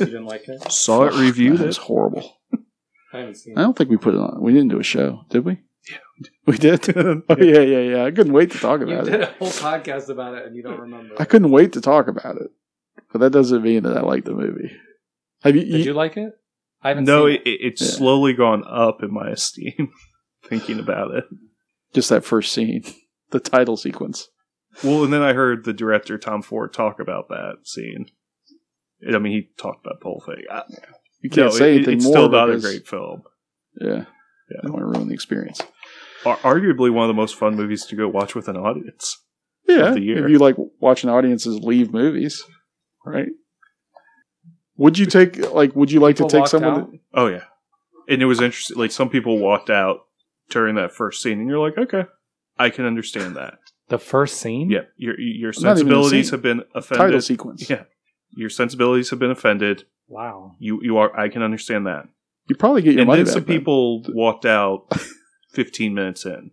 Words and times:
You 0.00 0.06
didn't 0.06 0.26
like 0.26 0.48
it? 0.48 0.70
Saw 0.72 1.04
it, 1.04 1.14
reviewed 1.14 1.60
It 1.60 1.64
it. 1.64 1.66
was 1.66 1.76
horrible. 1.76 2.38
I 3.12 3.18
haven't 3.20 3.36
seen 3.36 3.56
I 3.56 3.60
it. 3.60 3.64
don't 3.64 3.76
think 3.76 3.90
we 3.90 3.96
put 3.96 4.14
it 4.14 4.20
on. 4.20 4.40
We 4.42 4.52
didn't 4.52 4.68
do 4.68 4.78
a 4.80 4.82
show, 4.84 5.22
did 5.30 5.44
we? 5.44 5.58
Yeah, 5.90 5.96
we 6.46 6.58
did. 6.58 6.88
oh 6.96 7.22
yeah, 7.38 7.60
yeah, 7.60 7.78
yeah. 7.80 8.04
I 8.04 8.10
couldn't 8.10 8.32
wait 8.32 8.50
to 8.52 8.58
talk 8.58 8.80
You 8.80 8.90
about 8.90 9.04
did 9.06 9.14
it. 9.14 9.22
a 9.22 9.32
whole 9.38 9.48
podcast 9.48 10.08
about 10.10 10.34
it 10.34 10.46
and 10.46 10.54
you 10.56 10.62
don't 10.62 10.78
remember. 10.80 11.14
I 11.18 11.24
couldn't 11.24 11.50
wait 11.50 11.72
to 11.74 11.80
talk 11.80 12.08
about 12.08 12.36
it, 12.36 12.50
but 13.12 13.20
that 13.20 13.30
doesn't 13.32 13.62
mean 13.62 13.84
that 13.84 13.96
I 13.96 14.00
like 14.02 14.24
the 14.24 14.34
movie. 14.34 14.70
Have 15.42 15.56
you? 15.56 15.64
Did 15.64 15.86
you 15.86 15.94
like 15.94 16.16
it? 16.16 16.32
I 16.82 16.88
haven't 16.90 17.04
No, 17.04 17.26
seen 17.26 17.36
it, 17.36 17.46
it- 17.46 17.60
it's 17.62 17.80
Yeah. 17.80 17.88
slowly 17.88 18.34
gone 18.34 18.62
up 18.68 19.02
in 19.02 19.12
my 19.12 19.30
esteem. 19.30 19.90
Thinking 20.44 20.78
about 20.78 21.10
it. 21.12 21.24
just 21.92 22.08
that 22.10 22.24
first 22.24 22.52
scene, 22.52 22.84
the 23.30 23.40
title 23.40 23.76
sequence? 23.76 24.28
Well, 24.84 25.02
and 25.04 25.12
then 25.12 25.22
I 25.22 25.32
heard 25.32 25.64
the 25.64 25.72
director 25.72 26.16
Tom 26.18 26.42
Ford 26.42 26.72
talk 26.72 27.00
about 27.00 27.28
that 27.28 27.56
scene. 27.64 28.06
I 29.06 29.18
mean, 29.18 29.32
he 29.32 29.48
talked 29.56 29.84
about 29.86 30.00
the 30.00 30.04
whole 30.04 30.22
thing. 30.26 30.44
I, 30.50 30.62
You 31.22 31.30
can't 31.30 31.50
no, 31.52 31.56
say 31.56 31.72
it- 31.72 31.76
anything 31.76 31.94
it's 31.96 32.04
more. 32.04 32.12
still 32.12 32.28
not 32.30 32.50
a 32.50 32.58
great 32.58 32.86
film. 32.86 33.22
Yeah, 33.80 33.88
Yeah. 34.50 34.58
I 34.62 34.66
don't 34.66 34.72
want 34.72 34.82
to 34.92 34.98
ruin 34.98 35.08
the 35.08 35.14
experience. 35.14 35.60
Arguably 36.24 36.90
one 36.92 37.04
of 37.04 37.08
the 37.08 37.14
most 37.14 37.36
fun 37.36 37.54
movies 37.54 37.86
to 37.86 37.96
go 37.96 38.08
watch 38.08 38.34
with 38.34 38.48
an 38.48 38.56
audience. 38.56 39.18
Yeah, 39.68 39.90
the 39.92 40.00
year. 40.00 40.24
if 40.24 40.30
you 40.30 40.38
like 40.38 40.56
watching 40.80 41.10
audiences 41.10 41.58
leave 41.62 41.92
movies, 41.92 42.42
right? 43.04 43.28
Would 44.76 44.98
you 44.98 45.06
take 45.06 45.38
like? 45.52 45.74
Would 45.76 45.90
you 45.92 46.00
like 46.00 46.16
People 46.16 46.28
to 46.28 46.32
take 46.32 46.40
walked 46.40 46.50
someone? 46.50 46.72
out? 46.72 46.90
That, 46.92 47.00
Oh 47.14 47.26
yeah, 47.26 47.44
and 48.08 48.22
it 48.22 48.26
was 48.26 48.40
interesting. 48.40 48.76
Like 48.78 48.92
some 48.92 49.10
people 49.10 49.38
walked 49.38 49.70
out 49.70 50.00
during 50.50 50.76
that 50.76 50.92
first 50.92 51.20
scene, 51.22 51.38
and 51.40 51.48
you're 51.48 51.58
like, 51.58 51.76
okay, 51.78 52.04
I 52.58 52.70
can 52.70 52.84
understand 52.84 53.36
that. 53.36 53.58
The 53.88 53.98
first 53.98 54.38
scene? 54.40 54.70
Yeah, 54.70 54.82
your 54.96 55.18
your 55.20 55.48
Not 55.58 55.76
sensibilities 55.76 56.26
scene. 56.26 56.32
have 56.32 56.42
been 56.42 56.62
offended. 56.74 57.06
title 57.06 57.20
sequence. 57.20 57.68
Yeah, 57.68 57.84
your 58.36 58.50
sensibilities 58.50 59.10
have 59.10 59.18
been 59.18 59.30
offended. 59.30 59.84
Wow. 60.08 60.54
You 60.58 60.80
you 60.82 60.96
are. 60.98 61.16
I 61.18 61.28
can 61.28 61.42
understand 61.42 61.86
that. 61.86 62.08
You 62.48 62.56
probably 62.56 62.82
get 62.82 62.92
your 62.94 63.00
and 63.02 63.08
money 63.08 63.18
then 63.18 63.26
back. 63.26 63.32
some 63.34 63.44
then. 63.44 63.56
people 63.58 64.02
walked 64.08 64.46
out 64.46 64.86
15 65.52 65.92
minutes 65.94 66.24
in 66.24 66.50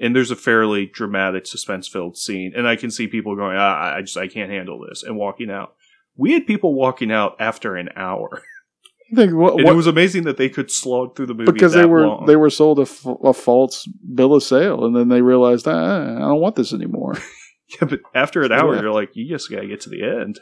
and 0.00 0.14
there's 0.14 0.30
a 0.30 0.36
fairly 0.36 0.86
dramatic 0.86 1.46
suspense 1.46 1.88
filled 1.88 2.16
scene 2.16 2.52
and 2.56 2.68
i 2.68 2.76
can 2.76 2.90
see 2.90 3.06
people 3.06 3.34
going 3.34 3.56
ah, 3.58 3.94
i 3.96 4.00
just 4.00 4.16
i 4.16 4.26
can't 4.28 4.50
handle 4.50 4.78
this 4.88 5.02
and 5.02 5.16
walking 5.16 5.50
out 5.50 5.74
we 6.16 6.32
had 6.32 6.46
people 6.46 6.74
walking 6.74 7.10
out 7.12 7.34
after 7.40 7.76
an 7.76 7.88
hour 7.96 8.42
I 9.12 9.14
think 9.16 9.32
what, 9.34 9.54
and 9.54 9.64
what- 9.64 9.72
it 9.72 9.76
was 9.76 9.86
amazing 9.86 10.24
that 10.24 10.36
they 10.36 10.48
could 10.50 10.70
slog 10.70 11.16
through 11.16 11.26
the 11.26 11.34
movie 11.34 11.50
because 11.52 11.72
that 11.72 11.80
they 11.80 11.86
were 11.86 12.06
long. 12.06 12.26
they 12.26 12.36
were 12.36 12.50
sold 12.50 12.78
a, 12.78 12.82
f- 12.82 13.06
a 13.24 13.32
false 13.32 13.88
bill 14.14 14.34
of 14.34 14.42
sale, 14.42 14.84
and 14.84 14.94
then 14.94 15.08
they 15.08 15.22
realized 15.22 15.66
ah, 15.66 16.16
I 16.16 16.18
don't 16.18 16.40
want 16.42 16.56
this 16.56 16.74
anymore. 16.74 17.14
yeah, 17.80 17.88
but 17.88 18.00
after 18.14 18.42
an 18.42 18.52
hour 18.52 18.74
Yeah. 18.74 18.82
you're 18.82 18.92
like 18.92 19.10
you 19.16 19.26
just 19.26 19.50
gotta 19.50 19.66
get 19.66 19.80
to 19.82 19.88
the 19.90 20.02
end 20.04 20.38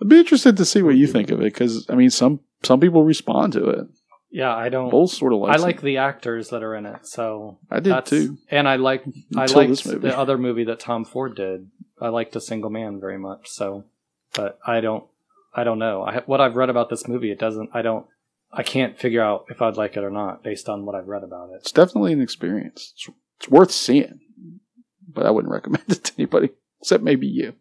I'd 0.00 0.08
be 0.08 0.18
interested 0.18 0.56
to 0.56 0.64
see 0.64 0.82
what 0.82 0.96
you 0.96 1.06
think 1.06 1.30
of 1.30 1.40
it 1.40 1.52
because 1.52 1.86
I 1.88 1.94
mean 1.94 2.10
some 2.10 2.40
some 2.62 2.80
people 2.80 3.04
respond 3.04 3.52
to 3.54 3.68
it. 3.68 3.86
Yeah, 4.32 4.54
I 4.54 4.68
don't. 4.68 4.90
Both 4.90 5.10
sort 5.10 5.32
of 5.32 5.40
like 5.40 5.58
I 5.58 5.60
like 5.60 5.80
the 5.80 5.96
actors 5.96 6.50
that 6.50 6.62
are 6.62 6.74
in 6.76 6.86
it, 6.86 7.06
so 7.06 7.58
I 7.70 7.80
did 7.80 8.06
too. 8.06 8.38
And 8.48 8.68
I 8.68 8.76
like 8.76 9.04
I 9.36 9.46
liked 9.46 9.84
the 9.84 10.16
other 10.16 10.38
movie 10.38 10.64
that 10.64 10.80
Tom 10.80 11.04
Ford 11.04 11.34
did. 11.34 11.68
I 12.00 12.08
liked 12.08 12.36
A 12.36 12.40
Single 12.40 12.70
Man 12.70 13.00
very 13.00 13.18
much. 13.18 13.48
So, 13.48 13.84
but 14.34 14.58
I 14.64 14.80
don't 14.80 15.04
I 15.54 15.64
don't 15.64 15.78
know. 15.78 16.02
I, 16.02 16.20
what 16.20 16.40
I've 16.40 16.56
read 16.56 16.70
about 16.70 16.90
this 16.90 17.08
movie, 17.08 17.30
it 17.30 17.38
doesn't. 17.38 17.70
I 17.74 17.82
don't. 17.82 18.06
I 18.52 18.62
can't 18.62 18.98
figure 18.98 19.22
out 19.22 19.46
if 19.48 19.62
I'd 19.62 19.76
like 19.76 19.96
it 19.96 20.04
or 20.04 20.10
not 20.10 20.42
based 20.42 20.68
on 20.68 20.84
what 20.84 20.94
I've 20.94 21.06
read 21.08 21.22
about 21.22 21.50
it. 21.50 21.60
It's 21.60 21.72
definitely 21.72 22.12
an 22.12 22.20
experience. 22.20 22.92
It's, 22.94 23.08
it's 23.38 23.48
worth 23.48 23.70
seeing, 23.70 24.20
but 25.08 25.26
I 25.26 25.30
wouldn't 25.30 25.52
recommend 25.52 25.84
it 25.88 26.04
to 26.04 26.12
anybody 26.18 26.50
except 26.80 27.02
maybe 27.02 27.26
you. 27.26 27.54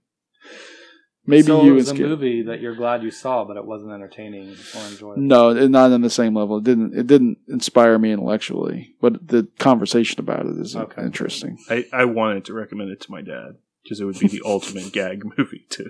Maybe 1.30 1.44
so 1.44 1.64
you 1.64 1.72
it 1.74 1.76
was 1.76 1.90
a 1.90 1.96
movie 1.96 2.44
that 2.44 2.60
you're 2.62 2.76
glad 2.76 3.04
you 3.04 3.12
saw, 3.12 3.46
but 3.46 3.56
it 3.58 3.66
wasn't 3.66 3.92
entertaining 3.92 4.50
or 4.76 4.82
enjoyable. 4.82 5.22
No, 5.22 5.54
not 5.68 5.92
on 5.92 6.02
the 6.02 6.10
same 6.10 6.36
level. 6.36 6.58
It 6.58 6.64
didn't. 6.64 6.94
It 6.98 7.08
didn't 7.08 7.38
inspire 7.48 7.98
me 8.00 8.12
intellectually, 8.12 8.96
but 9.02 9.28
the 9.28 9.48
conversation 9.60 10.20
about 10.20 10.46
it 10.46 10.58
is 10.58 10.76
Okay. 10.76 11.02
interesting. 11.04 11.58
i, 11.70 11.86
I 11.94 12.06
wanted 12.06 12.46
to 12.46 12.54
recommend 12.54 12.90
it 12.92 13.02
to 13.02 13.12
my 13.12 13.22
dad 13.22 13.58
because 13.84 14.00
it 14.02 14.06
would 14.06 14.20
be 14.20 14.28
the 14.28 14.42
ultimate 14.46 14.92
gag 14.92 15.24
movie 15.38 15.66
too 15.70 15.90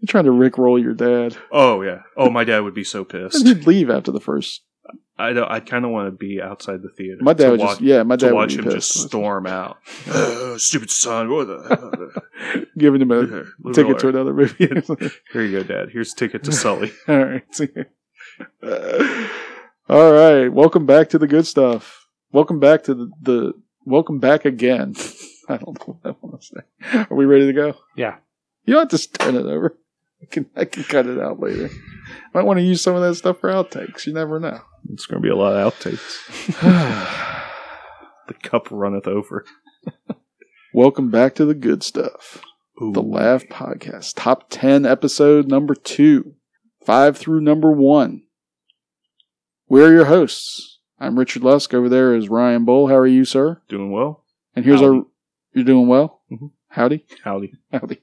You're 0.00 0.06
trying 0.08 0.24
to 0.24 0.30
rickroll 0.32 0.80
your 0.82 0.94
dad, 0.94 1.36
oh 1.50 1.82
yeah 1.82 2.02
oh 2.16 2.30
my 2.30 2.44
dad 2.44 2.60
would 2.60 2.74
be 2.74 2.84
so 2.84 3.04
pissed 3.04 3.46
he'd 3.46 3.66
leave 3.66 3.90
after 3.90 4.10
the 4.10 4.20
first. 4.20 4.62
I 5.18 5.32
don't 5.32 5.50
i 5.50 5.60
kind 5.60 5.84
of 5.84 5.90
want 5.90 6.06
to 6.06 6.10
be 6.10 6.40
outside 6.40 6.82
the 6.82 6.88
theater 6.88 7.18
My 7.20 7.32
dad 7.32 7.44
to 7.44 7.50
would 7.52 7.60
watch, 7.60 7.70
just 7.70 7.80
yeah, 7.80 8.02
my 8.02 8.16
dad 8.16 8.28
to 8.28 8.34
watch 8.34 8.56
be 8.56 8.62
him 8.62 8.70
just 8.70 8.92
storm 8.92 9.46
out. 9.46 9.78
oh, 10.08 10.56
stupid 10.56 10.90
son! 10.90 11.30
What 11.30 11.46
the? 11.46 12.22
giving 12.78 13.00
him 13.00 13.10
a 13.10 13.14
Leave 13.14 13.32
it 13.32 13.74
ticket 13.74 13.98
to 14.00 14.08
another 14.08 14.32
movie. 14.34 14.66
Here 15.32 15.42
you 15.42 15.58
go, 15.58 15.62
Dad. 15.62 15.90
Here's 15.90 16.12
a 16.12 16.16
ticket 16.16 16.44
to 16.44 16.52
Sully. 16.52 16.92
All 17.08 17.24
right. 17.24 17.60
Uh, 18.62 19.28
all 19.88 20.12
right. 20.12 20.48
Welcome 20.48 20.86
back 20.86 21.08
to 21.10 21.18
the 21.18 21.26
good 21.26 21.46
stuff. 21.46 22.06
Welcome 22.32 22.60
back 22.60 22.84
to 22.84 22.94
the, 22.94 23.10
the 23.20 23.52
welcome 23.84 24.18
back 24.18 24.44
again. 24.44 24.94
I 25.48 25.58
don't 25.58 25.78
know 25.78 25.98
what 26.00 26.14
I 26.14 26.16
want 26.20 26.40
to 26.40 26.46
say. 26.46 27.06
Are 27.10 27.16
we 27.16 27.24
ready 27.24 27.46
to 27.46 27.52
go? 27.52 27.74
Yeah. 27.96 28.16
You 28.64 28.74
don't 28.74 28.82
have 28.82 28.88
to 28.90 28.96
just 28.96 29.14
turn 29.14 29.36
it 29.36 29.44
over. 29.44 29.76
I 30.22 30.26
can 30.26 30.46
I 30.56 30.64
can 30.64 30.84
cut 30.84 31.06
it 31.06 31.18
out 31.18 31.40
later. 31.40 31.68
I 31.68 32.28
Might 32.38 32.44
want 32.44 32.58
to 32.58 32.64
use 32.64 32.80
some 32.80 32.94
of 32.94 33.02
that 33.02 33.16
stuff 33.16 33.40
for 33.40 33.50
outtakes. 33.50 34.06
You 34.06 34.12
never 34.12 34.38
know. 34.38 34.60
It's 34.92 35.06
going 35.06 35.20
to 35.20 35.26
be 35.26 35.32
a 35.32 35.36
lot 35.36 35.54
of 35.54 35.72
outtakes. 35.72 36.26
the 38.28 38.34
cup 38.34 38.68
runneth 38.70 39.06
over. 39.06 39.44
Welcome 40.72 41.10
back 41.10 41.34
to 41.36 41.44
the 41.44 41.54
good 41.54 41.82
stuff. 41.82 42.42
The 42.78 43.02
Laugh 43.02 43.44
Podcast. 43.46 44.14
Top 44.16 44.46
10 44.48 44.86
episode 44.86 45.48
number 45.48 45.74
two. 45.74 46.34
Five 46.84 47.16
through 47.16 47.40
number 47.40 47.70
one. 47.70 48.22
We're 49.68 49.92
your 49.92 50.06
hosts. 50.06 50.78
I'm 50.98 51.18
Richard 51.18 51.42
Lusk. 51.42 51.74
Over 51.74 51.88
there 51.88 52.14
is 52.14 52.28
Ryan 52.28 52.64
Bull. 52.64 52.88
How 52.88 52.96
are 52.96 53.06
you, 53.06 53.24
sir? 53.24 53.60
Doing 53.68 53.90
well. 53.90 54.24
And 54.54 54.64
here's 54.64 54.82
our. 54.82 55.02
You're 55.52 55.64
doing 55.64 55.88
well? 55.88 56.22
Mhm. 56.30 56.50
Howdy. 56.68 57.04
Howdy. 57.24 57.52
Howdy. 57.72 58.02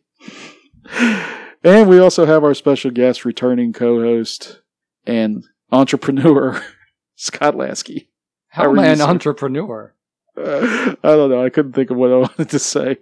And 1.64 1.90
we 1.90 2.00
also 2.00 2.25
have 2.25 2.44
our 2.44 2.53
special 2.53 2.92
guest, 2.92 3.25
returning 3.25 3.74
co 3.74 4.00
host 4.02 4.62
and 5.06 5.44
entrepreneur, 5.72 6.62
Scott 7.16 7.56
Lasky. 7.56 8.09
How, 8.50 8.64
How 8.64 8.70
are 8.70 8.74
am 8.74 8.80
I 8.80 8.86
you, 8.86 8.92
an 8.94 8.97
sir? 9.00 9.03
entrepreneur? 9.06 9.94
Uh, 10.38 10.96
I 11.03 11.09
don't 11.16 11.30
know. 11.30 11.44
I 11.44 11.50
couldn't 11.50 11.74
think 11.74 11.90
of 11.92 11.97
what 11.97 12.12
I 12.12 12.16
wanted 12.20 12.50
to 12.50 12.59
say. 12.59 12.97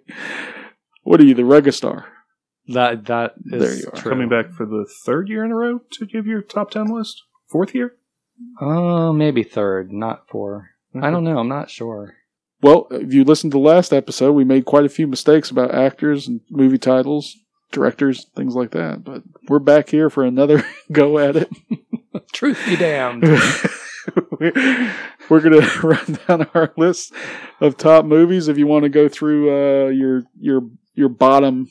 What 1.04 1.20
are 1.22 1.26
you, 1.26 1.36
the 1.36 1.44
Registar? 1.44 2.06
That 2.70 3.06
that 3.06 3.36
is 3.46 3.62
There 3.62 3.76
you 3.76 3.88
are. 3.94 4.02
true. 4.02 4.12
Coming 4.12 4.28
back 4.30 4.52
for 4.52 4.66
the 4.66 4.86
third 5.06 5.30
year 5.30 5.46
in 5.46 5.52
a 5.52 5.56
row 5.56 5.80
to 5.94 6.06
give 6.06 6.26
your 6.26 6.42
top 6.42 6.72
10 6.72 6.88
list? 6.88 7.24
Fourth 7.48 7.74
year? 7.74 7.96
Oh, 8.60 9.14
maybe 9.14 9.44
third, 9.44 9.92
not 9.92 10.28
4 10.30 10.70
I 11.02 11.10
don't 11.12 11.24
know. 11.24 11.38
I'm 11.40 11.48
not 11.48 11.70
sure. 11.70 12.16
Well, 12.62 12.88
if 12.92 13.14
you 13.14 13.24
listened 13.24 13.52
to 13.52 13.58
the 13.58 13.64
last 13.64 13.94
episode, 13.94 14.32
we 14.34 14.44
made 14.44 14.66
quite 14.66 14.84
a 14.86 14.90
few 14.90 15.06
mistakes 15.08 15.52
about 15.52 15.74
actors 15.74 16.28
and 16.28 16.42
movie 16.50 16.80
titles, 16.80 17.38
directors, 17.72 18.26
things 18.36 18.56
like 18.56 18.72
that. 18.72 19.04
But 19.04 19.24
we're 19.48 19.60
back 19.60 19.90
here 19.90 20.10
for 20.10 20.24
another 20.24 20.64
go 20.92 21.20
at 21.20 21.36
it. 21.36 21.50
Truth 22.34 22.62
be 22.66 22.76
damned. 22.76 23.24
we're 25.30 25.42
going 25.42 25.62
to 25.62 25.80
run 25.84 26.20
down 26.28 26.50
our 26.54 26.74
list 26.78 27.14
of 27.60 27.78
top 27.78 28.06
movies. 28.06 28.48
If 28.48 28.58
you 28.58 28.68
want 28.68 28.84
to 28.84 28.90
go 28.90 29.10
through 29.10 29.50
uh, 29.50 29.90
your 29.90 30.24
your 30.40 30.62
your 30.94 31.10
bottom 31.10 31.70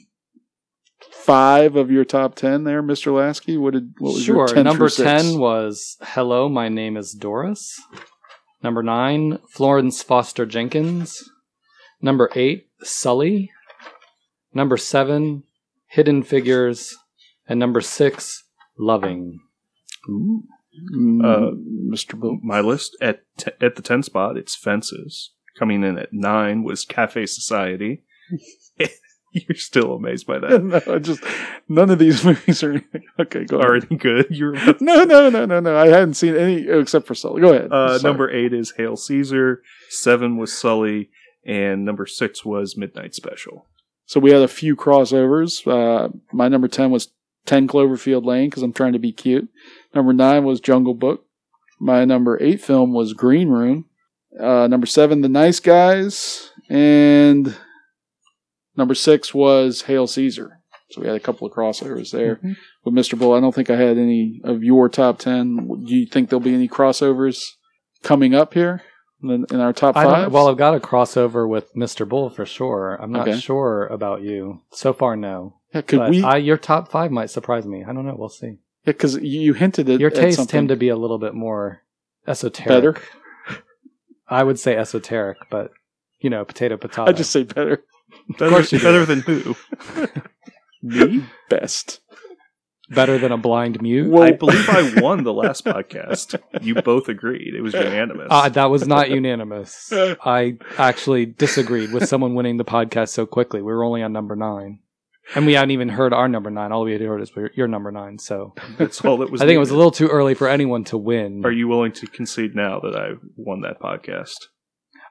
five 1.11 1.77
of 1.77 1.91
your 1.91 2.05
top 2.05 2.35
ten, 2.35 2.65
there, 2.65 2.83
Mister 2.83 3.13
Lasky, 3.13 3.57
what 3.57 3.75
did 3.75 3.95
what 3.99 4.15
was 4.15 4.25
sure. 4.25 4.37
your 4.37 4.49
10 4.49 4.65
Number 4.65 4.89
10 4.89 5.39
was 5.39 5.97
Hello, 6.03 6.49
my 6.49 6.69
name 6.69 6.97
is 6.97 7.13
Doris. 7.13 7.81
Number 8.63 8.83
9, 8.83 9.39
Florence 9.49 10.03
Foster 10.03 10.47
Jenkins. 10.47 11.31
Number 12.01 12.31
8, 12.35 12.67
Sully. 12.83 13.53
Number 14.53 14.77
7, 14.77 15.45
Hidden 15.97 16.23
Figures. 16.25 16.95
And 17.49 17.59
number 17.59 17.81
6, 17.81 18.45
Loving. 18.79 19.41
Mm, 20.09 20.41
Uh, 21.25 21.53
Mr. 21.91 22.21
Bill. 22.21 22.39
My 22.43 22.61
list 22.61 22.97
at 23.01 23.23
t- 23.39 23.51
at 23.63 23.77
the 23.77 23.83
10 23.83 24.03
spot, 24.03 24.37
it's 24.37 24.55
Fences. 24.55 25.33
Coming 25.59 25.83
in 25.83 25.97
at 25.99 26.13
9 26.13 26.65
was 26.65 26.85
Cafe 26.85 27.25
Society. 27.27 28.03
You're 29.33 29.57
still 29.57 29.95
amazed 29.95 30.27
by 30.27 30.39
that. 30.39 30.63
no, 30.87 30.99
just 30.99 31.23
none 31.69 31.89
of 31.91 31.99
these 31.99 32.23
movies 32.29 32.63
are 32.63 32.83
okay. 33.21 33.45
Go 33.45 33.57
ahead. 33.59 33.69
Already 33.69 33.97
good. 33.97 34.27
You're 34.31 34.53
No, 34.81 35.05
no, 35.05 35.31
no, 35.31 35.47
no, 35.47 35.61
no. 35.61 35.77
I 35.79 35.87
hadn't 35.89 36.15
seen 36.15 36.37
any 36.37 36.69
except 36.69 37.07
for 37.07 37.15
Sully. 37.15 37.41
Go 37.41 37.53
ahead. 37.55 37.73
Uh, 37.73 37.99
number 38.03 38.31
eight 38.31 38.53
is 38.53 38.75
Hail 38.77 38.97
Caesar. 38.97 39.63
Seven 39.89 40.37
was 40.37 40.57
Sully, 40.57 41.11
and 41.47 41.85
number 41.87 42.07
six 42.07 42.45
was 42.45 42.77
Midnight 42.77 43.15
Special. 43.15 43.67
So 44.07 44.21
we 44.21 44.31
had 44.31 44.43
a 44.43 44.49
few 44.49 44.77
crossovers. 44.77 45.67
Uh, 45.67 46.09
my 46.33 46.49
number 46.49 46.69
ten 46.69 46.91
was 46.91 47.09
Ten 47.45 47.69
Cloverfield 47.69 48.25
Lane 48.25 48.49
because 48.51 48.63
I'm 48.63 48.73
trying 48.73 48.93
to 48.95 48.99
be 48.99 49.13
cute. 49.13 49.49
Number 49.95 50.13
nine 50.13 50.45
was 50.45 50.61
Jungle 50.61 50.95
Book. 50.95 51.25
My 51.79 52.05
number 52.05 52.41
eight 52.43 52.61
film 52.61 52.93
was 52.93 53.13
Green 53.13 53.49
Room. 53.51 53.87
Uh, 54.41 54.67
number 54.67 54.87
seven, 54.87 55.21
The 55.23 55.29
Nice 55.29 55.61
Guys, 55.61 56.51
and 56.69 57.55
number 58.77 58.95
six 58.95 59.33
was 59.35 59.83
Hail 59.83 60.07
Caesar. 60.07 60.61
So 60.91 61.01
we 61.01 61.07
had 61.07 61.17
a 61.17 61.21
couple 61.21 61.47
of 61.47 61.53
crossovers 61.53 62.11
there. 62.13 62.37
Mhm. 62.37 62.57
with 62.85 62.95
Mr. 62.95 63.19
Bull. 63.19 63.33
I 63.33 63.41
don't 63.41 63.53
think 63.55 63.71
I 63.71 63.77
had 63.77 63.99
any 63.99 64.41
of 64.45 64.63
your 64.63 64.89
top 64.89 65.19
ten. 65.19 65.57
Do 65.85 65.93
you 65.97 66.07
think 66.07 66.29
there'll 66.29 66.41
be 66.41 66.55
any 66.55 66.69
crossovers 66.69 67.55
coming 68.05 68.33
up 68.35 68.55
here 68.55 68.83
in, 69.23 69.47
in 69.51 69.61
our 69.61 69.73
top 69.73 69.95
five? 69.95 70.33
well, 70.33 70.49
I've 70.49 70.57
got 70.57 70.75
a 70.75 70.81
crossover 70.81 71.49
with 71.49 71.75
Mr. 71.75 72.09
Bull 72.09 72.31
for 72.31 72.45
sure. 72.47 72.95
I'm 73.01 73.13
not 73.13 73.29
Okay. 73.29 73.39
sure 73.39 73.87
about 73.87 74.23
you. 74.23 74.61
So 74.71 74.93
far, 74.93 75.17
no. 75.17 75.55
yeah, 75.75 75.81
could 75.83 75.99
But 75.99 76.11
we? 76.11 76.23
I, 76.23 76.37
your 76.37 76.57
top 76.59 76.91
five 76.91 77.11
might 77.11 77.31
surprise 77.31 77.67
me. 77.67 77.85
I 77.85 77.93
don't 77.93 78.07
know. 78.07 78.15
We'll 78.17 78.29
see. 78.29 78.59
Yeah, 78.85 78.93
because 78.93 79.15
you 79.17 79.41
you 79.41 79.53
hinted 79.55 79.89
at 79.91 80.01
Your 80.01 80.11
at 80.11 80.17
tastes 80.17 80.37
something. 80.37 80.53
tend 80.59 80.69
to 80.69 80.77
be 80.77 80.89
a 80.89 80.97
little 80.97 81.19
bit 81.19 81.35
more 81.35 81.83
esoteric. 82.27 82.69
Better? 82.69 82.97
I 84.29 84.43
would 84.43 84.59
say 84.61 84.77
esoteric, 84.77 85.39
but 85.51 85.73
you 86.21 86.31
know, 86.31 86.45
potato 86.45 86.77
potato. 86.77 87.07
I 87.09 87.13
just 87.13 87.31
say 87.33 87.43
better. 87.45 87.83
Better, 88.39 88.51
course 88.51 88.73
you 88.73 88.79
do. 88.79 88.85
better 88.85 89.05
than 89.05 89.21
who? 89.21 89.57
Me 90.83 91.25
best. 91.49 92.01
Better 92.91 93.19
than 93.19 93.33
a 93.33 93.37
blind 93.39 93.81
mute. 93.83 94.11
Well, 94.11 94.23
I 94.23 94.33
believe 94.33 94.69
I 94.69 95.01
won 95.01 95.25
the 95.25 95.33
last 95.33 95.65
podcast. 95.65 96.41
You 96.63 96.75
both 96.77 97.09
agreed. 97.09 97.55
It 97.55 97.63
was 97.63 97.75
unanimous. 97.75 98.29
Uh, 98.31 98.49
that 98.51 98.71
was 98.71 98.87
not 98.87 99.11
unanimous. 99.11 99.93
I 99.93 100.57
actually 100.79 101.27
disagreed 101.27 101.93
with 101.93 102.09
someone 102.09 102.35
winning 102.35 102.57
the 102.57 102.65
podcast 102.65 103.11
so 103.11 103.27
quickly. 103.27 103.61
We 103.61 103.73
were 103.73 103.85
only 103.85 104.03
on 104.03 104.13
number 104.13 104.37
nine. 104.37 104.81
And 105.35 105.45
we 105.45 105.55
hadn't 105.55 105.73
even 105.73 105.89
heard 105.89 106.13
our 106.13 106.29
number 106.29 106.51
nine. 106.51 106.71
All 106.71 106.85
we 106.85 106.93
had 106.93 107.01
heard 107.01 107.21
is 107.21 107.33
your 107.55 107.67
number 107.67 107.91
nine. 107.91 108.19
So 108.19 108.55
That's 108.79 109.05
all 109.05 109.17
that 109.19 109.31
was. 109.31 109.43
I 109.43 109.47
think 109.47 109.57
it 109.57 109.61
was 109.61 109.71
a 109.71 109.77
little 109.77 109.91
too 109.91 110.07
early 110.07 110.35
for 110.35 110.49
anyone 110.49 110.85
to 110.85 110.97
win. 110.97 111.45
Are 111.45 111.51
you 111.51 111.67
willing 111.67 111.91
to 111.93 112.07
concede 112.07 112.55
now 112.55 112.79
that 112.81 112.95
I 112.95 113.15
won 113.37 113.63
that 113.63 113.81
podcast? 113.81 114.37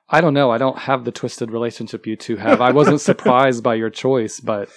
I 0.07 0.21
don't 0.21 0.33
know. 0.33 0.51
I 0.51 0.57
don't 0.57 0.77
have 0.77 1.03
the 1.03 1.11
twisted 1.11 1.51
relationship 1.51 2.07
you 2.07 2.15
two 2.15 2.37
have. 2.37 2.61
I 2.61 2.71
wasn't 2.71 3.01
surprised 3.11 3.63
by 3.63 3.75
your 3.75 3.89
choice, 3.89 4.39
but 4.39 4.69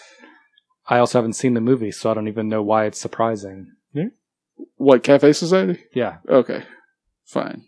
I 0.88 0.98
also 0.98 1.18
haven't 1.18 1.34
seen 1.34 1.54
the 1.54 1.60
movie, 1.60 1.90
so 1.92 2.10
I 2.10 2.14
don't 2.14 2.28
even 2.28 2.48
know 2.48 2.62
why 2.62 2.86
it's 2.86 3.00
surprising. 3.00 3.72
what 4.76 5.02
Cafe 5.02 5.32
Society? 5.34 5.84
Yeah. 5.94 6.18
Okay, 6.28 6.62
fine. 7.24 7.64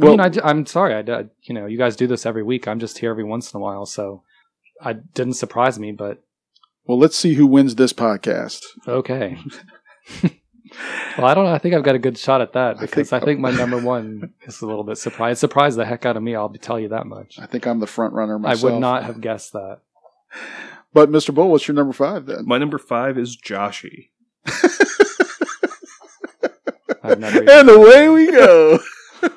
I 0.00 0.04
mean, 0.06 0.20
I, 0.20 0.30
am 0.48 0.66
sorry. 0.66 0.94
I, 0.94 1.00
I- 1.00 1.24
you 1.42 1.54
know, 1.54 1.66
you 1.66 1.76
guys 1.76 1.96
do 1.96 2.06
this 2.06 2.24
every 2.24 2.42
week. 2.44 2.68
I'm 2.68 2.78
just 2.78 2.98
here 2.98 3.10
every 3.10 3.24
once 3.24 3.52
in 3.52 3.58
a 3.58 3.60
while, 3.60 3.86
so 3.86 4.22
I 4.80 4.92
didn't 4.92 5.34
surprise 5.34 5.78
me, 5.80 5.90
but 5.92 6.22
well, 6.86 6.98
let's 6.98 7.16
see 7.16 7.34
who 7.34 7.46
wins 7.46 7.74
this 7.74 7.92
podcast. 7.92 8.60
okay. 8.86 9.36
well, 10.22 11.26
I 11.26 11.34
don't 11.34 11.44
know. 11.44 11.52
I 11.52 11.58
think 11.58 11.74
I've 11.74 11.82
got 11.82 11.94
a 11.96 11.98
good 12.00 12.16
shot 12.18 12.40
at 12.40 12.52
that 12.52 12.78
because 12.78 13.12
I 13.12 13.18
think- 13.18 13.26
think, 13.26 13.40
my 13.40 13.50
number 13.50 13.78
one 13.78 14.32
is 14.46 14.60
a 14.62 14.66
little 14.66 14.84
bit 14.84 14.96
surprised. 14.98 15.40
Surprised 15.40 15.76
the 15.76 15.84
heck 15.84 16.06
out 16.06 16.16
of 16.16 16.22
me. 16.22 16.34
I'll 16.36 16.48
tell 16.50 16.78
you 16.78 16.88
that 16.88 17.06
much. 17.06 17.38
I 17.40 17.46
think 17.46 17.66
I'm 17.66 17.80
the 17.80 17.86
front 17.86 18.14
runner 18.14 18.40
I 18.44 18.54
would 18.54 18.78
not 18.80 19.04
have 19.04 19.20
guessed 19.20 19.52
that. 19.54 19.80
But 20.92 21.10
Mr. 21.10 21.34
Bull, 21.34 21.50
what's 21.50 21.68
your 21.68 21.74
number 21.74 21.92
five 21.92 22.26
then? 22.26 22.44
My 22.46 22.58
number 22.58 22.78
five 22.78 23.16
is 23.18 23.36
Joshy. 23.36 24.08
And 27.02 27.68
away 27.68 28.08
we 28.08 28.30
go. 28.30 28.78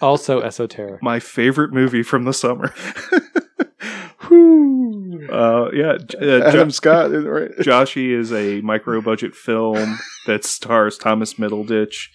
also 0.00 0.40
esoteric. 0.40 1.02
My 1.02 1.20
favorite 1.20 1.72
movie 1.72 2.02
from 2.02 2.24
the 2.24 2.32
summer. 2.32 2.72
Whew. 4.28 5.28
Uh, 5.30 5.70
yeah, 5.72 5.98
J- 6.04 6.18
uh, 6.40 6.48
Adam 6.48 6.68
Jo- 6.68 6.72
Scott, 6.72 7.10
right? 7.12 7.50
Joshy 7.58 8.10
is 8.16 8.32
a 8.32 8.60
micro 8.62 9.00
budget 9.00 9.34
film 9.34 9.98
that 10.26 10.44
stars 10.44 10.96
Thomas 10.98 11.34
Middleditch 11.34 12.08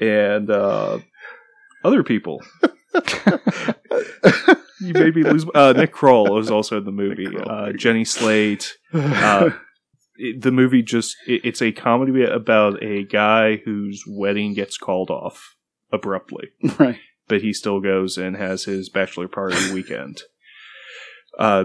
and 0.00 0.50
uh, 0.50 0.98
other 1.84 2.02
people. 2.02 2.42
You 4.82 4.94
maybe 4.94 5.22
lose. 5.22 5.44
Uh, 5.54 5.74
Nick 5.76 5.92
Kroll 5.92 6.34
was 6.34 6.50
also 6.50 6.78
in 6.78 6.84
the 6.84 6.90
movie. 6.90 7.28
Uh, 7.36 7.72
Jenny 7.72 8.04
Slate. 8.04 8.78
Uh, 8.94 9.50
it- 10.16 10.40
the 10.40 10.50
movie 10.50 10.82
just 10.82 11.16
it, 11.26 11.42
it's 11.44 11.60
a 11.60 11.70
comedy 11.70 12.24
about 12.24 12.82
a 12.82 13.04
guy 13.04 13.56
whose 13.56 14.04
wedding 14.08 14.54
gets 14.54 14.78
called 14.78 15.10
off 15.10 15.54
abruptly, 15.92 16.48
right. 16.78 16.98
but 17.28 17.42
he 17.42 17.52
still 17.52 17.80
goes 17.80 18.16
and 18.16 18.36
has 18.36 18.64
his 18.64 18.88
bachelor 18.88 19.28
party 19.28 19.70
weekend. 19.72 20.22
Uh, 21.38 21.64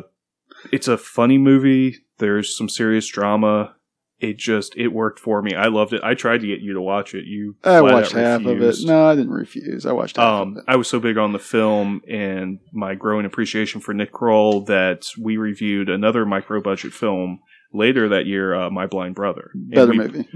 it's 0.74 0.88
a 0.89 0.98
funny 0.98 1.38
movie. 1.38 1.95
There's 2.18 2.56
some 2.57 2.68
serious 2.69 3.07
drama. 3.07 3.75
It 4.19 4.38
just 4.38 4.75
it 4.77 4.89
worked 4.89 5.19
for 5.19 5.41
me. 5.41 5.56
I 5.56 5.67
loved 5.67 5.91
it. 5.91 6.01
I 6.03 6.13
tried 6.13 6.39
to 6.41 6.47
get 6.47 6.62
you 6.62 6.73
to 6.73 6.81
watch 6.81 7.13
it. 7.13 7.25
You 7.25 7.56
I 7.65 7.81
watched 7.81 8.13
half 8.13 8.45
of 8.45 8.62
it. 8.62 8.75
No, 8.85 9.06
I 9.07 9.15
didn't 9.15 9.33
refuse. 9.33 9.85
I 9.85 9.91
watched 9.91 10.15
half 10.15 10.41
Um, 10.41 10.51
of 10.53 10.57
it. 10.59 10.63
I 10.69 10.77
was 10.77 10.88
so 10.88 11.00
big 11.01 11.17
on 11.17 11.33
the 11.33 11.39
film 11.39 12.01
and 12.07 12.59
my 12.71 12.95
growing 12.95 13.25
appreciation 13.25 13.81
for 13.81 13.94
Nick 13.94 14.13
Kroll 14.13 14.63
that 14.65 15.07
we 15.21 15.35
reviewed 15.35 15.89
another 15.89 16.25
micro 16.25 16.62
budget 16.62 16.94
film 16.94 17.39
later 17.73 18.07
that 18.07 18.25
year, 18.25 18.56
uh, 18.56 18.69
My 18.69 18.85
Blind 18.88 19.15
Brother. 19.15 19.51
Better 19.53 19.91
we- 19.91 19.97
movie. 19.97 20.27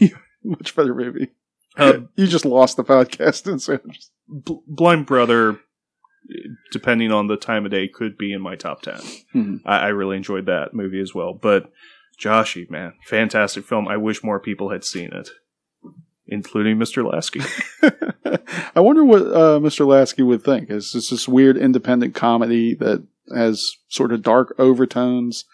Much 0.44 0.74
better 0.74 0.94
movie. 0.94 1.28
Uh, 1.76 2.00
you 2.16 2.26
just 2.26 2.46
lost 2.46 2.76
the 2.78 2.84
podcast, 2.84 3.46
and 3.46 3.60
so 3.60 3.78
just- 3.90 4.10
Bl- 4.26 4.62
Blind 4.66 5.04
Brother, 5.04 5.60
depending 6.72 7.12
on 7.12 7.26
the 7.26 7.36
time 7.36 7.64
of 7.64 7.70
day, 7.70 7.88
could 7.88 8.16
be 8.16 8.32
in 8.32 8.40
my 8.40 8.56
top 8.56 8.82
10. 8.82 8.94
Mhm. 9.34 9.60
I, 9.66 9.76
I 9.78 9.88
really 9.88 10.16
enjoyed 10.16 10.46
that 10.46 10.72
movie 10.72 11.00
as 11.00 11.14
well. 11.14 11.34
But 11.34 11.70
Joshy, 12.22 12.70
man, 12.70 12.94
fantastic 13.04 13.64
film. 13.64 13.88
I 13.88 13.96
wish 13.96 14.22
more 14.22 14.38
people 14.38 14.70
had 14.70 14.84
seen 14.84 15.10
it, 15.12 15.30
including 16.26 16.76
Mr. 16.76 17.04
Lasky. 17.04 17.40
I 18.76 18.80
wonder 18.80 19.04
what 19.04 19.22
uh, 19.22 19.58
Mr. 19.58 19.86
Lasky 19.86 20.22
would 20.22 20.44
think. 20.44 20.70
It's 20.70 20.92
just 20.92 21.10
this 21.10 21.26
weird 21.26 21.56
independent 21.56 22.14
comedy 22.14 22.74
that 22.76 23.04
has 23.34 23.76
sort 23.88 24.12
of 24.12 24.22
dark 24.22 24.54
overtones. 24.58 25.44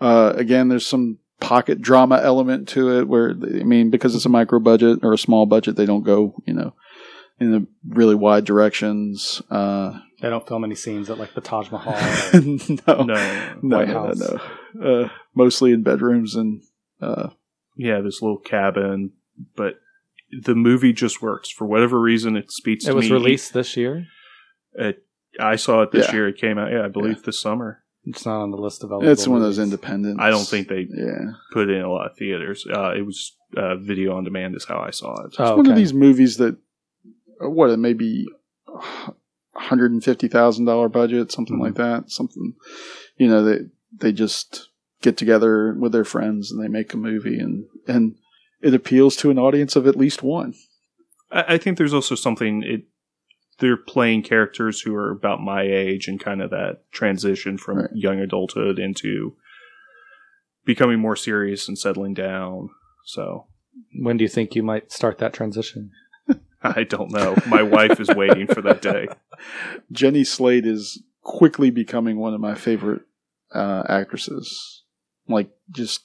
Uh, 0.00 0.32
again, 0.36 0.68
there's 0.68 0.86
some 0.86 1.18
pocket 1.40 1.80
drama 1.82 2.20
element 2.22 2.68
to 2.68 2.98
it 2.98 3.08
where, 3.08 3.30
I 3.30 3.64
mean, 3.64 3.90
because 3.90 4.14
it's 4.14 4.26
a 4.26 4.30
micro 4.30 4.58
budget 4.58 5.00
or 5.02 5.12
a 5.12 5.18
small 5.18 5.46
budget, 5.46 5.76
they 5.76 5.86
don't 5.86 6.04
go, 6.04 6.34
you 6.46 6.54
know, 6.54 6.74
in 7.38 7.52
the 7.52 7.66
really 7.86 8.14
wide 8.14 8.44
directions. 8.44 9.42
Uh, 9.50 9.98
They 10.24 10.30
don't 10.30 10.48
film 10.48 10.64
any 10.64 10.74
scenes 10.74 11.10
at 11.10 11.18
like 11.18 11.34
the 11.34 11.42
Taj 11.42 11.70
Mahal. 11.70 11.92
or- 11.92 12.40
no, 12.86 13.04
no, 13.04 13.58
no, 13.62 13.76
White 13.76 13.88
no, 13.88 14.06
House. 14.06 14.18
no, 14.18 14.40
no. 14.74 15.02
Uh, 15.02 15.08
mostly 15.34 15.70
in 15.72 15.82
bedrooms 15.82 16.34
and, 16.34 16.62
uh, 17.02 17.28
yeah, 17.76 18.00
this 18.00 18.22
little 18.22 18.38
cabin, 18.38 19.12
but 19.54 19.74
the 20.40 20.54
movie 20.54 20.94
just 20.94 21.20
works 21.20 21.50
for 21.50 21.66
whatever 21.66 22.00
reason. 22.00 22.36
It 22.38 22.50
speaks. 22.50 22.86
To 22.86 22.90
me. 22.90 22.90
It 22.90 22.94
to 22.94 22.96
was 22.96 23.06
me. 23.10 23.12
released 23.12 23.52
this 23.52 23.76
year. 23.76 24.06
It, 24.72 25.04
I 25.38 25.56
saw 25.56 25.82
it 25.82 25.92
this 25.92 26.06
Yeah. 26.08 26.14
year. 26.14 26.28
It 26.28 26.38
came 26.38 26.56
out, 26.56 26.72
yeah, 26.72 26.86
I 26.86 26.88
believe 26.88 27.22
this 27.24 27.38
summer. 27.38 27.82
It's 28.06 28.24
not 28.24 28.40
on 28.42 28.50
the 28.50 28.56
list 28.56 28.82
of 28.82 28.92
eligible. 28.92 29.12
it's 29.12 29.28
one 29.28 29.36
of 29.38 29.44
those 29.44 29.58
independent. 29.58 30.22
I 30.22 30.30
don't 30.30 30.48
think 30.48 30.68
they 30.68 30.86
Yeah. 30.90 31.32
put 31.52 31.68
it 31.68 31.76
in 31.76 31.82
a 31.82 31.90
lot 31.92 32.10
of 32.10 32.16
theaters. 32.16 32.66
Uh, 32.66 32.92
it 32.96 33.04
was 33.04 33.36
uh, 33.58 33.76
video 33.76 34.16
on 34.16 34.24
demand, 34.24 34.56
is 34.56 34.64
how 34.64 34.78
I 34.78 34.90
saw 34.90 35.22
it. 35.26 35.34
Oh, 35.38 35.56
one 35.56 35.66
of 35.66 35.72
okay. 35.72 35.80
these 35.80 35.92
movies 35.92 36.38
that 36.38 36.56
uh, 37.44 37.50
what 37.50 37.68
it 37.68 37.76
may 37.78 37.92
be 37.92 38.26
hundred 39.56 39.92
and 39.92 40.02
fifty 40.02 40.28
thousand 40.28 40.64
dollar 40.64 40.88
budget, 40.88 41.32
something 41.32 41.58
like 41.58 41.74
mm-hmm. 41.74 42.02
that. 42.04 42.10
Something 42.10 42.54
you 43.16 43.28
know 43.28 43.44
they 43.44 43.58
they 43.96 44.12
just 44.12 44.68
get 45.02 45.16
together 45.16 45.74
with 45.74 45.92
their 45.92 46.04
friends 46.04 46.50
and 46.50 46.62
they 46.62 46.68
make 46.68 46.92
a 46.94 46.96
movie 46.96 47.38
and 47.38 47.66
and 47.86 48.16
it 48.62 48.74
appeals 48.74 49.16
to 49.16 49.30
an 49.30 49.38
audience 49.38 49.76
of 49.76 49.86
at 49.86 49.96
least 49.96 50.22
one. 50.22 50.54
I, 51.30 51.54
I 51.54 51.58
think 51.58 51.76
there's 51.78 51.94
also 51.94 52.14
something. 52.14 52.62
It 52.62 52.84
they're 53.58 53.76
playing 53.76 54.22
characters 54.22 54.80
who 54.80 54.94
are 54.94 55.10
about 55.10 55.40
my 55.40 55.62
age 55.62 56.08
and 56.08 56.18
kind 56.18 56.42
of 56.42 56.50
that 56.50 56.80
transition 56.90 57.56
from 57.56 57.78
Right. 57.78 57.90
young 57.94 58.18
adulthood 58.18 58.78
into 58.78 59.36
becoming 60.64 60.98
more 60.98 61.16
serious 61.16 61.68
and 61.68 61.78
settling 61.78 62.14
down. 62.14 62.70
So 63.04 63.46
When 64.00 64.16
do 64.16 64.24
you 64.24 64.28
think 64.28 64.54
you 64.54 64.62
might 64.62 64.90
start 64.90 65.18
that 65.18 65.32
transition? 65.32 65.90
I 66.76 66.84
don't 66.84 67.10
know. 67.12 67.36
My 67.46 67.62
wife 67.62 68.00
is 68.00 68.08
waiting 68.08 68.46
for 68.46 68.62
that 68.62 68.80
day. 68.82 69.06
Jenny 69.92 70.24
Slate 70.24 70.66
is 70.66 71.02
quickly 71.22 71.70
becoming 71.70 72.18
one 72.18 72.34
of 72.34 72.40
my 72.40 72.54
favorite 72.54 73.02
uh, 73.54 73.82
actresses. 73.88 74.82
Like 75.28 75.50
just 75.70 76.02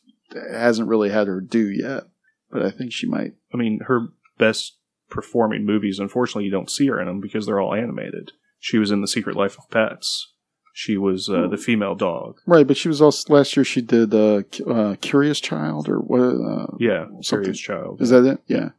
hasn't 0.52 0.88
really 0.88 1.10
had 1.10 1.28
her 1.28 1.42
due 1.42 1.68
yet, 1.70 2.04
but 2.52 2.64
I 2.66 2.72
think 2.72 2.92
she 2.94 3.08
might. 3.08 3.34
I 3.54 3.58
mean, 3.58 3.80
her 3.88 4.08
best 4.38 4.78
performing 5.10 5.66
movies, 5.66 6.00
unfortunately, 6.00 6.46
you 6.46 6.52
don't 6.52 6.70
see 6.70 6.88
her 6.88 7.00
in 7.00 7.08
them 7.08 7.20
because 7.20 7.46
they're 7.46 7.60
all 7.60 7.74
animated. 7.74 8.32
She 8.60 8.78
was 8.78 8.92
in 8.92 9.02
The 9.02 9.08
Secret 9.08 9.36
Life 9.36 9.58
of 9.58 9.70
Pets. 9.70 10.34
She 10.74 10.96
was 10.98 11.28
uh, 11.30 11.48
the 11.50 11.58
female 11.58 11.96
dog. 11.96 12.38
Right, 12.46 12.66
but 12.68 12.78
she 12.78 12.88
was 12.88 13.02
also 13.02 13.34
last 13.34 13.58
year. 13.58 13.64
She 13.66 13.82
did 13.82 14.14
uh, 14.14 14.44
uh, 14.70 14.96
Curious 15.02 15.42
Child 15.42 15.90
or 15.90 15.98
what? 15.98 16.22
Uh, 16.22 16.68
Yeah, 16.80 17.06
Something- 17.06 17.24
Serious 17.24 17.60
Child. 17.60 18.02
Is 18.02 18.10
that 18.12 18.26
it? 18.26 18.40
Yeah. 18.48 18.70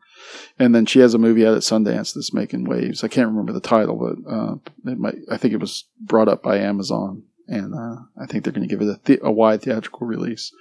And 0.59 0.75
then 0.75 0.87
she 0.87 1.01
has 1.01 1.15
a 1.15 1.19
movie 1.19 1.47
out 1.47 1.55
at 1.55 1.63
Sundance 1.63 2.15
that's 2.15 2.33
making 2.35 2.65
waves. 2.65 3.03
I 3.05 3.09
can't 3.09 3.29
remember 3.29 3.53
the 3.53 3.61
title, 3.61 3.97
but 3.97 4.31
uh, 4.33 4.55
it 4.91 4.99
might. 4.99 5.17
I 5.31 5.37
think 5.37 5.55
it 5.55 5.61
was 5.61 5.85
brought 6.01 6.29
up 6.29 6.43
by 6.43 6.59
Amazon, 6.59 7.23
and 7.49 7.75
uh, 7.75 8.03
I 8.21 8.27
think 8.27 8.45
they're 8.45 8.53
going 8.53 8.69
to 8.69 8.75
give 8.75 8.83
it 8.87 8.91
a, 8.93 9.01
the- 9.05 9.27
a 9.27 9.31
wide 9.31 9.63
theatrical 9.63 10.07
release. 10.07 10.53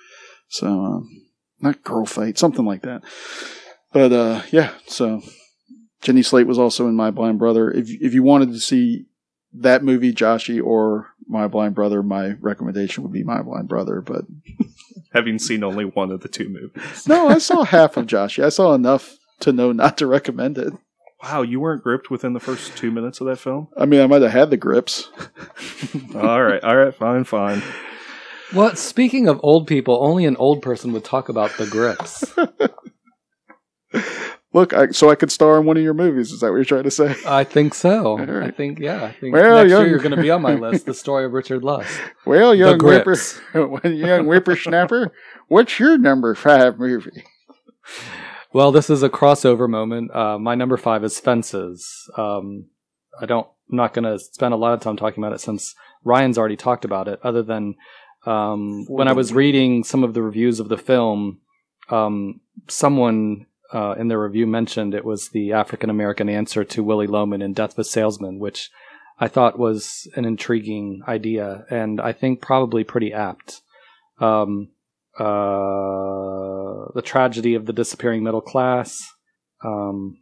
So, 0.47 0.67
um, 0.67 1.21
not 1.59 1.83
Girl 1.83 2.05
Fight, 2.05 2.37
something 2.37 2.65
like 2.65 2.81
that. 2.83 3.03
But 3.91 4.13
uh, 4.13 4.41
yeah, 4.51 4.71
so 4.87 5.21
Jenny 6.01 6.21
Slate 6.21 6.47
was 6.47 6.59
also 6.59 6.87
in 6.87 6.95
My 6.95 7.11
Blind 7.11 7.39
Brother. 7.39 7.69
If 7.71 7.89
if 7.89 8.13
you 8.13 8.23
wanted 8.23 8.53
to 8.53 8.59
see 8.59 9.05
that 9.53 9.83
movie, 9.83 10.13
Joshy, 10.13 10.63
or 10.63 11.07
My 11.27 11.47
Blind 11.47 11.75
Brother, 11.75 12.01
my 12.03 12.35
recommendation 12.39 13.03
would 13.03 13.11
be 13.11 13.23
My 13.23 13.41
Blind 13.41 13.67
Brother. 13.67 13.99
But 14.01 14.25
having 15.13 15.39
seen 15.39 15.63
only 15.63 15.85
one 15.85 16.11
of 16.11 16.21
the 16.21 16.27
two 16.29 16.49
movies. 16.49 17.07
No, 17.07 17.27
I 17.27 17.39
saw 17.39 17.63
half 17.63 17.97
of 17.97 18.05
Joshy. 18.05 18.43
I 18.43 18.49
saw 18.49 18.73
enough 18.73 19.17
to 19.41 19.51
know 19.51 19.71
not 19.71 19.97
to 19.99 20.07
recommend 20.07 20.57
it. 20.57 20.73
Wow, 21.23 21.41
you 21.41 21.59
weren't 21.59 21.83
gripped 21.83 22.09
within 22.09 22.33
the 22.33 22.39
first 22.39 22.77
two 22.77 22.91
minutes 22.91 23.19
of 23.19 23.27
that 23.27 23.39
film? 23.39 23.67
I 23.77 23.85
mean, 23.85 23.99
I 23.99 24.07
might 24.07 24.21
have 24.21 24.31
had 24.31 24.49
the 24.51 24.57
grips. 24.57 25.09
all 26.15 26.41
right, 26.43 26.63
all 26.63 26.77
right, 26.77 26.95
fine, 26.95 27.25
fine. 27.25 27.61
Well, 28.53 28.75
speaking 28.75 29.27
of 29.27 29.39
old 29.43 29.67
people, 29.67 29.99
only 30.01 30.25
an 30.25 30.37
old 30.37 30.61
person 30.61 30.93
would 30.93 31.03
talk 31.03 31.27
about 31.29 31.51
the 31.57 31.67
grips. 31.67 32.23
Look, 34.51 34.73
I, 34.73 34.87
so 34.89 35.11
I 35.11 35.15
could 35.15 35.31
star 35.31 35.59
in 35.59 35.65
one 35.67 35.77
of 35.77 35.83
your 35.83 35.93
movies. 35.93 36.31
Is 36.31 36.39
that 36.39 36.47
what 36.49 36.55
you're 36.55 36.65
trying 36.65 36.83
to 36.83 36.89
say? 36.91 37.15
I 37.27 37.43
think 37.43 37.75
so. 37.75 38.17
right. 38.17 38.47
I 38.47 38.49
think 38.51 38.79
yeah. 38.79 39.03
I 39.03 39.11
think 39.11 39.33
Well, 39.35 39.57
next 39.57 39.69
young- 39.69 39.81
year 39.81 39.89
you're 39.91 39.99
going 39.99 40.15
to 40.15 40.21
be 40.21 40.31
on 40.31 40.41
my 40.41 40.55
list. 40.55 40.87
The 40.87 40.93
story 40.95 41.25
of 41.25 41.33
Richard 41.33 41.63
Lusk. 41.63 41.99
Well, 42.25 42.55
young 42.55 42.79
whipper, 42.79 43.03
grips. 43.03 43.39
young 43.83 44.25
whippersnapper, 44.25 45.11
what's 45.49 45.79
your 45.79 45.99
number 45.99 46.33
five 46.33 46.79
movie? 46.79 47.23
Well, 48.51 48.71
this 48.71 48.89
is 48.89 49.03
a 49.03 49.09
crossover 49.09 49.69
moment. 49.69 50.13
Uh, 50.15 50.39
my 50.39 50.55
number 50.55 50.77
five 50.77 51.03
is 51.03 51.19
Fences. 51.19 52.09
Um, 52.17 52.65
I 53.19 53.25
don't. 53.25 53.47
I'm 53.69 53.77
not 53.77 53.93
going 53.93 54.05
to 54.05 54.17
spend 54.17 54.53
a 54.53 54.57
lot 54.57 54.73
of 54.73 54.79
time 54.79 54.97
talking 54.97 55.23
about 55.23 55.33
it 55.33 55.41
since 55.41 55.75
Ryan's 56.03 56.39
already 56.39 56.57
talked 56.57 56.85
about 56.85 57.07
it. 57.07 57.19
Other 57.23 57.43
than 57.43 57.75
um, 58.25 58.85
when 58.87 59.07
I 59.07 59.13
was 59.13 59.31
reading 59.31 59.83
some 59.83 60.03
of 60.03 60.15
the 60.15 60.23
reviews 60.23 60.59
of 60.59 60.69
the 60.69 60.77
film, 60.77 61.39
um, 61.89 62.41
someone 62.67 63.45
uh, 63.71 63.93
in 63.99 64.07
their 64.07 64.19
review 64.19 64.47
mentioned 64.47 64.95
it 64.95 65.05
was 65.05 65.29
the 65.29 65.53
African 65.53 65.91
American 65.91 66.29
answer 66.29 66.63
to 66.63 66.83
Willy 66.83 67.05
Loman 67.05 67.43
in 67.43 67.53
Death 67.53 67.73
of 67.73 67.79
a 67.79 67.83
Salesman, 67.83 68.39
which 68.39 68.71
I 69.19 69.27
thought 69.27 69.59
was 69.59 70.07
an 70.15 70.25
intriguing 70.25 71.01
idea, 71.07 71.65
and 71.69 72.01
I 72.01 72.13
think 72.13 72.41
probably 72.41 72.83
pretty 72.83 73.13
apt. 73.13 73.61
Um, 74.19 74.69
uh, 75.19 76.58
the 76.93 77.01
tragedy 77.01 77.55
of 77.55 77.65
the 77.65 77.73
disappearing 77.73 78.23
middle 78.23 78.41
class, 78.41 78.99
um, 79.63 80.17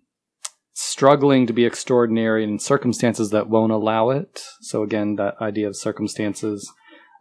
struggling 0.74 1.48
to 1.48 1.54
be 1.54 1.66
extraordinary 1.66 2.44
in 2.44 2.60
circumstances 2.60 3.32
that 3.32 3.50
won't 3.50 3.72
allow 3.72 4.10
it. 4.10 4.44
So 4.62 4.84
again, 4.84 5.16
that 5.16 5.36
idea 5.42 5.68
of 5.68 5.76
circumstances. 5.76 6.72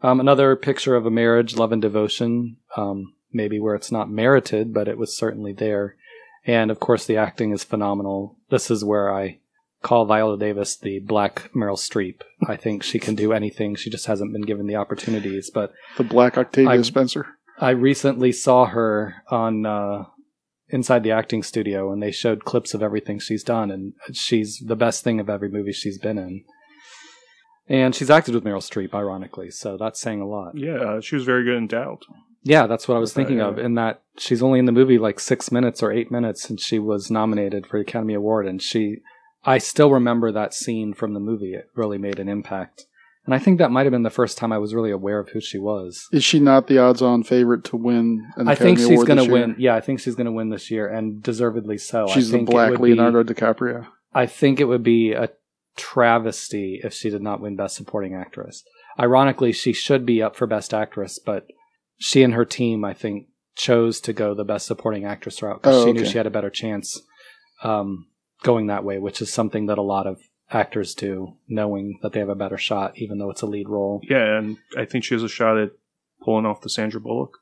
Um, 0.02 0.20
another 0.20 0.56
picture 0.56 0.94
of 0.94 1.06
a 1.06 1.10
marriage, 1.10 1.56
love 1.56 1.72
and 1.72 1.80
devotion, 1.80 2.56
um, 2.76 3.14
maybe 3.32 3.58
where 3.58 3.74
it's 3.74 3.90
not 3.90 4.10
merited, 4.10 4.74
but 4.74 4.88
it 4.88 4.98
was 4.98 5.16
certainly 5.16 5.52
there. 5.52 5.96
And 6.44 6.70
of 6.70 6.80
course, 6.80 7.06
the 7.06 7.16
acting 7.16 7.52
is 7.52 7.64
phenomenal. 7.64 8.36
This 8.50 8.70
is 8.70 8.84
where 8.84 9.12
I 9.12 9.38
call 9.82 10.04
Viola 10.04 10.38
Davis 10.38 10.76
the 10.76 10.98
black 11.00 11.50
Meryl 11.54 11.78
Streep. 11.78 12.22
I 12.46 12.56
think 12.56 12.82
she 12.82 12.98
can 12.98 13.14
do 13.14 13.32
anything. 13.32 13.74
She 13.74 13.90
just 13.90 14.06
hasn't 14.06 14.32
been 14.32 14.42
given 14.42 14.66
the 14.66 14.76
opportunities. 14.76 15.50
But 15.52 15.72
The 15.96 16.04
Black 16.04 16.36
Octavia 16.36 16.70
I- 16.70 16.82
Spencer. 16.82 17.26
I 17.58 17.70
recently 17.70 18.32
saw 18.32 18.66
her 18.66 19.22
on 19.28 19.64
uh, 19.64 20.04
Inside 20.68 21.02
the 21.02 21.12
Acting 21.12 21.42
Studio, 21.42 21.92
and 21.92 22.02
they 22.02 22.10
showed 22.10 22.44
clips 22.44 22.74
of 22.74 22.82
everything 22.82 23.18
she's 23.18 23.44
done, 23.44 23.70
and 23.70 23.94
she's 24.12 24.58
the 24.58 24.76
best 24.76 25.04
thing 25.04 25.20
of 25.20 25.30
every 25.30 25.48
movie 25.48 25.72
she's 25.72 25.98
been 25.98 26.18
in. 26.18 26.44
And 27.68 27.94
she's 27.94 28.10
acted 28.10 28.34
with 28.34 28.44
Meryl 28.44 28.58
Streep, 28.58 28.94
ironically, 28.94 29.50
so 29.50 29.76
that's 29.76 30.00
saying 30.00 30.20
a 30.20 30.26
lot. 30.26 30.52
Yeah, 30.56 30.76
uh, 30.76 31.00
she 31.00 31.16
was 31.16 31.24
very 31.24 31.44
good 31.44 31.56
in 31.56 31.66
Doubt. 31.66 32.02
Yeah, 32.42 32.68
that's 32.68 32.86
what 32.86 32.96
I 32.96 33.00
was 33.00 33.10
Okay, 33.10 33.22
thinking 33.22 33.38
yeah. 33.38 33.48
of. 33.48 33.58
In 33.58 33.74
that 33.74 34.02
she's 34.18 34.42
only 34.42 34.60
in 34.60 34.66
the 34.66 34.72
movie 34.72 34.98
like 34.98 35.18
six 35.18 35.50
minutes 35.50 35.82
or 35.82 35.90
eight 35.90 36.12
minutes, 36.12 36.48
and 36.48 36.60
she 36.60 36.78
was 36.78 37.10
nominated 37.10 37.66
for 37.66 37.78
the 37.78 37.82
Academy 37.82 38.14
Award. 38.14 38.46
And 38.46 38.62
she, 38.62 38.98
I 39.44 39.58
still 39.58 39.90
remember 39.90 40.30
that 40.30 40.54
scene 40.54 40.94
from 40.94 41.12
the 41.12 41.20
movie. 41.20 41.54
It 41.54 41.68
really 41.74 41.98
made 41.98 42.20
an 42.20 42.28
impact. 42.28 42.86
And 43.26 43.34
I 43.34 43.38
think 43.40 43.58
that 43.58 43.72
might 43.72 43.84
have 43.86 43.90
been 43.90 44.04
the 44.04 44.10
first 44.10 44.38
time 44.38 44.52
I 44.52 44.58
was 44.58 44.72
really 44.72 44.92
aware 44.92 45.18
of 45.18 45.30
who 45.30 45.40
she 45.40 45.58
was. 45.58 46.08
Is 46.12 46.22
she 46.24 46.38
not 46.38 46.68
the 46.68 46.78
odds-on 46.78 47.24
favorite 47.24 47.64
to 47.64 47.76
win 47.76 48.24
an 48.36 48.46
I 48.46 48.54
think 48.54 48.78
she's 48.78 49.02
going 49.02 49.18
to 49.24 49.30
win. 49.30 49.56
Yeah, 49.58 49.74
I 49.74 49.80
think 49.80 49.98
she's 50.00 50.14
going 50.14 50.26
to 50.26 50.32
win 50.32 50.50
this 50.50 50.70
year, 50.70 50.86
and 50.86 51.20
deservedly 51.22 51.76
so. 51.76 52.06
She's 52.06 52.32
I 52.32 52.38
the 52.38 52.44
black 52.44 52.70
would 52.70 52.80
be- 52.82 52.94
Leonardo 52.94 53.24
DiCaprio. 53.24 53.88
I 54.14 54.26
think 54.26 54.60
it 54.60 54.64
would 54.64 54.84
be 54.84 55.12
a 55.12 55.28
travesty 55.76 56.80
if 56.82 56.92
she 56.94 57.10
did 57.10 57.22
not 57.22 57.40
win 57.40 57.56
Best 57.56 57.76
Supporting 57.76 58.14
Actress. 58.14 58.62
Ironically, 58.98 59.52
she 59.52 59.72
should 59.72 60.06
be 60.06 60.22
up 60.22 60.36
for 60.36 60.46
Best 60.46 60.72
Actress, 60.72 61.18
but 61.18 61.46
she 61.98 62.22
and 62.22 62.32
her 62.34 62.44
team, 62.44 62.84
I 62.84 62.94
think, 62.94 63.26
chose 63.56 64.00
to 64.02 64.12
go 64.12 64.34
the 64.34 64.44
Best 64.44 64.66
Supporting 64.66 65.04
Actress 65.04 65.42
route 65.42 65.60
because 65.60 65.82
Oh, 65.82 65.86
she 65.86 65.92
knew 65.92 66.04
she 66.04 66.16
had 66.16 66.26
a 66.26 66.30
better 66.30 66.50
chance 66.50 67.00
um, 67.62 68.06
going 68.42 68.68
that 68.68 68.84
way, 68.84 68.98
which 68.98 69.20
is 69.20 69.32
something 69.32 69.66
that 69.66 69.78
a 69.78 69.82
lot 69.82 70.06
of 70.06 70.20
actors 70.50 70.94
do, 70.94 71.34
knowing 71.48 71.98
that 72.02 72.12
they 72.12 72.20
have 72.20 72.28
a 72.28 72.34
better 72.34 72.58
shot, 72.58 72.92
even 72.96 73.18
though 73.18 73.30
it's 73.30 73.42
a 73.42 73.46
lead 73.46 73.68
role. 73.68 74.00
Yeah, 74.08 74.38
and 74.38 74.56
I 74.76 74.84
think 74.84 75.04
she 75.04 75.14
has 75.14 75.22
a 75.22 75.28
shot 75.28 75.58
at 75.58 75.70
pulling 76.22 76.46
off 76.46 76.60
the 76.60 76.70
Sandra 76.70 77.00
Bullock. 77.00 77.38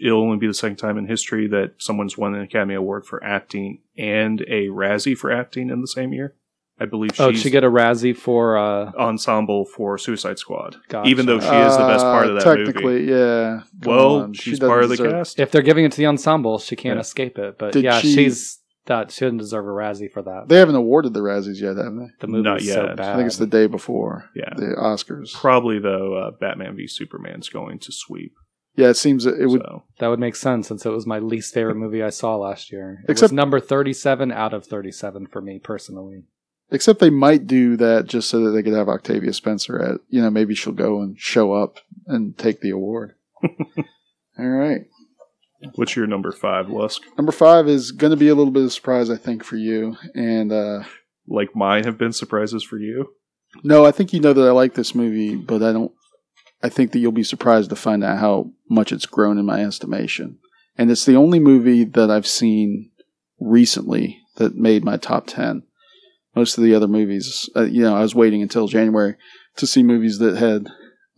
It'll 0.00 0.22
only 0.22 0.38
be 0.38 0.46
the 0.46 0.54
second 0.54 0.76
time 0.76 0.98
in 0.98 1.06
history 1.08 1.48
that 1.48 1.74
someone's 1.78 2.16
won 2.16 2.34
an 2.34 2.42
Academy 2.42 2.74
Award 2.74 3.04
for 3.06 3.22
acting 3.24 3.80
and 3.98 4.40
a 4.42 4.68
Razzie 4.68 5.16
for 5.16 5.32
acting 5.32 5.68
in 5.70 5.80
the 5.80 5.88
same 5.88 6.12
year. 6.12 6.36
I 6.82 6.86
believe 6.86 7.10
she's 7.12 7.20
Oh, 7.20 7.32
she 7.32 7.50
get 7.50 7.62
a 7.64 7.68
Razzie 7.70 8.16
for? 8.16 8.56
Uh, 8.56 8.92
ensemble 8.96 9.66
for 9.66 9.98
Suicide 9.98 10.38
Squad, 10.38 10.76
Gotcha. 10.88 11.10
even 11.10 11.26
though 11.26 11.38
she 11.40 11.44
is 11.46 11.76
the 11.76 11.86
best 11.86 12.04
part 12.04 12.26
of 12.28 12.34
that 12.36 12.46
Uh, 12.46 12.54
movie. 12.54 12.64
Technically, 12.72 13.10
yeah. 13.10 13.60
Come 13.82 13.92
Well, 13.92 14.16
on, 14.22 14.32
she's 14.32 14.58
doesn't 14.58 14.68
part 14.70 14.84
of 14.84 14.88
the 14.90 14.96
deserve- 14.96 15.12
cast. 15.12 15.38
if 15.40 15.50
they're 15.50 15.60
giving 15.60 15.84
it 15.84 15.92
to 15.92 15.98
the 15.98 16.06
ensemble, 16.06 16.58
she 16.58 16.76
can't 16.76 16.96
Yeah. 16.96 17.00
escape 17.00 17.38
it. 17.38 17.58
But 17.58 17.72
Did 17.72 17.84
yeah, 17.84 17.98
she- 17.98 18.14
she's 18.14 18.60
that 18.86 19.10
she 19.10 19.24
didn't 19.24 19.38
deserve 19.38 19.66
a 19.66 19.68
Razzie 19.68 20.10
for 20.10 20.22
that. 20.22 20.44
They 20.48 20.56
haven't 20.58 20.74
awarded 20.74 21.14
the 21.14 21.20
Razzies 21.20 21.60
yet, 21.60 21.76
have 21.76 21.94
they? 21.94 22.06
The 22.20 22.26
movie 22.26 22.42
Not 22.42 22.60
is 22.62 22.72
so 22.72 22.86
yet. 22.86 22.96
bad. 22.96 23.12
I 23.12 23.16
think 23.16 23.26
it's 23.26 23.36
the 23.36 23.46
day 23.46 23.66
before 23.66 24.30
Yeah. 24.34 24.52
the 24.56 24.74
Oscars. 24.78 25.34
Probably 25.34 25.78
though, 25.78 26.14
uh, 26.14 26.30
Batman 26.32 26.76
v 26.76 26.86
Superman's 26.86 27.48
going 27.48 27.78
to 27.80 27.92
sweep. 27.92 28.34
Yeah, 28.76 28.88
it 28.88 28.94
seems 28.94 29.24
that 29.24 29.38
it 29.40 29.46
would. 29.46 29.60
so. 29.62 29.82
That 29.98 30.08
would 30.08 30.20
make 30.20 30.36
sense 30.36 30.68
since 30.68 30.86
it 30.86 30.90
was 30.90 31.06
my 31.06 31.18
least 31.18 31.52
favorite 31.52 31.74
movie 31.76 32.02
I 32.02 32.10
saw 32.10 32.36
last 32.36 32.72
year. 32.72 33.00
It 33.06 33.12
Except- 33.12 33.30
was 33.30 33.36
number 33.36 33.60
37 33.60 34.32
out 34.32 34.54
of 34.54 34.64
37 34.64 35.26
for 35.26 35.40
me 35.42 35.58
personally. 35.58 36.24
Except 36.72 37.00
they 37.00 37.10
might 37.10 37.48
do 37.48 37.76
that 37.76 38.06
just 38.06 38.30
so 38.30 38.40
that 38.44 38.52
they 38.52 38.62
could 38.62 38.72
have 38.72 38.88
Octavia 38.88 39.32
Spencer 39.32 39.82
at. 39.82 40.00
You 40.08 40.22
know, 40.22 40.30
maybe 40.30 40.54
she'll 40.54 40.72
go 40.72 41.00
and 41.02 41.18
show 41.18 41.52
up 41.52 41.78
and 42.06 42.38
take 42.38 42.60
the 42.60 42.70
award. 42.70 43.14
All 44.38 44.46
right. 44.48 44.82
What's 45.74 45.96
your 45.96 46.06
number 46.06 46.32
five, 46.32 46.68
Lusk? 46.68 47.02
Number 47.16 47.32
five 47.32 47.68
is 47.68 47.92
going 47.92 48.10
to 48.12 48.16
be 48.16 48.28
a 48.28 48.34
little 48.34 48.52
bit 48.52 48.62
of 48.62 48.68
a 48.68 48.70
surprise, 48.70 49.10
I 49.10 49.16
think, 49.16 49.44
for 49.44 49.56
you. 49.56 49.96
And 50.14 50.52
uh, 50.52 50.84
Like 51.28 51.54
mine 51.54 51.84
have 51.84 51.98
been 51.98 52.12
surprises 52.12 52.62
for 52.62 52.78
you. 52.78 53.10
no, 53.62 53.84
I 53.84 53.90
think 53.92 54.12
you 54.12 54.20
know 54.20 54.32
that 54.32 54.46
I 54.48 54.52
like 54.52 54.74
this 54.74 54.94
movie, 54.94 55.36
but 55.36 55.62
I 55.62 55.72
don't. 55.72 55.92
I 56.62 56.68
think 56.68 56.92
that 56.92 56.98
you'll 56.98 57.12
be 57.12 57.24
surprised 57.24 57.70
to 57.70 57.76
find 57.76 58.04
out 58.04 58.18
how 58.18 58.50
much 58.68 58.92
it's 58.92 59.06
grown 59.06 59.38
in 59.38 59.46
my 59.46 59.62
estimation. 59.62 60.38
And 60.76 60.90
it's 60.90 61.06
the 61.06 61.16
only 61.16 61.38
movie 61.38 61.84
that 61.84 62.10
I've 62.10 62.26
seen 62.26 62.90
recently 63.38 64.20
that 64.36 64.54
made 64.56 64.84
my 64.84 64.96
top 64.96 65.26
10. 65.26 65.62
Most 66.36 66.58
of 66.58 66.64
the 66.64 66.74
other 66.74 66.86
movies, 66.86 67.48
uh, 67.56 67.62
you 67.62 67.82
know, 67.82 67.96
I 67.96 68.02
was 68.02 68.14
waiting 68.14 68.42
until 68.42 68.68
January 68.68 69.16
to 69.56 69.66
see 69.66 69.82
movies 69.82 70.18
that 70.18 70.36
had 70.36 70.68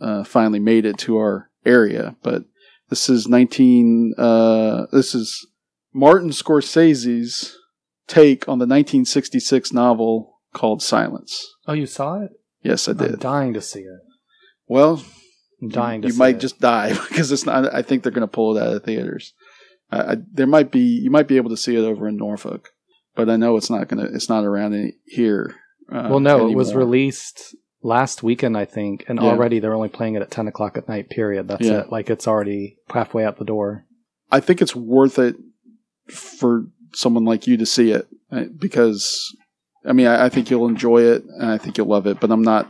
uh, 0.00 0.24
finally 0.24 0.58
made 0.60 0.86
it 0.86 0.96
to 0.98 1.16
our 1.18 1.50
area. 1.66 2.16
But 2.22 2.44
this 2.92 3.08
is 3.08 3.26
19, 3.26 4.12
uh, 4.18 4.84
this 4.92 5.14
is 5.14 5.48
Martin 5.94 6.28
Scorsese's 6.28 7.56
take 8.06 8.46
on 8.46 8.58
the 8.58 8.64
1966 8.66 9.72
novel 9.72 10.40
called 10.52 10.82
Silence. 10.82 11.42
Oh, 11.66 11.72
you 11.72 11.86
saw 11.86 12.20
it? 12.20 12.32
Yes, 12.62 12.88
I 12.88 12.90
I'm 12.90 12.98
did. 12.98 13.18
dying 13.18 13.54
to 13.54 13.62
see 13.62 13.80
it. 13.80 14.00
Well, 14.66 15.02
I'm 15.62 15.70
dying 15.70 16.02
to 16.02 16.08
you 16.08 16.14
might 16.18 16.34
it. 16.36 16.40
just 16.40 16.60
die 16.60 16.92
because 17.08 17.32
it's 17.32 17.46
not. 17.46 17.74
I 17.74 17.80
think 17.80 18.02
they're 18.02 18.12
going 18.12 18.28
to 18.28 18.30
pull 18.30 18.58
it 18.58 18.62
out 18.62 18.76
of 18.76 18.84
theaters. 18.84 19.32
Uh, 19.90 20.04
I, 20.08 20.16
there 20.30 20.46
might 20.46 20.70
be 20.70 20.80
you 20.80 21.10
might 21.10 21.28
be 21.28 21.38
able 21.38 21.48
to 21.48 21.56
see 21.56 21.74
it 21.74 21.84
over 21.84 22.06
in 22.06 22.18
Norfolk, 22.18 22.68
but 23.16 23.30
I 23.30 23.36
know 23.36 23.56
it's 23.56 23.70
not 23.70 23.88
going 23.88 24.06
to. 24.06 24.14
It's 24.14 24.28
not 24.28 24.44
around 24.44 24.74
any, 24.74 24.96
here. 25.06 25.54
Uh, 25.90 26.08
Well, 26.10 26.20
no, 26.20 26.46
it 26.46 26.54
was 26.54 26.74
released 26.74 27.56
last 27.82 28.22
weekend, 28.22 28.56
I 28.56 28.64
think, 28.64 29.04
and 29.08 29.18
Yeah. 29.18 29.26
already 29.26 29.58
they're 29.58 29.74
only 29.74 29.88
playing 29.88 30.14
it 30.14 30.22
at 30.22 30.30
10 30.30 30.48
o'clock 30.48 30.76
at 30.76 30.88
night, 30.88 31.10
period. 31.10 31.48
That's 31.48 31.66
Yeah. 31.66 31.80
it. 31.80 31.92
Like 31.92 32.10
it's 32.10 32.28
already 32.28 32.78
halfway 32.90 33.24
out 33.24 33.38
the 33.38 33.44
door. 33.44 33.84
I 34.30 34.40
think 34.40 34.62
it's 34.62 34.74
worth 34.76 35.18
it 35.18 35.36
for 36.08 36.66
someone 36.94 37.24
like 37.24 37.46
you 37.46 37.56
to 37.56 37.66
see 37.66 37.90
it 37.90 38.06
uh, 38.30 38.44
because, 38.58 39.34
I 39.84 39.92
mean, 39.92 40.06
I, 40.06 40.26
I 40.26 40.28
think 40.28 40.50
you'll 40.50 40.68
enjoy 40.68 41.02
it 41.02 41.24
and 41.24 41.50
I 41.50 41.58
think 41.58 41.76
you'll 41.76 41.88
love 41.88 42.06
it. 42.06 42.20
But 42.20 42.30
I'm 42.30 42.42
not. 42.42 42.68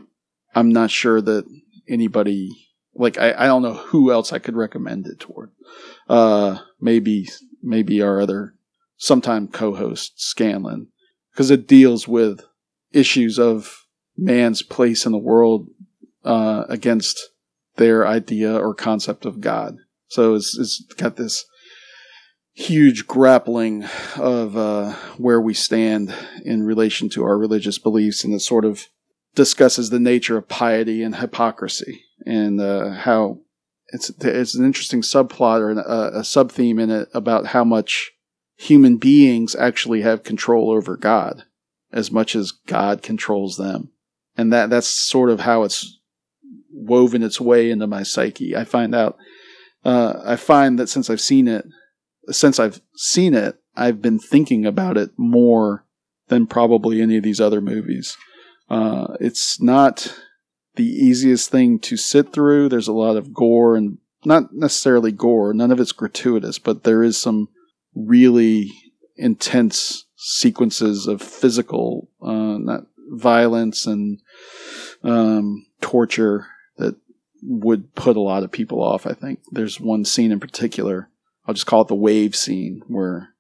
I'm 0.54 0.70
not 0.70 0.90
sure 0.90 1.20
that 1.22 1.46
anybody 1.88 2.50
like 2.94 3.16
I, 3.18 3.32
I 3.32 3.46
don't 3.46 3.62
know 3.62 3.72
who 3.72 4.12
else 4.12 4.32
I 4.34 4.38
could 4.38 4.54
recommend 4.54 5.06
it 5.06 5.18
toward. 5.18 5.50
Uh, 6.08 6.58
maybe 6.80 7.28
maybe 7.62 8.02
our 8.02 8.20
other 8.20 8.54
sometime 8.98 9.48
co-host 9.48 10.12
Scanlon 10.20 10.88
because 11.32 11.50
it 11.50 11.66
deals 11.66 12.06
with 12.06 12.40
issues 12.92 13.38
of 13.38 13.81
man's 14.16 14.62
place 14.62 15.06
in 15.06 15.12
the 15.12 15.18
world 15.18 15.68
uh, 16.24 16.64
against 16.68 17.18
their 17.76 18.06
idea 18.06 18.54
or 18.56 18.74
concept 18.74 19.24
of 19.24 19.40
God. 19.40 19.76
So 20.08 20.34
it's, 20.34 20.56
it's 20.58 20.82
got 20.96 21.16
this 21.16 21.44
huge 22.52 23.06
grappling 23.06 23.84
of 24.16 24.56
uh, 24.56 24.92
where 25.16 25.40
we 25.40 25.54
stand 25.54 26.14
in 26.44 26.62
relation 26.62 27.08
to 27.10 27.24
our 27.24 27.38
religious 27.38 27.78
beliefs, 27.78 28.24
and 28.24 28.34
it 28.34 28.40
sort 28.40 28.64
of 28.64 28.88
discusses 29.34 29.90
the 29.90 29.98
nature 29.98 30.36
of 30.36 30.48
piety 30.48 31.02
and 31.02 31.16
hypocrisy 31.16 32.04
and 32.26 32.60
uh, 32.60 32.90
how 32.90 33.38
it's 33.88 34.10
it's 34.20 34.54
an 34.54 34.64
interesting 34.64 35.02
subplot 35.02 35.60
or 35.60 35.70
a, 35.70 36.20
a 36.20 36.24
sub 36.24 36.50
theme 36.52 36.78
in 36.78 36.90
it 36.90 37.08
about 37.14 37.46
how 37.46 37.64
much 37.64 38.12
human 38.56 38.96
beings 38.96 39.54
actually 39.56 40.02
have 40.02 40.22
control 40.22 40.70
over 40.70 40.96
God 40.96 41.44
as 41.92 42.10
much 42.10 42.34
as 42.34 42.52
God 42.52 43.02
controls 43.02 43.56
them, 43.56 43.90
and 44.36 44.52
that 44.52 44.70
that's 44.70 44.88
sort 44.88 45.30
of 45.30 45.40
how 45.40 45.62
it's 45.62 45.98
woven 46.70 47.22
its 47.22 47.40
way 47.40 47.70
into 47.70 47.86
my 47.86 48.02
psyche. 48.02 48.56
I 48.56 48.64
find 48.64 48.94
out, 48.94 49.16
uh, 49.84 50.14
I 50.24 50.36
find 50.36 50.78
that 50.78 50.88
since 50.88 51.10
I've 51.10 51.20
seen 51.20 51.48
it, 51.48 51.64
since 52.30 52.58
I've 52.58 52.80
seen 52.96 53.34
it, 53.34 53.56
I've 53.76 54.02
been 54.02 54.18
thinking 54.18 54.66
about 54.66 54.96
it 54.96 55.10
more 55.16 55.84
than 56.28 56.46
probably 56.46 57.00
any 57.00 57.16
of 57.16 57.22
these 57.22 57.40
other 57.40 57.60
movies. 57.60 58.16
Uh, 58.68 59.16
it's 59.20 59.60
not 59.60 60.14
the 60.76 60.86
easiest 60.86 61.50
thing 61.50 61.78
to 61.80 61.96
sit 61.96 62.32
through. 62.32 62.68
There's 62.68 62.88
a 62.88 62.92
lot 62.92 63.16
of 63.16 63.34
gore 63.34 63.76
and 63.76 63.98
not 64.24 64.52
necessarily 64.52 65.12
gore. 65.12 65.52
None 65.52 65.70
of 65.70 65.80
it's 65.80 65.92
gratuitous, 65.92 66.58
but 66.58 66.84
there 66.84 67.02
is 67.02 67.20
some 67.20 67.48
really 67.94 68.70
intense 69.16 70.06
sequences 70.16 71.06
of 71.06 71.20
physical, 71.20 72.08
uh, 72.22 72.58
not 72.58 72.86
violence 73.12 73.86
and 73.86 74.20
um, 75.04 75.66
torture 75.80 76.46
that 76.78 76.96
would 77.42 77.94
put 77.94 78.16
a 78.16 78.20
lot 78.20 78.42
of 78.42 78.50
people 78.50 78.82
off. 78.82 79.06
I 79.06 79.12
think 79.12 79.40
there's 79.50 79.80
one 79.80 80.04
scene 80.04 80.32
in 80.32 80.40
particular. 80.40 81.08
I'll 81.46 81.54
just 81.54 81.66
call 81.66 81.82
it 81.82 81.88
the 81.88 81.94
wave 81.94 82.34
scene 82.34 82.82
where 82.86 83.30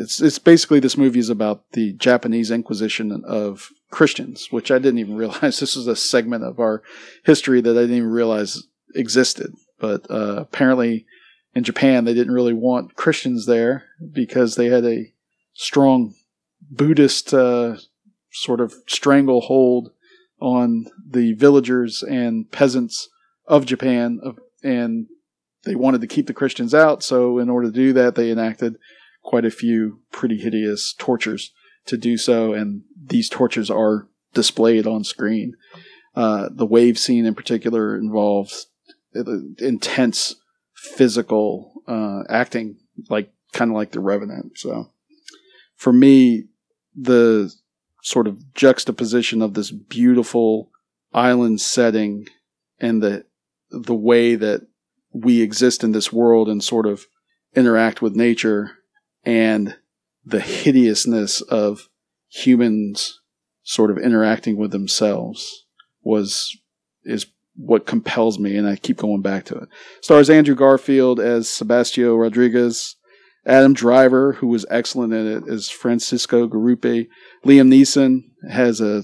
it's 0.00 0.20
it's 0.20 0.38
basically 0.38 0.80
this 0.80 0.96
movie 0.96 1.20
is 1.20 1.30
about 1.30 1.72
the 1.72 1.92
Japanese 1.94 2.50
Inquisition 2.50 3.22
of 3.26 3.70
Christians, 3.90 4.48
which 4.50 4.70
I 4.70 4.78
didn't 4.78 4.98
even 4.98 5.16
realize 5.16 5.60
this 5.60 5.76
was 5.76 5.86
a 5.86 5.96
segment 5.96 6.44
of 6.44 6.58
our 6.58 6.82
history 7.24 7.60
that 7.60 7.76
I 7.76 7.82
didn't 7.82 7.96
even 7.96 8.10
realize 8.10 8.62
existed. 8.94 9.52
But 9.78 10.10
uh, 10.10 10.36
apparently, 10.38 11.06
in 11.54 11.64
Japan, 11.64 12.04
they 12.04 12.14
didn't 12.14 12.34
really 12.34 12.52
want 12.52 12.96
Christians 12.96 13.46
there 13.46 13.84
because 14.12 14.56
they 14.56 14.66
had 14.66 14.84
a 14.84 15.12
strong 15.54 16.14
Buddhist 16.70 17.32
uh, 17.32 17.76
sort 18.38 18.60
of 18.60 18.74
stranglehold 18.86 19.90
on 20.40 20.86
the 21.04 21.32
villagers 21.34 22.02
and 22.02 22.50
peasants 22.50 23.08
of 23.46 23.66
Japan, 23.66 24.20
and 24.62 25.06
they 25.64 25.74
wanted 25.74 26.00
to 26.00 26.06
keep 26.06 26.26
the 26.26 26.34
Christians 26.34 26.74
out. 26.74 27.02
So, 27.02 27.38
in 27.38 27.50
order 27.50 27.68
to 27.68 27.72
do 27.72 27.92
that, 27.94 28.14
they 28.14 28.30
enacted 28.30 28.76
quite 29.22 29.44
a 29.44 29.50
few 29.50 30.00
pretty 30.12 30.38
hideous 30.38 30.94
tortures 30.96 31.52
to 31.86 31.96
do 31.96 32.16
so, 32.16 32.52
and 32.52 32.82
these 32.96 33.28
tortures 33.28 33.70
are 33.70 34.08
displayed 34.34 34.86
on 34.86 35.04
screen. 35.04 35.54
Uh, 36.14 36.48
the 36.52 36.66
wave 36.66 36.98
scene 36.98 37.26
in 37.26 37.34
particular 37.34 37.96
involves 37.96 38.66
intense 39.58 40.36
physical 40.74 41.82
uh, 41.88 42.22
acting, 42.28 42.76
like 43.08 43.32
kind 43.52 43.70
of 43.70 43.74
like 43.74 43.90
The 43.90 44.00
Revenant. 44.00 44.58
So, 44.58 44.90
for 45.74 45.92
me, 45.92 46.44
the 46.94 47.52
sort 48.08 48.26
of 48.26 48.54
juxtaposition 48.54 49.42
of 49.42 49.54
this 49.54 49.70
beautiful 49.70 50.70
island 51.12 51.60
setting 51.60 52.26
and 52.78 53.02
the 53.02 53.24
the 53.70 53.94
way 53.94 54.34
that 54.34 54.62
we 55.12 55.42
exist 55.42 55.84
in 55.84 55.92
this 55.92 56.12
world 56.12 56.48
and 56.48 56.64
sort 56.64 56.86
of 56.86 57.06
interact 57.54 58.00
with 58.00 58.16
nature 58.16 58.70
and 59.24 59.76
the 60.24 60.40
hideousness 60.40 61.42
of 61.42 61.88
humans 62.28 63.20
sort 63.62 63.90
of 63.90 63.98
interacting 63.98 64.56
with 64.56 64.70
themselves 64.70 65.66
was 66.02 66.56
is 67.04 67.26
what 67.58 67.86
compels 67.86 68.38
me, 68.38 68.56
and 68.56 68.68
I 68.68 68.76
keep 68.76 68.98
going 68.98 69.20
back 69.20 69.44
to 69.46 69.56
it. 69.56 69.68
Stars 70.00 70.30
Andrew 70.30 70.54
Garfield 70.54 71.18
as 71.18 71.48
Sebastio 71.48 72.14
Rodriguez, 72.14 72.94
Adam 73.48 73.72
Driver, 73.72 74.34
who 74.34 74.46
was 74.46 74.66
excellent 74.68 75.14
in 75.14 75.26
it, 75.26 75.44
is 75.46 75.70
Francisco 75.70 76.46
Garupe. 76.46 77.08
Liam 77.46 77.72
Neeson 77.72 78.24
has 78.50 78.80
a 78.80 79.02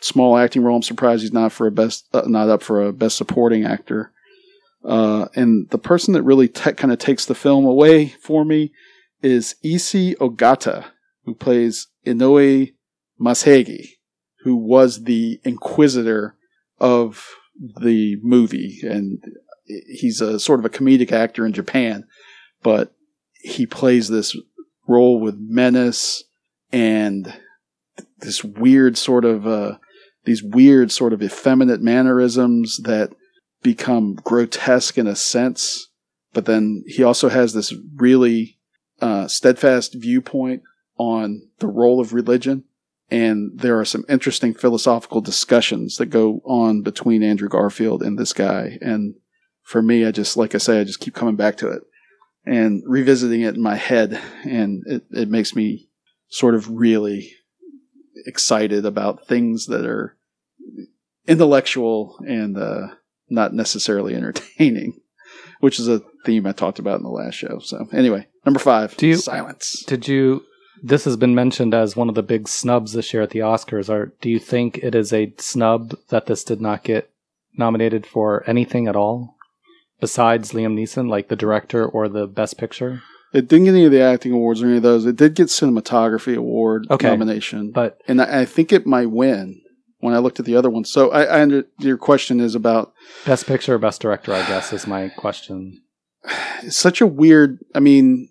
small 0.00 0.38
acting 0.38 0.62
role. 0.62 0.76
I'm 0.76 0.82
surprised 0.82 1.20
he's 1.22 1.32
not 1.32 1.52
for 1.52 1.66
a 1.66 1.70
best, 1.70 2.08
uh, 2.14 2.22
not 2.26 2.48
up 2.48 2.62
for 2.62 2.82
a 2.82 2.92
best 2.92 3.18
supporting 3.18 3.64
actor. 3.64 4.10
Uh, 4.82 5.26
and 5.36 5.68
the 5.70 5.78
person 5.78 6.14
that 6.14 6.22
really 6.22 6.48
te- 6.48 6.72
kind 6.72 6.90
of 6.92 6.98
takes 6.98 7.26
the 7.26 7.34
film 7.34 7.66
away 7.66 8.08
for 8.08 8.46
me 8.46 8.72
is 9.22 9.56
Issey 9.62 10.14
Ogata, 10.16 10.86
who 11.24 11.34
plays 11.34 11.88
Inoue 12.06 12.72
Masagi, 13.20 13.90
who 14.42 14.56
was 14.56 15.04
the 15.04 15.38
Inquisitor 15.44 16.34
of 16.80 17.28
the 17.80 18.16
movie, 18.22 18.80
and 18.82 19.22
he's 19.66 20.20
a 20.22 20.40
sort 20.40 20.58
of 20.58 20.64
a 20.64 20.70
comedic 20.70 21.12
actor 21.12 21.46
in 21.46 21.52
Japan, 21.52 22.04
but 22.62 22.94
he 23.42 23.66
plays 23.66 24.08
this 24.08 24.36
role 24.86 25.20
with 25.20 25.36
menace 25.38 26.24
and 26.72 27.34
this 28.18 28.42
weird 28.42 28.96
sort 28.96 29.24
of 29.24 29.46
uh, 29.46 29.76
these 30.24 30.42
weird 30.42 30.92
sort 30.92 31.12
of 31.12 31.22
effeminate 31.22 31.80
mannerisms 31.80 32.78
that 32.84 33.12
become 33.62 34.14
grotesque 34.14 34.96
in 34.96 35.06
a 35.06 35.16
sense, 35.16 35.88
but 36.32 36.46
then 36.46 36.84
he 36.86 37.02
also 37.02 37.28
has 37.28 37.52
this 37.52 37.74
really 37.96 38.58
uh, 39.00 39.26
steadfast 39.26 39.94
viewpoint 39.94 40.62
on 40.96 41.48
the 41.58 41.66
role 41.66 42.00
of 42.00 42.12
religion. 42.12 42.64
And 43.10 43.58
there 43.58 43.78
are 43.78 43.84
some 43.84 44.04
interesting 44.08 44.54
philosophical 44.54 45.20
discussions 45.20 45.96
that 45.96 46.06
go 46.06 46.40
on 46.44 46.82
between 46.82 47.22
Andrew 47.22 47.48
Garfield 47.48 48.02
and 48.02 48.18
this 48.18 48.32
guy. 48.32 48.78
And 48.80 49.16
for 49.62 49.82
me, 49.82 50.06
I 50.06 50.12
just, 50.12 50.36
like 50.36 50.54
I 50.54 50.58
say, 50.58 50.80
I 50.80 50.84
just 50.84 51.00
keep 51.00 51.14
coming 51.14 51.36
back 51.36 51.56
to 51.58 51.68
it 51.68 51.82
and 52.44 52.82
revisiting 52.86 53.42
it 53.42 53.54
in 53.54 53.62
my 53.62 53.76
head. 53.76 54.20
And 54.44 54.82
it, 54.86 55.04
it 55.10 55.28
makes 55.28 55.54
me 55.54 55.88
sort 56.28 56.54
of 56.54 56.70
really 56.70 57.32
excited 58.26 58.84
about 58.86 59.26
things 59.26 59.66
that 59.66 59.84
are 59.86 60.16
intellectual 61.26 62.18
and 62.26 62.56
uh, 62.56 62.88
not 63.28 63.52
necessarily 63.54 64.14
entertaining, 64.16 65.00
which 65.60 65.78
is 65.78 65.88
a 65.88 66.02
theme 66.24 66.46
I 66.46 66.52
talked 66.52 66.78
about 66.78 66.98
in 66.98 67.02
the 67.04 67.10
last 67.10 67.34
show. 67.34 67.58
So, 67.60 67.88
anyway, 67.92 68.26
number 68.44 68.60
five, 68.60 68.96
Do 68.96 69.06
you- 69.06 69.16
silence. 69.16 69.84
Did 69.86 70.08
you? 70.08 70.44
This 70.84 71.04
has 71.04 71.16
been 71.16 71.34
mentioned 71.34 71.74
as 71.74 71.94
one 71.94 72.08
of 72.08 72.16
the 72.16 72.24
big 72.24 72.48
snubs 72.48 72.92
this 72.92 73.14
year 73.14 73.22
at 73.22 73.30
the 73.30 73.38
Oscars. 73.38 73.88
Are 73.88 74.12
do 74.20 74.28
you 74.28 74.40
think 74.40 74.78
it 74.78 74.96
is 74.96 75.12
a 75.12 75.32
snub 75.38 75.94
that 76.08 76.26
this 76.26 76.42
did 76.42 76.60
not 76.60 76.82
get 76.82 77.08
nominated 77.56 78.04
for 78.04 78.42
anything 78.48 78.88
at 78.88 78.96
all 78.96 79.36
besides 80.02 80.52
Liam 80.52 80.74
Neeson, 80.78 81.08
like 81.08 81.28
the 81.28 81.36
director 81.36 81.86
or 81.86 82.08
the 82.08 82.26
Best 82.26 82.58
Picture? 82.58 83.00
It 83.32 83.48
didn't 83.48 83.64
get 83.64 83.70
any 83.70 83.86
of 83.86 83.92
the 83.92 84.02
acting 84.02 84.32
awards 84.32 84.60
or 84.62 84.66
any 84.66 84.76
of 84.76 84.82
those. 84.82 85.06
It 85.06 85.16
did 85.16 85.34
get 85.34 85.46
cinematography 85.46 86.36
award 86.36 86.86
Okay. 86.90 87.08
nomination, 87.08 87.70
But 87.70 87.98
and 88.06 88.20
I, 88.20 88.42
I 88.42 88.44
think 88.44 88.72
it 88.72 88.84
might 88.86 89.10
win 89.10 89.62
when 90.00 90.12
I 90.12 90.18
looked 90.18 90.38
at 90.40 90.44
the 90.44 90.56
other 90.56 90.68
ones. 90.68 90.90
So, 90.90 91.10
I, 91.10 91.22
I 91.22 91.40
under, 91.42 91.64
your 91.78 91.96
question 91.96 92.40
is 92.40 92.54
about 92.54 92.92
Best 93.24 93.46
Picture 93.46 93.74
or 93.74 93.78
Best 93.78 94.02
Director, 94.02 94.34
I 94.34 94.46
guess, 94.46 94.72
is 94.74 94.86
my 94.86 95.08
question. 95.16 95.80
it's 96.62 96.76
such 96.76 97.00
a 97.00 97.06
weird. 97.06 97.58
I 97.74 97.80
mean, 97.80 98.28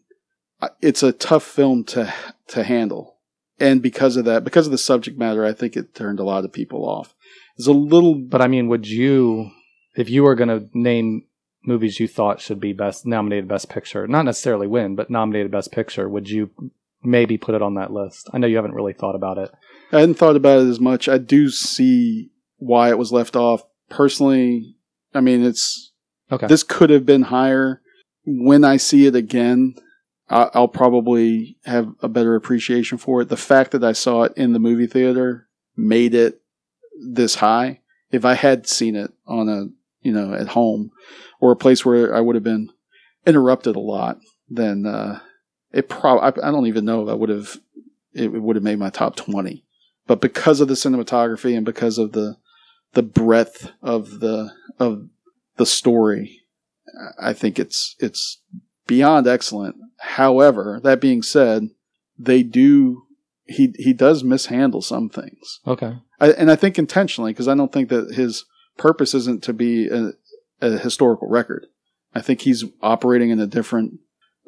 it's 0.81 1.01
a 1.01 1.11
tough 1.13 1.43
film 1.43 1.83
to 1.85 2.13
to 2.49 2.63
handle, 2.63 3.15
and 3.59 3.81
because 3.81 4.17
of 4.17 4.25
that, 4.25 4.43
because 4.43 4.67
of 4.67 4.71
the 4.71 4.77
subject 4.77 5.17
matter, 5.17 5.43
I 5.45 5.53
think 5.53 5.75
it 5.75 5.95
turned 5.95 6.19
a 6.19 6.23
lot 6.25 6.45
of 6.45 6.51
people 6.53 6.87
off. 6.87 7.15
It's 7.57 7.67
a 7.67 7.71
little, 7.71 8.15
But 8.15 8.41
I 8.41 8.47
mean, 8.47 8.67
would 8.67 8.87
you, 8.87 9.49
if 9.95 10.09
you 10.09 10.23
were 10.23 10.35
going 10.35 10.49
to 10.49 10.69
name 10.73 11.23
movies 11.63 11.99
you 11.99 12.07
thought 12.07 12.41
should 12.41 12.59
be 12.59 12.73
best 12.73 13.05
nominated 13.05 13.47
Best 13.47 13.69
Picture, 13.69 14.07
not 14.07 14.25
necessarily 14.25 14.67
win, 14.67 14.95
but 14.95 15.09
nominated 15.09 15.51
Best 15.51 15.71
Picture, 15.71 16.09
would 16.09 16.29
you 16.29 16.49
maybe 17.03 17.37
put 17.37 17.55
it 17.55 17.61
on 17.61 17.75
that 17.75 17.91
list? 17.91 18.29
I 18.33 18.37
know 18.37 18.47
you 18.47 18.55
haven't 18.55 18.73
really 18.73 18.93
thought 18.93 19.15
about 19.15 19.37
it. 19.37 19.51
I 19.91 19.99
hadn't 19.99 20.15
thought 20.15 20.35
about 20.35 20.61
it 20.61 20.69
as 20.69 20.79
much. 20.79 21.07
I 21.09 21.17
do 21.17 21.49
see 21.49 22.31
why 22.57 22.89
it 22.89 22.97
was 22.97 23.11
left 23.11 23.35
off. 23.35 23.63
Personally, 23.89 24.75
I 25.13 25.21
mean, 25.21 25.43
it's 25.43 25.91
Okay. 26.31 26.47
this 26.47 26.63
could 26.63 26.89
have 26.89 27.05
been 27.05 27.23
higher. 27.23 27.81
When 28.25 28.63
I 28.63 28.77
see 28.77 29.05
it 29.05 29.15
again, 29.15 29.75
I'll 30.29 30.69
probably 30.69 31.57
have 31.65 31.93
a 32.01 32.07
better 32.07 32.35
appreciation 32.35 32.97
for 32.97 33.21
it. 33.21 33.27
The 33.27 33.35
fact 33.35 33.71
that 33.71 33.83
I 33.83 33.91
saw 33.91 34.23
it 34.23 34.33
in 34.37 34.53
the 34.53 34.59
movie 34.59 34.87
theater 34.87 35.49
made 35.75 36.13
it 36.13 36.41
this 37.05 37.35
high. 37.35 37.81
If 38.11 38.23
I 38.23 38.35
had 38.35 38.65
seen 38.67 38.95
it 38.95 39.11
on 39.27 39.49
a, 39.49 39.65
you 40.01 40.11
know, 40.11 40.33
at 40.33 40.49
home 40.49 40.91
or 41.39 41.51
a 41.51 41.57
place 41.57 41.85
where 41.85 42.13
I 42.15 42.21
would 42.21 42.35
have 42.35 42.43
been 42.43 42.69
interrupted 43.25 43.75
a 43.75 43.79
lot, 43.79 44.17
then 44.49 44.85
uh, 44.85 45.19
it 45.71 45.89
probably, 45.89 46.41
I, 46.41 46.47
I 46.47 46.51
don't 46.51 46.67
even 46.67 46.85
know 46.85 47.03
if 47.03 47.09
I 47.09 47.13
would 47.13 47.29
have, 47.29 47.57
it 48.13 48.31
would 48.31 48.55
have 48.55 48.63
made 48.63 48.79
my 48.79 48.89
top 48.89 49.15
20. 49.15 49.63
But 50.07 50.21
because 50.21 50.59
of 50.59 50.67
the 50.67 50.73
cinematography 50.73 51.55
and 51.55 51.65
because 51.65 51.97
of 51.97 52.11
the, 52.11 52.37
the 52.93 53.03
breadth 53.03 53.71
of 53.81 54.19
the, 54.19 54.51
of 54.79 55.07
the 55.57 55.65
story, 55.65 56.41
I 57.19 57.33
think 57.33 57.59
it's 57.59 57.95
it's 57.99 58.41
beyond 58.87 59.27
excellent. 59.27 59.75
However, 59.99 60.79
that 60.83 61.01
being 61.01 61.21
said, 61.21 61.69
they 62.17 62.43
do 62.43 63.03
he 63.45 63.73
he 63.77 63.93
does 63.93 64.23
mishandle 64.23 64.81
some 64.81 65.09
things, 65.09 65.59
Okay. 65.67 65.97
I, 66.19 66.31
and 66.31 66.51
I 66.51 66.55
think 66.55 66.77
intentionally 66.77 67.31
because 67.31 67.47
I 67.47 67.55
don't 67.55 67.71
think 67.71 67.89
that 67.89 68.13
his 68.13 68.45
purpose 68.77 69.13
isn't 69.13 69.43
to 69.43 69.53
be 69.53 69.87
a, 69.87 70.11
a 70.61 70.77
historical 70.77 71.27
record. 71.27 71.67
I 72.13 72.21
think 72.21 72.41
he's 72.41 72.63
operating 72.81 73.29
in 73.29 73.39
a 73.39 73.47
different 73.47 73.99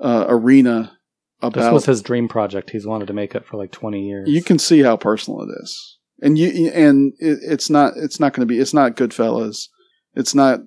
uh, 0.02 0.26
arena. 0.28 0.98
About 1.42 1.62
This 1.62 1.74
was 1.74 1.86
his 1.86 2.02
dream 2.02 2.28
project. 2.28 2.70
He's 2.70 2.86
wanted 2.86 3.08
to 3.08 3.14
make 3.14 3.36
it 3.36 3.46
for 3.46 3.58
like 3.58 3.72
20 3.72 4.08
years. 4.08 4.30
you 4.30 4.42
can 4.42 4.60
see 4.60 4.82
how 4.82 4.96
personal 4.96 5.42
it 5.42 5.50
is, 5.62 5.98
and 6.22 6.38
you 6.38 6.70
and 6.70 7.14
it, 7.20 7.40
it's 7.42 7.70
not 7.70 7.94
it's 7.98 8.20
not 8.20 8.34
going 8.34 8.48
to 8.48 8.54
be 8.54 8.60
it's 8.60 8.74
not 8.74 8.96
Goodfellas. 8.96 9.68
It's 10.16 10.34
not 10.34 10.62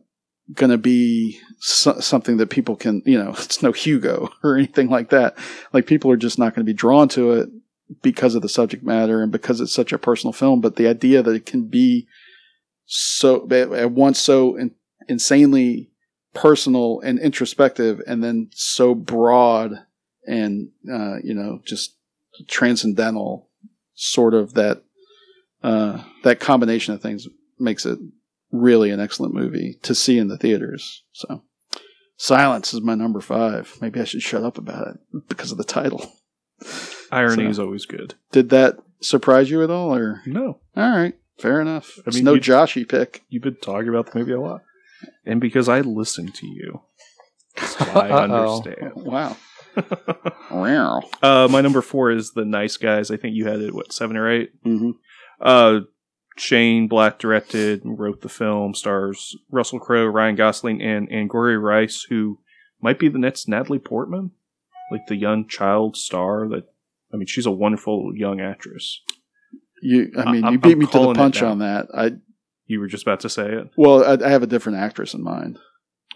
going 0.53 0.71
to 0.71 0.79
be 0.79 1.41
so, 1.59 1.99
something 2.01 2.37
that 2.37 2.51
people 2.51 2.77
can 2.77 3.03
you 3.07 3.23
know 3.23 3.31
it's 3.39 3.63
no 3.63 3.73
Hugo 3.73 4.31
or 4.45 4.57
anything 4.57 4.89
like 4.89 5.11
that. 5.11 5.37
Like 5.73 5.87
people 5.87 6.11
are 6.11 6.17
just 6.17 6.39
not 6.39 6.55
going 6.55 6.65
to 6.65 6.71
be 6.71 6.77
drawn 6.77 7.09
to 7.11 7.33
it 7.33 7.49
because 8.03 8.35
of 8.35 8.43
the 8.43 8.49
subject 8.49 8.83
matter 8.83 9.23
and 9.23 9.33
because 9.33 9.61
it's 9.61 9.73
such 9.73 9.93
a 9.93 9.99
personal 9.99 10.33
film. 10.33 10.61
But 10.61 10.77
the 10.77 10.89
idea 10.89 11.23
that 11.23 11.35
it 11.35 11.47
can 11.47 11.65
be 11.65 12.07
so 12.87 13.47
at 13.51 13.91
once 13.91 14.19
so 14.19 14.57
in, 14.57 14.75
insanely 15.09 15.91
personal 16.35 17.01
and 17.01 17.19
introspective, 17.19 18.01
and 18.07 18.23
then 18.23 18.51
so 18.53 18.95
broad 18.95 19.73
and 20.27 20.69
uh, 20.91 21.17
you 21.23 21.35
know 21.35 21.61
just 21.65 21.97
transcendental, 22.49 23.49
sort 23.95 24.35
of 24.35 24.55
that 24.55 24.83
uh, 25.63 26.03
that 26.23 26.41
combination 26.41 26.95
of 26.95 27.03
things 27.03 27.27
makes 27.59 27.87
it 27.87 27.99
really 28.53 28.91
an 28.91 29.01
excellent 29.01 29.35
movie 29.35 29.79
to 29.83 29.95
see 29.95 30.19
in 30.19 30.29
the 30.29 30.39
theaters. 30.39 31.03
So, 31.13 31.43
Silence 32.17 32.73
is 32.73 32.81
my 32.81 32.95
number 32.95 33.21
five. 33.21 33.77
Maybe 33.81 34.01
I 34.01 34.05
should 34.05 34.23
shut 34.23 34.43
up 34.45 34.59
about 34.59 34.89
it 34.89 35.29
because 35.29 35.53
of 35.53 35.59
the 35.59 35.65
title. 35.65 36.13
Irony 37.13 37.45
So- 37.45 37.51
is 37.51 37.59
always 37.59 37.87
good. 37.87 38.15
Did 38.33 38.51
that 38.51 38.79
surprise 39.01 39.51
you 39.51 39.63
at 39.63 39.71
all, 39.71 39.95
or 39.95 40.23
No, 40.27 40.61
all 40.77 40.91
right, 40.91 41.15
fair 41.39 41.61
enough. 41.61 41.93
I 41.99 42.03
It's 42.07 42.17
mean, 42.17 42.25
no 42.25 42.35
you- 42.35 42.41
Joshy 42.41 42.89
pick. 42.89 43.23
you've 43.29 43.43
been 43.43 43.57
talking 43.57 43.89
about 43.89 44.11
the 44.13 44.19
movie 44.19 44.33
a 44.33 44.41
lot, 44.41 44.63
and 45.25 45.41
because 45.41 45.69
I 45.69 45.81
listen 45.81 46.33
to 46.33 46.47
you, 46.47 46.81
that's 47.57 47.75
why 47.81 48.09
I 48.09 48.11
Uh-oh. 48.27 48.63
understand. 48.63 48.93
Wow. 48.97 49.37
Wow. 50.51 51.03
Uh, 51.23 51.49
my 51.51 51.61
number 51.61 51.83
four 51.83 52.11
is 52.11 52.33
the 52.33 52.45
Nice 52.45 52.77
Guys. 52.77 53.11
I 53.11 53.17
think 53.17 53.35
you 53.35 53.47
had 53.47 53.61
it 53.61 53.75
what 53.75 53.93
seven 53.93 54.17
or 54.17 54.31
eight. 54.31 54.53
hmm 54.63 54.93
Uh, 55.41 55.81
Shane 56.39 56.87
Black 56.89 57.19
directed 57.19 57.85
and 57.85 57.99
wrote 57.99 58.21
the 58.23 58.29
film. 58.29 58.75
Stars 58.75 59.37
Russell 59.51 59.79
Crowe, 59.81 60.07
Ryan 60.07 60.35
Gosling, 60.37 60.81
and 60.83 61.11
Angourie 61.13 61.59
Rice, 61.59 62.07
who 62.09 62.39
might 62.81 62.99
be 62.99 63.09
the 63.09 63.19
next 63.19 63.49
Natalie 63.49 63.79
Portman, 63.79 64.31
like 64.91 65.07
the 65.09 65.17
young 65.17 65.47
child 65.49 65.97
star. 65.97 66.49
That 66.49 66.65
I 67.13 67.17
mean, 67.17 67.27
she's 67.27 67.47
a 67.47 67.51
wonderful 67.51 68.13
young 68.15 68.41
actress. 68.41 69.01
You, 69.89 70.11
I 70.19 70.33
mean, 70.33 70.45
I'm- 70.45 70.53
you 70.55 70.59
beat 70.59 70.73
I'm 70.73 70.79
me 70.81 70.87
to 70.87 70.93
the 70.93 70.99
calling 70.99 71.17
it 71.17 71.19
punch 71.19 71.43
now. 71.43 71.49
on 71.51 71.59
that. 71.61 71.87
I 71.95 72.13
You 72.67 72.81
were 72.81 72.87
just 72.89 73.05
about 73.05 73.21
to 73.21 73.29
say 73.29 73.53
it. 73.53 73.71
well, 73.77 74.05
I, 74.05 74.25
I 74.27 74.31
have 74.31 74.43
a 74.43 74.47
different 74.49 74.79
actress 74.79 75.15
in 75.15 75.23
mind. 75.23 75.59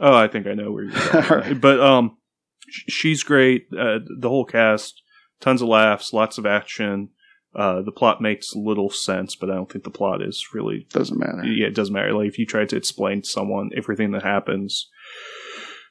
Oh, 0.01 0.15
I 0.17 0.29
think 0.29 0.47
I 0.47 0.55
know 0.55 0.73
where 0.73 0.85
you're 0.85 0.93
going. 1.13 1.25
All 1.31 1.37
right. 1.39 1.61
But 1.61 1.79
um, 1.81 2.17
sh- 2.69 2.85
she's 2.93 3.23
great. 3.23 3.67
Uh, 3.77 3.99
the 4.19 4.29
whole 4.29 4.45
cast, 4.47 5.03
tons 5.41 5.61
of 5.63 5.69
laughs, 5.69 6.13
lots 6.13 6.39
of 6.39 6.47
action. 6.47 7.11
Uh, 7.55 7.83
the 7.83 7.93
plot 7.93 8.21
makes 8.23 8.55
little 8.55 8.91
sense, 8.91 9.35
but 9.37 9.51
I 9.51 9.55
don't 9.55 9.71
think 9.71 9.85
the 9.85 9.91
plot 9.91 10.23
is 10.23 10.47
really. 10.55 10.87
Doesn't 10.91 11.19
matter. 11.19 11.45
Yeah, 11.45 11.67
it 11.67 11.75
doesn't 11.75 11.93
matter. 11.95 12.13
Like 12.15 12.29
if 12.29 12.39
you 12.39 12.47
try 12.47 12.65
to 12.65 12.77
explain 12.77 13.23
to 13.23 13.29
someone 13.29 13.71
everything 13.77 14.13
that 14.13 14.23
happens 14.23 14.89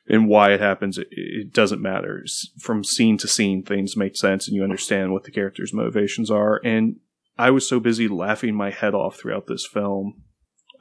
and 0.07 0.27
why 0.27 0.53
it 0.53 0.59
happens, 0.61 0.97
it, 0.97 1.07
it 1.11 1.53
doesn't 1.53 1.81
matter. 1.81 2.21
S- 2.25 2.47
From 2.59 2.83
scene 2.83 3.17
to 3.19 3.27
scene, 3.27 3.61
things 3.63 3.95
make 3.97 4.15
sense, 4.15 4.47
and 4.47 4.55
you 4.55 4.63
understand 4.63 5.11
what 5.11 5.23
the 5.25 5.31
characters' 5.31 5.73
motivations 5.73 6.31
are. 6.31 6.59
And 6.63 6.95
I 7.39 7.51
was 7.51 7.65
so 7.67 7.79
busy 7.79 8.09
laughing 8.09 8.53
my 8.53 8.69
head 8.69 8.93
off 8.93 9.17
throughout 9.17 9.47
this 9.47 9.65
film. 9.65 10.23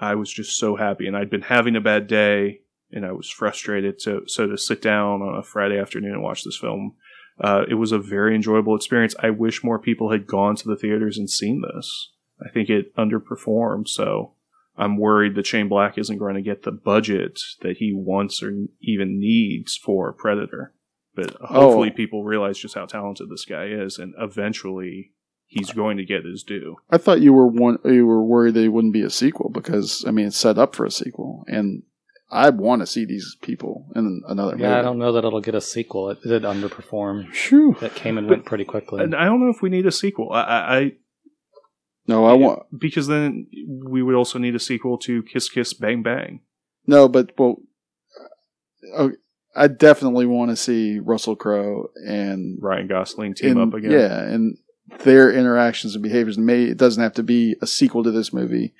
I 0.00 0.16
was 0.16 0.32
just 0.32 0.58
so 0.58 0.74
happy, 0.74 1.06
and 1.06 1.16
I'd 1.16 1.30
been 1.30 1.42
having 1.42 1.76
a 1.76 1.80
bad 1.80 2.08
day, 2.08 2.62
and 2.90 3.06
I 3.06 3.12
was 3.12 3.30
frustrated. 3.30 4.00
So, 4.00 4.22
so 4.26 4.48
to 4.48 4.58
sit 4.58 4.82
down 4.82 5.22
on 5.22 5.38
a 5.38 5.42
Friday 5.44 5.78
afternoon 5.78 6.14
and 6.14 6.22
watch 6.22 6.42
this 6.42 6.58
film, 6.58 6.96
uh, 7.40 7.62
it 7.68 7.74
was 7.74 7.92
a 7.92 7.98
very 7.98 8.34
enjoyable 8.34 8.74
experience. 8.74 9.14
I 9.20 9.30
wish 9.30 9.62
more 9.62 9.78
people 9.78 10.10
had 10.10 10.26
gone 10.26 10.56
to 10.56 10.68
the 10.68 10.76
theaters 10.76 11.16
and 11.16 11.30
seen 11.30 11.62
this. 11.62 12.10
I 12.44 12.48
think 12.50 12.68
it 12.68 12.94
underperformed, 12.96 13.86
so 13.86 14.34
I'm 14.76 14.96
worried 14.98 15.36
that 15.36 15.46
Shane 15.46 15.68
Black 15.68 15.96
isn't 15.96 16.18
going 16.18 16.34
to 16.34 16.42
get 16.42 16.62
the 16.64 16.72
budget 16.72 17.40
that 17.62 17.76
he 17.76 17.92
wants 17.94 18.42
or 18.42 18.52
even 18.80 19.20
needs 19.20 19.76
for 19.76 20.12
Predator. 20.12 20.72
But 21.14 21.32
hopefully, 21.40 21.90
Oh. 21.92 21.96
people 21.96 22.24
realize 22.24 22.58
just 22.58 22.74
how 22.74 22.86
talented 22.86 23.28
this 23.28 23.44
guy 23.44 23.66
is, 23.66 23.98
and 23.98 24.14
eventually, 24.18 25.12
he's 25.48 25.72
going 25.72 25.96
to 25.96 26.04
get 26.04 26.24
his 26.24 26.44
due. 26.44 26.76
I 26.90 26.98
thought 26.98 27.20
you 27.20 27.32
were 27.32 27.46
one. 27.46 27.78
You 27.84 28.06
were 28.06 28.22
worried 28.22 28.54
that 28.54 28.62
it 28.64 28.68
wouldn't 28.68 28.92
be 28.92 29.02
a 29.02 29.10
sequel 29.10 29.50
because 29.50 30.04
I 30.06 30.10
mean 30.12 30.26
it's 30.28 30.36
set 30.36 30.58
up 30.58 30.76
for 30.76 30.84
a 30.86 30.90
sequel, 30.90 31.44
and 31.48 31.82
I 32.30 32.50
want 32.50 32.82
to 32.82 32.86
see 32.86 33.04
these 33.04 33.36
people 33.42 33.86
in 33.96 34.22
another 34.28 34.52
movie. 34.52 34.64
yeah, 34.64 34.78
I 34.78 34.82
don't 34.82 34.98
know 34.98 35.12
that 35.12 35.24
it'll 35.24 35.40
get 35.40 35.54
a 35.54 35.60
sequel. 35.60 36.10
It 36.10 36.22
did 36.22 36.42
underperform. 36.42 37.32
Phew. 37.32 37.74
It 37.80 37.94
came 37.94 38.18
and 38.18 38.28
went 38.28 38.44
pretty 38.44 38.64
quickly. 38.64 39.02
And 39.02 39.14
I 39.16 39.24
don't 39.24 39.40
know 39.40 39.48
if 39.50 39.62
we 39.62 39.70
need 39.70 39.86
a 39.86 39.90
sequel. 39.92 40.30
I, 40.32 40.42
I, 40.42 40.76
I 40.78 40.92
No, 42.06 42.26
I 42.26 42.34
want 42.34 42.64
because 42.78 43.06
then 43.06 43.46
we 43.86 44.02
would 44.02 44.14
also 44.14 44.38
need 44.38 44.54
a 44.54 44.60
sequel 44.60 44.98
to 44.98 45.22
Kiss 45.22 45.48
Kiss 45.48 45.72
Bang 45.72 46.02
Bang. 46.02 46.40
no, 46.86 47.08
but 47.08 47.32
well, 47.38 47.56
uh, 48.94 49.08
I 49.56 49.66
definitely 49.68 50.26
want 50.26 50.50
to 50.50 50.56
see 50.56 50.98
Russell 50.98 51.34
Crowe 51.34 51.88
and 52.06 52.58
Ryan 52.60 52.86
Gosling 52.88 53.34
team 53.34 53.52
in- 53.52 53.60
up 53.68 53.74
again. 53.74 53.90
Yeah, 53.90 54.20
and 54.22 54.58
their 55.04 55.30
interactions 55.32 55.94
and 55.94 56.02
behaviors. 56.02 56.38
May 56.38 56.64
it 56.64 56.78
doesn't 56.78 57.02
have 57.02 57.14
to 57.14 57.22
be 57.22 57.56
a 57.60 57.66
sequel 57.66 58.02
to 58.04 58.10
this 58.10 58.32
movie, 58.32 58.74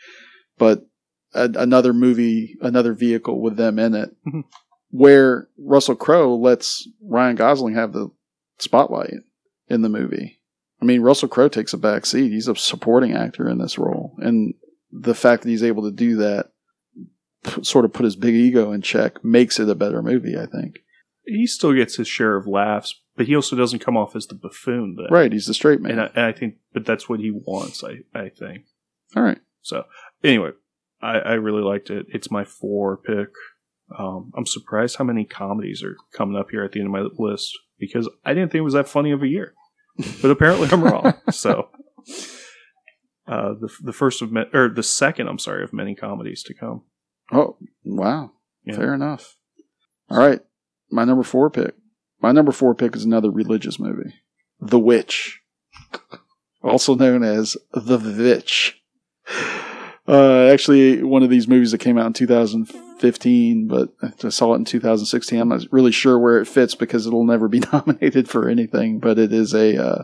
but 0.58 0.86
a, 1.34 1.44
another 1.56 1.92
movie, 1.92 2.56
another 2.60 2.92
vehicle 2.94 3.40
with 3.40 3.56
them 3.56 3.78
in 3.78 3.94
it, 3.94 4.10
Mhm. 4.26 4.44
where 4.90 5.48
Russell 5.58 5.96
Crowe 5.96 6.34
lets 6.36 6.88
Ryan 7.02 7.36
Gosling 7.36 7.74
have 7.74 7.92
the 7.92 8.08
spotlight 8.58 9.14
in 9.68 9.82
the 9.82 9.88
movie. 9.88 10.40
I 10.80 10.84
mean, 10.84 11.02
Russell 11.02 11.28
Crowe 11.28 11.48
takes 11.48 11.72
a 11.72 11.78
back 11.78 12.06
seat. 12.06 12.30
He's 12.32 12.48
a 12.48 12.54
supporting 12.56 13.12
actor 13.12 13.48
in 13.48 13.58
this 13.58 13.78
role, 13.78 14.14
and 14.18 14.54
the 14.90 15.14
fact 15.14 15.42
that 15.42 15.50
he's 15.50 15.62
able 15.62 15.82
to 15.82 15.90
do 15.94 16.16
that, 16.16 16.50
p- 17.44 17.62
sort 17.64 17.84
of 17.84 17.92
put 17.92 18.04
his 18.04 18.16
big 18.16 18.34
ego 18.34 18.72
in 18.72 18.80
check, 18.80 19.22
makes 19.24 19.60
it 19.60 19.68
a 19.68 19.74
better 19.74 20.02
movie. 20.02 20.36
I 20.38 20.46
think. 20.46 20.78
He 21.28 21.46
still 21.46 21.72
gets 21.74 21.96
his 21.96 22.08
share 22.08 22.36
of 22.36 22.46
laughs, 22.46 22.94
but 23.16 23.26
he 23.26 23.36
also 23.36 23.56
doesn't 23.56 23.78
come 23.80 23.96
off 23.96 24.16
as 24.16 24.26
the 24.26 24.34
buffoon. 24.34 24.96
That, 24.96 25.10
Right, 25.10 25.32
he's 25.32 25.46
the 25.46 25.54
straight 25.54 25.80
man. 25.80 25.92
And 25.92 26.00
I, 26.02 26.06
and 26.14 26.24
I 26.24 26.32
think, 26.32 26.56
but 26.72 26.84
that's 26.86 27.08
what 27.08 27.20
he 27.20 27.30
wants. 27.30 27.84
I, 27.84 27.98
I 28.18 28.28
think. 28.28 28.64
All 29.16 29.22
right. 29.22 29.38
So 29.62 29.84
anyway, 30.24 30.50
I, 31.00 31.18
I 31.18 31.32
really 31.34 31.62
liked 31.62 31.90
it. 31.90 32.06
It's 32.08 32.30
my 32.30 32.44
four 32.44 32.96
pick. 32.96 33.28
Um, 33.98 34.32
I'm 34.36 34.46
surprised 34.46 34.96
how 34.96 35.04
many 35.04 35.24
comedies 35.24 35.82
are 35.82 35.96
coming 36.12 36.36
up 36.36 36.50
here 36.50 36.62
at 36.64 36.72
the 36.72 36.80
end 36.80 36.88
of 36.88 36.92
my 36.92 37.08
list 37.18 37.56
because 37.78 38.08
I 38.24 38.34
didn't 38.34 38.50
think 38.52 38.60
it 38.60 38.64
was 38.64 38.74
that 38.74 38.88
funny 38.88 39.12
of 39.12 39.22
a 39.22 39.28
year, 39.28 39.54
but 40.20 40.30
apparently 40.30 40.68
I'm 40.70 40.82
wrong. 40.84 41.14
So 41.32 41.68
uh, 43.26 43.52
the 43.60 43.68
the 43.82 43.92
first 43.92 44.22
of 44.22 44.32
ma- 44.32 44.44
or 44.52 44.68
the 44.68 44.82
second, 44.82 45.28
I'm 45.28 45.38
sorry, 45.38 45.62
of 45.62 45.72
many 45.72 45.94
comedies 45.94 46.42
to 46.44 46.54
come. 46.54 46.82
Oh, 47.32 47.56
wow. 47.84 48.32
Yeah. 48.64 48.76
Fair 48.76 48.94
enough. 48.94 49.36
All 50.10 50.18
right. 50.18 50.40
My 50.90 51.04
number 51.04 51.22
four 51.22 51.50
pick. 51.50 51.74
My 52.20 52.32
number 52.32 52.52
four 52.52 52.74
pick 52.74 52.96
is 52.96 53.04
another 53.04 53.30
religious 53.30 53.78
movie 53.78 54.14
The 54.60 54.78
Witch, 54.78 55.40
also 56.62 56.94
known 56.94 57.22
as 57.22 57.56
The 57.72 57.98
Vitch. 57.98 58.80
Uh, 60.06 60.46
actually, 60.46 61.02
one 61.02 61.22
of 61.22 61.30
these 61.30 61.46
movies 61.46 61.70
that 61.70 61.78
came 61.78 61.98
out 61.98 62.06
in 62.06 62.12
2015, 62.14 63.68
but 63.68 63.90
I 64.24 64.30
saw 64.30 64.54
it 64.54 64.56
in 64.56 64.64
2016. 64.64 65.38
I'm 65.38 65.50
not 65.50 65.66
really 65.70 65.92
sure 65.92 66.18
where 66.18 66.40
it 66.40 66.46
fits 66.46 66.74
because 66.74 67.06
it'll 67.06 67.26
never 67.26 67.46
be 67.46 67.60
nominated 67.72 68.28
for 68.28 68.48
anything, 68.48 69.00
but 69.00 69.18
it 69.18 69.32
is 69.32 69.54
a 69.54 69.76
uh, 69.76 70.02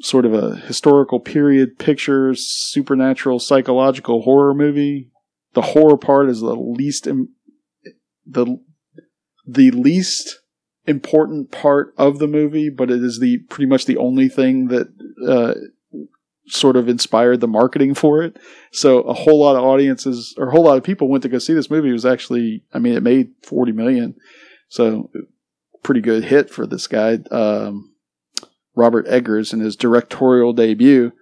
sort 0.00 0.26
of 0.26 0.34
a 0.34 0.56
historical 0.56 1.18
period 1.18 1.78
picture, 1.78 2.34
supernatural, 2.34 3.38
psychological 3.38 4.22
horror 4.22 4.54
movie 4.54 5.10
the 5.54 5.62
horror 5.62 5.96
part 5.96 6.28
is 6.28 6.40
the 6.40 6.54
least 6.54 7.06
Im- 7.06 7.34
the 8.26 8.58
the 9.52 9.70
least 9.70 10.40
important 10.86 11.50
part 11.50 11.94
of 11.96 12.18
the 12.18 12.26
movie, 12.26 12.70
but 12.70 12.90
it 12.90 13.02
is 13.02 13.20
the 13.20 13.38
pretty 13.48 13.66
much 13.66 13.84
the 13.84 13.96
only 13.96 14.28
thing 14.28 14.68
that 14.68 14.88
uh, 15.26 15.54
sort 16.46 16.76
of 16.76 16.88
inspired 16.88 17.40
the 17.40 17.48
marketing 17.48 17.94
for 17.94 18.22
it. 18.22 18.36
So 18.72 19.00
a 19.02 19.14
whole 19.14 19.40
lot 19.40 19.56
of 19.56 19.64
audiences 19.64 20.34
or 20.38 20.48
a 20.48 20.50
whole 20.50 20.64
lot 20.64 20.76
of 20.76 20.84
people 20.84 21.08
went 21.08 21.22
to 21.22 21.28
go 21.28 21.38
see 21.38 21.54
this 21.54 21.70
movie. 21.70 21.90
It 21.90 21.92
was 21.92 22.06
actually, 22.06 22.64
I 22.72 22.78
mean, 22.78 22.94
it 22.94 23.02
made 23.02 23.32
forty 23.42 23.72
million, 23.72 24.14
so 24.68 25.10
pretty 25.82 26.00
good 26.00 26.24
hit 26.24 26.50
for 26.50 26.66
this 26.66 26.86
guy, 26.86 27.18
um, 27.30 27.94
Robert 28.74 29.06
Eggers, 29.08 29.52
in 29.52 29.60
his 29.60 29.76
directorial 29.76 30.52
debut 30.52 31.12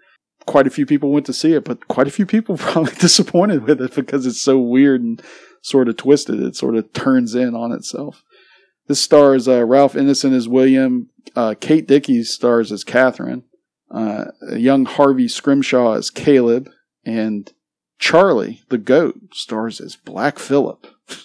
quite 0.49 0.67
a 0.67 0.71
few 0.71 0.87
people 0.87 1.13
went 1.13 1.27
to 1.27 1.33
see 1.33 1.53
it, 1.53 1.65
but 1.65 1.87
quite 1.89 2.09
a 2.09 2.11
few 2.11 2.27
people 2.27 2.57
probably 2.59 2.95
disappointed 2.95 3.65
with 3.65 3.81
it 3.81 3.95
because 3.95 4.27
it's 4.27 4.41
so 4.41 4.59
weird 4.59 5.03
and 5.03 5.23
sort 5.63 5.89
of 5.89 5.97
twisted. 5.97 6.41
It 6.41 6.57
sort 6.57 6.77
of 6.77 6.93
turns 6.93 7.35
in 7.35 7.55
on 7.55 7.73
itself. 7.73 8.23
This 8.87 9.01
stars 9.01 9.47
uh, 9.49 9.65
Ralph 9.67 9.95
Ineson 9.95 10.33
as 10.33 10.49
William, 10.49 11.11
uh, 11.37 11.55
Kate 11.61 11.87
Dickie 11.87 12.25
stars 12.25 12.73
as 12.73 12.85
Catherine, 12.85 13.45
uh, 13.91 14.27
young 14.57 14.87
Harvey 14.87 15.29
Scrimshaw 15.29 15.93
as 15.93 16.11
Caleb, 16.11 16.71
and 17.05 17.53
Charlie 17.99 18.63
the 18.69 18.79
goat 18.79 19.17
stars 19.35 19.81
as 19.81 19.97
Black 19.97 20.39
Phillip. 20.39 20.87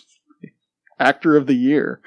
actor 1.03 1.35
of 1.35 1.47
the 1.47 1.55
year 1.55 2.01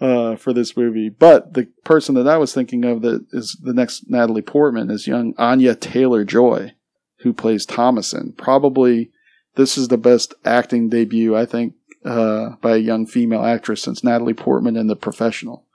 uh, 0.00 0.36
for 0.36 0.52
this 0.52 0.76
movie. 0.76 1.08
But 1.08 1.54
the 1.54 1.68
person 1.84 2.14
that 2.14 2.28
I 2.28 2.36
was 2.38 2.54
thinking 2.54 2.84
of 2.84 3.02
that 3.02 3.26
is 3.32 3.58
the 3.62 3.74
next 3.74 4.08
Natalie 4.08 4.42
Portman 4.42 4.90
is 4.90 5.06
young 5.06 5.34
Anya 5.36 5.74
Taylor 5.74 6.24
Joy, 6.24 6.72
who 7.20 7.32
plays 7.32 7.66
Thomasin. 7.66 8.36
Probably 8.36 9.10
this 9.58 9.76
is 9.76 9.88
the 9.88 9.98
best 9.98 10.34
acting 10.44 10.88
debut 10.88 11.36
I 11.36 11.44
think 11.44 11.74
uh, 12.04 12.50
by 12.62 12.76
a 12.76 12.78
young 12.78 13.06
female 13.06 13.44
actress 13.44 13.82
since 13.82 14.04
Natalie 14.04 14.32
Portman 14.32 14.76
in 14.76 14.86
The 14.86 14.96
Professional. 14.96 15.66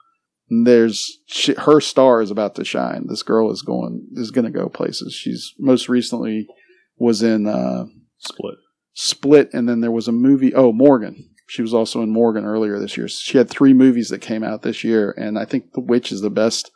And 0.50 0.66
there's 0.66 1.20
she, 1.26 1.52
her 1.52 1.80
star 1.80 2.22
is 2.22 2.30
about 2.30 2.54
to 2.56 2.64
shine. 2.64 3.06
This 3.08 3.22
girl 3.22 3.52
is 3.52 3.62
going 3.62 4.08
is 4.14 4.30
going 4.30 4.46
to 4.46 4.50
go 4.50 4.68
places. 4.68 5.14
She's 5.14 5.54
most 5.58 5.88
recently 5.88 6.48
was 6.96 7.22
in 7.22 7.46
uh, 7.46 7.86
Split. 8.18 8.56
Split, 8.94 9.50
and 9.52 9.68
then 9.68 9.80
there 9.80 9.90
was 9.90 10.08
a 10.08 10.12
movie. 10.12 10.54
Oh, 10.54 10.72
Morgan. 10.72 11.30
She 11.46 11.60
was 11.60 11.74
also 11.74 12.00
in 12.00 12.10
Morgan 12.10 12.46
earlier 12.46 12.78
this 12.78 12.96
year. 12.96 13.06
She 13.06 13.36
had 13.36 13.50
three 13.50 13.74
movies 13.74 14.08
that 14.08 14.20
came 14.20 14.42
out 14.42 14.62
this 14.62 14.82
year, 14.82 15.10
and 15.12 15.38
I 15.38 15.44
think 15.44 15.72
The 15.72 15.80
Witch 15.80 16.10
is 16.10 16.22
the 16.22 16.30
best 16.30 16.70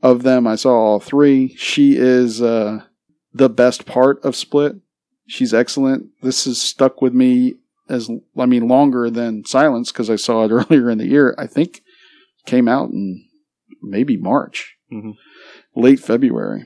of 0.00 0.22
them. 0.22 0.46
I 0.46 0.54
saw 0.54 0.74
all 0.74 1.00
three. 1.00 1.56
She 1.56 1.96
is 1.96 2.40
uh, 2.40 2.84
the 3.32 3.48
best 3.48 3.84
part 3.84 4.24
of 4.24 4.36
Split. 4.36 4.76
She's 5.26 5.54
excellent. 5.54 6.06
This 6.22 6.44
has 6.44 6.60
stuck 6.60 7.00
with 7.00 7.14
me 7.14 7.54
as 7.88 8.10
I 8.38 8.46
mean 8.46 8.68
longer 8.68 9.10
than 9.10 9.44
Silence 9.44 9.92
because 9.92 10.10
I 10.10 10.16
saw 10.16 10.44
it 10.44 10.50
earlier 10.52 10.90
in 10.90 10.98
the 10.98 11.06
year. 11.06 11.34
I 11.38 11.46
think 11.46 11.82
came 12.46 12.68
out 12.68 12.90
in 12.90 13.24
maybe 13.82 14.16
March, 14.16 14.76
Mhm. 14.92 15.14
late 15.76 16.00
February. 16.00 16.64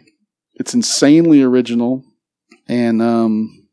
It's 0.55 0.75
insanely 0.75 1.42
original, 1.42 2.03
and 2.66 3.03
um, 3.03 3.69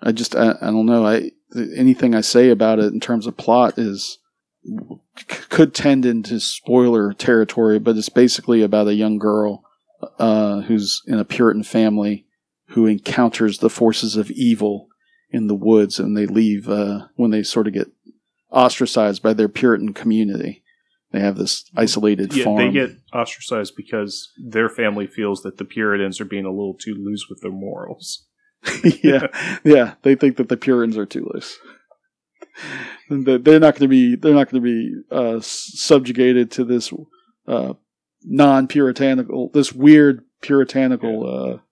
I 0.00 0.12
just 0.12 0.36
I, 0.36 0.52
I 0.60 0.66
don't 0.66 0.86
know. 0.86 1.04
I 1.06 1.30
anything 1.76 2.14
I 2.14 2.20
say 2.20 2.48
about 2.50 2.78
it 2.78 2.92
in 2.92 3.00
terms 3.00 3.26
of 3.26 3.36
plot 3.36 3.74
is 3.76 4.18
c- 5.18 5.24
could 5.50 5.74
tend 5.74 6.06
into 6.06 6.38
spoiler 6.40 7.12
territory, 7.12 7.78
but 7.80 7.96
it's 7.96 8.08
basically 8.08 8.62
about 8.62 8.86
a 8.86 8.94
young 8.94 9.18
girl 9.18 9.64
uh, 10.18 10.60
who's 10.62 11.02
in 11.06 11.18
a 11.18 11.24
Puritan 11.24 11.62
family 11.64 12.24
who 12.72 12.86
encounters 12.86 13.58
the 13.58 13.70
forces 13.70 14.16
of 14.16 14.30
evil 14.30 14.88
in 15.30 15.46
the 15.46 15.54
woods, 15.54 15.98
and 15.98 16.16
they 16.16 16.26
leave 16.26 16.68
uh, 16.68 17.06
when 17.16 17.30
they 17.30 17.42
sort 17.42 17.66
of 17.66 17.72
get 17.72 17.88
ostracized 18.50 19.22
by 19.22 19.32
their 19.32 19.48
Puritan 19.48 19.94
community. 19.94 20.62
They 21.12 21.20
have 21.20 21.36
this 21.36 21.64
isolated 21.76 22.34
Yeah, 22.34 22.44
farm. 22.44 22.56
they 22.56 22.70
get 22.70 22.90
ostracized 23.12 23.74
because 23.76 24.30
their 24.42 24.68
family 24.68 25.06
feels 25.06 25.42
that 25.42 25.58
the 25.58 25.64
Puritans 25.64 26.20
are 26.20 26.26
being 26.26 26.46
a 26.46 26.50
little 26.50 26.74
too 26.74 26.94
loose 26.94 27.26
with 27.28 27.40
their 27.42 27.52
morals. 27.52 28.26
yeah, 29.02 29.26
yeah. 29.64 29.94
They 30.02 30.14
think 30.14 30.36
that 30.36 30.48
the 30.48 30.56
Puritans 30.56 30.96
are 30.96 31.06
too 31.06 31.28
loose. 31.32 31.58
And 33.10 33.26
that 33.26 33.44
they're 33.44 33.60
not 33.60 33.74
going 33.74 33.82
to 33.82 33.88
be. 33.88 34.16
They're 34.16 34.34
not 34.34 34.50
going 34.50 34.62
to 34.62 34.68
be 34.68 35.02
uh, 35.10 35.40
subjugated 35.40 36.50
to 36.52 36.64
this 36.64 36.92
uh, 37.46 37.74
non-puritanical, 38.24 39.50
this 39.52 39.72
weird 39.72 40.22
puritanical 40.40 41.26
uh, 41.26 41.62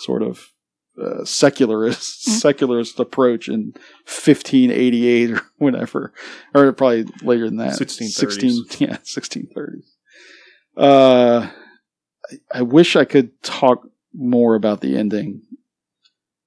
sort 0.00 0.22
of 0.22 0.52
uh, 1.00 1.24
secularist 1.24 2.24
secularist 2.40 2.98
approach 2.98 3.48
in 3.48 3.72
1588 4.04 5.30
or 5.30 5.42
whatever, 5.58 6.12
or 6.54 6.72
probably 6.72 7.06
later 7.22 7.46
than 7.46 7.56
that. 7.56 7.72
1630s. 7.72 8.10
16, 8.10 8.64
yeah, 8.78 8.96
1630s. 8.98 9.86
Uh, 10.76 11.48
I, 12.30 12.58
I 12.58 12.62
wish 12.62 12.96
I 12.96 13.04
could 13.04 13.42
talk 13.42 13.86
more 14.12 14.54
about 14.54 14.80
the 14.80 14.96
ending, 14.96 15.42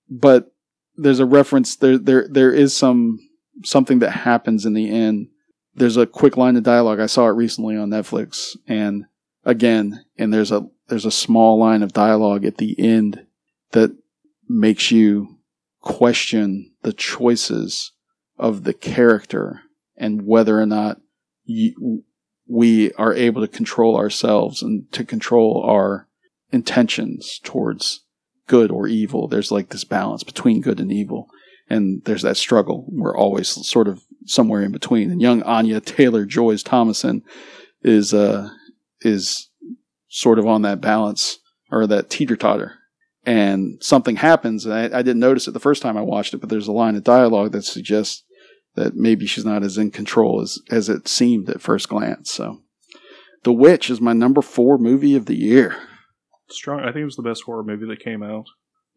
but 0.09 0.53
there's 0.95 1.19
a 1.19 1.25
reference 1.25 1.75
there. 1.75 1.97
There 1.97 2.27
there 2.29 2.53
is 2.53 2.75
some 2.75 3.19
something 3.63 3.99
that 3.99 4.11
happens 4.11 4.65
in 4.65 4.73
the 4.73 4.89
end. 4.89 5.27
There's 5.75 5.97
a 5.97 6.05
quick 6.05 6.37
line 6.37 6.55
of 6.55 6.63
dialogue. 6.63 6.99
I 6.99 7.07
saw 7.07 7.27
it 7.27 7.31
recently 7.31 7.75
on 7.75 7.89
Netflix, 7.89 8.55
and 8.67 9.05
again, 9.43 10.05
and 10.17 10.33
there's 10.33 10.51
a 10.51 10.67
there's 10.89 11.05
a 11.05 11.11
small 11.11 11.57
line 11.57 11.81
of 11.81 11.93
dialogue 11.93 12.45
at 12.45 12.57
the 12.57 12.75
end 12.77 13.25
that 13.73 13.95
makes 14.47 14.89
you 14.89 15.37
question 15.81 16.71
the 16.81 16.93
choices 16.93 17.91
of 18.37 18.63
the 18.63 18.73
character 18.73 19.61
and 19.97 20.25
whether 20.25 20.59
or 20.59 20.65
not 20.65 21.01
you, 21.45 22.03
we 22.47 22.91
are 22.93 23.13
able 23.13 23.41
to 23.41 23.47
control 23.47 23.97
ourselves 23.97 24.61
and 24.61 24.91
to 24.91 25.03
control 25.03 25.63
our 25.67 26.07
intentions 26.51 27.39
towards 27.43 28.01
good 28.47 28.71
or 28.71 28.87
evil. 28.87 29.27
There's 29.27 29.51
like 29.51 29.69
this 29.69 29.83
balance 29.83 30.23
between 30.23 30.61
good 30.61 30.79
and 30.79 30.91
evil. 30.91 31.29
And 31.69 32.03
there's 32.05 32.21
that 32.23 32.37
struggle. 32.37 32.85
We're 32.89 33.17
always 33.17 33.47
sort 33.47 33.87
of 33.87 34.03
somewhere 34.25 34.61
in 34.61 34.71
between. 34.71 35.11
And 35.11 35.21
young 35.21 35.41
Anya 35.43 35.79
Taylor 35.79 36.25
Joy's 36.25 36.63
Thomasin 36.63 37.21
is, 37.81 38.13
uh, 38.13 38.49
is 39.01 39.49
sort 40.09 40.39
of 40.39 40.45
on 40.45 40.61
that 40.63 40.81
balance 40.81 41.39
or 41.71 41.87
that 41.87 42.09
teeter 42.09 42.35
totter. 42.35 42.79
And 43.25 43.81
something 43.83 44.17
happens. 44.17 44.65
And 44.65 44.73
I, 44.73 44.99
I 44.99 45.01
didn't 45.01 45.19
notice 45.19 45.47
it 45.47 45.51
the 45.51 45.59
first 45.59 45.81
time 45.81 45.97
I 45.97 46.01
watched 46.01 46.33
it, 46.33 46.37
but 46.41 46.49
there's 46.49 46.67
a 46.67 46.73
line 46.73 46.95
of 46.95 47.03
dialogue 47.03 47.51
that 47.53 47.63
suggests 47.63 48.23
that 48.75 48.95
maybe 48.95 49.25
she's 49.25 49.45
not 49.45 49.63
as 49.63 49.77
in 49.77 49.91
control 49.91 50.41
as, 50.41 50.59
as 50.71 50.89
it 50.89 51.07
seemed 51.07 51.49
at 51.49 51.61
first 51.61 51.87
glance. 51.89 52.31
So, 52.31 52.61
The 53.43 53.53
Witch 53.53 53.89
is 53.89 54.01
my 54.01 54.13
number 54.13 54.41
four 54.41 54.77
movie 54.77 55.15
of 55.15 55.25
the 55.27 55.35
year. 55.37 55.75
Strong. 56.49 56.81
I 56.81 56.87
think 56.87 56.97
it 56.97 57.05
was 57.05 57.15
the 57.15 57.23
best 57.23 57.43
horror 57.43 57.63
movie 57.63 57.85
that 57.87 57.99
came 58.03 58.21
out. 58.23 58.45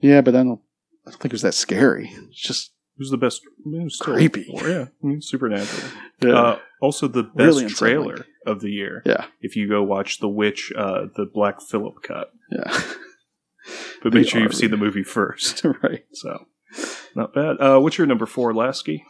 Yeah, 0.01 0.21
but 0.23 0.35
I 0.35 0.39
don't, 0.43 0.61
I 1.07 1.11
don't 1.11 1.21
think 1.21 1.27
it 1.27 1.33
was 1.33 1.43
that 1.43 1.55
scary. 1.55 2.11
It's 2.13 2.41
just 2.41 2.73
It 2.97 3.01
was 3.01 3.11
the 3.11 3.17
best. 3.17 3.43
I 3.65 3.69
mean, 3.69 3.83
it 3.83 3.85
was 3.85 3.97
Creepy. 3.99 4.47
Yeah, 4.55 4.87
I 5.03 5.07
mean, 5.07 5.21
supernatural. 5.23 5.91
yeah, 6.23 6.33
Uh, 6.33 6.59
also, 6.81 7.07
the 7.07 7.23
best 7.23 7.37
Really 7.61 7.69
trailer 7.69 8.27
of 8.45 8.61
the 8.61 8.71
year. 8.71 9.03
yeah, 9.07 9.27
If 9.41 9.55
you 9.57 9.69
go 9.69 9.83
watch 9.85 10.19
The 10.21 10.29
Witch, 10.29 10.73
uh, 10.77 11.07
the 11.17 11.27
Black 11.33 11.61
Phillip 11.61 12.03
cut, 12.03 12.33
yeah. 12.51 12.81
but 14.03 14.13
They 14.13 14.21
make 14.21 14.29
sure 14.29 14.41
you've 14.41 14.55
seen 14.55 14.71
the 14.71 14.77
movie 14.77 15.03
first. 15.03 15.65
right. 15.83 16.05
So, 16.13 16.47
not 17.15 17.35
bad. 17.35 17.57
Uh, 17.61 17.79
what's 17.79 17.99
your 17.99 18.07
number 18.07 18.27
four, 18.27 18.55
Lasky? 18.55 19.05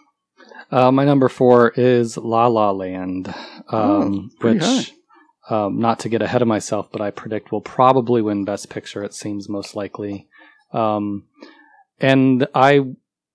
Uh, 0.70 0.90
my 0.90 1.04
number 1.04 1.28
four 1.28 1.72
is 1.76 2.16
La 2.16 2.46
La 2.46 2.70
Land, 2.70 3.28
um, 3.28 3.34
Oh, 3.72 4.28
pretty 4.40 4.58
which, 4.58 4.92
um, 5.48 5.78
not 5.78 6.00
to 6.00 6.08
get 6.08 6.22
ahead 6.22 6.42
of 6.42 6.48
myself, 6.48 6.90
but 6.90 7.00
I 7.00 7.10
predict 7.10 7.52
will 7.52 7.60
probably 7.60 8.20
win 8.20 8.44
Best 8.44 8.68
Picture. 8.68 9.04
It 9.04 9.14
seems 9.14 9.48
most 9.48 9.76
likely. 9.76 10.28
Um, 10.72 11.26
and 12.00 12.46
I 12.54 12.80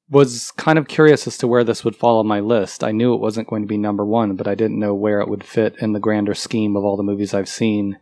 was 0.09 0.51
kind 0.57 0.77
of 0.77 0.89
curious 0.89 1.25
as 1.25 1.37
to 1.37 1.47
where 1.47 1.63
this 1.63 1.85
would 1.85 1.95
fall 1.95 2.19
on 2.19 2.27
my 2.27 2.41
list. 2.41 2.83
I 2.83 2.91
knew 2.91 3.13
it 3.13 3.21
wasn't 3.21 3.47
going 3.47 3.61
to 3.61 3.67
be 3.67 3.77
number 3.77 4.05
one, 4.05 4.35
but 4.35 4.47
I 4.47 4.55
didn't 4.55 4.79
know 4.79 4.93
where 4.93 5.21
it 5.21 5.29
would 5.29 5.43
fit 5.43 5.75
in 5.79 5.93
the 5.93 6.01
grander 6.01 6.33
scheme 6.33 6.75
of 6.75 6.83
all 6.83 6.97
the 6.97 7.03
movies 7.03 7.33
I've 7.33 7.47
seen. 7.47 7.97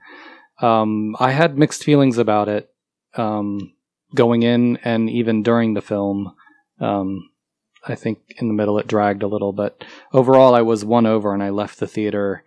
Um, 0.60 1.16
I 1.20 1.32
had 1.32 1.58
mixed 1.58 1.84
feelings 1.84 2.18
about 2.18 2.50
it 2.50 2.69
um, 3.16 3.74
going 4.16 4.44
in 4.44 4.78
and 4.84 5.10
even 5.10 5.44
during 5.44 5.74
the 5.74 5.82
film. 5.82 6.34
Um, 6.80 7.30
I 7.88 7.96
think 7.96 8.20
in 8.38 8.48
the 8.50 8.54
middle 8.54 8.78
it 8.80 8.88
dragged 8.88 9.24
a 9.24 9.28
little, 9.28 9.54
but 9.54 9.84
overall 10.14 10.54
I 10.54 10.62
was 10.62 10.84
won 10.84 11.06
over 11.06 11.34
and 11.34 11.42
I 11.42 11.50
left 11.50 11.80
the 11.80 11.88
theater 11.88 12.44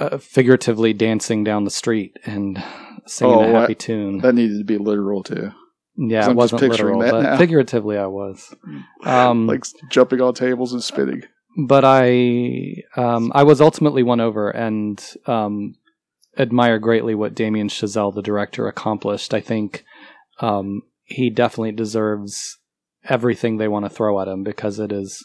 uh, 0.00 0.18
figuratively 0.18 0.92
dancing 0.92 1.44
down 1.44 1.64
the 1.64 1.70
street 1.70 2.16
and 2.24 2.62
singing 3.06 3.34
Oh, 3.34 3.40
a 3.56 3.60
happy 3.60 3.72
I- 3.72 3.74
tune. 3.74 4.18
That 4.18 4.34
needed 4.34 4.58
to 4.58 4.64
be 4.64 4.78
literal 4.78 5.22
too. 5.22 5.52
Yeah, 5.98 6.28
it 6.28 6.36
wasn't 6.36 6.60
picturing 6.60 6.98
literal, 6.98 7.20
that 7.22 7.24
but 7.26 7.30
now. 7.32 7.38
figuratively 7.38 7.96
I 7.96 8.06
was. 8.06 8.54
Um, 9.04 9.46
like 9.46 9.64
jumping 9.88 10.20
on 10.20 10.34
tables 10.34 10.72
and 10.72 10.82
spitting. 10.82 11.22
but 11.66 11.84
I 11.84 12.82
um, 12.96 13.30
I 13.34 13.44
was 13.44 13.60
ultimately 13.60 14.02
won 14.02 14.20
over 14.20 14.50
and 14.50 15.02
um, 15.26 15.76
admire 16.38 16.78
greatly 16.78 17.14
what 17.14 17.34
Damien 17.34 17.68
Chazelle, 17.68 18.14
the 18.14 18.22
director, 18.22 18.68
accomplished. 18.68 19.32
I 19.32 19.40
think 19.40 19.84
um, 20.40 20.82
he 21.04 21.30
definitely 21.30 21.72
deserves 21.72 22.58
everything 23.08 23.56
they 23.56 23.68
want 23.68 23.84
to 23.84 23.90
throw 23.90 24.20
at 24.20 24.28
him 24.28 24.42
because 24.42 24.78
it 24.78 24.92
is. 24.92 25.24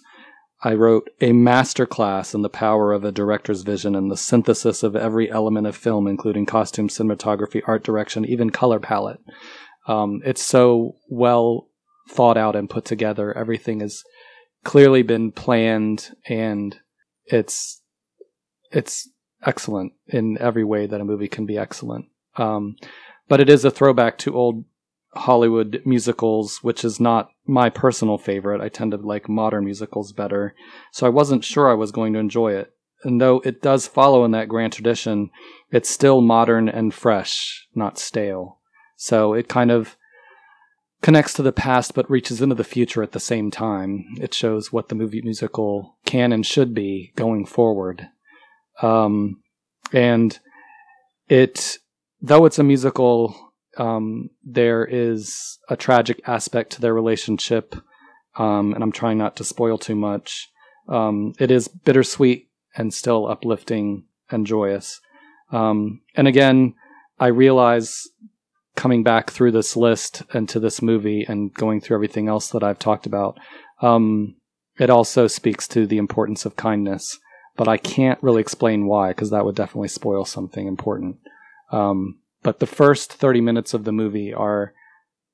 I 0.64 0.76
wrote 0.76 1.10
a 1.20 1.32
masterclass 1.32 2.36
in 2.36 2.44
the 2.44 2.50
power 2.50 2.94
of 2.94 3.04
a 3.04 3.12
director's 3.12 3.64
vision 3.64 3.96
and 3.96 4.12
the 4.12 4.18
synthesis 4.18 4.84
of 4.84 4.96
every 4.96 5.32
element 5.32 5.66
of 5.66 5.76
film, 5.76 6.08
including 6.08 6.46
costume, 6.46 6.88
cinematography, 6.88 7.64
art 7.68 7.84
direction, 7.84 8.26
even 8.26 8.52
color 8.52 8.80
palette. 8.80 9.20
Um, 9.88 10.22
it's 10.24 10.44
so 10.44 10.98
well 11.10 11.68
thought 12.08 12.38
out 12.38 12.56
and 12.56 12.70
put 12.70 12.86
together. 12.86 13.36
Everything 13.36 13.80
has 13.80 14.04
clearly 14.64 15.02
been 15.02 15.32
planned, 15.32 16.12
and 16.28 16.78
it's 17.26 17.82
it's 18.72 19.10
excellent 19.44 19.94
in 20.08 20.38
every 20.40 20.64
way 20.64 20.86
that 20.86 21.02
a 21.02 21.06
movie 21.06 21.28
can 21.28 21.46
be 21.46 21.58
excellent. 21.58 22.06
Um, 22.38 22.78
but 23.28 23.40
it 23.40 23.50
is 23.50 23.66
a 23.66 23.72
throwback 23.72 24.18
to 24.20 24.36
old 24.36 24.66
Hollywood 25.14 25.82
musicals, 25.86 26.60
which 26.62 26.86
is 26.86 27.00
not 27.00 27.32
my 27.46 27.70
personal 27.70 28.18
favorite. 28.18 28.62
I 28.62 28.70
tend 28.70 28.92
to 28.92 28.98
like 28.98 29.28
modern 29.28 29.66
musicals 29.66 30.14
better. 30.14 30.56
So 30.92 31.06
I 31.06 31.10
wasn't 31.10 31.44
sure 31.44 31.70
I 31.70 31.76
was 31.76 31.92
going 31.92 32.14
to 32.14 32.20
enjoy 32.20 32.54
it. 32.54 32.74
And 33.04 33.20
though 33.20 33.42
it 33.44 33.62
does 33.62 33.88
follow 33.88 34.24
in 34.24 34.32
that 34.32 34.48
grand 34.48 34.74
tradition, 34.74 35.32
it's 35.72 35.90
still 35.90 36.22
modern 36.22 36.70
and 36.70 36.94
fresh, 36.94 37.68
not 37.74 37.98
stale. 37.98 38.60
So 38.96 39.34
it 39.34 39.48
kind 39.48 39.72
of 39.72 39.98
connects 41.02 41.34
to 41.34 41.42
the 41.42 41.52
past 41.52 41.96
but 41.96 42.10
reaches 42.10 42.42
into 42.42 42.56
the 42.56 42.64
future 42.64 43.02
at 43.02 43.12
the 43.12 43.20
same 43.20 43.50
time. 43.50 44.06
It 44.20 44.34
shows 44.34 44.72
what 44.72 44.90
the 44.90 44.96
movie 44.96 45.22
musical 45.22 45.98
can 46.06 46.32
and 46.32 46.46
should 46.46 46.74
be 46.74 47.12
going 47.16 47.46
forward. 47.46 48.10
Um, 48.82 49.42
and 49.94 50.38
it, 51.28 51.78
though 52.22 52.46
it's 52.46 52.60
a 52.60 52.64
musical, 52.64 53.54
um, 53.78 54.30
there 54.44 54.86
is 54.86 55.60
a 55.70 55.76
tragic 55.76 56.22
aspect 56.28 56.74
to 56.74 56.82
their 56.82 56.94
relationship. 56.94 57.76
Um, 58.38 58.74
and 58.74 58.84
I'm 58.84 58.92
trying 58.92 59.18
not 59.18 59.36
to 59.38 59.44
spoil 59.44 59.78
too 59.78 59.96
much. 59.96 60.50
Um, 60.88 61.34
it 61.40 61.52
is 61.52 61.68
bittersweet 61.68 62.50
and 62.76 62.94
still 62.94 63.28
uplifting 63.28 64.06
and 64.30 64.46
joyous. 64.48 65.00
Um, 65.52 66.02
and 66.16 66.28
again, 66.28 66.76
I 67.20 67.28
realize 67.28 68.08
coming 68.76 69.04
back 69.04 69.30
through 69.30 69.52
this 69.52 69.76
list 69.76 70.24
and 70.34 70.48
to 70.50 70.60
this 70.60 70.82
movie 70.82 71.26
and 71.28 71.54
going 71.54 71.82
through 71.82 71.98
everything 71.98 72.28
else 72.28 72.50
that 72.50 72.64
I've 72.64 72.80
talked 72.80 73.06
about, 73.06 73.38
um, 73.82 74.36
it 74.80 74.90
also 74.90 75.28
speaks 75.28 75.68
to 75.70 75.86
the 75.86 75.98
importance 75.98 76.46
of 76.46 76.56
kindness. 76.56 77.20
But 77.58 77.68
I 77.68 77.78
can't 77.78 78.22
really 78.24 78.42
explain 78.42 78.86
why, 78.86 79.10
because 79.10 79.30
that 79.32 79.46
would 79.46 79.56
definitely 79.56 79.90
spoil 79.90 80.26
something 80.26 80.68
important. 80.68 81.18
Um, 81.72 82.20
but 82.44 82.60
the 82.60 82.68
first 82.68 83.14
30 83.14 83.42
minutes 83.42 83.74
of 83.74 83.84
the 83.84 83.92
movie 83.92 84.34
are 84.34 84.74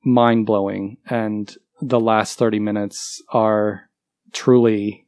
mind 0.03 0.45
blowing, 0.45 0.97
and 1.09 1.55
the 1.81 1.99
last 1.99 2.37
30 2.37 2.59
minutes 2.59 3.21
are 3.29 3.89
truly 4.33 5.07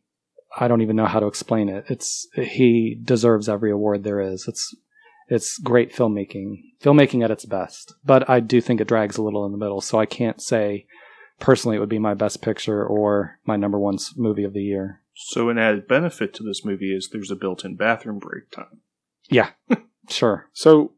I 0.57 0.67
don't 0.67 0.81
even 0.81 0.95
know 0.95 1.05
how 1.05 1.19
to 1.19 1.27
explain 1.27 1.69
it. 1.69 1.85
It's 1.89 2.27
he 2.33 2.97
deserves 3.01 3.47
every 3.47 3.71
award 3.71 4.03
there 4.03 4.19
is. 4.19 4.47
It's 4.47 4.75
it's 5.27 5.59
great 5.59 5.93
filmmaking, 5.93 6.63
filmmaking 6.81 7.23
at 7.23 7.31
its 7.31 7.45
best. 7.45 7.93
But 8.03 8.27
I 8.27 8.39
do 8.39 8.61
think 8.61 8.81
it 8.81 8.87
drags 8.87 9.17
a 9.17 9.21
little 9.21 9.45
in 9.45 9.51
the 9.51 9.59
middle, 9.59 9.81
so 9.81 9.99
I 9.99 10.07
can't 10.07 10.41
say 10.41 10.87
personally 11.39 11.77
it 11.77 11.79
would 11.79 11.89
be 11.89 11.99
my 11.99 12.15
best 12.15 12.41
picture 12.41 12.83
or 12.83 13.39
my 13.45 13.55
number 13.55 13.79
one 13.79 13.99
movie 14.17 14.43
of 14.43 14.53
the 14.53 14.63
year. 14.63 14.98
So 15.21 15.49
an 15.49 15.57
added 15.57 15.87
benefit 15.87 16.33
to 16.35 16.43
this 16.43 16.63
movie 16.63 16.95
is 16.95 17.09
there's 17.11 17.29
a 17.29 17.35
built-in 17.35 17.75
bathroom 17.75 18.19
break 18.19 18.51
time. 18.51 18.81
Yeah, 19.29 19.49
sure. 20.09 20.47
So, 20.53 20.93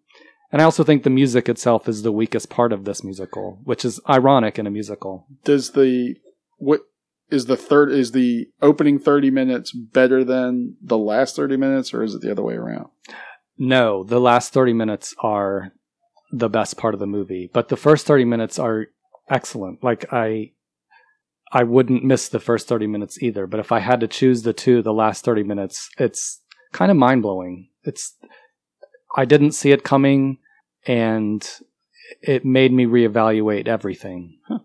and 0.51 0.61
I 0.61 0.65
also 0.65 0.83
think 0.83 1.01
the 1.01 1.09
music 1.09 1.49
itself 1.49 1.89
is 1.89 2.03
the 2.03 2.11
weakest 2.11 2.49
part 2.49 2.71
of 2.71 2.85
this 2.85 3.03
musical, 3.03 3.59
which 3.63 3.83
is 3.83 3.99
ironic 4.07 4.59
in 4.59 4.67
a 4.67 4.71
musical. 4.71 5.25
Does 5.43 5.71
the 5.71 6.15
what 6.57 6.81
is 7.31 7.47
the 7.47 7.57
third 7.57 7.91
is 7.91 8.11
the 8.11 8.47
opening 8.61 8.99
30 8.99 9.31
minutes 9.31 9.71
better 9.71 10.23
than 10.23 10.75
the 10.81 10.97
last 10.97 11.35
30 11.35 11.57
minutes 11.57 11.93
or 11.93 12.03
is 12.03 12.13
it 12.13 12.21
the 12.21 12.29
other 12.29 12.43
way 12.43 12.53
around 12.55 12.87
no 13.57 14.03
the 14.03 14.19
last 14.19 14.53
30 14.53 14.73
minutes 14.73 15.15
are 15.23 15.71
the 16.29 16.49
best 16.49 16.77
part 16.77 16.93
of 16.93 16.99
the 16.99 17.07
movie 17.07 17.49
but 17.53 17.69
the 17.69 17.77
first 17.77 18.05
30 18.05 18.25
minutes 18.25 18.59
are 18.59 18.87
excellent 19.29 19.83
like 19.83 20.05
i 20.11 20.51
i 21.51 21.63
wouldn't 21.63 22.03
miss 22.03 22.29
the 22.29 22.39
first 22.39 22.67
30 22.67 22.87
minutes 22.87 23.21
either 23.21 23.47
but 23.47 23.59
if 23.59 23.71
i 23.71 23.79
had 23.79 23.99
to 23.99 24.07
choose 24.07 24.43
the 24.43 24.53
two 24.53 24.81
the 24.81 24.93
last 24.93 25.23
30 25.25 25.43
minutes 25.43 25.89
it's 25.97 26.41
kind 26.71 26.91
of 26.91 26.97
mind-blowing 26.97 27.69
it's 27.83 28.15
i 29.15 29.25
didn't 29.25 29.51
see 29.51 29.71
it 29.71 29.83
coming 29.83 30.37
and 30.85 31.59
it 32.21 32.43
made 32.45 32.73
me 32.73 32.85
reevaluate 32.85 33.67
everything 33.67 34.37
huh. 34.47 34.59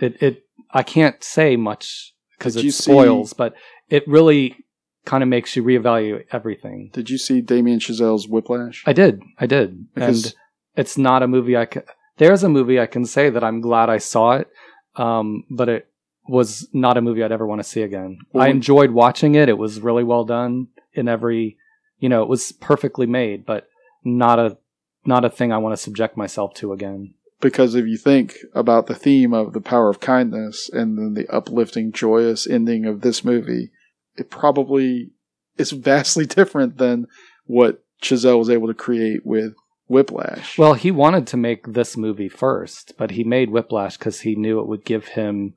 it 0.00 0.22
it 0.22 0.44
I 0.72 0.82
can't 0.82 1.22
say 1.22 1.56
much 1.56 2.14
because 2.38 2.56
it 2.56 2.72
spoils, 2.72 3.30
see, 3.30 3.36
but 3.36 3.54
it 3.90 4.06
really 4.08 4.56
kind 5.04 5.22
of 5.22 5.28
makes 5.28 5.54
you 5.54 5.62
reevaluate 5.62 6.26
everything. 6.32 6.90
Did 6.92 7.10
you 7.10 7.18
see 7.18 7.40
Damien 7.40 7.78
Chazelle's 7.78 8.26
Whiplash? 8.26 8.82
I 8.86 8.92
did. 8.92 9.22
I 9.38 9.46
did. 9.46 9.92
Because 9.94 10.26
and 10.26 10.34
it's 10.76 10.96
not 10.96 11.22
a 11.22 11.28
movie 11.28 11.56
I 11.56 11.66
can. 11.66 11.82
There's 12.16 12.42
a 12.42 12.48
movie 12.48 12.80
I 12.80 12.86
can 12.86 13.04
say 13.04 13.30
that 13.30 13.44
I'm 13.44 13.60
glad 13.60 13.90
I 13.90 13.98
saw 13.98 14.36
it, 14.36 14.48
um, 14.96 15.44
but 15.50 15.68
it 15.68 15.88
was 16.28 16.68
not 16.72 16.96
a 16.96 17.02
movie 17.02 17.22
I'd 17.22 17.32
ever 17.32 17.46
want 17.46 17.60
to 17.60 17.68
see 17.68 17.82
again. 17.82 18.18
Well, 18.32 18.44
I 18.44 18.48
enjoyed 18.48 18.92
watching 18.92 19.34
it. 19.34 19.48
It 19.48 19.58
was 19.58 19.80
really 19.80 20.04
well 20.04 20.24
done 20.24 20.68
in 20.94 21.08
every, 21.08 21.56
you 21.98 22.08
know, 22.08 22.22
it 22.22 22.28
was 22.28 22.52
perfectly 22.52 23.06
made, 23.06 23.44
but 23.44 23.68
not 24.04 24.38
a 24.38 24.58
not 25.04 25.24
a 25.24 25.30
thing 25.30 25.52
I 25.52 25.58
want 25.58 25.72
to 25.72 25.82
subject 25.82 26.16
myself 26.16 26.54
to 26.54 26.72
again 26.72 27.14
because 27.42 27.74
if 27.74 27.86
you 27.86 27.98
think 27.98 28.38
about 28.54 28.86
the 28.86 28.94
theme 28.94 29.34
of 29.34 29.52
the 29.52 29.60
power 29.60 29.90
of 29.90 30.00
kindness 30.00 30.70
and 30.72 30.96
then 30.96 31.12
the 31.14 31.28
uplifting, 31.28 31.92
joyous 31.92 32.46
ending 32.46 32.86
of 32.86 33.02
this 33.02 33.22
movie, 33.22 33.70
it 34.16 34.30
probably 34.30 35.10
is 35.58 35.72
vastly 35.72 36.24
different 36.38 36.78
than 36.78 37.06
what 37.44 37.84
Chazelle 38.00 38.38
was 38.38 38.48
able 38.48 38.68
to 38.68 38.74
create 38.74 39.26
with 39.26 39.54
Whiplash. 39.88 40.56
Well, 40.56 40.74
he 40.74 40.90
wanted 40.90 41.26
to 41.26 41.36
make 41.36 41.66
this 41.66 41.96
movie 41.96 42.28
first, 42.28 42.94
but 42.96 43.10
he 43.10 43.24
made 43.24 43.50
Whiplash 43.50 43.98
because 43.98 44.20
he 44.20 44.36
knew 44.36 44.60
it 44.60 44.68
would 44.68 44.84
give 44.84 45.08
him 45.08 45.54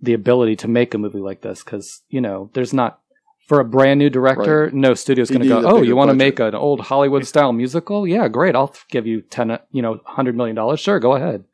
the 0.00 0.14
ability 0.14 0.56
to 0.56 0.68
make 0.68 0.94
a 0.94 0.98
movie 0.98 1.18
like 1.18 1.42
this. 1.42 1.62
Because 1.62 2.02
you 2.08 2.20
know, 2.20 2.50
there's 2.54 2.72
not 2.72 3.00
for 3.46 3.60
a 3.60 3.64
brand 3.64 3.98
new 3.98 4.10
director, 4.10 4.64
right. 4.64 4.74
no 4.74 4.94
studio's 4.94 5.30
going 5.30 5.42
to 5.42 5.48
go, 5.48 5.62
"Oh, 5.64 5.82
you 5.82 5.96
want 5.96 6.10
to 6.10 6.16
make 6.16 6.40
an 6.40 6.54
old 6.54 6.80
Hollywood 6.80 7.26
style 7.26 7.52
musical? 7.52 8.06
Yeah, 8.06 8.28
great. 8.28 8.56
I'll 8.56 8.74
give 8.90 9.06
you 9.06 9.20
10, 9.22 9.58
you 9.70 9.82
know, 9.82 9.92
100 9.92 10.36
million 10.36 10.56
dollars. 10.56 10.80
Sure, 10.80 10.98
go 10.98 11.14
ahead." 11.14 11.44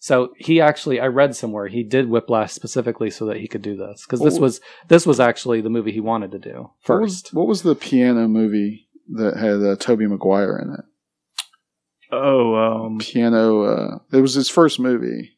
So 0.00 0.32
he 0.36 0.60
actually 0.60 1.00
I 1.00 1.06
read 1.06 1.34
somewhere 1.34 1.66
he 1.66 1.82
did 1.82 2.08
Whiplash 2.08 2.52
specifically 2.52 3.10
so 3.10 3.26
that 3.26 3.38
he 3.38 3.48
could 3.48 3.62
do 3.62 3.76
this 3.76 4.06
cuz 4.06 4.20
this 4.20 4.38
was 4.38 4.60
this 4.86 5.04
was 5.04 5.18
actually 5.18 5.60
the 5.60 5.70
movie 5.70 5.90
he 5.90 6.00
wanted 6.00 6.30
to 6.32 6.38
do 6.38 6.70
first. 6.80 6.88
What 6.88 7.00
was, 7.00 7.32
what 7.32 7.46
was 7.48 7.62
the 7.62 7.74
piano 7.74 8.28
movie 8.28 8.88
that 9.14 9.36
had 9.36 9.62
uh, 9.62 9.74
Tobey 9.76 10.06
Maguire 10.06 10.56
in 10.56 10.74
it? 10.74 10.84
Oh, 12.12 12.54
um, 12.54 12.98
piano 12.98 13.62
uh, 13.62 13.98
it 14.12 14.20
was 14.20 14.34
his 14.34 14.48
first 14.48 14.78
movie. 14.78 15.37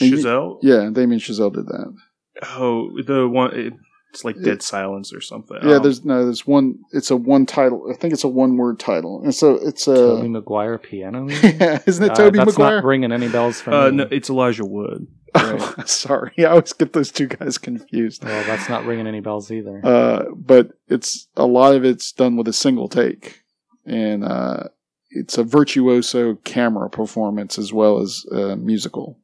Chazelle? 0.00 0.58
yeah, 0.62 0.88
Damien 0.92 1.20
Chazelle 1.20 1.52
did 1.52 1.66
that. 1.66 1.94
Oh, 2.42 2.90
the 3.06 3.28
one 3.28 3.78
it's 4.14 4.24
like 4.24 4.40
Dead 4.40 4.62
Silence 4.62 5.12
or 5.12 5.20
something. 5.20 5.58
Yeah, 5.62 5.76
um, 5.76 5.82
there's 5.82 6.04
no, 6.04 6.24
there's 6.24 6.46
one. 6.46 6.78
It's 6.92 7.10
a 7.10 7.16
one 7.16 7.46
title. 7.46 7.90
I 7.90 7.96
think 7.96 8.14
it's 8.14 8.22
a 8.22 8.28
one 8.28 8.56
word 8.56 8.78
title, 8.78 9.20
and 9.24 9.34
so 9.34 9.54
it's 9.54 9.88
a 9.88 9.94
Tobey 9.94 10.28
Maguire 10.28 10.78
piano. 10.78 11.28
yeah, 11.42 11.80
isn't 11.84 12.04
it 12.04 12.12
uh, 12.12 12.14
Toby 12.14 12.38
that's 12.38 12.52
Maguire? 12.52 12.76
Not 12.76 12.84
ringing 12.84 13.10
any 13.10 13.28
bells 13.28 13.60
for 13.60 13.72
uh, 13.72 13.90
me. 13.90 13.96
No, 13.96 14.08
it's 14.12 14.30
Elijah 14.30 14.64
Wood. 14.64 15.08
Right. 15.34 15.60
Sorry, 15.88 16.32
I 16.38 16.44
always 16.44 16.72
get 16.72 16.92
those 16.92 17.10
two 17.10 17.26
guys 17.26 17.58
confused. 17.58 18.22
Well, 18.22 18.44
that's 18.44 18.68
not 18.68 18.84
ringing 18.84 19.08
any 19.08 19.18
bells 19.18 19.50
either. 19.50 19.80
Uh, 19.84 20.26
but 20.36 20.70
it's 20.86 21.26
a 21.36 21.46
lot 21.46 21.74
of 21.74 21.84
it's 21.84 22.12
done 22.12 22.36
with 22.36 22.46
a 22.46 22.52
single 22.52 22.88
take, 22.88 23.42
and 23.84 24.24
uh, 24.24 24.68
it's 25.10 25.38
a 25.38 25.42
virtuoso 25.42 26.36
camera 26.36 26.88
performance 26.88 27.58
as 27.58 27.72
well 27.72 28.00
as 28.00 28.24
uh, 28.30 28.54
musical. 28.54 29.18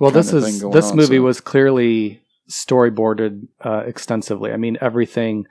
Well, 0.00 0.10
this 0.10 0.32
is 0.32 0.60
this 0.60 0.90
on, 0.90 0.96
movie 0.96 1.16
so. 1.16 1.22
was 1.22 1.40
clearly 1.40 2.22
storyboarded 2.48 3.48
uh, 3.60 3.84
extensively. 3.86 4.52
I 4.52 4.56
mean, 4.56 4.76
everything 4.80 5.46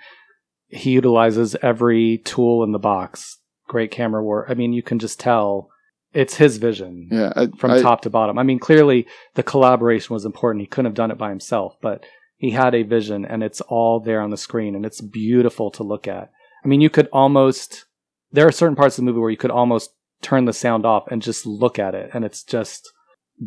he 0.68 0.92
utilizes 0.92 1.56
every 1.62 2.20
tool 2.20 2.64
in 2.64 2.72
the 2.72 2.80
box. 2.80 3.38
Great 3.68 3.92
camera 3.92 4.24
work. 4.24 4.48
I 4.50 4.54
mean, 4.54 4.74
you 4.74 4.84
can 4.84 5.00
just 5.00 5.20
tell 5.20 5.70
it's 6.14 6.36
his 6.36 6.58
vision 6.58 7.10
yeah, 7.12 7.34
I, 7.36 7.48
from 7.58 7.72
I, 7.72 7.82
top 7.82 8.02
to 8.02 8.10
bottom. 8.10 8.38
I 8.38 8.44
mean, 8.44 8.60
clearly 8.60 9.08
the 9.34 9.44
collaboration 9.44 10.14
was 10.14 10.26
important. 10.26 10.62
He 10.62 10.68
couldn't 10.68 10.86
have 10.86 10.96
done 10.96 11.12
it 11.12 11.18
by 11.18 11.30
himself, 11.30 11.78
but 11.82 12.06
he 12.38 12.52
had 12.52 12.76
a 12.76 12.84
vision 12.84 13.26
and 13.26 13.42
it's 13.44 13.62
all 13.62 14.00
there 14.00 14.22
on 14.22 14.30
the 14.30 14.38
screen 14.38 14.76
and 14.76 14.86
it's 14.86 15.02
beautiful 15.02 15.72
to 15.72 15.84
look 15.84 16.08
at. 16.08 16.32
I 16.64 16.68
mean, 16.68 16.82
you 16.82 16.90
could 16.90 17.10
almost, 17.12 17.86
there 18.32 18.48
are 18.48 18.52
certain 18.52 18.76
parts 18.76 18.98
of 18.98 19.04
the 19.04 19.10
movie 19.10 19.20
where 19.20 19.32
you 19.32 19.38
could 19.38 19.52
almost 19.52 19.92
turn 20.22 20.46
the 20.46 20.54
sound 20.54 20.86
off 20.86 21.08
and 21.10 21.22
just 21.22 21.46
look 21.46 21.80
at 21.80 21.96
it 21.96 22.12
and 22.14 22.24
it's 22.24 22.44
just 22.44 22.92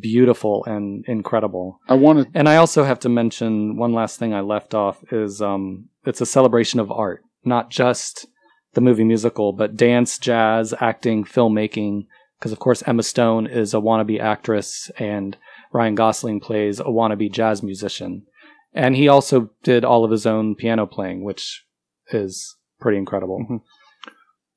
beautiful 0.01 0.65
and 0.65 1.05
incredible. 1.07 1.81
I 1.89 1.95
want 1.95 2.33
to, 2.33 2.39
and 2.39 2.49
I 2.49 2.57
also 2.57 2.85
have 2.85 2.99
to 3.01 3.09
mention 3.09 3.77
one 3.77 3.93
last 3.93 4.19
thing 4.19 4.35
I 4.35 4.41
left 4.41 4.75
off 4.75 5.03
is 5.13 5.41
um, 5.41 5.89
it's 6.05 6.21
a 6.21 6.27
celebration 6.27 6.81
of 6.81 6.91
art, 6.91 7.23
not 7.45 7.71
just 7.71 8.27
the 8.75 8.81
movie 8.81 9.05
musical, 9.05 9.53
but 9.53 9.77
dance, 9.77 10.19
jazz, 10.19 10.75
acting, 10.81 11.25
filmmaking. 11.25 12.07
Because 12.39 12.53
of 12.53 12.59
course 12.59 12.83
Emma 12.87 13.03
Stone 13.03 13.47
is 13.47 13.73
a 13.73 13.79
wannabe 13.79 14.21
actress, 14.21 14.91
and 14.99 15.37
Ryan 15.73 15.95
Gosling 15.95 16.41
plays 16.41 16.81
a 16.81 16.85
wannabe 16.85 17.33
jazz 17.33 17.63
musician, 17.63 18.27
and 18.75 18.95
he 18.95 19.09
also 19.09 19.51
did 19.63 19.85
all 19.85 20.05
of 20.05 20.11
his 20.11 20.27
own 20.27 20.55
piano 20.55 20.87
playing, 20.87 21.25
which 21.25 21.65
is 22.13 22.57
pretty 22.79 22.99
incredible. 22.99 23.41
Mm-hmm. 23.41 23.57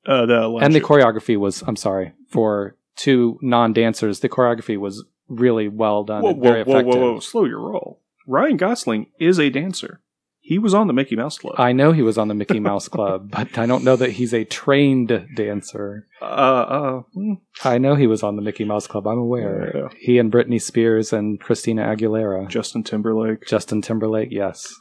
Uh, 0.06 0.26
the 0.26 0.58
and 0.62 0.74
the 0.74 0.80
choreography 0.80 1.36
was, 1.36 1.62
I'm 1.66 1.76
sorry, 1.76 2.12
for 2.28 2.76
two 2.96 3.38
non 3.42 3.72
dancers, 3.72 4.20
the 4.20 4.28
choreography 4.28 4.78
was 4.78 5.04
really 5.30 5.68
well 5.68 6.04
done. 6.04 6.22
Whoa, 6.22 6.32
whoa, 6.32 6.64
whoa, 6.64 6.82
whoa, 6.82 6.96
whoa! 6.96 7.20
Slow 7.20 7.44
your 7.44 7.60
roll. 7.60 8.02
Ryan 8.26 8.56
Gosling 8.56 9.06
is 9.18 9.38
a 9.38 9.48
dancer. 9.48 10.00
He 10.42 10.58
was 10.58 10.74
on 10.74 10.88
the 10.88 10.92
Mickey 10.92 11.14
Mouse 11.16 11.38
Club. 11.38 11.54
I 11.58 11.72
know 11.72 11.92
he 11.92 12.02
was 12.02 12.18
on 12.18 12.28
the 12.28 12.34
Mickey 12.34 12.60
Mouse 12.60 12.88
Club, 12.88 13.30
but 13.32 13.56
I 13.56 13.66
don't 13.66 13.84
know 13.84 13.94
that 13.96 14.12
he's 14.12 14.34
a 14.34 14.44
trained 14.44 15.28
dancer. 15.36 16.08
Uh, 16.20 16.24
uh, 16.24 17.02
hmm. 17.14 17.34
I 17.62 17.78
know 17.78 17.94
he 17.94 18.06
was 18.06 18.22
on 18.22 18.36
the 18.36 18.42
Mickey 18.42 18.64
Mouse 18.64 18.86
Club. 18.86 19.06
I'm 19.06 19.18
aware. 19.18 19.72
Yeah. 19.74 19.88
He 19.98 20.18
and 20.18 20.32
Britney 20.32 20.60
Spears 20.60 21.12
and 21.12 21.40
Christina 21.40 21.82
Aguilera. 21.84 22.48
Justin 22.48 22.82
Timberlake. 22.82 23.46
Justin 23.46 23.80
Timberlake, 23.80 24.30
yes. 24.32 24.74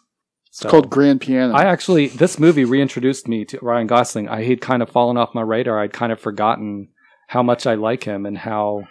It's 0.48 0.60
so, 0.60 0.70
called 0.70 0.90
Grand 0.90 1.22
Piano. 1.22 1.54
I 1.54 1.66
actually, 1.66 2.08
this 2.08 2.40
movie 2.40 2.66
reintroduced 2.66 3.28
me 3.28 3.46
to 3.46 3.60
Ryan 3.62 3.86
Gosling. 3.86 4.28
I 4.28 4.44
had 4.44 4.62
kind 4.62 4.82
of 4.82 4.90
fallen 4.90 5.18
off 5.18 5.36
my 5.36 5.42
radar. 5.42 5.80
I'd 5.80 5.94
kind 5.94 6.12
of 6.12 6.20
forgotten 6.20 6.90
how 7.28 7.44
much 7.44 7.68
I 7.68 7.76
like 7.76 8.06
him 8.06 8.26
and 8.26 8.38
how 8.38 8.88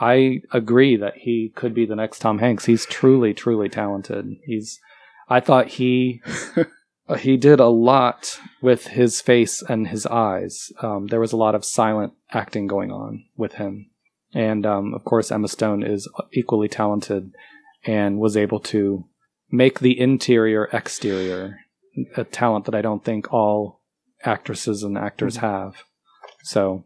I 0.00 0.40
agree 0.50 0.96
that 0.96 1.18
he 1.18 1.52
could 1.54 1.74
be 1.74 1.84
the 1.84 1.94
next 1.94 2.20
Tom 2.20 2.38
Hanks. 2.38 2.64
He's 2.64 2.86
truly, 2.86 3.34
truly 3.34 3.68
talented. 3.68 4.36
He's. 4.44 4.80
I 5.28 5.40
thought 5.40 5.68
he 5.68 6.22
he 7.18 7.36
did 7.36 7.60
a 7.60 7.68
lot 7.68 8.40
with 8.62 8.88
his 8.88 9.20
face 9.20 9.62
and 9.62 9.88
his 9.88 10.06
eyes. 10.06 10.72
Um, 10.82 11.08
there 11.08 11.20
was 11.20 11.32
a 11.32 11.36
lot 11.36 11.54
of 11.54 11.64
silent 11.64 12.14
acting 12.32 12.66
going 12.66 12.90
on 12.90 13.26
with 13.36 13.54
him, 13.54 13.90
and 14.32 14.64
um, 14.64 14.94
of 14.94 15.04
course 15.04 15.30
Emma 15.30 15.48
Stone 15.48 15.82
is 15.82 16.08
equally 16.32 16.68
talented 16.68 17.32
and 17.84 18.18
was 18.18 18.36
able 18.36 18.60
to 18.60 19.04
make 19.50 19.80
the 19.80 20.00
interior 20.00 20.64
exterior 20.72 21.58
a 22.16 22.24
talent 22.24 22.64
that 22.64 22.74
I 22.74 22.82
don't 22.82 23.04
think 23.04 23.32
all 23.32 23.80
actresses 24.24 24.82
and 24.82 24.96
actors 24.96 25.36
mm-hmm. 25.36 25.46
have. 25.46 25.84
So 26.42 26.84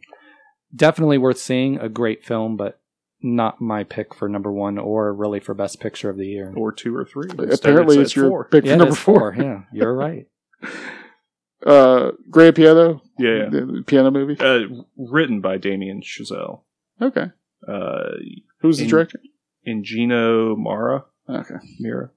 definitely 0.74 1.18
worth 1.18 1.38
seeing. 1.38 1.78
A 1.78 1.88
great 1.88 2.24
film, 2.24 2.56
but 2.56 2.80
not 3.24 3.60
my 3.60 3.82
pick 3.82 4.14
for 4.14 4.28
number 4.28 4.52
one 4.52 4.78
or 4.78 5.12
really 5.12 5.40
for 5.40 5.54
best 5.54 5.80
picture 5.80 6.10
of 6.10 6.16
the 6.16 6.26
year. 6.26 6.52
Or 6.54 6.70
two 6.70 6.94
or 6.94 7.04
three. 7.04 7.30
Apparently 7.30 7.98
it's 7.98 8.14
your 8.14 8.28
four. 8.28 8.44
pick 8.44 8.64
yeah, 8.64 8.72
for 8.72 8.78
number 8.78 8.94
four. 8.94 9.34
four. 9.34 9.42
Yeah, 9.42 9.62
you're 9.72 9.94
right. 9.94 10.26
uh, 11.66 12.10
Grand 12.30 12.54
Piano? 12.54 13.00
Yeah. 13.18 13.48
The 13.50 13.82
piano 13.86 14.10
movie? 14.10 14.36
Uh, 14.38 14.82
written 14.96 15.40
by 15.40 15.56
Damien 15.56 16.02
Chazelle. 16.02 16.62
Okay. 17.00 17.30
Uh, 17.66 18.10
Who's 18.60 18.78
the 18.78 18.86
director? 18.86 19.20
Eugenio 19.62 20.54
Mira. 20.54 21.06
Okay. 21.28 21.56
Mira. 21.80 22.10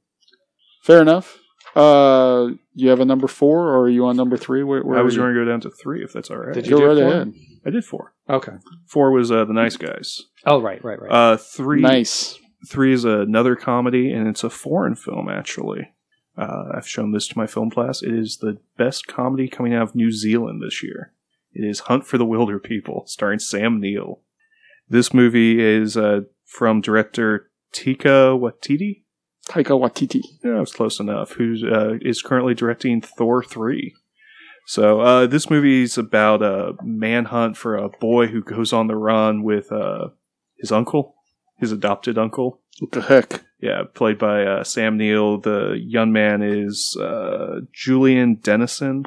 Fair 0.83 1.01
enough. 1.01 1.39
Uh, 1.75 2.49
you 2.73 2.89
have 2.89 2.99
a 2.99 3.05
number 3.05 3.27
four, 3.27 3.69
or 3.69 3.81
are 3.81 3.89
you 3.89 4.05
on 4.07 4.17
number 4.17 4.35
three? 4.35 4.63
Where, 4.63 4.83
where 4.83 4.97
I 4.99 5.01
was 5.01 5.15
going 5.15 5.33
to 5.33 5.39
go 5.39 5.45
down 5.45 5.61
to 5.61 5.69
three, 5.69 6.03
if 6.03 6.11
that's 6.11 6.29
all 6.29 6.37
right. 6.37 6.53
Did 6.53 6.67
you 6.67 6.77
go 6.77 6.87
right 6.87 6.97
four? 6.97 7.07
ahead. 7.07 7.33
I 7.68 7.70
did 7.70 7.84
four. 7.84 8.13
Okay. 8.30 8.53
Four 8.86 9.11
was 9.11 9.30
uh, 9.30 9.43
the 9.43 9.53
Nice 9.53 9.76
Guys. 9.76 10.22
Oh, 10.45 10.61
right, 10.61 10.82
right, 10.84 11.01
right. 11.01 11.11
Uh, 11.11 11.36
three. 11.36 11.82
Nice. 11.82 12.39
Three 12.68 12.93
is 12.93 13.03
another 13.03 13.57
comedy, 13.57 14.11
and 14.11 14.28
it's 14.28 14.43
a 14.43 14.49
foreign 14.49 14.95
film 14.95 15.28
actually. 15.30 15.89
Uh, 16.38 16.70
I've 16.74 16.88
shown 16.88 17.11
this 17.11 17.28
to 17.28 17.38
my 17.38 17.45
film 17.45 17.70
class. 17.70 18.01
It 18.01 18.13
is 18.13 18.38
the 18.38 18.59
best 18.78 19.07
comedy 19.07 19.49
coming 19.49 19.74
out 19.74 19.84
of 19.84 19.95
New 19.95 20.11
Zealand 20.11 20.61
this 20.63 20.82
year. 20.82 21.11
It 21.51 21.65
is 21.65 21.82
Hunt 21.82 22.05
for 22.05 22.18
the 22.18 22.26
Wilderpeople, 22.26 23.09
starring 23.09 23.39
Sam 23.39 23.82
Neill. 23.82 24.22
This 24.88 25.13
movie 25.13 25.59
is 25.59 25.97
uh, 25.97 26.22
from 26.45 26.80
director 26.80 27.51
Tika 27.74 28.38
Waititi. 28.38 29.03
Taika 29.47 29.80
Waititi. 29.80 30.22
Yeah, 30.43 30.57
I 30.57 30.59
was 30.59 30.74
close 30.74 30.99
enough. 30.99 31.34
Who 31.34 31.55
uh, 31.70 31.95
is 32.01 32.22
currently 32.22 32.53
directing 32.53 33.01
Thor 33.01 33.43
three. 33.43 33.95
So 34.70 34.99
uh, 34.99 35.28
this 35.28 35.49
movie 35.49 35.84
is 35.84 35.97
about 35.97 36.43
a 36.43 36.74
manhunt 36.84 37.55
for 37.55 37.78
a 37.78 37.88
boy 37.88 38.28
who 38.28 38.43
goes 38.43 38.74
on 38.74 38.88
the 38.88 38.97
run 38.97 39.41
with 39.43 39.72
uh, 39.72 40.09
his 40.59 40.74
uncle, 40.74 41.15
his 41.57 41.72
adopted 41.72 42.18
uncle. 42.18 42.59
What 42.80 42.91
the 42.91 43.01
heck? 43.01 43.45
Yeah, 43.61 43.84
played 43.93 44.18
by 44.18 44.43
uh, 44.43 44.65
Sam 44.65 44.97
Neill. 44.97 45.39
The 45.39 45.80
young 45.82 46.11
man 46.11 46.41
is 46.41 46.97
uh, 46.97 47.61
Julian 47.72 48.36
Dennison, 48.36 49.05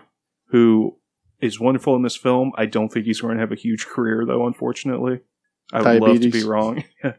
who 0.48 0.96
is 1.42 1.60
wonderful 1.60 1.94
in 1.94 2.02
this 2.02 2.16
film. 2.16 2.52
I 2.56 2.64
don't 2.64 2.88
think 2.88 3.04
he's 3.04 3.20
going 3.20 3.34
to 3.34 3.40
have 3.40 3.52
a 3.52 3.56
huge 3.56 3.86
career, 3.86 4.24
though. 4.26 4.46
Unfortunately, 4.46 5.20
I 5.74 5.78
would 5.82 5.84
Diabetes. 6.00 6.08
love 6.08 6.20
to 6.22 6.30
be 6.30 6.48
wrong. 6.48 6.84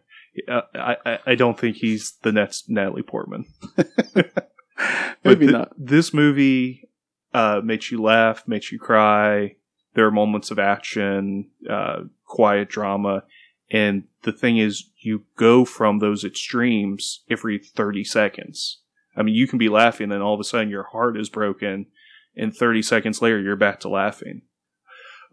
I, 0.50 0.96
I, 1.06 1.20
I 1.28 1.36
don't 1.36 1.60
think 1.60 1.76
he's 1.78 2.14
the 2.24 2.32
next 2.32 2.72
Natalie 2.72 3.04
Portman. 3.04 3.46
Maybe 5.24 5.46
th- 5.46 5.52
not. 5.52 5.74
This 5.78 6.12
movie 6.12 6.90
uh, 7.34 7.62
makes 7.64 7.92
you 7.92 8.02
laugh, 8.02 8.48
makes 8.48 8.72
you 8.72 8.80
cry. 8.80 9.56
There 9.94 10.06
are 10.06 10.12
moments 10.12 10.52
of 10.52 10.60
action, 10.60 11.50
uh, 11.70 12.04
quiet 12.26 12.70
drama, 12.70 13.24
and 13.70 14.04
the 14.24 14.32
thing 14.32 14.58
is, 14.58 14.90
you 14.98 15.24
go 15.36 15.66
from 15.66 16.00
those 16.00 16.24
extremes 16.24 17.24
every 17.30 17.58
thirty 17.58 18.04
seconds. 18.04 18.80
I 19.16 19.24
mean, 19.24 19.36
you 19.36 19.48
can 19.48 19.60
be 19.60 19.70
laughing, 19.70 20.12
and 20.12 20.24
all 20.24 20.34
of 20.34 20.40
a 20.40 20.44
sudden 20.44 20.70
your 20.70 20.84
heart 20.92 21.18
is 21.18 21.30
broken, 21.30 21.88
and 22.36 22.56
thirty 22.56 22.82
seconds 22.82 23.22
later 23.22 23.40
you're 23.42 23.56
back 23.56 23.80
to 23.82 23.90
laughing. 23.90 24.44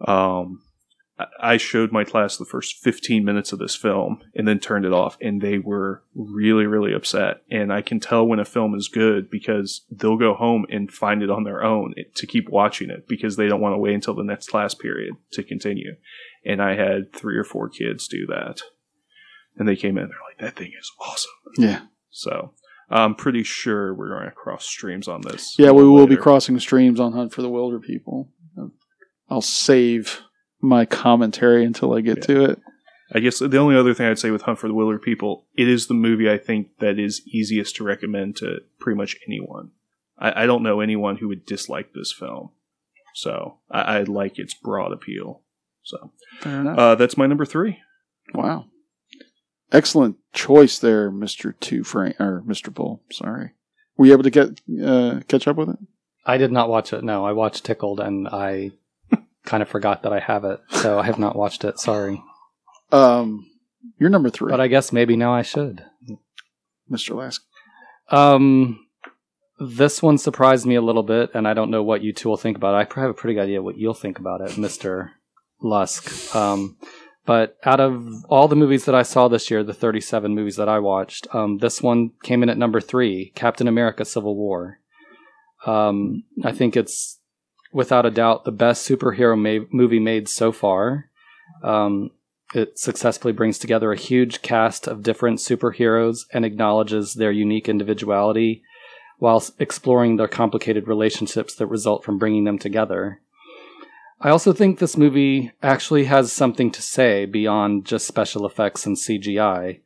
Um, 0.07 0.63
I 1.41 1.57
showed 1.57 1.91
my 1.91 2.05
class 2.05 2.37
the 2.37 2.45
first 2.45 2.77
15 2.77 3.25
minutes 3.25 3.53
of 3.53 3.59
this 3.59 3.75
film 3.75 4.21
and 4.35 4.47
then 4.47 4.61
turned 4.61 4.85
it 4.85 4.93
off, 4.93 5.17
and 5.21 5.41
they 5.41 5.59
were 5.59 6.03
really, 6.15 6.67
really 6.67 6.95
upset. 6.95 7.43
And 7.51 7.73
I 7.73 7.83
can 7.83 7.99
tell 7.99 8.27
when 8.27 8.39
a 8.39 8.45
film 8.45 8.75
is 8.75 8.89
good 8.89 9.29
because 9.31 9.85
they'll 9.91 10.17
go 10.17 10.35
home 10.35 10.65
and 10.71 10.91
find 10.91 11.23
it 11.23 11.31
on 11.31 11.45
their 11.45 11.65
own 11.65 11.95
to 12.15 12.27
keep 12.27 12.49
watching 12.49 12.91
it 12.91 13.09
because 13.09 13.37
they 13.37 13.49
don't 13.49 13.61
want 13.61 13.75
to 13.75 13.79
wait 13.79 13.95
until 13.95 14.15
the 14.15 14.23
next 14.23 14.49
class 14.49 14.75
period 14.75 15.15
to 15.33 15.43
continue. 15.43 15.97
And 16.45 16.63
I 16.63 16.77
had 16.77 17.13
three 17.13 17.37
or 17.37 17.45
four 17.45 17.69
kids 17.69 18.07
do 18.07 18.27
that. 18.27 18.61
And 19.57 19.69
they 19.69 19.77
came 19.77 19.99
in, 19.99 20.09
they're 20.09 20.19
like, 20.29 20.39
that 20.39 20.57
thing 20.57 20.73
is 20.79 20.93
awesome. 21.01 21.33
Yeah. 21.57 21.81
So 22.11 22.53
I'm 22.91 23.17
pretty 23.17 23.43
sure 23.43 23.93
we're 23.93 24.11
going 24.11 24.27
to 24.27 24.31
cross 24.31 24.65
streams 24.65 25.09
on 25.09 25.23
this. 25.23 25.59
Yeah, 25.59 25.73
we 25.73 25.83
will 25.83 26.03
later. 26.03 26.11
be 26.11 26.17
crossing 26.17 26.61
streams 26.61 27.01
on 27.01 27.13
Hunt 27.13 27.33
for 27.33 27.43
the 27.43 27.51
Wilderpeople. 27.51 28.29
I'll 29.31 29.43
save 29.43 30.23
my 30.61 30.85
commentary 30.85 31.65
until 31.65 31.95
I 31.95 32.01
get 32.01 32.19
yeah. 32.19 32.25
to 32.25 32.45
it. 32.45 32.61
I 33.11 33.21
guess 33.21 33.39
the 33.39 33.57
only 33.57 33.75
other 33.75 33.95
thing 33.95 34.07
I'd 34.07 34.19
say 34.19 34.31
with 34.31 34.43
Hunt 34.43 34.59
for 34.59 34.69
the 34.69 34.75
Wilderpeople, 34.75 35.45
it 35.57 35.67
is 35.67 35.87
the 35.87 35.95
movie 35.95 36.31
I 36.31 36.37
think 36.37 36.79
that 36.81 36.99
is 36.99 37.23
easiest 37.27 37.77
to 37.77 37.85
recommend 37.85 38.37
to 38.37 38.59
pretty 38.79 38.99
much 38.99 39.17
anyone. 39.27 39.71
I, 40.19 40.43
I 40.43 40.47
don't 40.47 40.63
know 40.63 40.81
anyone 40.81 41.17
who 41.17 41.29
would 41.29 41.47
dislike 41.47 41.95
this 41.95 42.13
film, 42.13 42.51
so 43.15 43.61
I, 43.71 43.81
I 43.81 44.03
like 44.03 44.39
its 44.39 44.53
broad 44.53 44.93
appeal. 44.93 45.43
So, 45.85 46.13
uh, 46.45 46.97
that's 46.97 47.17
my 47.17 47.27
number 47.27 47.47
three. 47.47 47.79
Wow, 48.35 48.67
excellent 49.73 50.17
choice 50.35 50.79
there, 50.79 51.11
Mister 51.11 51.53
Two 51.53 51.85
Frank 51.85 52.21
or 52.21 52.43
Mister 52.45 52.71
Bull. 52.71 53.01
Sorry, 53.11 53.53
were 53.97 54.05
you 54.05 54.13
able 54.13 54.25
to 54.25 54.31
get 54.31 54.61
uh, 54.85 55.21
catch 55.29 55.49
up 55.49 55.57
with 55.57 55.71
it? 55.71 55.79
I 56.27 56.37
did 56.37 56.53
not 56.53 56.69
watch 56.69 56.93
it. 56.93 57.03
No, 57.03 57.25
I 57.25 57.33
watched 57.33 57.65
Tickled, 57.65 58.01
and 58.01 58.29
I 58.29 58.73
kind 59.49 59.63
of 59.63 59.69
forgot 59.69 60.03
that 60.03 60.13
I 60.13 60.21
have 60.21 60.45
it, 60.45 60.61
so 60.71 60.99
I 60.99 61.07
have 61.07 61.19
not 61.19 61.35
watched 61.35 61.65
it. 61.65 61.79
Sorry. 61.79 62.23
Um, 62.93 63.51
you're 63.99 64.11
number 64.11 64.29
three, 64.29 64.51
but 64.51 64.61
I 64.61 64.69
guess 64.69 64.93
maybe 64.93 65.17
now 65.17 65.33
I 65.33 65.43
should, 65.43 65.85
Mr. 66.91 67.17
Lusk. 67.17 67.43
Um, 68.11 68.87
this 69.59 70.03
one 70.03 70.19
surprised 70.19 70.67
me 70.67 70.75
a 70.75 70.83
little 70.83 71.03
bit, 71.03 71.31
and 71.35 71.49
I 71.49 71.55
don't 71.55 71.71
know 71.71 71.83
what 71.83 72.03
you 72.03 72.13
two 72.13 72.29
will 72.29 72.37
think 72.37 72.59
about 72.59 72.75
it. 72.75 72.95
I 72.97 73.01
have 73.01 73.11
a 73.11 73.15
pretty 73.15 73.35
good 73.35 73.45
idea 73.45 73.63
what 73.63 73.79
you'll 73.79 73.95
think 73.95 74.19
about 74.19 74.43
it, 74.43 74.59
Mister 74.59 75.13
Lusk. 75.63 76.35
Um, 76.37 76.77
but 77.25 77.57
out 77.65 77.81
of 77.81 78.07
all 78.29 78.49
the 78.49 78.57
movies 78.57 78.85
that 78.85 78.95
I 78.95 79.03
saw 79.03 79.29
this 79.29 79.51
year, 79.51 79.63
the 79.63 79.75
37 79.75 80.35
movies 80.35 80.57
that 80.57 80.69
I 80.69 80.79
watched, 80.79 81.27
um, 81.35 81.59
this 81.59 81.83
one 81.83 82.13
came 82.23 82.43
in 82.43 82.49
at 82.49 82.57
number 82.57 82.81
three 82.81 83.33
Captain 83.35 83.69
America 83.69 84.05
Civil 84.05 84.37
War. 84.37 84.79
Um, 85.67 86.25
I 86.45 86.53
think 86.53 86.77
it's 86.77 87.18
without 87.73 88.07
a 88.07 88.11
doubt 88.11 88.45
the 88.45 88.53
best 88.53 88.89
superhero 88.89 89.39
ma- 89.39 89.67
movie 89.71 89.99
made 89.99 90.29
so 90.29 90.53
far. 90.53 91.11
Um, 91.63 92.11
it 92.55 92.79
successfully 92.79 93.33
brings 93.33 93.59
together 93.59 93.93
a 93.93 93.97
huge 93.97 94.41
cast 94.41 94.87
of 94.87 95.03
different 95.03 95.39
superheroes 95.39 96.21
and 96.33 96.45
acknowledges 96.45 97.15
their 97.15 97.33
unique 97.33 97.69
individuality 97.69 98.63
while 99.19 99.45
exploring 99.59 100.17
the 100.17 100.29
complicated 100.29 100.89
relationships 100.89 101.55
that 101.57 101.67
result 101.67 102.05
from 102.05 102.19
bringing 102.19 102.45
them 102.45 102.59
together. 102.59 103.21
I 104.21 104.31
also 104.31 104.53
think 104.53 104.79
this 104.79 104.97
movie 104.97 105.53
actually 105.63 106.05
has 106.05 106.33
something 106.33 106.71
to 106.73 106.83
say 106.83 107.25
beyond 107.25 107.85
just 107.85 108.07
special 108.07 108.47
effects 108.47 108.87
and 108.87 108.97
CGI. 108.97 109.81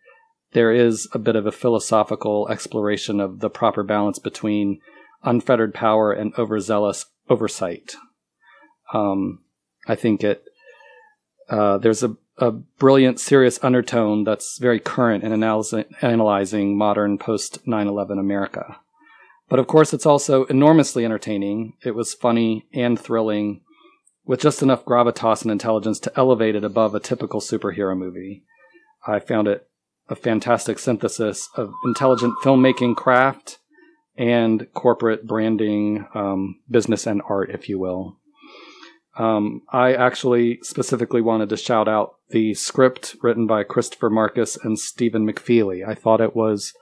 There 0.53 0.73
is 0.73 1.09
a 1.13 1.19
bit 1.19 1.37
of 1.37 1.47
a 1.47 1.53
philosophical 1.53 2.49
exploration 2.49 3.21
of 3.21 3.41
the 3.41 3.51
proper 3.51 3.83
balance 3.83 4.19
between 4.19 4.81
unfettered 5.23 5.75
power 5.75 6.13
and 6.13 6.33
overzealous 6.39 7.07
oversight. 7.29 7.95
Um, 8.93 9.41
I 9.87 9.95
think 9.95 10.23
it 10.23 10.45
uh, 11.49 11.79
there's 11.79 12.03
a, 12.03 12.17
a, 12.39 12.51
brilliant, 12.51 13.21
serious 13.21 13.63
undertone 13.63 14.25
that's 14.25 14.59
very 14.59 14.81
current 14.81 15.25
in 15.25 15.33
analyzing, 15.33 15.85
analyzing 16.01 16.79
modern 16.79 17.19
post 17.19 17.67
9 17.67 17.87
11 17.87 18.19
America. 18.19 18.79
But 19.49 19.59
of 19.59 19.67
course, 19.67 19.93
it's 19.93 20.07
also 20.07 20.45
enormously 20.45 21.05
entertaining. 21.05 21.75
It 21.85 21.95
was 21.95 22.15
funny 22.15 22.67
and 22.73 22.99
thrilling, 22.99 23.61
with 24.25 24.41
just 24.41 24.63
enough 24.63 24.85
gravitas 24.85 25.43
and 25.43 25.51
intelligence 25.51 25.99
to 26.01 26.13
elevate 26.17 26.55
it 26.55 26.65
above 26.65 26.95
a 26.95 27.01
typical 27.01 27.41
superhero 27.41 27.97
movie. 27.97 28.45
I 29.07 29.19
found 29.19 29.49
it 29.49 29.69
a 30.09 30.15
fantastic 30.15 30.79
synthesis 30.79 31.49
of 31.55 31.73
intelligent 31.85 32.35
filmmaking 32.43 32.97
craft 32.97 33.59
and 34.17 34.67
corporate 34.75 35.27
branding, 35.27 36.07
um, 36.15 36.61
business 36.71 37.07
and 37.07 37.23
art, 37.29 37.51
if 37.51 37.69
you 37.69 37.79
will. 37.79 38.19
Um, 39.19 39.63
I 39.71 39.93
actually 39.95 40.59
specifically 40.63 41.21
wanted 41.21 41.49
to 41.51 41.57
shout 41.57 41.89
out 41.89 42.17
the 42.31 42.55
script 42.55 43.17
written 43.23 43.47
by 43.47 43.63
Christopher 43.63 44.09
Markus 44.09 44.57
and 44.57 44.79
Stephen 44.79 45.31
McFeely. 45.31 45.87
I 45.87 45.95
thought 45.95 46.21
it 46.21 46.35
was 46.35 46.73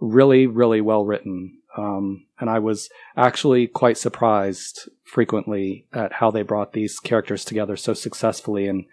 really, 0.00 0.46
really 0.46 0.80
well 0.80 1.04
written. 1.04 1.58
Um, 1.76 2.26
and 2.38 2.48
I 2.48 2.58
was 2.58 2.88
actually 3.16 3.66
quite 3.66 3.98
surprised 3.98 4.88
frequently 5.04 5.86
at 5.92 6.14
how 6.14 6.30
they 6.30 6.42
brought 6.42 6.72
these 6.72 6.98
characters 6.98 7.44
together 7.44 7.76
so 7.76 7.94
successfully 7.94 8.66
and 8.66 8.84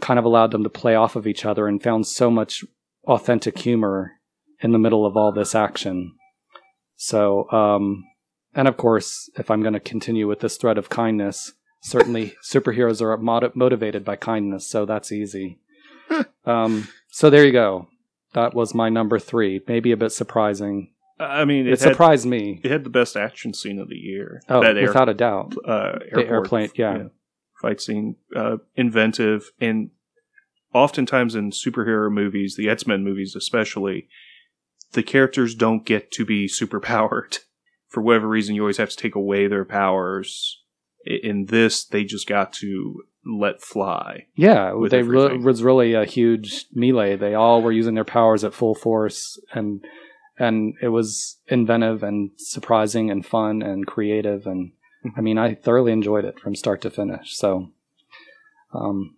kind 0.00 0.18
of 0.18 0.24
allowed 0.24 0.52
them 0.52 0.62
to 0.62 0.70
play 0.70 0.94
off 0.94 1.16
of 1.16 1.26
each 1.26 1.44
other 1.44 1.66
and 1.66 1.82
found 1.82 2.06
so 2.06 2.30
much 2.30 2.64
authentic 3.06 3.58
humor 3.58 4.12
in 4.60 4.72
the 4.72 4.78
middle 4.78 5.04
of 5.04 5.16
all 5.16 5.32
this 5.32 5.54
action. 5.54 6.12
So, 7.02 7.50
um, 7.50 8.04
and 8.54 8.68
of 8.68 8.76
course, 8.76 9.30
if 9.38 9.50
I'm 9.50 9.62
going 9.62 9.72
to 9.72 9.80
continue 9.80 10.28
with 10.28 10.40
this 10.40 10.58
thread 10.58 10.76
of 10.76 10.90
kindness, 10.90 11.54
certainly 11.80 12.34
superheroes 12.44 13.00
are 13.00 13.16
mod- 13.16 13.56
motivated 13.56 14.04
by 14.04 14.16
kindness, 14.16 14.66
so 14.68 14.84
that's 14.84 15.10
easy. 15.10 15.58
um, 16.44 16.88
so 17.08 17.30
there 17.30 17.46
you 17.46 17.52
go. 17.52 17.88
That 18.34 18.52
was 18.52 18.74
my 18.74 18.90
number 18.90 19.18
three. 19.18 19.62
Maybe 19.66 19.92
a 19.92 19.96
bit 19.96 20.10
surprising. 20.12 20.92
I 21.18 21.46
mean, 21.46 21.66
It, 21.66 21.72
it, 21.72 21.80
had, 21.80 21.92
surprised 21.92 22.26
me. 22.26 22.60
it 22.62 22.70
had 22.70 22.84
the 22.84 22.90
best 22.90 23.16
action 23.16 23.54
scene 23.54 23.78
of 23.78 23.88
the 23.88 23.96
year. 23.96 24.42
Oh, 24.50 24.60
that 24.62 24.76
air, 24.76 24.88
without 24.88 25.08
a 25.08 25.14
doubt. 25.14 25.54
uh, 25.66 26.00
The 26.12 26.26
airplane, 26.26 26.68
yeah. 26.74 27.04
fight 27.62 27.80
scene, 27.80 28.16
uh, 28.36 28.58
inventive, 28.76 29.52
and 29.58 29.90
oftentimes 30.74 31.34
in 31.34 31.50
superhero 31.50 32.12
movies, 32.12 32.56
the 32.56 32.68
X 32.68 32.86
Men 32.86 33.02
movies 33.04 33.34
especially, 33.34 34.06
the 34.92 35.02
characters 35.02 35.54
don't 35.54 35.84
get 35.84 36.10
to 36.12 36.24
be 36.24 36.48
superpowered. 36.48 37.38
For 37.88 38.00
whatever 38.00 38.28
reason, 38.28 38.54
you 38.54 38.62
always 38.62 38.76
have 38.76 38.90
to 38.90 38.96
take 38.96 39.16
away 39.16 39.48
their 39.48 39.64
powers. 39.64 40.62
In 41.04 41.46
this, 41.46 41.84
they 41.84 42.04
just 42.04 42.28
got 42.28 42.52
to 42.54 43.02
let 43.26 43.60
fly. 43.60 44.26
Yeah, 44.36 44.72
they 44.88 45.02
re- 45.02 45.38
was 45.38 45.64
really 45.64 45.94
a 45.94 46.04
huge 46.04 46.66
melee. 46.72 47.16
They 47.16 47.34
all 47.34 47.62
were 47.62 47.72
using 47.72 47.94
their 47.94 48.04
powers 48.04 48.44
at 48.44 48.54
full 48.54 48.76
force, 48.76 49.40
and 49.52 49.84
and 50.38 50.74
it 50.80 50.88
was 50.88 51.38
inventive 51.48 52.04
and 52.04 52.30
surprising 52.36 53.10
and 53.10 53.26
fun 53.26 53.60
and 53.60 53.88
creative. 53.88 54.46
And 54.46 54.72
Mm-hmm. 55.04 55.18
I 55.18 55.22
mean, 55.22 55.38
I 55.38 55.54
thoroughly 55.54 55.92
enjoyed 55.92 56.24
it 56.24 56.38
from 56.38 56.54
start 56.54 56.82
to 56.82 56.90
finish. 56.90 57.36
So, 57.36 57.70
um, 58.74 59.16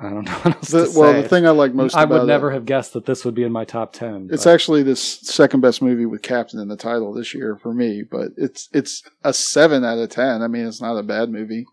I 0.00 0.10
don't 0.10 0.24
know 0.26 0.32
what 0.32 0.56
else 0.56 0.68
The, 0.68 0.86
to 0.86 0.98
well, 0.98 1.12
say. 1.12 1.22
the 1.22 1.28
thing 1.28 1.46
I 1.46 1.50
like 1.50 1.74
most 1.74 1.94
I 1.96 2.04
about 2.04 2.20
would 2.20 2.26
never 2.28 2.50
it, 2.50 2.54
have 2.54 2.64
guessed 2.64 2.92
that 2.94 3.06
this 3.06 3.24
would 3.24 3.34
be 3.34 3.42
in 3.44 3.52
my 3.52 3.64
top 3.64 3.92
ten. 3.92 4.28
it's 4.32 4.44
but- 4.44 4.54
actually 4.54 4.82
the 4.82 4.96
second 4.96 5.60
best 5.60 5.82
movie 5.82 6.06
with 6.06 6.22
Captain 6.22 6.60
in 6.60 6.68
the 6.68 6.76
title 6.76 7.12
this 7.12 7.34
year 7.34 7.56
for 7.56 7.72
me, 7.74 8.02
but 8.08 8.28
it's 8.36 8.68
it's 8.72 9.02
a 9.24 9.32
seven 9.32 9.84
out 9.84 9.98
of 9.98 10.10
ten. 10.10 10.42
I 10.42 10.48
mean, 10.48 10.66
it's 10.66 10.80
not 10.80 10.96
a 10.98 11.02
bad 11.02 11.30
movie. 11.30 11.64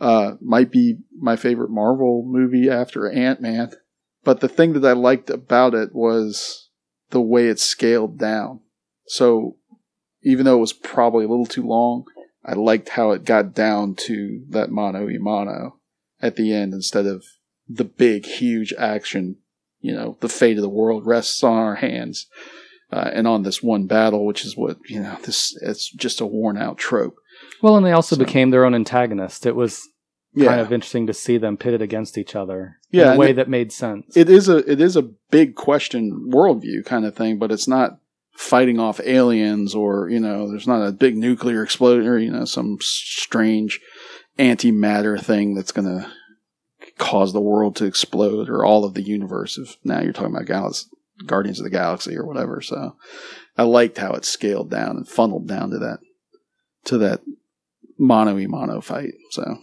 Uh, 0.00 0.32
might 0.42 0.70
be 0.70 0.98
my 1.18 1.36
favorite 1.36 1.70
Marvel 1.70 2.22
movie 2.26 2.68
after 2.68 3.10
Ant 3.10 3.40
Man. 3.40 3.70
But 4.24 4.40
the 4.40 4.48
thing 4.48 4.72
that 4.74 4.84
I 4.84 4.92
liked 4.92 5.30
about 5.30 5.72
it 5.74 5.94
was 5.94 6.68
the 7.10 7.20
way 7.20 7.46
it 7.48 7.60
scaled 7.60 8.18
down. 8.18 8.60
So 9.06 9.56
even 10.22 10.44
though 10.44 10.56
it 10.58 10.60
was 10.60 10.72
probably 10.72 11.24
a 11.24 11.28
little 11.28 11.46
too 11.46 11.64
long, 11.66 12.04
I 12.44 12.54
liked 12.54 12.90
how 12.90 13.12
it 13.12 13.24
got 13.24 13.54
down 13.54 13.94
to 14.06 14.42
that 14.50 14.70
mano 14.70 15.06
y 15.06 15.14
mano 15.18 15.78
at 16.20 16.36
the 16.36 16.52
end 16.52 16.74
instead 16.74 17.06
of 17.06 17.24
the 17.68 17.84
big, 17.84 18.26
huge 18.26 18.72
action. 18.78 19.36
You 19.80 19.94
know, 19.94 20.16
the 20.20 20.28
fate 20.28 20.56
of 20.56 20.62
the 20.62 20.68
world 20.68 21.06
rests 21.06 21.44
on 21.44 21.56
our 21.56 21.76
hands 21.76 22.26
uh, 22.92 23.10
and 23.12 23.26
on 23.28 23.42
this 23.42 23.62
one 23.62 23.86
battle, 23.86 24.24
which 24.26 24.44
is 24.44 24.56
what, 24.56 24.78
you 24.88 25.00
know, 25.00 25.16
this, 25.22 25.56
it's 25.62 25.90
just 25.90 26.20
a 26.20 26.26
worn 26.26 26.56
out 26.56 26.78
trope. 26.78 27.16
well, 27.62 27.76
and 27.76 27.84
they 27.86 27.92
also 27.92 28.16
So- 28.16 28.24
became 28.24 28.50
their 28.50 28.64
own 28.64 28.74
antagonist. 28.74 29.46
It 29.46 29.54
was 29.54 29.86
Yeah. 30.34 30.48
kind 30.48 30.60
of 30.60 30.72
interesting 30.72 31.06
to 31.06 31.14
see 31.14 31.38
them 31.38 31.56
pitted 31.56 31.80
against 31.82 32.18
each 32.18 32.34
other 32.34 32.78
Yeah, 32.90 33.10
in 33.10 33.16
a 33.16 33.18
way 33.20 33.30
it- 33.30 33.36
that 33.36 33.48
made 33.48 33.70
sense. 33.72 34.16
it 34.16 34.28
is 34.28 34.48
a 34.48 34.58
it 34.70 34.80
is 34.80 34.96
a 34.96 35.08
big 35.30 35.54
question 35.54 36.30
worldview 36.32 36.84
kind 36.84 37.04
of 37.06 37.14
thing, 37.14 37.38
but 37.38 37.52
it's 37.52 37.68
not 37.68 37.98
fighting 38.34 38.78
off 38.80 39.00
aliens 39.04 39.74
or 39.74 40.08
you 40.10 40.20
know 40.20 40.48
there's 40.50 40.66
not 40.66 40.86
a 40.86 40.92
big 40.92 41.16
nuclear 41.16 41.62
explosion 41.62 42.06
or 42.06 42.18
you 42.18 42.30
know 42.30 42.44
some 42.44 42.76
strange 42.80 43.80
antimatter 44.38 45.18
thing 45.20 45.54
that's 45.54 45.72
going 45.72 45.86
to 45.88 46.06
cause 46.98 47.32
the 47.32 47.40
world 47.40 47.76
to 47.76 47.84
explode 47.84 48.48
or 48.48 48.64
all 48.64 48.84
of 48.84 48.94
the 48.94 49.02
universe. 49.02 49.58
If 49.58 49.76
now 49.84 50.00
you're 50.00 50.12
talking 50.12 50.34
about 50.34 50.46
Galaxy, 50.46 50.86
Guardians 51.24 51.60
of 51.60 51.64
the 51.64 51.70
Galaxy 51.70 52.16
or 52.16 52.26
whatever, 52.26 52.60
so 52.60 52.96
I 53.56 53.62
liked 53.62 53.98
how 53.98 54.12
it 54.12 54.24
scaled 54.24 54.70
down 54.70 54.96
and 54.96 55.08
funneled 55.08 55.46
down 55.46 55.70
to 55.70 55.78
that 55.78 55.98
to 56.84 56.98
that 56.98 57.20
mono 57.98 58.34
y 58.34 58.46
mono 58.46 58.80
fight. 58.80 59.14
So 59.30 59.58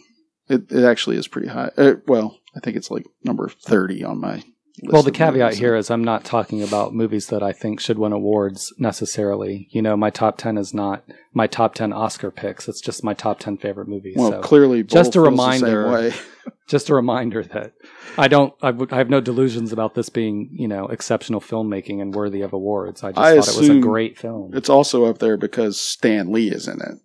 it 0.48 0.72
it 0.72 0.84
actually 0.84 1.18
is 1.18 1.28
pretty 1.28 1.50
high. 1.50 1.72
Uh, 1.78 1.96
well, 2.08 2.40
I 2.56 2.60
think 2.60 2.78
it's 2.78 2.92
like 2.92 3.06
number 3.24 3.50
thirty 3.50 4.04
on 4.04 4.20
my. 4.20 4.44
Well, 4.82 5.04
the 5.04 5.12
caveat 5.12 5.54
here 5.56 5.76
is 5.76 5.92
I'm 5.92 6.04
not 6.04 6.24
talking 6.24 6.64
about 6.64 6.96
movies 6.96 7.28
that 7.28 7.44
I 7.44 7.52
think 7.52 7.80
should 7.80 8.00
win 8.00 8.12
awards 8.12 8.74
necessarily. 8.80 9.68
You 9.70 9.84
know, 9.84 9.96
my 9.96 10.10
top 10.10 10.38
10 10.38 10.58
is 10.58 10.74
not 10.74 11.04
my 11.32 11.46
top 11.46 11.76
10 11.76 11.94
Oscar 11.94 12.32
picks. 12.32 12.68
It's 12.68 12.82
just 12.82 13.04
my 13.04 13.14
top 13.14 13.38
10 13.40 13.58
favorite 13.58 13.88
movies. 13.88 14.16
Well, 14.18 14.32
so 14.32 14.42
clearly, 14.42 14.82
just 14.82 15.16
a 15.16 15.22
feels 15.22 15.38
the 15.38 15.52
same 15.60 15.64
reminder. 15.64 16.14
just 16.68 16.90
a 16.90 16.96
reminder 16.96 17.44
that 17.44 17.74
I 18.18 18.28
don't, 18.28 18.54
I, 18.64 18.72
w- 18.72 18.88
I 18.92 18.98
have 18.98 19.12
no 19.12 19.22
delusions 19.22 19.72
about 19.72 19.94
this 19.94 20.10
being, 20.10 20.50
you 20.52 20.68
know, 20.68 20.88
exceptional 20.88 21.40
filmmaking 21.40 22.02
and 22.02 22.14
worthy 22.16 22.42
of 22.42 22.52
awards. 22.52 23.04
I 23.04 23.12
just 23.12 23.20
I 23.20 23.36
thought 23.40 23.56
it 23.56 23.60
was 23.60 23.70
a 23.70 23.80
great 23.80 24.18
film. 24.18 24.56
It's 24.56 24.70
also 24.70 25.06
up 25.06 25.20
there 25.20 25.38
because 25.38 25.80
Stan 25.80 26.32
Lee 26.32 26.50
is 26.50 26.68
in 26.68 26.82
it, 26.82 26.98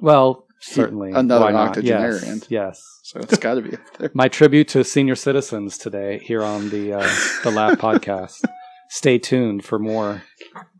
Well, 0.00 0.46
certainly. 0.60 1.12
another 1.12 1.54
octogenarian. 1.54 2.38
Yes. 2.38 2.50
yes. 2.50 2.84
So 3.12 3.20
it's 3.20 3.36
got 3.36 3.54
to 3.56 3.60
be 3.60 3.74
up 3.74 3.80
there. 3.98 4.10
My 4.14 4.28
tribute 4.28 4.68
to 4.68 4.82
senior 4.84 5.16
citizens 5.16 5.76
today 5.76 6.18
here 6.20 6.42
on 6.42 6.70
the 6.70 6.94
uh, 6.94 7.16
the 7.42 7.50
Lab 7.50 7.78
podcast. 7.78 8.42
Stay 8.88 9.18
tuned 9.18 9.64
for 9.66 9.78
more 9.78 10.22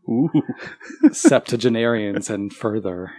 Ooh, 0.09 0.31
septuagenarians 1.11 2.31
and 2.31 2.51
further. 2.51 3.11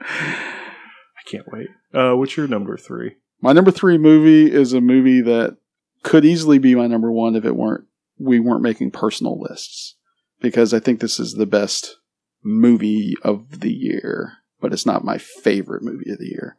I 0.00 1.22
can't 1.26 1.46
wait. 1.52 1.68
Uh, 1.92 2.14
what's 2.14 2.36
your 2.38 2.48
number 2.48 2.78
three? 2.78 3.16
My 3.42 3.52
number 3.52 3.70
three 3.70 3.98
movie 3.98 4.50
is 4.50 4.72
a 4.72 4.80
movie 4.80 5.20
that 5.20 5.58
could 6.02 6.24
easily 6.24 6.58
be 6.58 6.74
my 6.74 6.86
number 6.86 7.12
one 7.12 7.36
if 7.36 7.44
it 7.44 7.54
weren't 7.54 7.84
we 8.18 8.40
weren't 8.40 8.62
making 8.62 8.92
personal 8.92 9.38
lists 9.38 9.96
because 10.40 10.72
I 10.72 10.80
think 10.80 11.00
this 11.00 11.20
is 11.20 11.34
the 11.34 11.44
best 11.44 11.98
movie 12.42 13.14
of 13.22 13.60
the 13.60 13.72
year, 13.72 14.38
but 14.58 14.72
it's 14.72 14.86
not 14.86 15.04
my 15.04 15.18
favorite 15.18 15.82
movie 15.82 16.10
of 16.10 16.18
the 16.18 16.28
year. 16.28 16.56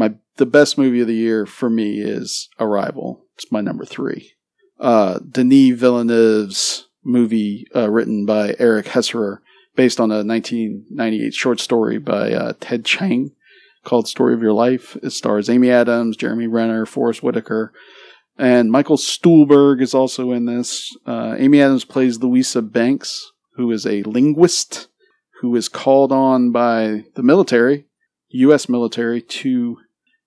My 0.00 0.14
the 0.36 0.46
best 0.46 0.78
movie 0.78 1.02
of 1.02 1.08
the 1.08 1.14
year 1.14 1.44
for 1.44 1.68
me 1.68 2.00
is 2.00 2.48
Arrival. 2.58 3.26
It's 3.34 3.52
my 3.52 3.60
number 3.60 3.84
three. 3.84 4.32
Uh, 4.78 5.18
Denis 5.18 5.78
Villeneuve's 5.78 6.88
movie, 7.04 7.66
uh, 7.76 7.90
written 7.90 8.24
by 8.24 8.56
Eric 8.58 8.86
Heisserer, 8.86 9.40
based 9.76 10.00
on 10.00 10.10
a 10.10 10.24
1998 10.24 11.34
short 11.34 11.60
story 11.60 11.98
by 11.98 12.32
uh, 12.32 12.54
Ted 12.60 12.86
Chiang 12.86 13.32
called 13.84 14.08
Story 14.08 14.32
of 14.32 14.40
Your 14.40 14.54
Life. 14.54 14.96
It 15.02 15.10
stars 15.10 15.50
Amy 15.50 15.70
Adams, 15.70 16.16
Jeremy 16.16 16.46
Renner, 16.46 16.86
Forest 16.86 17.22
Whitaker, 17.22 17.70
and 18.38 18.72
Michael 18.72 18.96
Stuhlbarg 18.96 19.82
is 19.82 19.92
also 19.92 20.32
in 20.32 20.46
this. 20.46 20.96
Uh, 21.04 21.34
Amy 21.36 21.60
Adams 21.60 21.84
plays 21.84 22.22
Louisa 22.22 22.62
Banks, 22.62 23.32
who 23.56 23.70
is 23.70 23.84
a 23.84 24.02
linguist 24.04 24.88
who 25.42 25.54
is 25.54 25.68
called 25.68 26.10
on 26.10 26.52
by 26.52 27.04
the 27.16 27.22
military, 27.22 27.84
U.S. 28.30 28.66
military, 28.66 29.20
to 29.20 29.76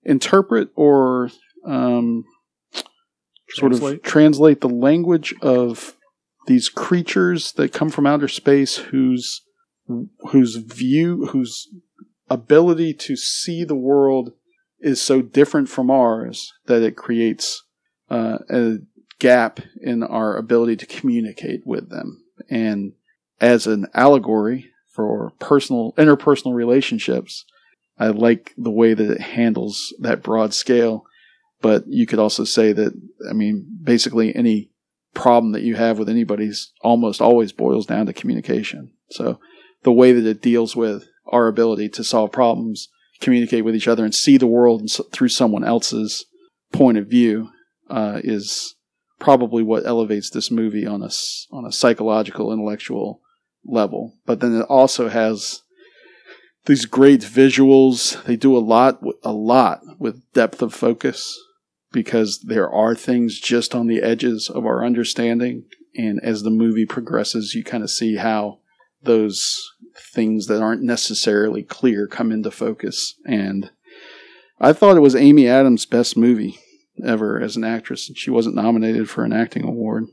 interpret 0.04 0.68
or 0.74 1.30
um, 1.66 2.24
sort 3.50 3.72
Translate? 3.72 3.96
of 3.96 4.02
translate 4.02 4.60
the 4.60 4.68
language 4.68 5.34
of 5.42 5.96
these 6.46 6.68
creatures 6.68 7.52
that 7.52 7.72
come 7.72 7.88
from 7.90 8.06
outer 8.06 8.28
space 8.28 8.76
whose 8.76 9.42
whose 10.30 10.56
view 10.56 11.26
whose 11.26 11.68
ability 12.30 12.94
to 12.94 13.16
see 13.16 13.64
the 13.64 13.74
world 13.74 14.32
is 14.80 15.00
so 15.00 15.22
different 15.22 15.68
from 15.68 15.90
ours 15.90 16.52
that 16.66 16.82
it 16.82 16.96
creates 16.96 17.62
uh, 18.10 18.38
a 18.50 18.76
gap 19.18 19.60
in 19.80 20.02
our 20.02 20.36
ability 20.36 20.76
to 20.76 20.86
communicate 20.86 21.62
with 21.64 21.90
them. 21.90 22.22
And 22.50 22.92
as 23.40 23.66
an 23.66 23.86
allegory 23.94 24.70
for 24.92 25.32
personal 25.38 25.92
interpersonal 25.96 26.54
relationships, 26.54 27.44
I 27.98 28.08
like 28.08 28.52
the 28.56 28.70
way 28.70 28.94
that 28.94 29.10
it 29.10 29.20
handles 29.20 29.94
that 30.00 30.22
broad 30.22 30.52
scale. 30.54 31.04
But 31.60 31.84
you 31.86 32.06
could 32.06 32.18
also 32.18 32.44
say 32.44 32.72
that, 32.72 32.92
I 33.28 33.32
mean, 33.32 33.66
basically 33.82 34.34
any 34.34 34.70
problem 35.14 35.52
that 35.52 35.62
you 35.62 35.76
have 35.76 35.98
with 35.98 36.08
anybody's 36.08 36.72
almost 36.82 37.20
always 37.20 37.52
boils 37.52 37.86
down 37.86 38.06
to 38.06 38.12
communication. 38.12 38.92
So 39.10 39.38
the 39.82 39.92
way 39.92 40.12
that 40.12 40.26
it 40.26 40.42
deals 40.42 40.76
with 40.76 41.08
our 41.26 41.46
ability 41.46 41.88
to 41.90 42.04
solve 42.04 42.32
problems, 42.32 42.88
communicate 43.20 43.64
with 43.64 43.76
each 43.76 43.88
other, 43.88 44.04
and 44.04 44.14
see 44.14 44.36
the 44.36 44.46
world 44.46 44.90
through 45.12 45.28
someone 45.28 45.64
else's 45.64 46.26
point 46.72 46.98
of 46.98 47.06
view 47.06 47.50
uh, 47.88 48.20
is 48.22 48.74
probably 49.18 49.62
what 49.62 49.86
elevates 49.86 50.30
this 50.30 50.50
movie 50.50 50.86
on 50.86 51.02
a 51.02 51.10
on 51.50 51.64
a 51.64 51.72
psychological, 51.72 52.52
intellectual 52.52 53.20
level. 53.64 54.14
But 54.26 54.40
then 54.40 54.54
it 54.60 54.66
also 54.68 55.08
has 55.08 55.62
these 56.66 56.86
great 56.86 57.20
visuals. 57.20 58.22
They 58.24 58.36
do 58.36 58.56
a 58.56 58.58
lot, 58.58 59.02
a 59.22 59.32
lot 59.32 59.82
with 59.98 60.30
depth 60.32 60.62
of 60.62 60.74
focus 60.74 61.38
because 61.92 62.40
there 62.40 62.68
are 62.68 62.94
things 62.94 63.38
just 63.38 63.74
on 63.74 63.86
the 63.86 64.02
edges 64.02 64.48
of 64.48 64.66
our 64.66 64.84
understanding. 64.84 65.64
And 65.96 66.20
as 66.22 66.42
the 66.42 66.50
movie 66.50 66.86
progresses, 66.86 67.54
you 67.54 67.62
kind 67.62 67.82
of 67.82 67.90
see 67.90 68.16
how 68.16 68.58
those 69.02 69.62
things 69.96 70.46
that 70.46 70.62
aren't 70.62 70.82
necessarily 70.82 71.62
clear 71.62 72.06
come 72.06 72.32
into 72.32 72.50
focus. 72.50 73.14
And 73.24 73.70
I 74.60 74.72
thought 74.72 74.96
it 74.96 75.00
was 75.00 75.14
Amy 75.14 75.46
Adams' 75.46 75.86
best 75.86 76.16
movie. 76.16 76.58
ever 77.02 77.40
as 77.40 77.56
an 77.56 77.64
actress, 77.64 78.08
and 78.08 78.16
she 78.16 78.30
wasn't 78.30 78.54
nominated 78.54 79.08
for 79.08 79.24
an 79.24 79.32
acting 79.32 79.64
award. 79.64 80.06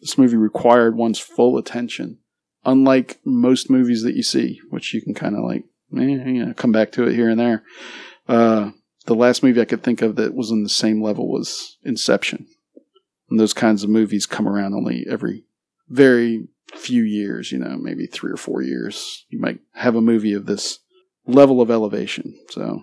This 0.00 0.16
movie 0.16 0.36
required 0.36 0.96
one's 0.96 1.18
full 1.18 1.58
attention, 1.58 2.18
unlike 2.64 3.18
most 3.24 3.70
movies 3.70 4.02
that 4.02 4.14
you 4.14 4.22
see, 4.22 4.60
which 4.70 4.94
you 4.94 5.02
can 5.02 5.14
kind 5.14 5.36
of 5.36 5.44
like, 5.44 5.64
you 5.98 6.44
know, 6.46 6.54
come 6.54 6.72
back 6.72 6.92
to 6.92 7.06
it 7.06 7.14
here 7.14 7.28
and 7.28 7.38
there. 7.38 7.62
Uh, 8.28 8.70
the 9.06 9.14
last 9.14 9.42
movie 9.42 9.60
I 9.60 9.66
could 9.66 9.82
think 9.82 10.02
of 10.02 10.16
that 10.16 10.34
was 10.34 10.50
on 10.50 10.62
the 10.62 10.68
same 10.68 11.02
level 11.02 11.30
was 11.30 11.78
Inception. 11.84 12.46
And 13.30 13.38
those 13.40 13.54
kinds 13.54 13.82
of 13.82 13.90
movies 13.90 14.26
come 14.26 14.48
around 14.48 14.74
only 14.74 15.06
every 15.08 15.44
very 15.88 16.48
few 16.74 17.02
years, 17.02 17.52
you 17.52 17.58
know, 17.58 17.76
maybe 17.78 18.06
three 18.06 18.32
or 18.32 18.36
four 18.36 18.62
years. 18.62 19.24
You 19.28 19.40
might 19.40 19.60
have 19.74 19.94
a 19.94 20.00
movie 20.00 20.32
of 20.32 20.46
this 20.46 20.78
level 21.26 21.60
of 21.60 21.70
elevation. 21.70 22.34
So 22.50 22.82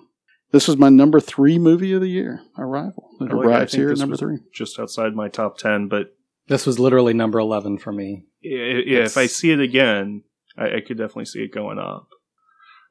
this 0.52 0.68
was 0.68 0.78
my 0.78 0.90
number 0.90 1.20
three 1.20 1.58
movie 1.58 1.94
of 1.94 2.02
the 2.02 2.10
year, 2.10 2.42
Arrival. 2.58 3.10
It 3.20 3.26
like- 3.26 3.46
arrives 3.46 3.74
here 3.74 3.92
at 3.92 3.98
number 3.98 4.18
three. 4.18 4.40
Just 4.54 4.80
outside 4.80 5.16
my 5.16 5.30
top 5.30 5.58
10, 5.58 5.88
but 5.88 6.16
This 6.48 6.66
was 6.66 6.80
literally 6.80 7.14
number 7.14 7.40
11 7.40 7.78
for 7.80 7.92
me. 7.92 8.26
yeah, 8.42 8.80
yeah 8.86 9.00
if 9.00 9.18
I 9.18 9.28
see 9.28 9.52
it 9.52 9.60
again, 9.60 10.24
I, 10.58 10.78
I 10.78 10.82
could 10.82 10.98
definitely 10.98 11.26
see 11.26 11.44
it 11.44 11.54
going 11.54 11.80
up. 11.80 12.08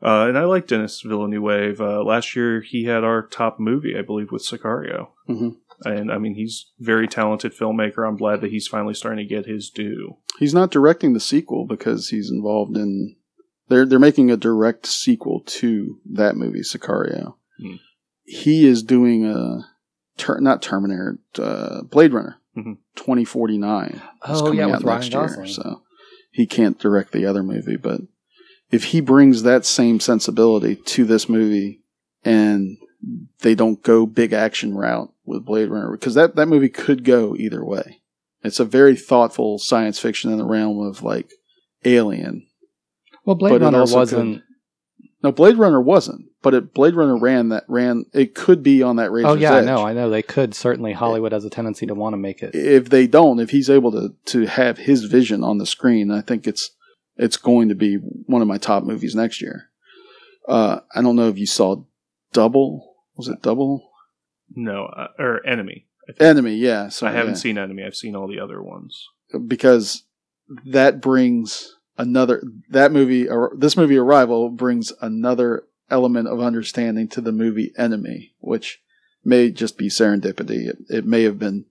Uh, 0.03 0.27
and 0.29 0.39
I 0.39 0.45
like 0.45 0.67
Denis 0.67 1.01
Villeneuve. 1.03 1.81
Uh, 1.81 2.03
last 2.03 2.35
year, 2.35 2.61
he 2.63 2.85
had 2.85 3.05
our 3.05 3.27
top 3.27 3.59
movie, 3.61 3.95
I 3.99 4.03
believe, 4.03 4.31
with 4.33 4.43
Sicario. 4.43 5.09
Mhm. 5.29 5.57
And 5.85 6.11
I 6.13 6.19
mean, 6.19 6.35
he's 6.35 6.67
a 6.81 6.85
very 6.85 7.07
talented 7.09 7.53
filmmaker. 7.53 8.07
I'm 8.07 8.17
glad 8.17 8.41
that 8.43 8.51
he's 8.51 8.67
finally 8.69 8.95
starting 8.95 9.27
to 9.27 9.35
get 9.35 9.47
his 9.47 9.71
due. 9.71 10.17
He's 10.39 10.55
not 10.55 10.71
directing 10.71 11.13
the 11.13 11.21
sequel 11.21 11.67
because 11.67 12.09
he's 12.09 12.31
involved 12.31 12.77
in. 12.77 13.17
They're 13.69 13.87
they're 13.87 13.99
making 13.99 14.31
a 14.31 14.37
direct 14.37 14.87
sequel 14.87 15.43
to 15.47 15.99
that 16.13 16.37
movie, 16.37 16.61
Sicario. 16.61 17.35
Hmm. 17.63 17.75
He 18.25 18.67
is 18.67 18.83
doing 18.83 19.25
a 19.27 19.67
ter- 20.17 20.41
not 20.41 20.61
Terminator, 20.63 21.19
uh, 21.39 21.83
Blade 21.85 22.13
Runner, 22.13 22.37
Mhm. 22.57 22.79
twenty 22.97 23.25
forty 23.25 23.57
nine. 23.59 24.01
Oh, 24.27 24.53
yeah, 24.53 24.67
with 24.67 24.83
Ryan 24.83 25.11
Gosling. 25.11 25.47
so 25.49 25.83
he 26.31 26.47
can't 26.47 26.79
direct 26.79 27.13
the 27.13 27.25
other 27.27 27.43
movie. 27.43 27.77
But 27.77 28.03
if 28.71 28.85
he 28.85 29.01
brings 29.01 29.43
that 29.43 29.65
same 29.67 30.01
sensibility 30.01 30.77
to 30.77 31.05
this 31.05 31.29
movie, 31.29 31.81
and 32.25 32.77
they 33.41 33.55
don't 33.55 33.83
go 33.83 34.07
big 34.07 34.33
action 34.33 34.75
route 34.75 35.13
with 35.25 35.45
Blade 35.45 35.71
Runner, 35.71 35.91
because 35.93 36.15
that 36.15 36.37
that 36.37 36.47
movie 36.47 36.69
could 36.69 37.05
go 37.05 37.35
either 37.37 37.65
way. 37.65 38.01
It's 38.43 38.61
a 38.61 38.65
very 38.65 38.97
thoughtful 38.97 39.59
science 39.59 39.99
fiction 39.99 40.31
in 40.33 40.39
the 40.39 40.45
realm 40.47 40.81
of 40.81 41.03
like 41.03 41.31
Alien. 41.85 42.47
Well, 43.25 43.37
Blade 43.37 43.51
But 43.53 43.63
Runner 43.63 43.85
wasn't. 43.85 44.43
No, 45.23 45.31
Blade 45.33 45.59
Runner 45.59 45.81
wasn't, 45.83 46.27
but 46.41 46.55
it 46.55 46.73
Blade 46.73 46.95
Runner 46.95 47.19
ran 47.19 47.51
that 47.51 47.65
ran. 47.69 48.07
It 48.15 48.35
could 48.35 48.63
be 48.63 48.83
on 48.83 48.97
that 48.97 49.11
razor's 49.13 49.33
Oh, 49.33 49.35
yeah, 49.35 49.53
I 49.53 49.59
edge. 49.59 49.67
know. 49.67 49.85
I 49.85 49.93
know. 49.93 50.09
They 50.09 50.23
could. 50.23 50.55
Certainly, 50.55 50.95
Hollywood 50.95 51.33
has 51.33 51.45
a 51.45 51.51
tendency 51.51 51.85
to 51.87 51.95
want 51.95 52.15
to 52.15 52.17
make 52.17 52.43
it. 52.43 52.55
if 52.55 52.89
they 52.89 53.07
don't, 53.07 53.39
if 53.41 53.51
he's 53.51 53.69
able 53.69 53.93
to 53.93 54.15
to 54.27 54.47
have 54.47 54.79
his 54.79 55.05
vision 55.05 55.45
on 55.45 55.59
the 55.59 55.67
screen, 55.67 56.11
I 56.11 56.23
think 56.23 56.47
it's 56.47 56.71
it's 57.21 57.37
going 57.37 57.69
to 57.69 57.75
be 57.75 57.97
one 57.97 58.41
of 58.41 58.49
my 58.49 58.59
top 58.59 58.83
movies 58.83 59.15
next 59.15 59.43
year. 59.43 59.69
Uh, 60.49 60.81
I 60.95 61.03
don't 61.03 61.17
know 61.17 61.29
if 61.29 61.39
you 61.39 61.47
saw 61.47 61.85
Double. 62.33 62.97
Was 63.17 63.29
it 63.29 63.43
Double? 63.43 63.91
No, 64.55 64.87
uh, 64.87 65.09
or 65.19 65.47
Enemy. 65.47 65.87
Enemy, 66.19 66.55
yeah. 66.55 66.89
So 66.89 67.07
I 67.07 67.13
haven't 67.13 67.35
yeah. 67.35 67.41
seen 67.41 67.59
Enemy. 67.59 67.85
I've 67.85 67.95
seen 67.95 68.17
all 68.17 68.27
the 68.27 68.41
other 68.41 68.63
ones. 68.63 69.07
because 69.47 70.05
that 70.65 71.01
brings 71.01 71.77
another 71.99 72.43
that 72.71 72.91
movie 72.91 73.29
or 73.29 73.53
this 73.57 73.77
movie 73.77 73.99
Arrival 73.99 74.49
brings 74.49 74.93
another 75.01 75.65
element 75.91 76.27
of 76.27 76.41
understanding 76.41 77.07
to 77.09 77.21
the 77.21 77.33
movie 77.33 77.73
Enemy, 77.77 78.33
which 78.39 78.81
may 79.25 79.51
just 79.51 79.77
be 79.77 79.89
serendipity. 79.89 80.69
It, 80.69 80.79
it 80.89 81.07
may 81.07 81.23
have 81.25 81.39
been 81.39 81.67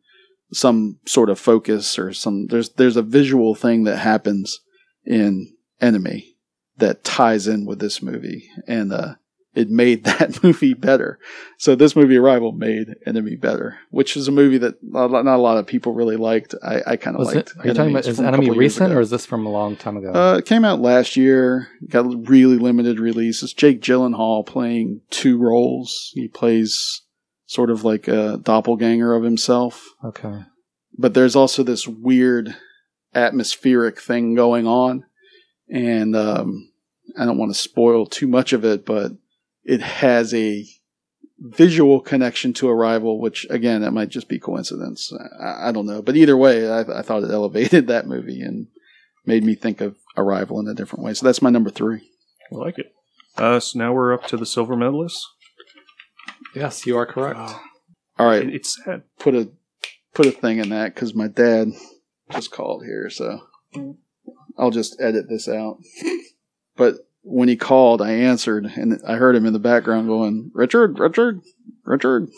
some 0.54 1.00
sort 1.06 1.30
of 1.30 1.40
focus 1.40 2.00
or 2.00 2.14
some 2.14 2.48
there's 2.48 2.70
there's 2.70 2.98
a 2.98 3.02
visual 3.02 3.56
thing 3.56 3.84
that 3.84 3.98
happens 3.98 4.62
in 5.10 5.54
Enemy 5.82 6.38
that 6.78 7.04
ties 7.04 7.48
in 7.48 7.66
with 7.66 7.80
this 7.80 8.02
movie 8.02 8.50
and 8.66 8.94
uh 8.94 9.16
it 9.56 9.70
made 9.70 10.04
that 10.06 10.44
movie 10.44 10.74
better. 10.74 11.20
So 11.58 11.76
this 11.76 11.96
movie 11.96 12.18
Arrival 12.18 12.52
made 12.52 12.96
Enemy 13.06 13.36
better, 13.36 13.80
which 13.90 14.16
is 14.16 14.28
a 14.28 14.32
movie 14.32 14.58
that 14.60 14.76
not 14.82 15.26
a 15.26 15.38
lot 15.38 15.58
of 15.58 15.68
people 15.68 15.94
really 15.94 16.16
liked. 16.16 16.56
I, 16.64 16.82
I 16.86 16.96
kind 16.96 17.18
of 17.18 17.26
liked. 17.26 17.52
it, 17.52 17.58
are 17.60 17.68
you 17.68 17.74
talking 17.74 17.92
about 17.92 18.08
is 18.08 18.20
Enemy 18.20 18.52
recent 18.52 18.94
or 18.94 19.02
is 19.02 19.10
this 19.10 19.26
from 19.26 19.46
a 19.46 19.50
long 19.50 19.76
time 19.76 19.98
ago? 19.98 20.14
Uh, 20.14 20.38
it 20.38 20.46
came 20.46 20.64
out 20.64 20.80
last 20.80 21.18
year. 21.18 21.68
Got 21.90 22.06
a 22.06 22.18
really 22.18 22.58
limited 22.58 23.00
release. 23.00 23.44
It's 23.44 23.54
Jake 23.54 23.82
Gyllenhaal 23.82 24.46
playing 24.46 25.02
two 25.10 25.38
roles. 25.38 26.12
He 26.14 26.28
plays 26.28 27.02
sort 27.46 27.72
of 27.72 27.84
like 27.84 28.08
a 28.08 28.38
doppelganger 28.38 29.14
of 29.14 29.24
himself, 29.24 29.84
okay. 30.06 30.44
but 30.96 31.16
there's 31.16 31.36
also 31.36 31.64
this 31.64 31.88
weird 31.88 32.56
atmospheric 33.14 34.00
thing 34.02 34.36
going 34.36 34.68
on, 34.68 35.06
and 35.70 36.16
um, 36.16 36.72
I 37.18 37.26
don't 37.26 37.38
want 37.38 37.54
to 37.54 37.60
spoil 37.60 38.06
too 38.06 38.28
much 38.28 38.54
of 38.54 38.64
it, 38.66 38.86
but 38.86 39.12
it 39.64 39.82
has 39.82 40.34
a 40.34 40.66
visual 41.40 42.02
connection 42.02 42.52
to 42.54 42.68
Arrival, 42.70 43.20
which 43.20 43.48
again, 43.50 43.82
that 43.82 43.92
might 43.92 44.10
just 44.10 44.28
be 44.28 44.40
coincidence. 44.40 45.12
I, 45.42 45.70
I 45.70 45.72
don't 45.72 45.86
know, 45.86 46.02
but 46.02 46.16
either 46.16 46.36
way, 46.38 46.70
I, 46.70 46.82
I 46.82 47.02
thought 47.02 47.24
it 47.24 47.32
elevated 47.32 47.88
that 47.88 48.08
movie 48.08 48.42
and 48.42 48.68
made 49.26 49.44
me 49.44 49.56
think 49.56 49.80
of 49.82 49.96
Arrival 50.18 50.60
in 50.60 50.68
a 50.68 50.74
different 50.74 51.04
way. 51.06 51.14
So 51.14 51.26
that's 51.26 51.42
my 51.42 51.50
number 51.50 51.70
three. 51.70 52.02
I 52.52 52.56
like 52.56 52.78
it. 52.80 52.94
Uh, 53.38 53.60
so 53.60 53.80
now 53.80 53.94
we're 53.94 54.14
up 54.14 54.26
to 54.28 54.38
the 54.38 54.46
silver 54.46 54.76
medalists. 54.76 55.22
Yes, 56.56 56.86
you 56.86 56.98
are 56.98 57.06
correct. 57.06 57.40
All 58.18 58.26
right, 58.28 58.46
It's 58.50 58.84
sad. 58.84 59.04
put 59.20 59.34
a 59.36 59.50
put 60.14 60.26
a 60.26 60.32
thing 60.32 60.58
in 60.58 60.70
that 60.70 60.94
because 60.94 61.14
my 61.16 61.28
dad 61.28 61.70
just 62.32 62.52
called 62.52 62.84
here, 62.86 63.10
so 63.10 63.42
I'll 64.58 64.72
just 64.72 65.00
edit 65.02 65.30
this 65.30 65.48
out. 65.48 65.80
But 66.76 67.08
when 67.22 67.50
he 67.50 67.56
called, 67.56 68.02
I 68.02 68.12
answered, 68.12 68.66
and 68.66 69.00
I 69.08 69.16
heard 69.16 69.36
him 69.36 69.46
in 69.46 69.54
the 69.54 69.60
background 69.60 70.08
going, 70.08 70.52
"Richard, 70.54 71.00
Richard, 71.00 71.42
Richard." 71.84 72.30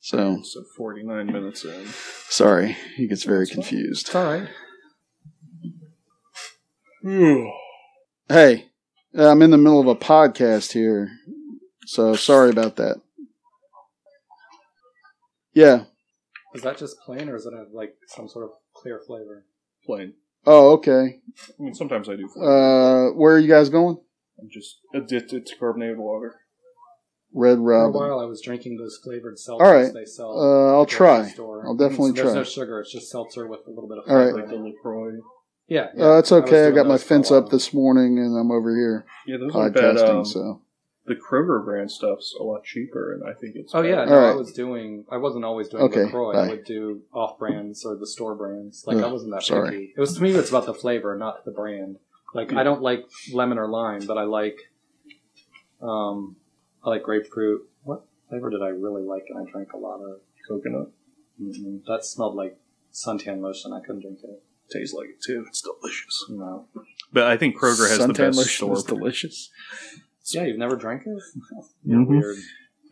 So 0.00 0.40
So 0.42 0.62
49 0.76 1.26
minutes 1.26 1.64
in. 1.64 1.86
sorry, 2.28 2.76
he 2.96 3.08
gets 3.08 3.24
very 3.24 3.44
That's 3.44 3.54
confused. 3.54 4.14
All 4.14 4.24
right. 4.24 4.48
Hey, 8.28 8.66
I'm 9.16 9.42
in 9.42 9.50
the 9.50 9.58
middle 9.58 9.80
of 9.80 9.86
a 9.86 9.94
podcast 9.94 10.72
here, 10.72 11.10
so 11.86 12.14
sorry 12.14 12.50
about 12.50 12.76
that. 12.76 13.00
Yeah. 15.52 15.84
Is 16.54 16.62
that 16.62 16.78
just 16.78 16.98
plain, 17.00 17.28
or 17.28 17.36
is 17.36 17.46
it 17.46 17.52
like 17.72 17.96
some 18.08 18.28
sort 18.28 18.44
of 18.46 18.50
clear 18.86 19.00
flavor? 19.06 19.44
Plain. 19.84 20.14
Oh, 20.46 20.72
okay. 20.74 21.20
I 21.58 21.62
mean, 21.62 21.74
sometimes 21.74 22.08
I 22.08 22.14
do. 22.16 22.28
Uh, 22.40 23.10
where 23.14 23.34
are 23.34 23.38
you 23.38 23.48
guys 23.48 23.68
going? 23.68 23.98
I'm 24.40 24.48
just 24.50 24.78
addicted 24.94 25.44
to 25.46 25.56
carbonated 25.56 25.98
water. 25.98 26.36
Red 27.34 27.56
For 27.58 27.72
a 27.72 27.78
Robin. 27.88 27.92
while, 28.00 28.20
I 28.20 28.24
was 28.24 28.40
drinking 28.40 28.76
those 28.78 28.98
flavored 29.02 29.36
seltzers 29.36 29.60
All 29.60 29.72
right. 29.72 29.92
they 29.92 30.04
sell. 30.04 30.30
Uh, 30.40 30.74
I'll 30.74 30.82
at 30.82 30.88
try. 30.88 31.26
store. 31.28 31.66
I'll 31.66 31.74
definitely 31.74 32.12
There's 32.12 32.26
try. 32.28 32.34
no 32.34 32.44
sugar. 32.44 32.80
It's 32.80 32.92
just 32.92 33.10
seltzer 33.10 33.46
with 33.48 33.60
a 33.66 33.70
little 33.70 33.88
bit 33.88 33.98
of 33.98 34.04
All 34.08 34.16
right. 34.16 34.32
flavor. 34.32 34.46
Like 34.46 34.56
the 34.56 34.62
LaCroix. 34.62 35.18
Yeah, 35.68 35.88
yeah. 35.96 36.04
Uh, 36.04 36.18
it's 36.18 36.30
okay. 36.30 36.60
I 36.60 36.62
doing 36.66 36.74
got 36.76 36.86
my 36.86 36.92
those 36.94 37.02
for 37.02 37.06
a 37.06 37.08
fence 37.08 37.30
up 37.32 37.48
this 37.50 37.74
morning, 37.74 38.18
and 38.18 38.38
I'm 38.38 38.52
over 38.52 38.74
here 38.74 39.04
Yeah, 39.26 39.38
those 39.38 39.54
aren't 39.54 39.74
bad. 39.74 39.96
podcasting. 39.96 40.18
Um, 40.18 40.24
so 40.24 40.62
The 41.06 41.14
Kroger 41.14 41.64
brand 41.64 41.90
stuff's 41.90 42.34
a 42.38 42.42
lot 42.42 42.64
cheaper, 42.64 43.14
and 43.14 43.22
I 43.24 43.32
think 43.32 43.54
it's. 43.54 43.74
Oh 43.74 43.82
yeah, 43.82 44.04
better. 44.04 44.10
no, 44.10 44.32
I 44.32 44.34
was 44.34 44.52
doing. 44.52 45.04
I 45.10 45.18
wasn't 45.18 45.44
always 45.44 45.68
doing 45.68 45.84
Okay, 45.84 46.04
LaCroix. 46.04 46.32
bye. 46.32 46.46
I 46.46 46.48
would 46.48 46.64
do 46.64 47.02
off 47.12 47.38
brands 47.38 47.84
or 47.84 47.96
the 47.96 48.06
store 48.06 48.34
brands. 48.34 48.84
Like 48.86 48.98
I 48.98 49.06
wasn't 49.06 49.32
that 49.32 49.44
sorry. 49.44 49.70
picky. 49.70 49.94
It 49.96 50.00
was 50.00 50.14
to 50.16 50.22
me. 50.22 50.32
It's 50.32 50.48
about 50.50 50.66
the 50.66 50.74
flavor, 50.74 51.16
not 51.16 51.44
the 51.44 51.52
brand. 51.52 51.98
Like 52.34 52.52
I 52.52 52.64
don't 52.64 52.82
like 52.82 53.04
lemon 53.32 53.58
or 53.58 53.68
lime, 53.68 54.06
but 54.06 54.18
I 54.18 54.24
like. 54.24 54.58
Um, 55.80 56.36
I 56.84 56.90
like 56.90 57.02
grapefruit. 57.02 57.62
What 57.84 58.04
flavor 58.28 58.50
did 58.50 58.62
I 58.62 58.68
really 58.68 59.02
like? 59.02 59.24
And 59.28 59.46
I 59.46 59.50
drank 59.50 59.72
a 59.72 59.78
lot 59.78 60.00
of. 60.00 60.20
coconut 60.48 60.90
mm 61.40 61.84
That 61.86 62.04
smelled 62.04 62.34
like 62.34 62.58
suntan 62.92 63.40
lotion. 63.40 63.72
I 63.72 63.80
couldn't 63.80 64.02
drink 64.02 64.18
it. 64.22 64.42
tastes 64.72 64.94
like 64.94 65.08
it 65.10 65.22
too. 65.22 65.44
It's 65.48 65.62
delicious. 65.62 66.24
No. 66.30 66.66
But 67.12 67.24
I 67.24 67.36
think 67.36 67.56
Kroger 67.56 67.88
has 67.88 67.98
the 67.98 68.12
best 68.12 68.36
lotion 68.36 68.74
store. 68.74 69.08
is 69.08 69.50
delicious. 70.32 70.34
Yeah, 70.34 70.44
you've 70.44 70.58
never 70.58 70.76
drank 70.76 71.02
it. 71.06 71.22
Mhm. 71.88 72.06
Weird. 72.08 72.36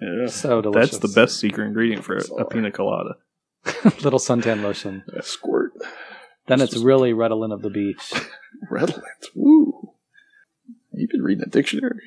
Yeah. 0.00 0.26
So 0.26 0.60
delicious. 0.60 0.98
That's 0.98 1.14
the 1.14 1.20
best 1.20 1.38
secret 1.38 1.66
ingredient 1.66 2.04
for 2.04 2.14
a, 2.16 2.20
a 2.20 2.24
Sorry. 2.24 2.44
pina 2.50 2.70
colada. 2.70 3.16
Little 4.02 4.18
suntan 4.18 4.62
lotion. 4.62 5.04
Squirt. 5.22 5.72
Then 6.46 6.60
it's 6.60 6.76
really 6.76 7.12
redolent 7.12 7.52
of 7.52 7.62
the 7.62 7.70
beach. 7.70 8.12
Redolent. 8.70 9.04
Woo. 9.34 9.94
You've 10.92 11.10
been 11.10 11.22
reading 11.22 11.44
a 11.46 11.48
dictionary. 11.48 12.00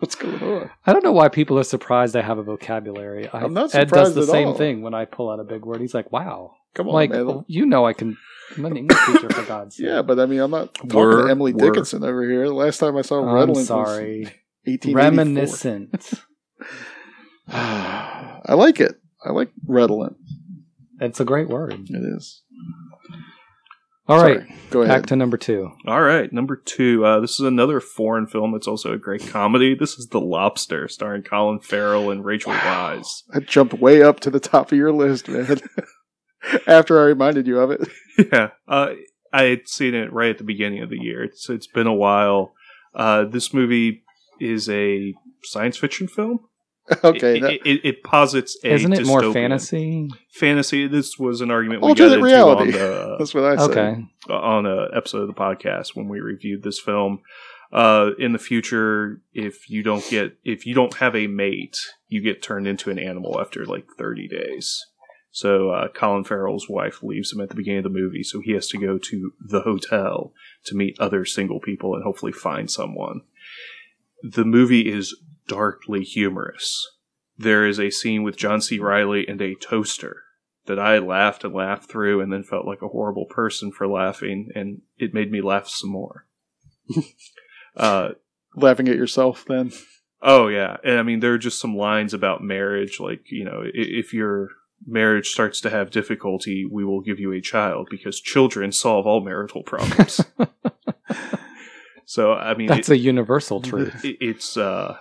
What's 0.00 0.16
going 0.16 0.42
on? 0.42 0.70
I 0.84 0.92
don't 0.92 1.04
know 1.04 1.12
why 1.12 1.28
people 1.28 1.56
are 1.60 1.62
surprised 1.64 2.16
I 2.16 2.22
have 2.22 2.38
a 2.38 2.42
vocabulary. 2.42 3.28
I, 3.28 3.38
I'm 3.44 3.54
not 3.54 3.70
surprised 3.70 3.92
Ed 3.92 3.96
does 3.96 4.14
the 4.16 4.22
at 4.22 4.28
same 4.28 4.48
all. 4.48 4.54
thing 4.54 4.82
when 4.82 4.94
I 4.94 5.04
pull 5.04 5.30
out 5.30 5.38
a 5.38 5.44
big 5.44 5.64
word. 5.64 5.80
He's 5.80 5.94
like, 5.94 6.10
"Wow, 6.10 6.56
Come 6.74 6.88
on, 6.88 6.94
like 6.94 7.10
man. 7.10 7.44
you 7.46 7.66
know, 7.66 7.84
I 7.86 7.92
can." 7.92 8.16
I'm 8.54 8.66
an 8.66 8.76
English 8.76 8.98
teacher 9.06 9.30
for 9.30 9.42
God's 9.44 9.76
sake. 9.78 9.86
Yeah, 9.86 10.02
but 10.02 10.20
I 10.20 10.26
mean, 10.26 10.40
I'm 10.40 10.50
not 10.50 10.74
talking 10.74 10.90
Were- 10.98 11.24
to 11.24 11.30
Emily 11.30 11.54
were. 11.54 11.60
Dickinson 11.70 12.04
over 12.04 12.22
here. 12.28 12.46
The 12.46 12.52
last 12.54 12.78
time 12.78 12.96
I 12.98 13.02
saw 13.02 13.20
I'm 13.20 13.34
Redolent 13.34 13.66
sorry. 13.66 14.20
was 14.20 14.32
1884. 14.64 14.94
Reminiscent. 14.94 16.12
I 17.48 18.54
like 18.54 18.78
it. 18.80 19.00
I 19.24 19.30
like 19.32 19.50
redolent. 19.66 20.16
It's 21.00 21.18
a 21.20 21.24
great 21.24 21.48
word. 21.48 21.72
It 21.72 22.16
is. 22.16 22.42
All 24.08 24.20
right, 24.20 24.40
Sorry. 24.40 24.54
Go 24.70 24.86
back 24.86 25.06
to 25.06 25.16
number 25.16 25.36
two. 25.36 25.70
All 25.86 26.02
right, 26.02 26.30
number 26.32 26.56
two. 26.56 27.04
Uh, 27.06 27.20
this 27.20 27.34
is 27.38 27.46
another 27.46 27.80
foreign 27.80 28.26
film 28.26 28.54
It's 28.54 28.66
also 28.66 28.92
a 28.92 28.98
great 28.98 29.26
comedy. 29.28 29.74
This 29.74 29.96
is 29.96 30.08
The 30.08 30.20
Lobster, 30.20 30.88
starring 30.88 31.22
Colin 31.22 31.60
Farrell 31.60 32.10
and 32.10 32.24
Rachel 32.24 32.52
Weisz. 32.52 33.22
That 33.32 33.46
jumped 33.46 33.74
way 33.74 34.02
up 34.02 34.18
to 34.20 34.30
the 34.30 34.40
top 34.40 34.72
of 34.72 34.78
your 34.78 34.92
list, 34.92 35.28
man. 35.28 35.60
After 36.66 37.00
I 37.00 37.04
reminded 37.04 37.46
you 37.46 37.58
of 37.60 37.70
it. 37.70 37.88
yeah, 38.32 38.50
uh, 38.68 38.92
I 39.32 39.42
had 39.44 39.68
seen 39.68 39.94
it 39.94 40.12
right 40.12 40.30
at 40.30 40.38
the 40.38 40.44
beginning 40.44 40.82
of 40.82 40.90
the 40.90 40.98
year. 41.00 41.24
It's 41.24 41.48
it's 41.48 41.66
been 41.66 41.86
a 41.86 41.94
while. 41.94 42.54
Uh, 42.94 43.24
this 43.24 43.54
movie 43.54 44.02
is 44.40 44.68
a 44.68 45.14
science 45.44 45.76
fiction 45.76 46.08
film. 46.08 46.40
Okay. 47.04 47.38
it, 47.38 47.40
that- 47.42 47.52
it, 47.52 47.60
it, 47.64 47.80
it 47.84 48.02
posits 48.02 48.58
a 48.64 48.72
Isn't 48.74 48.92
it 48.92 49.06
more 49.06 49.32
fantasy? 49.32 50.08
Fantasy. 50.34 50.88
This 50.88 51.16
was 51.18 51.40
an 51.40 51.50
argument 51.50 51.82
we 51.82 51.90
Alternate 51.90 52.08
got 52.08 52.14
into 52.14 52.24
reality. 52.26 52.72
on 52.72 52.72
the 52.72 53.16
that's 53.18 53.34
what 53.34 53.44
I 53.44 53.56
said. 53.56 53.70
Okay. 53.70 54.04
on 54.28 54.66
a 54.66 54.88
episode 54.96 55.22
of 55.22 55.28
the 55.28 55.34
podcast 55.34 55.94
when 55.94 56.08
we 56.08 56.20
reviewed 56.20 56.62
this 56.62 56.80
film. 56.80 57.20
Uh, 57.72 58.10
in 58.18 58.32
the 58.32 58.38
future, 58.38 59.22
if 59.32 59.70
you 59.70 59.82
don't 59.82 60.06
get 60.10 60.36
if 60.44 60.66
you 60.66 60.74
don't 60.74 60.94
have 60.98 61.16
a 61.16 61.26
mate, 61.26 61.78
you 62.08 62.20
get 62.20 62.42
turned 62.42 62.66
into 62.66 62.90
an 62.90 62.98
animal 62.98 63.40
after 63.40 63.64
like 63.64 63.86
thirty 63.96 64.28
days. 64.28 64.84
So 65.32 65.70
uh, 65.70 65.88
Colin 65.88 66.24
Farrell's 66.24 66.68
wife 66.68 67.02
leaves 67.02 67.32
him 67.32 67.40
at 67.40 67.48
the 67.48 67.54
beginning 67.54 67.78
of 67.78 67.84
the 67.84 67.98
movie, 67.98 68.22
so 68.22 68.40
he 68.40 68.52
has 68.52 68.68
to 68.68 68.78
go 68.78 68.98
to 68.98 69.32
the 69.40 69.62
hotel 69.62 70.34
to 70.66 70.76
meet 70.76 71.00
other 71.00 71.24
single 71.24 71.58
people 71.58 71.94
and 71.94 72.04
hopefully 72.04 72.32
find 72.32 72.70
someone. 72.70 73.22
The 74.22 74.44
movie 74.44 74.92
is 74.92 75.16
darkly 75.48 76.02
humorous. 76.02 76.86
There 77.38 77.66
is 77.66 77.80
a 77.80 77.90
scene 77.90 78.22
with 78.22 78.36
John 78.36 78.60
C. 78.60 78.78
Reilly 78.78 79.26
and 79.26 79.40
a 79.40 79.54
toaster 79.54 80.22
that 80.66 80.78
I 80.78 80.98
laughed 80.98 81.44
and 81.44 81.54
laughed 81.54 81.90
through 81.90 82.20
and 82.20 82.30
then 82.30 82.44
felt 82.44 82.66
like 82.66 82.82
a 82.82 82.88
horrible 82.88 83.24
person 83.24 83.72
for 83.72 83.88
laughing, 83.88 84.50
and 84.54 84.82
it 84.98 85.14
made 85.14 85.32
me 85.32 85.40
laugh 85.40 85.66
some 85.66 85.90
more. 85.90 86.26
uh, 87.76 88.10
Laughing 88.54 88.86
at 88.88 88.96
yourself 88.96 89.46
then. 89.48 89.72
oh, 90.20 90.48
yeah. 90.48 90.76
And 90.84 90.98
I 90.98 91.02
mean, 91.02 91.20
there 91.20 91.32
are 91.32 91.38
just 91.38 91.58
some 91.58 91.74
lines 91.74 92.12
about 92.12 92.44
marriage, 92.44 93.00
like, 93.00 93.22
you 93.30 93.46
know, 93.46 93.62
if 93.64 94.12
your 94.12 94.50
marriage 94.86 95.28
starts 95.28 95.60
to 95.62 95.70
have 95.70 95.90
difficulty, 95.90 96.64
we 96.70 96.84
will 96.84 97.00
give 97.00 97.18
you 97.20 97.32
a 97.32 97.40
child 97.40 97.88
because 97.90 98.20
children 98.20 98.72
solve 98.72 99.06
all 99.06 99.20
marital 99.22 99.62
problems. 99.62 100.20
so, 102.04 102.32
I 102.32 102.54
mean, 102.54 102.68
That's 102.68 102.88
it- 102.88 102.94
a 102.94 102.98
universal 102.98 103.60
truth. 103.60 104.04
it, 104.04 104.16
it's 104.20 104.56
uh, 104.56 104.96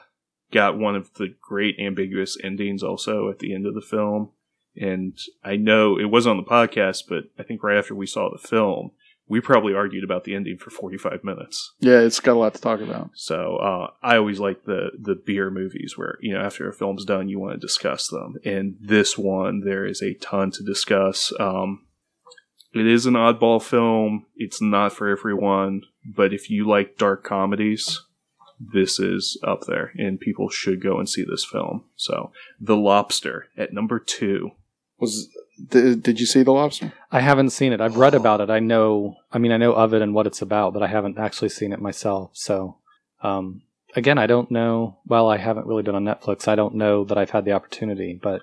got 0.51 0.77
one 0.77 0.95
of 0.95 1.13
the 1.15 1.33
great 1.41 1.75
ambiguous 1.79 2.37
endings 2.43 2.83
also 2.83 3.29
at 3.29 3.39
the 3.39 3.53
end 3.53 3.65
of 3.65 3.73
the 3.73 3.81
film. 3.81 4.29
And 4.75 5.17
I 5.43 5.57
know 5.57 5.97
it 5.99 6.05
was 6.05 6.25
on 6.25 6.37
the 6.37 6.43
podcast, 6.43 7.03
but 7.09 7.25
I 7.37 7.43
think 7.43 7.61
right 7.63 7.77
after 7.77 7.93
we 7.93 8.05
saw 8.07 8.29
the 8.31 8.37
film, 8.47 8.91
we 9.31 9.39
probably 9.39 9.73
argued 9.73 10.03
about 10.03 10.25
the 10.25 10.35
ending 10.35 10.57
for 10.57 10.71
45 10.71 11.23
minutes. 11.23 11.73
Yeah, 11.79 12.01
it's 12.01 12.19
got 12.19 12.33
a 12.33 12.39
lot 12.39 12.53
to 12.53 12.59
talk 12.59 12.81
about. 12.81 13.11
So 13.13 13.55
uh, 13.55 13.91
I 14.03 14.17
always 14.17 14.41
like 14.41 14.65
the 14.65 14.89
the 14.99 15.15
beer 15.15 15.49
movies 15.49 15.93
where 15.97 16.17
you 16.19 16.33
know 16.33 16.41
after 16.41 16.67
a 16.67 16.73
film's 16.73 17.05
done 17.05 17.29
you 17.29 17.39
want 17.39 17.53
to 17.53 17.65
discuss 17.65 18.09
them. 18.09 18.35
And 18.43 18.75
this 18.81 19.17
one 19.17 19.61
there 19.61 19.85
is 19.85 20.01
a 20.01 20.15
ton 20.15 20.51
to 20.51 20.63
discuss. 20.63 21.31
Um, 21.39 21.85
it 22.73 22.85
is 22.85 23.05
an 23.05 23.13
oddball 23.13 23.63
film. 23.63 24.25
It's 24.35 24.61
not 24.61 24.91
for 24.91 25.07
everyone, 25.07 25.83
but 26.05 26.33
if 26.33 26.49
you 26.49 26.67
like 26.67 26.97
dark 26.97 27.23
comedies, 27.23 28.01
this 28.59 28.99
is 28.99 29.39
up 29.47 29.61
there, 29.65 29.93
and 29.95 30.19
people 30.19 30.49
should 30.49 30.83
go 30.83 30.99
and 30.99 31.07
see 31.07 31.23
this 31.23 31.45
film. 31.45 31.85
So 31.95 32.33
The 32.59 32.75
Lobster 32.75 33.47
at 33.57 33.71
number 33.71 33.97
two. 33.97 34.51
Was 34.99 35.29
did, 35.69 36.03
did 36.03 36.19
you 36.19 36.25
see 36.25 36.43
the 36.43 36.51
lobster? 36.51 36.93
I 37.11 37.19
haven't 37.19 37.49
seen 37.51 37.73
it. 37.73 37.81
I've 37.81 37.97
read 37.97 38.13
about 38.13 38.41
it. 38.41 38.49
I 38.49 38.59
know. 38.59 39.15
I 39.31 39.37
mean, 39.37 39.51
I 39.51 39.57
know 39.57 39.73
of 39.73 39.93
it 39.93 40.01
and 40.01 40.13
what 40.13 40.27
it's 40.27 40.41
about, 40.41 40.73
but 40.73 40.83
I 40.83 40.87
haven't 40.87 41.17
actually 41.17 41.49
seen 41.49 41.73
it 41.73 41.81
myself. 41.81 42.31
So, 42.33 42.77
um, 43.23 43.61
again, 43.95 44.17
I 44.17 44.27
don't 44.27 44.49
know. 44.51 44.99
Well, 45.05 45.29
I 45.29 45.37
haven't 45.37 45.67
really 45.67 45.83
been 45.83 45.95
on 45.95 46.05
Netflix. 46.05 46.47
I 46.47 46.55
don't 46.55 46.75
know 46.75 47.03
that 47.05 47.17
I've 47.17 47.31
had 47.31 47.45
the 47.45 47.51
opportunity, 47.53 48.19
but 48.21 48.41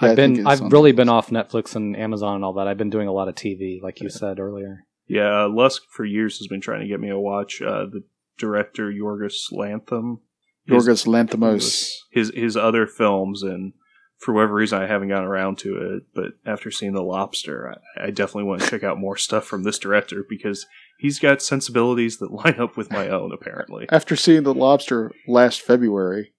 Yeah, 0.00 0.08
I 0.08 0.10
I've 0.10 0.16
been. 0.16 0.46
I've 0.46 0.60
really 0.60 0.92
Netflix. 0.92 0.96
been 0.96 1.08
off 1.08 1.30
Netflix 1.30 1.76
and 1.76 1.96
Amazon 1.96 2.36
and 2.36 2.44
all 2.44 2.54
that. 2.54 2.68
I've 2.68 2.78
been 2.78 2.90
doing 2.90 3.08
a 3.08 3.12
lot 3.12 3.28
of 3.28 3.34
TV, 3.34 3.80
like 3.82 4.00
you 4.00 4.08
said 4.10 4.38
earlier. 4.38 4.84
Yeah, 5.06 5.44
uh, 5.44 5.48
Lusk 5.48 5.82
for 5.90 6.04
years 6.04 6.38
has 6.38 6.48
been 6.48 6.60
trying 6.60 6.80
to 6.80 6.86
get 6.88 7.00
me 7.00 7.08
to 7.08 7.18
watch 7.18 7.62
uh, 7.62 7.84
the 7.86 8.02
director 8.38 8.90
Yorgos 8.92 9.50
Lantham. 9.52 10.20
His- 10.66 10.86
Yorgos 10.86 11.06
Lanthimos. 11.06 11.94
his 12.10 12.30
his 12.34 12.56
other 12.56 12.86
films 12.86 13.42
and 13.42 13.72
for 14.18 14.34
whatever 14.34 14.54
reason 14.54 14.82
I 14.82 14.86
haven't 14.86 15.08
gotten 15.08 15.28
around 15.28 15.58
to 15.58 15.76
it 15.96 16.02
but 16.14 16.32
after 16.44 16.70
seeing 16.70 16.92
The 16.92 17.02
Lobster 17.02 17.74
I, 17.96 18.06
I 18.06 18.10
definitely 18.10 18.44
want 18.44 18.62
to 18.62 18.70
check 18.70 18.82
out 18.84 18.98
more 18.98 19.16
stuff 19.16 19.44
from 19.44 19.62
this 19.62 19.78
director 19.78 20.24
because 20.28 20.66
he's 20.98 21.18
got 21.18 21.42
sensibilities 21.42 22.18
that 22.18 22.32
line 22.44 22.60
up 22.60 22.76
with 22.76 22.90
my 22.90 23.08
own 23.08 23.32
apparently 23.32 23.86
After 23.90 24.16
seeing 24.16 24.42
the 24.42 24.54
lobster 24.54 25.12
last 25.26 25.60
February, 25.62 26.32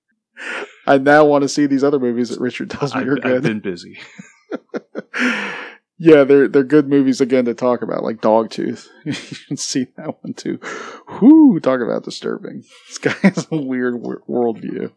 I 0.86 0.98
now 0.98 1.26
want 1.26 1.44
to 1.44 1.50
see 1.50 1.66
these 1.66 1.84
other 1.84 2.00
movies 2.00 2.30
that 2.30 2.40
Richard 2.40 2.70
tells 2.70 2.94
me 2.94 3.02
I've, 3.02 3.08
are 3.08 3.18
I've 3.18 3.22
good. 3.22 3.44
been 3.44 3.60
busy 3.60 4.00
yeah, 6.00 6.24
they're 6.24 6.48
they're 6.48 6.64
good 6.64 6.88
movies 6.88 7.22
again 7.22 7.46
to 7.46 7.54
talk 7.54 7.82
about, 7.82 8.04
like 8.04 8.22
Dogtooth. 8.22 8.88
you 9.06 9.38
can 9.48 9.58
see 9.58 9.88
that 9.98 10.24
one 10.24 10.34
too. 10.34 10.60
Whoo, 11.22 11.60
talk 11.60 11.82
about 11.82 12.04
disturbing. 12.06 12.64
This 12.88 12.98
guy 12.98 13.16
has 13.22 13.48
a 13.52 13.58
weird 13.58 14.02
wor- 14.02 14.24
worldview. 14.28 14.92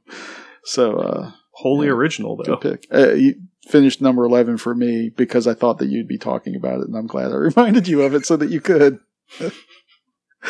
So, 0.64 0.96
uh, 0.98 1.32
wholly 1.52 1.86
Yeah. 1.86 1.92
original 1.94 2.36
though 2.36 2.56
good 2.56 2.60
pick. 2.82 2.86
Uh, 2.94 3.12
you 3.12 3.34
finished 3.68 4.00
number 4.02 4.24
eleven 4.24 4.56
for 4.58 4.74
me 4.74 5.10
because 5.16 5.46
I 5.46 5.54
thought 5.54 5.78
that 5.78 5.88
you'd 5.88 6.08
be 6.08 6.18
talking 6.18 6.56
about 6.56 6.80
it, 6.80 6.88
and 6.88 6.96
I'm 6.96 7.06
glad 7.06 7.30
I 7.32 7.36
reminded 7.36 7.86
you 7.88 8.02
of 8.02 8.14
it 8.14 8.26
so 8.26 8.36
that 8.36 8.50
you 8.50 8.60
could. 8.60 8.98
uh, 9.40 9.50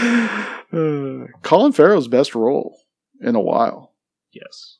Colin 1.43 1.73
Farrell's 1.73 2.09
best 2.09 2.35
role 2.35 2.79
in 3.21 3.35
a 3.35 3.41
while. 3.41 3.93
yes 4.33 4.79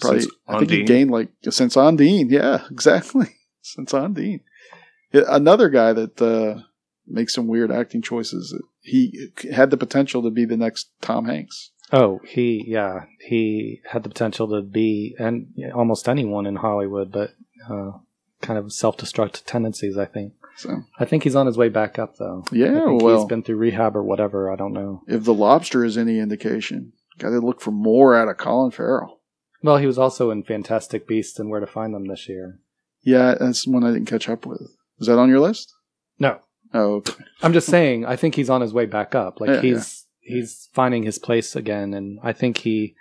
Probably, 0.00 0.20
Since 0.20 0.32
I 0.48 0.58
think 0.58 0.70
he 0.70 0.82
gained 0.84 1.10
like 1.10 1.28
since 1.50 1.76
Ondine. 1.76 2.30
Yeah, 2.30 2.64
exactly. 2.70 3.26
Since 3.60 3.92
Ondine, 3.92 4.40
Yeah, 5.12 5.24
another 5.28 5.68
guy 5.68 5.92
that 5.92 6.20
uh, 6.22 6.62
makes 7.06 7.34
some 7.34 7.46
weird 7.46 7.70
acting 7.70 8.00
choices. 8.00 8.58
He 8.80 9.28
had 9.52 9.70
the 9.70 9.76
potential 9.76 10.22
to 10.22 10.30
be 10.30 10.46
the 10.46 10.56
next 10.56 10.88
Tom 11.02 11.26
Hanks. 11.26 11.72
Oh, 11.92 12.20
he 12.24 12.64
yeah, 12.66 13.04
he 13.20 13.80
had 13.90 14.02
the 14.02 14.08
potential 14.08 14.48
to 14.48 14.62
be 14.62 15.14
and 15.18 15.48
almost 15.74 16.08
anyone 16.08 16.46
in 16.46 16.56
Hollywood, 16.56 17.12
but 17.12 17.34
uh, 17.68 17.92
kind 18.40 18.58
of 18.58 18.72
self-destruct 18.72 19.44
tendencies. 19.44 19.98
I 19.98 20.06
think. 20.06 20.34
So 20.56 20.84
I 20.98 21.04
think 21.04 21.24
he's 21.24 21.36
on 21.36 21.46
his 21.46 21.56
way 21.56 21.68
back 21.68 21.98
up, 21.98 22.16
though. 22.18 22.44
I 22.52 22.54
yeah, 22.54 22.84
think 22.86 23.02
well, 23.02 23.18
he's 23.18 23.28
been 23.28 23.42
through 23.42 23.56
rehab 23.56 23.96
or 23.96 24.02
whatever. 24.02 24.50
I 24.50 24.56
don't 24.56 24.72
know. 24.74 25.02
if 25.06 25.24
the 25.24 25.34
Lobster 25.34 25.84
is 25.84 25.96
any 25.96 26.18
indication, 26.18 26.92
got 27.18 27.30
to 27.30 27.38
look 27.40 27.60
for 27.60 27.70
more 27.70 28.14
out 28.14 28.28
of 28.28 28.36
Colin 28.36 28.70
Farrell. 28.70 29.20
Well, 29.62 29.78
he 29.78 29.86
was 29.86 29.98
also 29.98 30.30
in 30.30 30.42
Fantastic 30.42 31.06
Beasts 31.06 31.38
and 31.38 31.48
Where 31.48 31.60
to 31.60 31.66
Find 31.66 31.94
Them 31.94 32.06
this 32.06 32.28
year. 32.28 32.58
Yeah, 33.02 33.34
that's 33.38 33.66
one 33.66 33.84
I 33.84 33.92
didn't 33.92 34.08
catch 34.08 34.28
up 34.28 34.44
with. 34.44 34.60
Is 34.98 35.06
that 35.06 35.18
on 35.18 35.28
your 35.30 35.40
list? 35.40 35.72
No, 36.18 36.40
Oh, 36.74 36.94
okay. 36.96 37.24
I'm 37.42 37.52
just 37.52 37.68
saying. 37.68 38.04
I 38.06 38.16
think 38.16 38.34
he's 38.34 38.50
on 38.50 38.60
his 38.60 38.72
way 38.72 38.86
back 38.86 39.14
up. 39.14 39.40
Like 39.40 39.50
Yeah, 39.50 39.60
he's 39.60 40.01
he's 40.22 40.68
finding 40.72 41.02
his 41.02 41.18
place 41.18 41.54
again, 41.56 41.92
and 41.94 42.18
I 42.22 42.32
think 42.32 42.58
he, 42.58 42.94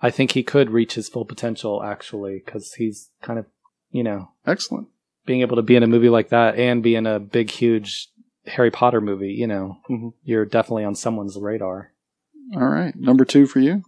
I 0.00 0.10
think 0.10 0.32
he 0.32 0.42
could 0.42 0.70
reach 0.70 0.94
his 0.94 1.08
full 1.08 1.24
potential 1.24 1.82
actually, 1.82 2.42
because 2.44 2.74
he's 2.74 3.10
kind 3.22 3.38
of, 3.38 3.46
you 3.90 4.02
know, 4.02 4.30
excellent. 4.46 4.88
being 5.24 5.40
able 5.42 5.54
to 5.54 5.62
be 5.62 5.76
in 5.76 5.84
a 5.84 5.86
movie 5.86 6.08
like 6.08 6.30
that 6.30 6.56
and 6.56 6.82
be 6.82 6.96
in 6.96 7.06
a 7.06 7.20
big, 7.20 7.48
huge 7.48 8.08
Harry 8.46 8.72
Potter 8.72 9.00
movie. 9.00 9.32
You 9.32 9.46
know, 9.46 9.76
Mhm. 9.88 10.14
you're 10.24 10.44
definitely 10.44 10.82
on 10.84 10.96
someone's 10.96 11.36
radar. 11.38 11.92
All 12.56 12.66
right, 12.68 12.92
number 12.96 13.24
two 13.24 13.46
for 13.46 13.60
you. 13.60 13.84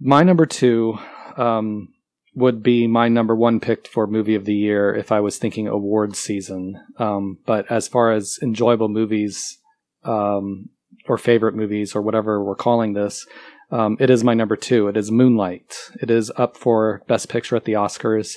My 0.00 0.22
number 0.22 0.44
two 0.46 0.98
um, 1.38 1.88
would 2.34 2.62
be 2.62 2.86
my 2.86 3.08
number 3.08 3.34
one 3.34 3.58
pick 3.60 3.86
for 3.88 4.06
movie 4.06 4.34
of 4.34 4.44
the 4.44 4.54
year 4.54 4.94
if 4.94 5.10
I 5.10 5.20
was 5.20 5.38
thinking 5.38 5.66
awards 5.66 6.18
season. 6.18 6.78
Um, 6.98 7.38
but 7.46 7.70
as 7.70 7.88
far 7.88 8.12
as 8.12 8.38
enjoyable 8.42 8.88
movies 8.88 9.58
um, 10.04 10.68
or 11.08 11.18
favorite 11.18 11.54
movies 11.54 11.94
or 11.94 12.02
whatever 12.02 12.42
we're 12.42 12.54
calling 12.54 12.92
this, 12.92 13.26
um, 13.70 13.96
it 13.98 14.10
is 14.10 14.22
my 14.22 14.34
number 14.34 14.56
two. 14.56 14.88
It 14.88 14.96
is 14.96 15.10
Moonlight. 15.10 15.90
It 16.00 16.10
is 16.10 16.30
up 16.36 16.56
for 16.56 17.02
Best 17.08 17.28
Picture 17.28 17.56
at 17.56 17.64
the 17.64 17.72
Oscars. 17.72 18.36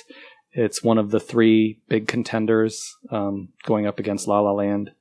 It's 0.52 0.82
one 0.82 0.96
of 0.96 1.10
the 1.10 1.20
three 1.20 1.78
big 1.88 2.08
contenders 2.08 2.96
um, 3.10 3.50
going 3.64 3.86
up 3.86 3.98
against 3.98 4.26
La 4.26 4.40
La 4.40 4.52
Land. 4.52 4.92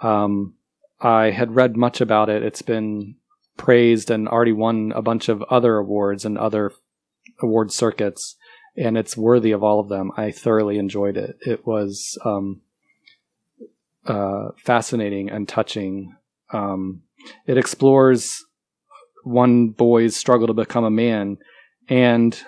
Um, 0.00 0.54
I 1.00 1.30
had 1.30 1.54
read 1.54 1.76
much 1.76 2.00
about 2.00 2.30
it. 2.30 2.42
It's 2.42 2.62
been 2.62 3.16
praised 3.56 4.10
and 4.10 4.28
already 4.28 4.52
won 4.52 4.92
a 4.94 5.02
bunch 5.02 5.28
of 5.28 5.42
other 5.44 5.76
awards 5.76 6.24
and 6.24 6.38
other 6.38 6.72
award 7.40 7.72
circuits, 7.72 8.36
and 8.76 8.96
it's 8.96 9.16
worthy 9.16 9.52
of 9.52 9.62
all 9.62 9.80
of 9.80 9.88
them. 9.88 10.10
I 10.16 10.30
thoroughly 10.30 10.78
enjoyed 10.78 11.16
it. 11.16 11.36
It 11.42 11.66
was 11.66 12.18
um, 12.24 12.62
uh, 14.06 14.48
fascinating 14.56 15.30
and 15.30 15.48
touching. 15.48 16.16
Um, 16.52 17.02
it 17.46 17.58
explores 17.58 18.44
one 19.24 19.68
boy's 19.70 20.14
struggle 20.16 20.46
to 20.46 20.52
become 20.52 20.84
a 20.84 20.90
man 20.90 21.38
and 21.88 22.38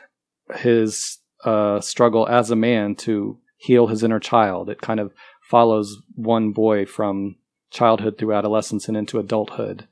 his 0.57 1.18
uh, 1.44 1.80
struggle 1.80 2.26
as 2.28 2.51
a 2.51 2.57
man 2.57 2.94
to 2.94 3.38
heal 3.57 3.88
his 3.88 4.03
inner 4.03 4.20
child. 4.20 4.70
It 4.70 4.80
kind 4.80 5.01
of 5.01 5.12
follows 5.42 6.01
one 6.14 6.53
boy 6.53 6.86
from 6.86 7.36
childhood 7.70 8.16
through 8.18 8.34
adolescence 8.34 8.88
and 8.88 8.96
into 8.96 9.18
adulthood, 9.18 9.86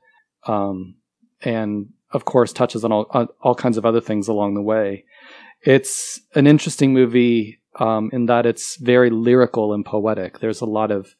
um, 0.45 0.95
and 1.41 1.89
of 2.11 2.25
course 2.25 2.53
touches 2.53 2.83
on 2.83 2.91
all 2.91 3.07
on 3.11 3.27
all 3.41 3.55
kinds 3.55 3.77
of 3.77 3.85
other 3.85 4.01
things 4.01 4.27
along 4.27 4.53
the 4.53 4.61
way. 4.61 5.05
It's 5.61 6.21
an 6.35 6.47
interesting 6.47 6.93
movie 6.93 7.59
um, 7.79 8.09
in 8.13 8.25
that 8.27 8.45
it's 8.45 8.77
very 8.77 9.09
lyrical 9.09 9.73
and 9.73 9.85
poetic. 9.85 10.39
There's 10.39 10.61
a 10.61 10.65
lot 10.65 10.91
of 10.91 11.15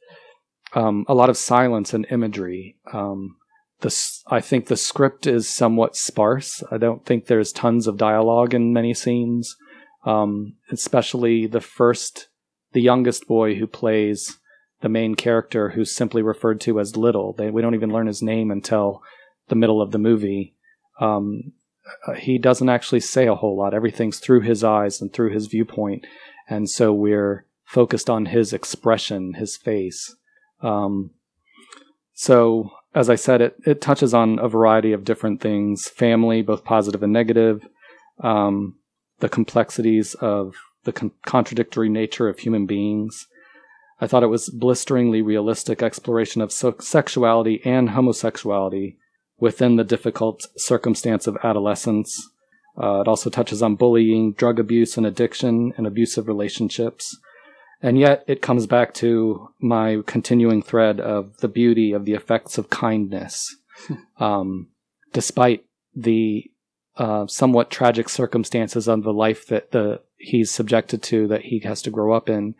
um, 0.74 1.05
a 1.07 1.13
lot 1.13 1.30
of 1.30 1.38
silence 1.38 1.93
and 1.93 2.05
imagery. 2.09 2.78
Um, 2.93 3.38
the 3.82 3.95
I 4.28 4.41
think 4.41 4.68
the 4.68 4.78
script 4.78 5.28
is 5.28 5.47
somewhat 5.47 5.95
sparse. 5.95 6.63
I 6.72 6.78
don't 6.78 7.05
think 7.05 7.26
there's 7.26 7.51
tons 7.51 7.88
of 7.88 7.97
dialogue 7.97 8.53
in 8.53 8.74
many 8.74 8.93
scenes, 8.93 9.55
um, 10.05 10.55
especially 10.72 11.45
the 11.45 11.61
first, 11.61 12.28
the 12.74 12.82
youngest 12.82 13.28
boy 13.28 13.55
who 13.55 13.68
plays 13.68 14.39
the 14.82 14.89
main 14.89 15.15
character, 15.15 15.70
who's 15.70 15.95
simply 15.95 16.22
referred 16.22 16.61
to 16.61 16.80
as 16.80 16.97
Little. 16.97 17.34
They, 17.34 17.49
we 17.49 17.61
don't 17.61 17.76
even 17.76 17.91
learn 17.91 18.07
his 18.07 18.22
name 18.22 18.51
until 18.51 19.01
the 19.47 19.55
middle 19.55 19.82
of 19.82 19.91
the 19.91 19.97
movie. 19.97 20.55
Um, 20.99 21.53
uh, 22.07 22.13
he 22.13 22.38
doesn't 22.38 22.70
actually 22.70 22.99
say 22.99 23.28
a 23.28 23.36
whole 23.36 23.57
lot. 23.57 23.74
Everything's 23.74 24.20
through 24.20 24.41
his 24.41 24.63
eyes 24.63 25.01
and 25.01 25.13
through 25.13 25.32
his 25.32 25.47
viewpoint, 25.47 26.05
and 26.49 26.70
so 26.70 26.93
we're 26.93 27.45
focused 27.63 28.09
on 28.09 28.28
his 28.28 28.53
expression, 28.53 29.36
his 29.36 29.55
face. 29.55 30.15
Um, 30.62 31.12
so 32.14 32.72
as 32.97 33.12
I 33.12 33.16
said, 33.16 33.41
it, 33.41 33.55
it 33.66 33.80
touches 33.80 34.14
on 34.14 34.39
a 34.39 34.49
variety 34.49 34.91
of 34.91 35.05
different 35.05 35.39
things 35.39 35.88
family, 35.88 36.41
both 36.41 36.64
positive 36.64 37.03
and 37.03 37.14
negative, 37.14 37.68
um, 38.22 38.76
the 39.20 39.30
complexities 39.30 40.16
of 40.16 40.55
the 40.84 40.91
con- 40.91 41.12
contradictory 41.24 41.89
nature 41.89 42.28
of 42.28 42.39
human 42.39 42.66
beings. 42.66 43.28
I 44.01 44.08
thought 44.08 44.24
it 44.24 44.28
was 44.28 44.49
blisteringly 44.49 45.22
realistic 45.22 45.84
exploration 45.84 46.41
of 46.41 46.51
so- 46.51 46.76
sexuality 46.80 47.62
and 47.64 47.91
homosexuality 47.91 48.97
within 49.38 49.76
the 49.76 49.84
difficult 49.84 50.47
circumstance 50.58 51.28
of 51.28 51.38
adolescence. 51.43 52.30
Uh, 52.82 53.01
it 53.01 53.08
also 53.08 53.30
touches 53.30 53.62
on 53.62 53.76
bullying, 53.76 54.34
drug 54.34 54.60
abuse 54.60 54.97
and 54.97 55.05
addiction, 55.05 55.74
and 55.78 55.86
abusive 55.86 56.28
relationships. 56.28 57.16
And 57.82 57.99
yet 57.99 58.23
it 58.28 58.41
comes 58.41 58.65
back 58.65 58.93
to 58.95 59.49
my 59.59 60.01
continuing 60.05 60.63
thread 60.63 60.99
of 60.99 61.38
the 61.38 61.47
beauty 61.47 61.91
of 61.91 62.05
the 62.05 62.13
effects 62.13 62.57
of 62.57 62.69
kindness. 62.69 63.55
um, 64.19 64.69
despite 65.13 65.63
the 65.95 66.45
uh, 66.97 67.28
somewhat 67.28 67.69
tragic 67.69 68.09
circumstances 68.09 68.88
of 68.88 69.03
the 69.03 69.13
life 69.13 69.47
that 69.47 69.71
the 69.71 70.01
he's 70.17 70.49
subjected 70.49 71.03
to 71.03 71.28
that 71.28 71.41
he 71.43 71.59
has 71.59 71.82
to 71.84 71.91
grow 71.91 72.13
up 72.13 72.28
in, 72.28 72.55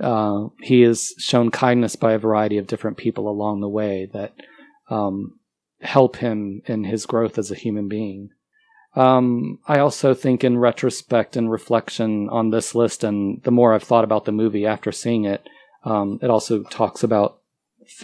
uh, 0.00 0.46
he 0.60 0.82
is 0.82 1.14
shown 1.18 1.50
kindness 1.50 1.96
by 1.96 2.12
a 2.12 2.18
variety 2.18 2.56
of 2.56 2.66
different 2.66 2.96
people 2.96 3.28
along 3.28 3.60
the 3.60 3.68
way 3.68 4.08
that 4.12 4.32
um, 4.88 5.38
help 5.80 6.16
him 6.16 6.62
in 6.66 6.84
his 6.84 7.04
growth 7.04 7.38
as 7.38 7.50
a 7.50 7.56
human 7.56 7.88
being. 7.88 8.30
Um, 8.96 9.58
I 9.66 9.80
also 9.80 10.14
think, 10.14 10.44
in 10.44 10.58
retrospect 10.58 11.36
and 11.36 11.50
reflection 11.50 12.28
on 12.28 12.50
this 12.50 12.74
list, 12.74 13.02
and 13.02 13.42
the 13.42 13.50
more 13.50 13.74
I've 13.74 13.82
thought 13.82 14.04
about 14.04 14.24
the 14.24 14.32
movie 14.32 14.66
after 14.66 14.92
seeing 14.92 15.24
it, 15.24 15.48
um, 15.84 16.18
it 16.22 16.30
also 16.30 16.62
talks 16.62 17.02
about 17.02 17.38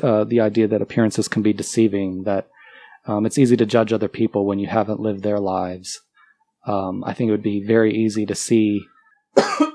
uh, 0.03 0.25
the 0.25 0.41
idea 0.41 0.67
that 0.69 0.83
appearances 0.83 1.29
can 1.29 1.43
be 1.43 1.53
deceiving, 1.53 2.25
that 2.25 2.49
um, 3.07 3.25
it's 3.25 3.39
easy 3.39 3.57
to 3.57 3.67
judge 3.67 3.93
other 3.93 4.09
people 4.09 4.45
when 4.45 4.59
you 4.59 4.67
haven't 4.67 5.01
lived 5.01 5.23
their 5.23 5.39
lives. 5.39 6.03
Um, 6.67 7.05
I 7.05 7.15
think 7.15 7.29
it 7.29 7.33
would 7.33 7.43
be 7.43 7.65
very 7.65 7.95
easy 7.95 8.27
to 8.27 8.35
see 8.35 8.85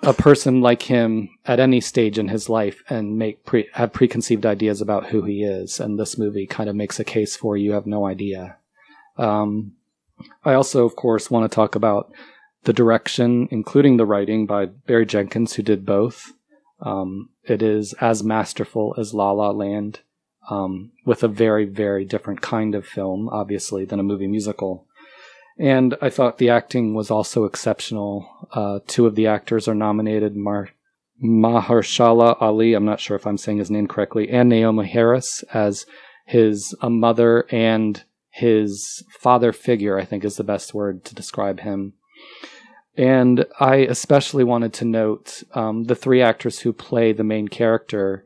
a 0.03 0.13
person 0.13 0.61
like 0.61 0.83
him 0.83 1.29
at 1.45 1.59
any 1.59 1.81
stage 1.81 2.19
in 2.19 2.27
his 2.27 2.49
life 2.49 2.83
and 2.89 3.17
make 3.17 3.45
pre- 3.45 3.69
have 3.73 3.93
preconceived 3.93 4.45
ideas 4.45 4.81
about 4.81 5.07
who 5.07 5.23
he 5.23 5.43
is, 5.43 5.79
and 5.79 5.97
this 5.97 6.17
movie 6.17 6.45
kind 6.45 6.69
of 6.69 6.75
makes 6.75 6.99
a 6.99 7.05
case 7.05 7.35
for 7.35 7.55
you 7.55 7.71
have 7.71 7.87
no 7.87 8.05
idea. 8.05 8.57
Um, 9.17 9.74
I 10.43 10.53
also, 10.53 10.85
of 10.85 10.95
course, 10.95 11.31
want 11.31 11.49
to 11.49 11.53
talk 11.53 11.75
about 11.75 12.11
the 12.63 12.73
direction, 12.73 13.47
including 13.51 13.97
the 13.97 14.05
writing 14.05 14.45
by 14.45 14.65
Barry 14.65 15.05
Jenkins, 15.05 15.53
who 15.53 15.63
did 15.63 15.85
both. 15.85 16.33
Um, 16.81 17.29
it 17.43 17.61
is 17.61 17.93
as 18.01 18.23
masterful 18.23 18.95
as 18.97 19.13
La 19.13 19.31
La 19.31 19.51
Land, 19.51 20.01
um, 20.49 20.91
with 21.05 21.23
a 21.23 21.27
very, 21.27 21.65
very 21.65 22.05
different 22.05 22.41
kind 22.41 22.75
of 22.75 22.85
film, 22.85 23.29
obviously, 23.29 23.85
than 23.85 23.99
a 23.99 24.03
movie 24.03 24.27
musical. 24.27 24.87
And 25.57 25.95
I 26.01 26.09
thought 26.09 26.37
the 26.37 26.49
acting 26.49 26.93
was 26.93 27.09
also 27.09 27.45
exceptional. 27.45 28.27
Uh, 28.51 28.79
two 28.87 29.05
of 29.05 29.15
the 29.15 29.27
actors 29.27 29.67
are 29.67 29.75
nominated 29.75 30.35
Mar- 30.35 30.69
Mahershala 31.23 32.35
Ali, 32.41 32.73
I'm 32.73 32.83
not 32.83 32.99
sure 32.99 33.15
if 33.15 33.25
I'm 33.25 33.37
saying 33.37 33.59
his 33.59 33.71
name 33.71 33.87
correctly, 33.87 34.29
and 34.29 34.51
Naomie 34.51 34.85
Harris 34.85 35.43
as 35.53 35.85
his 36.25 36.75
a 36.81 36.89
mother 36.89 37.45
and 37.51 38.03
his 38.35 39.01
father 39.17 39.53
figure, 39.53 39.97
I 39.97 40.03
think 40.03 40.25
is 40.25 40.35
the 40.35 40.43
best 40.43 40.73
word 40.73 41.05
to 41.05 41.15
describe 41.15 41.61
him. 41.61 41.93
And 42.97 43.45
I 43.61 43.77
especially 43.77 44.43
wanted 44.43 44.73
to 44.73 44.85
note 44.85 45.43
um, 45.53 45.85
the 45.85 45.95
three 45.95 46.21
actors 46.21 46.59
who 46.59 46.73
play 46.73 47.13
the 47.13 47.23
main 47.23 47.47
character 47.47 48.25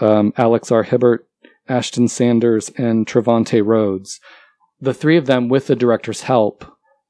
um, 0.00 0.32
Alex 0.36 0.70
R. 0.70 0.84
Hibbert, 0.84 1.26
Ashton 1.68 2.08
Sanders, 2.08 2.70
and 2.76 3.06
Trevante 3.06 3.64
Rhodes. 3.64 4.20
The 4.80 4.94
three 4.94 5.16
of 5.16 5.26
them, 5.26 5.48
with 5.48 5.66
the 5.66 5.76
director's 5.76 6.22
help, 6.22 6.64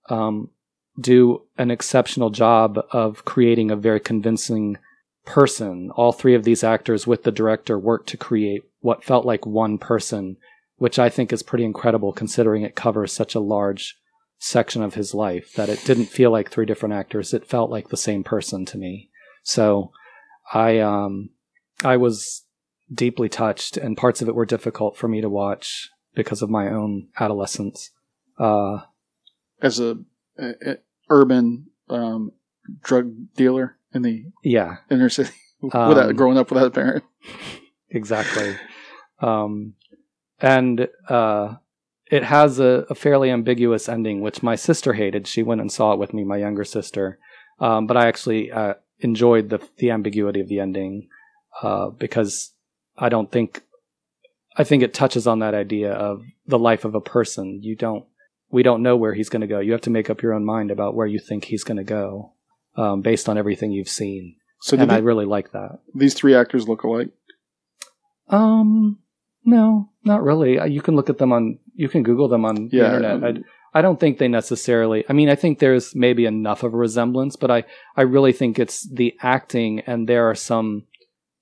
um, 0.09 0.51
do 0.99 1.43
an 1.59 1.70
exceptional 1.70 2.31
job 2.31 2.79
of 2.91 3.25
creating 3.25 3.70
a 3.70 3.77
very 3.77 4.01
convincing 4.01 4.79
person. 5.27 5.91
All 5.91 6.12
three 6.12 6.35
of 6.35 6.45
these 6.45 6.64
actors, 6.64 7.07
with 7.07 7.25
the 7.25 7.33
director, 7.33 7.79
work 7.79 8.07
to 8.07 8.16
create 8.16 8.62
what 8.81 9.05
felt 9.05 9.27
like 9.27 9.47
one 9.47 9.79
person 9.79 10.37
which 10.77 10.99
I 10.99 11.09
think 11.09 11.33
is 11.33 11.43
pretty 11.43 11.64
incredible 11.64 12.12
considering 12.12 12.62
it 12.62 12.75
covers 12.75 13.12
such 13.12 13.35
a 13.35 13.41
large 13.41 13.97
section 14.39 14.83
of 14.83 14.95
his 14.95 15.14
life 15.14 15.53
that 15.55 15.68
it 15.68 15.85
didn't 15.85 16.07
feel 16.07 16.31
like 16.31 16.51
three 16.51 16.66
different 16.66 16.95
actors. 16.95 17.33
It 17.33 17.47
felt 17.47 17.70
like 17.70 17.89
the 17.89 17.97
same 17.97 18.25
person 18.25 18.64
to 18.66 18.79
me. 18.79 19.11
So 19.43 19.93
I 20.53 20.81
um 20.81 21.31
I 21.83 21.97
was 21.97 22.45
deeply 22.93 23.29
touched 23.29 23.77
and 23.77 23.97
parts 23.97 24.20
of 24.20 24.29
it 24.29 24.35
were 24.35 24.47
difficult 24.47 24.97
for 24.97 25.09
me 25.09 25.20
to 25.20 25.29
watch 25.31 25.91
because 26.14 26.43
of 26.43 26.51
my 26.51 26.68
own 26.68 27.09
adolescence. 27.18 27.91
Uh 28.39 28.81
as 29.62 29.81
a, 29.81 29.99
a, 30.39 30.51
a 30.66 30.77
urban 31.09 31.66
um, 31.89 32.33
drug 32.83 33.12
dealer 33.37 33.77
in 33.93 34.03
the 34.03 34.27
yeah 34.43 34.79
inner 34.91 35.09
city 35.09 35.31
without 35.62 36.11
um, 36.11 36.16
growing 36.16 36.39
up 36.39 36.51
without 36.51 36.66
a 36.66 36.70
parent. 36.70 37.05
Exactly. 37.91 38.57
Um 39.20 39.75
and 40.45 40.88
uh, 41.09 41.55
it 42.11 42.22
has 42.22 42.61
a, 42.61 42.84
a, 42.90 42.95
fairly 42.95 43.30
ambiguous 43.30 43.88
ending, 43.88 44.20
which 44.20 44.42
my 44.42 44.57
sister 44.57 44.92
hated. 44.92 45.26
She 45.26 45.42
went 45.42 45.62
and 45.62 45.72
saw 45.72 45.95
it 45.95 45.99
with 45.99 46.12
me, 46.12 46.22
my 46.22 46.36
younger 46.36 46.64
sister. 46.64 47.18
Um, 47.61 47.86
but 47.86 47.97
I 47.97 48.09
actually 48.09 48.53
uh, 48.53 48.74
enjoyed 48.99 49.49
the 49.49 49.61
the 49.78 49.90
ambiguity 49.90 50.40
of 50.40 50.49
the 50.49 50.61
ending 50.61 51.09
uh, 51.62 51.88
because 51.88 52.53
I 52.99 53.09
don't 53.09 53.32
think 53.32 53.62
I 54.57 54.64
think 54.64 54.82
it 54.82 54.92
touches 54.92 55.26
on 55.26 55.38
that 55.38 55.55
idea 55.55 55.92
of 55.92 56.22
the 56.47 56.59
life 56.59 56.84
of 56.84 56.95
a 56.95 57.01
person. 57.01 57.61
You 57.62 57.74
don't 57.74 58.05
we 58.51 58.62
don't 58.62 58.82
know 58.82 58.97
where 58.97 59.14
he's 59.14 59.30
going 59.30 59.40
to 59.40 59.47
go. 59.47 59.61
You 59.61 59.72
have 59.72 59.80
to 59.82 59.90
make 59.90 60.11
up 60.11 60.20
your 60.20 60.34
own 60.34 60.45
mind 60.45 60.70
about 60.70 60.95
where 60.95 61.07
you 61.07 61.18
think 61.18 61.45
he's 61.47 61.64
going 61.64 61.78
to 61.78 61.84
go 61.84 62.34
um, 62.76 63.01
based 63.01 63.30
on 63.30 63.38
everything 63.38 63.72
you've 63.72 63.88
seen. 63.88 64.36
So 64.61 64.76
and 64.76 64.92
I 64.92 64.99
really 64.99 65.24
like 65.24 65.53
that. 65.53 65.78
These 65.95 66.14
three 66.14 66.34
actors 66.34 66.68
look 66.68 66.82
alike. 66.82 67.09
Um, 68.28 68.99
no, 69.45 69.90
not 70.05 70.23
really. 70.23 70.59
Uh, 70.59 70.65
you 70.65 70.83
can 70.83 70.97
look 70.97 71.11
at 71.11 71.19
them 71.19 71.33
on, 71.33 71.59
you 71.75 71.89
can 71.89 72.03
Google 72.03 72.29
them 72.29 72.45
on 72.45 72.69
yeah, 72.73 72.83
the 72.83 72.97
internet. 72.97 73.13
Um, 73.13 73.45
I, 73.75 73.79
I 73.79 73.83
don't 73.83 73.99
think 73.99 74.19
they 74.19 74.29
necessarily. 74.29 75.05
I 75.09 75.13
mean, 75.13 75.29
I 75.29 75.35
think 75.35 75.59
there's 75.59 75.95
maybe 75.95 76.27
enough 76.27 76.63
of 76.63 76.75
a 76.75 76.77
resemblance, 76.77 77.37
but 77.37 77.51
I, 77.51 77.65
I 77.97 78.03
really 78.03 78.33
think 78.33 78.59
it's 78.59 78.89
the 78.89 79.17
acting, 79.21 79.81
and 79.81 80.09
there 80.09 80.29
are 80.31 80.35
some, 80.35 80.85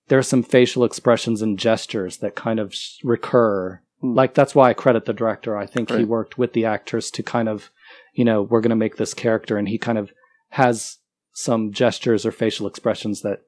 there 0.09 0.19
are 0.19 0.23
some 0.23 0.43
facial 0.43 0.85
expressions 0.85 1.43
and 1.43 1.59
gestures 1.59 2.19
that 2.19 2.35
kind 2.35 2.59
of 2.59 2.75
recur. 3.05 3.81
Hmm. 4.01 4.15
Like 4.15 4.35
that's 4.35 4.55
why 4.55 4.71
I 4.71 4.75
credit 4.75 5.05
the 5.05 5.13
director. 5.13 5.57
I 5.57 5.67
think 5.67 5.91
right. 5.91 5.99
he 5.99 6.05
worked 6.05 6.39
with 6.39 6.55
the 6.55 6.65
actors 6.65 7.11
to 7.13 7.23
kind 7.23 7.49
of, 7.49 7.71
you 8.15 8.25
know, 8.25 8.43
we're 8.43 8.63
going 8.63 8.71
to 8.71 8.77
make 8.77 8.97
this 8.97 9.15
character, 9.15 9.59
and 9.59 9.69
he 9.69 9.79
kind 9.79 9.99
of 9.99 10.13
has 10.51 10.99
some 11.35 11.73
gestures 11.73 12.27
or 12.27 12.33
facial 12.33 12.67
expressions 12.67 13.23
that 13.23 13.43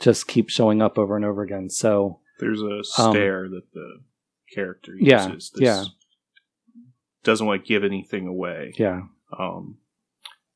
just 0.00 0.26
keep 0.26 0.48
showing 0.48 0.82
up 0.82 0.98
over 0.98 1.16
and 1.16 1.24
over 1.24 1.42
again. 1.42 1.68
So 1.70 2.20
there's 2.40 2.62
a 2.62 2.78
um, 2.78 3.12
stare 3.12 3.44
um, 3.44 3.50
that 3.52 3.72
the 3.72 4.00
character 4.54 4.94
uses. 4.96 5.52
Yeah, 5.56 5.82
yeah. 5.82 5.84
Doesn't 7.22 7.46
want 7.46 7.62
to 7.62 7.68
give 7.68 7.84
anything 7.84 8.26
away. 8.26 8.72
Yeah. 8.76 9.02
Um, 9.38 9.78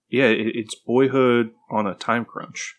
yeah, 0.09 0.27
it, 0.27 0.55
it's 0.55 0.75
boyhood 0.75 1.51
on 1.71 1.87
a 1.87 1.95
time 1.95 2.25
crunch. 2.25 2.77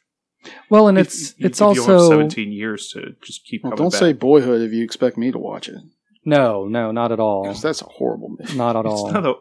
Well, 0.70 0.88
and 0.88 0.98
it's 0.98 1.32
if, 1.32 1.46
it's 1.46 1.60
if 1.60 1.66
also 1.66 2.10
seventeen 2.10 2.52
years 2.52 2.90
to 2.90 3.16
just 3.22 3.46
keep. 3.46 3.64
Well, 3.64 3.76
don't 3.76 3.92
back. 3.92 4.00
say 4.00 4.14
boyhood 4.14 4.62
if 4.62 4.72
you 4.72 4.84
expect 4.84 5.18
me 5.18 5.32
to 5.32 5.40
watch 5.40 5.68
it. 5.68 5.82
No, 6.24 6.68
no, 6.68 6.92
not 6.92 7.12
at 7.12 7.20
all. 7.20 7.54
That's 7.54 7.82
a 7.82 7.86
horrible 7.86 8.36
movie. 8.40 8.56
Not 8.56 8.76
at 8.76 8.86
all. 8.86 9.08
It's 9.08 9.14
not 9.14 9.26
a, 9.26 9.34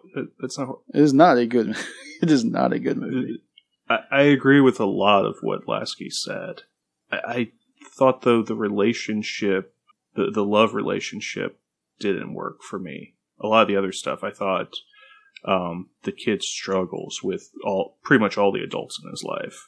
it's 0.42 0.58
not. 0.58 0.78
It 0.94 1.00
is 1.00 1.14
not 1.14 1.38
a 1.38 1.46
good. 1.46 1.76
It 2.22 2.30
is 2.30 2.44
not 2.44 2.72
a 2.72 2.78
good 2.78 2.96
movie. 2.96 3.42
I, 3.90 3.98
I 4.10 4.22
agree 4.22 4.60
with 4.60 4.80
a 4.80 4.86
lot 4.86 5.26
of 5.26 5.36
what 5.42 5.68
Lasky 5.68 6.08
said. 6.08 6.62
I, 7.10 7.16
I 7.16 7.52
thought 7.90 8.22
though 8.22 8.42
the 8.42 8.54
relationship, 8.54 9.74
the 10.14 10.30
the 10.30 10.44
love 10.44 10.72
relationship, 10.72 11.60
didn't 11.98 12.34
work 12.34 12.62
for 12.62 12.78
me. 12.78 13.14
A 13.40 13.46
lot 13.46 13.62
of 13.62 13.68
the 13.68 13.76
other 13.76 13.92
stuff, 13.92 14.22
I 14.22 14.30
thought 14.30 14.74
um, 15.44 15.90
the 16.04 16.12
kid 16.12 16.42
struggles 16.42 17.20
with 17.22 17.50
all 17.64 17.98
pretty 18.02 18.22
much 18.22 18.38
all 18.38 18.52
the 18.52 18.62
adults 18.62 19.00
in 19.02 19.10
his 19.10 19.22
life. 19.22 19.66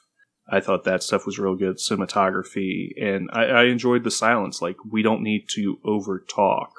I 0.49 0.61
thought 0.61 0.85
that 0.85 1.03
stuff 1.03 1.27
was 1.27 1.39
real 1.39 1.57
good 1.57 1.79
cinematography, 1.79 2.91
and 3.01 3.29
I, 3.33 3.45
I 3.47 3.65
enjoyed 3.65 4.05
the 4.05 4.11
silence. 4.11 4.63
Like 4.63 4.77
we 4.89 5.03
don't 5.03 5.23
need 5.23 5.47
to 5.55 5.79
over 5.85 6.25
talk 6.29 6.73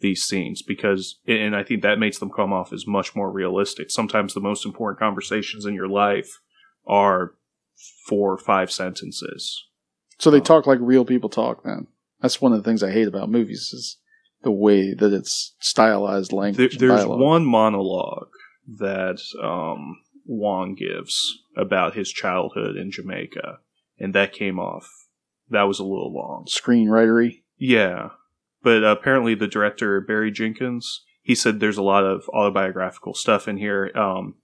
these 0.00 0.22
scenes 0.22 0.62
because, 0.62 1.18
and 1.26 1.56
I 1.56 1.64
think 1.64 1.82
that 1.82 1.98
makes 1.98 2.18
them 2.18 2.30
come 2.30 2.52
off 2.52 2.72
as 2.72 2.86
much 2.86 3.16
more 3.16 3.32
realistic. 3.32 3.90
Sometimes 3.90 4.34
the 4.34 4.40
most 4.40 4.64
important 4.64 5.00
conversations 5.00 5.66
in 5.66 5.74
your 5.74 5.88
life 5.88 6.38
are 6.86 7.34
four 8.06 8.32
or 8.32 8.38
five 8.38 8.70
sentences. 8.70 9.64
So 10.18 10.30
they 10.30 10.40
talk 10.40 10.66
like 10.66 10.78
real 10.80 11.04
people 11.04 11.28
talk. 11.28 11.64
Then 11.64 11.88
that's 12.20 12.40
one 12.40 12.52
of 12.52 12.58
the 12.58 12.68
things 12.68 12.82
I 12.82 12.92
hate 12.92 13.08
about 13.08 13.30
movies 13.30 13.72
is 13.72 13.96
the 14.42 14.50
way 14.52 14.94
that 14.94 15.12
it's 15.12 15.54
stylized 15.60 16.30
There, 16.30 16.38
language. 16.40 16.72
and 16.74 16.80
there's 16.90 17.06
one 17.06 17.44
monologue 17.44 18.28
that 18.78 19.18
um, 19.42 19.96
Juan 20.26 20.74
gives 20.74 21.38
about 21.56 21.94
his 21.94 22.10
childhood 22.10 22.76
in 22.76 22.90
Jamaica, 22.90 23.58
and 23.98 24.14
that 24.14 24.32
came 24.32 24.58
off. 24.58 24.88
That 25.50 25.62
was 25.62 25.78
a 25.78 25.84
little 25.84 26.12
long. 26.12 26.46
screenwritery. 26.48 27.42
Yeah, 27.56 28.10
but 28.62 28.84
apparently 28.84 29.34
the 29.34 29.48
director 29.48 30.00
Barry 30.00 30.30
Jenkins, 30.30 31.04
he 31.22 31.34
said 31.34 31.58
there's 31.60 31.78
a 31.78 31.82
lot 31.82 32.04
of 32.04 32.28
autobiographical 32.32 33.14
stuff 33.14 33.48
in 33.48 33.56
here. 33.56 33.90
Um, 33.96 34.34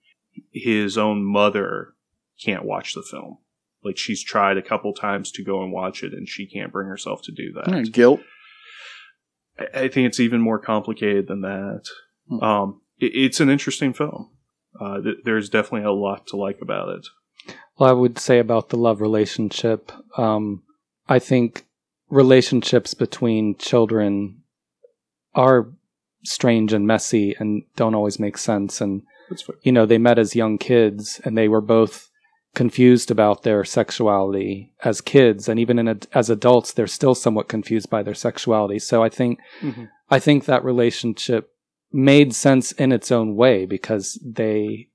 his 0.50 0.98
own 0.98 1.24
mother 1.24 1.94
can't 2.42 2.64
watch 2.64 2.94
the 2.94 3.02
film. 3.08 3.38
Like 3.84 3.98
she's 3.98 4.24
tried 4.24 4.56
a 4.56 4.62
couple 4.62 4.94
times 4.94 5.30
to 5.32 5.44
go 5.44 5.62
and 5.62 5.70
watch 5.70 6.02
it, 6.02 6.12
and 6.14 6.26
she 6.26 6.46
can't 6.46 6.72
bring 6.72 6.88
herself 6.88 7.20
to 7.24 7.32
do 7.32 7.52
that. 7.52 7.68
Yeah, 7.70 7.82
guilt. 7.82 8.20
I 9.58 9.88
think 9.88 10.06
it's 10.06 10.20
even 10.20 10.40
more 10.40 10.58
complicated 10.58 11.28
than 11.28 11.42
that. 11.42 11.82
Hmm. 12.28 12.42
Um, 12.42 12.80
it, 12.98 13.12
it's 13.14 13.40
an 13.40 13.50
interesting 13.50 13.92
film. 13.92 14.30
Uh, 14.80 15.00
th- 15.00 15.18
there's 15.24 15.48
definitely 15.48 15.86
a 15.86 15.92
lot 15.92 16.26
to 16.28 16.36
like 16.36 16.60
about 16.60 16.88
it. 16.88 17.06
Well, 17.78 17.90
I 17.90 17.92
would 17.92 18.18
say 18.18 18.38
about 18.38 18.68
the 18.68 18.76
love 18.76 19.00
relationship, 19.00 19.92
um, 20.16 20.62
I 21.08 21.18
think 21.18 21.66
relationships 22.08 22.94
between 22.94 23.56
children 23.56 24.42
are 25.34 25.68
strange 26.24 26.72
and 26.72 26.86
messy 26.86 27.34
and 27.38 27.64
don't 27.76 27.94
always 27.94 28.18
make 28.18 28.38
sense. 28.38 28.80
And, 28.80 29.02
you 29.62 29.72
know, 29.72 29.86
they 29.86 29.98
met 29.98 30.18
as 30.18 30.36
young 30.36 30.58
kids 30.58 31.20
and 31.24 31.36
they 31.36 31.48
were 31.48 31.60
both 31.60 32.10
confused 32.54 33.10
about 33.10 33.42
their 33.42 33.64
sexuality 33.64 34.72
as 34.84 35.00
kids. 35.00 35.48
And 35.48 35.58
even 35.58 35.78
in 35.78 35.88
a, 35.88 35.96
as 36.12 36.30
adults, 36.30 36.72
they're 36.72 36.86
still 36.86 37.14
somewhat 37.14 37.48
confused 37.48 37.90
by 37.90 38.02
their 38.02 38.14
sexuality. 38.14 38.78
So 38.78 39.02
I 39.02 39.08
think, 39.08 39.40
Mhm. 39.60 39.90
I 40.10 40.18
think 40.20 40.44
that 40.44 40.64
relationship 40.64 41.50
made 41.92 42.34
sense 42.34 42.72
in 42.72 42.92
its 42.92 43.10
own 43.10 43.34
way 43.36 43.66
because 43.66 44.18
they, 44.24 44.88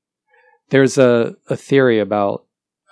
there's 0.70 0.98
a, 0.98 1.36
a 1.50 1.56
theory 1.56 2.00
about 2.00 2.46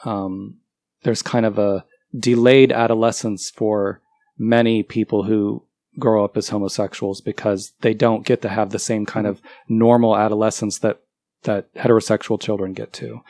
um, 0.05 0.57
there's 1.03 1.21
kind 1.21 1.45
of 1.45 1.57
a 1.57 1.85
delayed 2.17 2.71
adolescence 2.71 3.49
for 3.49 4.01
many 4.37 4.83
people 4.83 5.23
who 5.23 5.63
grow 5.99 6.23
up 6.23 6.37
as 6.37 6.49
homosexuals 6.49 7.21
because 7.21 7.73
they 7.81 7.93
don't 7.93 8.25
get 8.25 8.41
to 8.43 8.49
have 8.49 8.69
the 8.69 8.79
same 8.79 9.05
kind 9.05 9.25
of 9.25 9.41
normal 9.67 10.15
adolescence 10.15 10.79
that 10.79 10.99
that 11.43 11.73
heterosexual 11.75 12.39
children 12.39 12.73
get 12.73 12.91
to. 12.93 13.21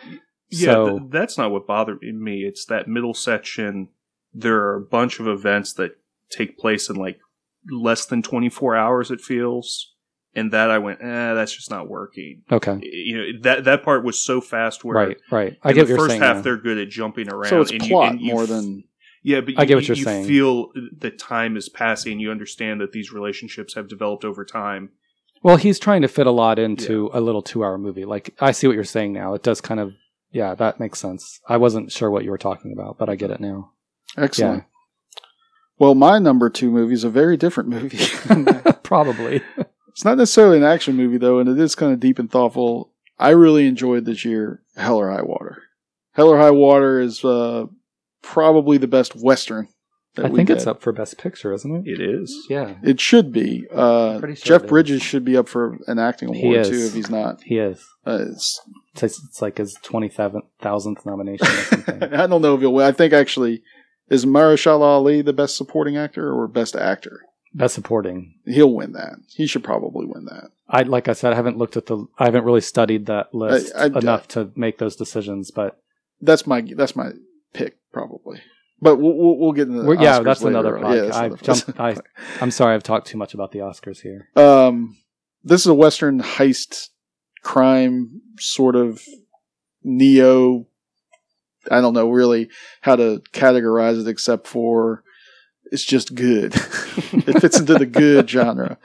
Yeah, 0.50 0.72
So- 0.74 1.00
th- 1.00 1.12
that's 1.12 1.38
not 1.38 1.52
what 1.52 1.68
bothered 1.68 2.02
me. 2.02 2.44
It's 2.46 2.66
that 2.66 2.88
middle 2.88 3.14
section. 3.14 3.90
There 4.34 4.58
are 4.68 4.76
a 4.76 4.82
bunch 4.82 5.20
of 5.20 5.28
events 5.28 5.74
that 5.74 5.92
take 6.30 6.58
place 6.58 6.90
in 6.90 6.96
like 6.96 7.20
less 7.70 8.06
than 8.06 8.22
24 8.22 8.76
hours. 8.76 9.12
It 9.12 9.20
feels, 9.22 9.94
and 10.36 10.52
that 10.54 10.70
I 10.70 10.78
went, 10.78 11.00
eh, 11.02 11.34
that's 11.34 11.54
just 11.56 11.70
not 11.72 11.90
working. 11.90 12.44
Okay. 12.52 12.80
You 12.82 13.18
know 13.18 13.40
that 13.42 13.64
that 13.66 13.84
part 13.84 14.04
was 14.06 14.20
so 14.24 14.40
fast. 14.42 14.84
Where 14.86 14.96
Right, 14.96 15.18
right. 15.32 15.58
I 15.64 15.74
get 15.74 15.88
the 15.88 15.96
first 15.96 16.12
saying. 16.12 16.22
half, 16.22 16.38
now. 16.38 16.42
they're 16.44 16.58
good 16.58 16.78
at 16.78 16.90
jumping 16.90 17.30
around. 17.30 17.50
So 17.50 17.62
it's 17.62 17.72
and 17.72 17.82
you- 17.84 17.90
plot 17.90 18.12
and 18.14 18.22
you 18.22 18.32
more 18.34 18.44
f- 18.44 18.50
than 18.50 18.84
Yeah, 19.24 19.42
but 19.42 19.56
I 19.58 19.64
you, 19.64 19.68
get 19.68 19.76
what 19.76 19.88
you're 19.88 19.98
you 19.98 20.04
saying. 20.04 20.26
feel 20.28 20.72
that 21.00 21.18
time 21.20 21.58
is 21.58 21.68
passing. 21.68 22.20
You 22.20 22.32
understand 22.32 22.80
that 22.82 22.92
these 22.94 23.12
relationships 23.12 23.74
have 23.74 23.90
developed 23.90 24.24
over 24.24 24.46
time. 24.46 24.92
Well, 25.44 25.58
he's 25.58 25.78
trying 25.80 26.02
to 26.04 26.08
fit 26.08 26.26
a 26.28 26.32
lot 26.32 26.58
into 26.60 27.10
a 27.14 27.20
little 27.22 27.42
two-hour 27.42 27.78
movie. 27.78 28.06
Like 28.06 28.34
I 28.40 28.52
see 28.52 28.68
what 28.68 28.74
you're 28.74 28.84
saying 28.84 29.12
now. 29.14 29.34
It 29.34 29.44
does 29.44 29.60
kind 29.62 29.80
of, 29.80 29.94
yeah, 30.38 30.54
that 30.54 30.80
makes 30.80 31.00
sense. 31.00 31.42
I 31.50 31.58
wasn't 31.58 31.92
sure 31.92 32.12
what 32.12 32.24
you 32.24 32.30
were 32.30 32.38
talking 32.38 32.72
about, 32.72 33.00
but 33.00 33.10
I 33.10 33.16
get 33.16 33.32
it 33.32 33.40
now. 33.40 33.72
excellent. 34.16 34.66
Well, 35.80 35.96
my 35.96 36.20
number 36.20 36.52
two 36.52 36.70
movie 36.70 36.94
is 36.94 37.04
a 37.04 37.10
very 37.10 37.38
different 37.38 37.70
movie. 37.70 37.98
Probably. 38.84 39.42
it's 39.88 40.06
not 40.06 40.20
necessarily 40.20 40.58
an 40.58 40.64
action 40.64 40.96
movie 40.96 41.18
though, 41.18 41.40
and 41.40 41.50
it 41.50 41.60
is 41.60 41.74
kind 41.74 41.92
of 41.92 42.00
deep 42.00 42.20
and 42.20 42.32
thoughtful. 42.32 42.92
I 43.18 43.32
really 43.32 43.66
enjoyed 43.66 44.06
this 44.06 44.26
year 44.26 44.62
Hell 44.76 44.98
or 44.98 45.10
High 45.10 45.24
Water. 45.24 45.64
Hell 46.12 46.30
or 46.30 46.38
High 46.38 46.52
Water 46.52 47.00
is 47.00 47.26
uh, 47.26 47.66
probably 48.22 48.78
the 48.78 48.88
best 48.88 49.16
western. 49.16 49.70
That 50.18 50.26
I 50.26 50.30
we've 50.30 50.36
think 50.38 50.50
it's 50.50 50.68
up 50.68 50.82
for 50.82 50.92
best 50.92 51.18
picture, 51.18 51.54
isn't 51.54 51.74
it? 51.74 51.88
It 51.90 52.02
is. 52.02 52.36
Yeah, 52.50 52.76
It 52.84 53.00
should 53.00 53.32
be. 53.32 53.66
Uh, 53.72 54.20
sure 54.20 54.34
Jeff. 54.60 54.68
Bridges 54.68 55.02
should 55.02 55.24
be 55.24 55.38
up 55.38 55.48
for 55.48 55.78
an 55.88 55.98
acting 56.00 56.30
award 56.36 56.58
is. 56.58 56.70
too 56.70 56.86
if 56.88 56.94
he's 56.94 57.10
not. 57.10 57.42
he 57.44 57.58
is. 57.60 57.84
Uh, 58.06 58.26
it's, 58.32 58.60
It's, 59.02 59.24
it's 59.24 59.42
like 59.42 59.58
his 59.58 59.76
twenty 59.84 60.10
thousandth 60.10 61.06
nomination 61.06 61.48
or 61.48 61.50
something. 61.52 62.04
I 62.14 62.28
don't 62.28 62.42
know 62.42 62.56
if 62.56 62.62
he'll 62.62 62.74
win. 62.74 62.86
I 62.86 62.92
think 62.92 63.14
actually 63.14 63.64
is 64.10 64.26
Mahershala 64.26 64.82
Ali 64.82 65.22
the 65.22 65.34
best 65.34 65.56
supporting 65.58 65.98
actor 65.98 66.32
or 66.34 66.48
best 66.48 66.76
actor? 66.76 67.22
Best 67.54 67.76
supporting. 67.76 68.36
He'll 68.46 68.74
win 68.74 68.92
that. 68.94 69.16
He 69.36 69.48
should 69.48 69.64
probably 69.64 70.06
win 70.06 70.26
that. 70.26 70.50
I 70.70 70.84
like 70.84 71.08
I 71.08 71.14
said, 71.14 71.32
I 71.34 71.36
haven't 71.36 71.58
looked 71.58 71.78
at 71.78 71.86
the. 71.86 72.06
I 72.18 72.26
haven't 72.26 72.44
really 72.44 72.62
studied 72.62 73.06
that 73.06 73.34
list 73.34 73.74
I- 73.76 73.84
I- 73.84 73.86
enough 73.88 74.28
to 74.30 74.52
make 74.56 74.78
those 74.80 74.96
decisions. 74.96 75.52
But 75.52 75.80
That's 76.22 76.46
my 76.48 76.62
that's 76.62 76.96
my 76.96 77.12
pick 77.54 77.78
probably. 77.92 78.42
But 78.80 78.98
we'll 78.98 79.16
we'll, 79.16 79.38
we'll 79.38 79.52
get 79.54 79.68
into 79.68 79.82
the 79.82 79.92
yeah, 79.94 80.20
that's 80.20 80.42
another 80.42 80.74
podcast. 80.74 80.96
Yeah, 80.96 81.02
that's 81.02 81.18
I've 81.18 81.42
jumped, 81.42 81.80
I, 81.80 81.96
I'm 82.42 82.52
sorry, 82.52 82.76
I've 82.76 82.84
talked 82.84 83.08
too 83.08 83.18
much 83.18 83.34
about 83.34 83.52
the 83.52 83.60
Oscars 83.60 84.02
here. 84.02 84.30
Um, 84.36 84.98
this 85.44 85.62
is 85.62 85.68
a 85.68 85.74
Western 85.74 86.22
heist 86.22 86.90
crime 87.44 88.22
sort 88.40 88.76
of 88.76 89.02
neo. 89.84 90.68
I 91.72 91.82
don't 91.82 91.94
know 91.94 92.10
really 92.10 92.50
how 92.82 92.96
to 92.96 93.22
categorize 93.34 94.00
it 94.00 94.08
except 94.08 94.48
for 94.48 95.04
it's 95.72 95.84
just 95.84 96.16
good. 96.16 96.54
it 96.56 97.42
fits 97.42 97.60
into 97.60 97.76
the 97.76 97.86
good 97.86 98.30
genre 98.30 98.78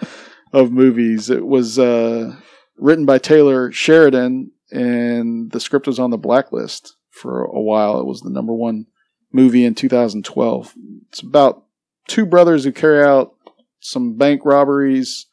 of 0.53 0.73
movies. 0.73 1.31
It 1.31 1.47
was 1.47 1.79
uh, 1.79 2.35
written 2.77 3.07
by 3.07 3.19
Taylor 3.19 3.71
Sheridan, 3.73 4.53
and 4.71 5.51
the 5.53 5.61
script 5.61 5.87
was 5.87 5.99
on 5.99 6.11
the 6.11 6.19
blacklist 6.19 6.97
for 7.11 7.45
a 7.45 7.61
while. 7.61 8.01
It 8.01 8.07
was 8.07 8.21
the 8.21 8.31
number 8.31 8.55
one 8.55 8.87
movie 9.33 9.65
in 9.65 9.75
2012. 9.75 10.75
It's 11.09 11.21
about 11.21 11.65
two 12.09 12.27
brothers 12.27 12.65
who 12.65 12.73
carry 12.73 13.05
out 13.05 13.35
some 13.81 14.17
bank 14.17 14.43
robberies 14.45 15.27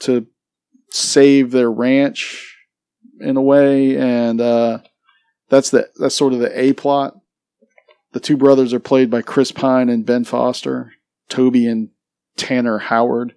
to 0.00 0.26
save 0.90 1.50
their 1.50 1.70
ranch 1.70 2.56
in 3.20 3.36
a 3.36 3.42
way, 3.42 3.96
and 3.96 4.40
uh, 4.40 4.78
that's 5.48 5.70
the 5.70 5.90
that's 5.98 6.14
sort 6.14 6.32
of 6.32 6.40
the 6.40 6.58
A 6.58 6.72
plot. 6.72 7.16
The 8.12 8.20
two 8.20 8.36
brothers 8.36 8.72
are 8.72 8.80
played 8.80 9.10
by 9.10 9.22
Chris 9.22 9.52
Pine 9.52 9.88
and 9.88 10.06
Ben 10.06 10.24
Foster, 10.24 10.92
Toby 11.28 11.66
and 11.66 11.90
Tanner 12.36 12.78
Howard, 12.78 13.34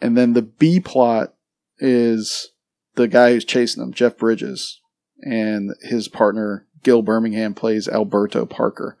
and 0.00 0.16
then 0.16 0.32
the 0.32 0.42
B 0.42 0.80
plot 0.80 1.34
is 1.78 2.50
the 2.94 3.08
guy 3.08 3.32
who's 3.32 3.44
chasing 3.44 3.82
them, 3.82 3.92
Jeff 3.92 4.16
Bridges, 4.16 4.80
and 5.20 5.70
his 5.82 6.08
partner 6.08 6.66
Gil 6.82 7.02
Birmingham 7.02 7.54
plays 7.54 7.88
Alberto 7.88 8.44
Parker. 8.44 8.98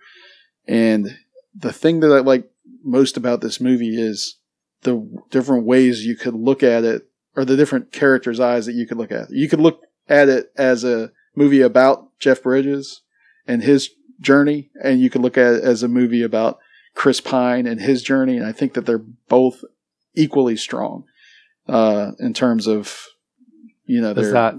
And 0.66 1.18
the 1.54 1.72
thing 1.72 2.00
that 2.00 2.12
I 2.12 2.20
like 2.20 2.50
most 2.84 3.16
about 3.16 3.40
this 3.40 3.60
movie 3.60 4.00
is 4.00 4.36
the 4.82 5.06
different 5.30 5.64
ways 5.66 6.04
you 6.06 6.16
could 6.16 6.34
look 6.34 6.62
at 6.62 6.84
it, 6.84 7.08
or 7.36 7.44
the 7.44 7.56
different 7.56 7.92
characters' 7.92 8.40
eyes 8.40 8.66
that 8.66 8.74
you 8.74 8.86
could 8.86 8.98
look 8.98 9.12
at. 9.12 9.30
You 9.30 9.48
could 9.48 9.60
look 9.60 9.82
at 10.08 10.28
it 10.28 10.52
as 10.56 10.84
a 10.84 11.12
movie 11.34 11.60
about 11.60 12.08
Jeff 12.18 12.42
Bridges 12.42 13.02
and 13.46 13.62
his 13.62 13.90
journey, 14.20 14.70
and 14.82 15.00
you 15.00 15.10
could 15.10 15.22
look 15.22 15.38
at 15.38 15.54
it 15.54 15.64
as 15.64 15.82
a 15.82 15.88
movie 15.88 16.22
about 16.22 16.58
Chris 16.94 17.20
Pine 17.20 17.66
and 17.66 17.80
his 17.80 18.02
journey. 18.02 18.36
And 18.36 18.46
I 18.46 18.52
think 18.52 18.74
that 18.74 18.86
they're 18.86 18.98
both 19.28 19.64
equally 20.14 20.56
strong 20.56 21.04
uh, 21.68 22.12
in 22.18 22.34
terms 22.34 22.66
of, 22.66 23.06
you 23.86 24.00
know, 24.00 24.12
Does 24.14 24.26
their- 24.26 24.32
that 24.32 24.54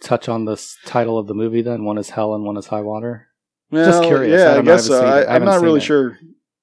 touch 0.00 0.28
on 0.28 0.44
this 0.44 0.76
title 0.86 1.18
of 1.18 1.26
the 1.26 1.34
movie? 1.34 1.62
Then 1.62 1.84
one 1.84 1.98
is 1.98 2.10
hell 2.10 2.34
and 2.34 2.44
one 2.44 2.56
is 2.56 2.68
high 2.68 2.80
water. 2.80 3.28
Well, 3.70 3.84
Just 3.86 4.04
curious. 4.04 4.40
Yeah, 4.40 4.52
I. 4.54 4.58
I 4.58 4.62
guess 4.62 4.88
haven't 4.88 5.00
so. 5.00 5.06
I, 5.06 5.20
I 5.22 5.34
I'm 5.36 5.42
haven't 5.42 5.62
really 5.62 5.80
it. 5.80 5.84
sure. 5.84 6.18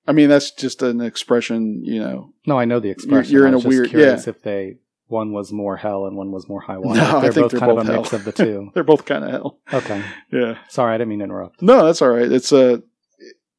I 0.08 0.14
mean, 0.14 0.30
that's 0.30 0.52
just 0.52 0.82
an 0.82 1.02
expression, 1.02 1.82
you 1.84 2.00
know. 2.00 2.34
No, 2.46 2.58
I 2.58 2.66
know 2.66 2.80
the 2.80 2.90
expression. 2.90 3.32
you're 3.34 3.48
in 3.48 3.54
a 3.54 3.58
just 3.58 3.68
weird- 3.68 3.90
curious 3.90 4.26
yeah. 4.26 4.30
if 4.30 4.42
they 4.42 4.78
one 5.08 5.34
was 5.34 5.52
more 5.52 5.76
hell 5.78 6.06
and 6.06 6.16
one 6.16 6.32
was 6.32 6.48
more 6.48 6.62
high 6.62 6.78
water. 6.80 7.00
No, 7.00 7.18
I 7.18 7.22
they're 7.22 7.32
think 7.34 7.44
both 7.44 7.52
they're 7.52 7.60
kind 7.60 7.76
both 7.76 7.88
of 7.88 7.90
a 7.90 7.98
mix 7.98 8.14
of 8.14 8.24
the 8.24 8.32
two. 8.32 8.72
They're 8.74 8.84
both 8.84 9.06
kind 9.06 9.24
of 9.26 9.30
hell. 9.32 9.60
Okay. 9.74 10.02
Yeah. 10.32 10.58
Sorry, 10.70 10.96
I 10.96 10.98
didn't 10.98 11.10
mean 11.10 11.20
to 11.20 11.26
interrupt. 11.26 11.62
No, 11.62 11.86
that's 11.86 12.02
all 12.02 12.10
right. 12.10 12.32
It's 12.32 12.52
a 12.52 12.82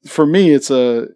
for 0.06 0.24
me. 0.26 0.52
It's 0.52 0.70
a 0.70 1.08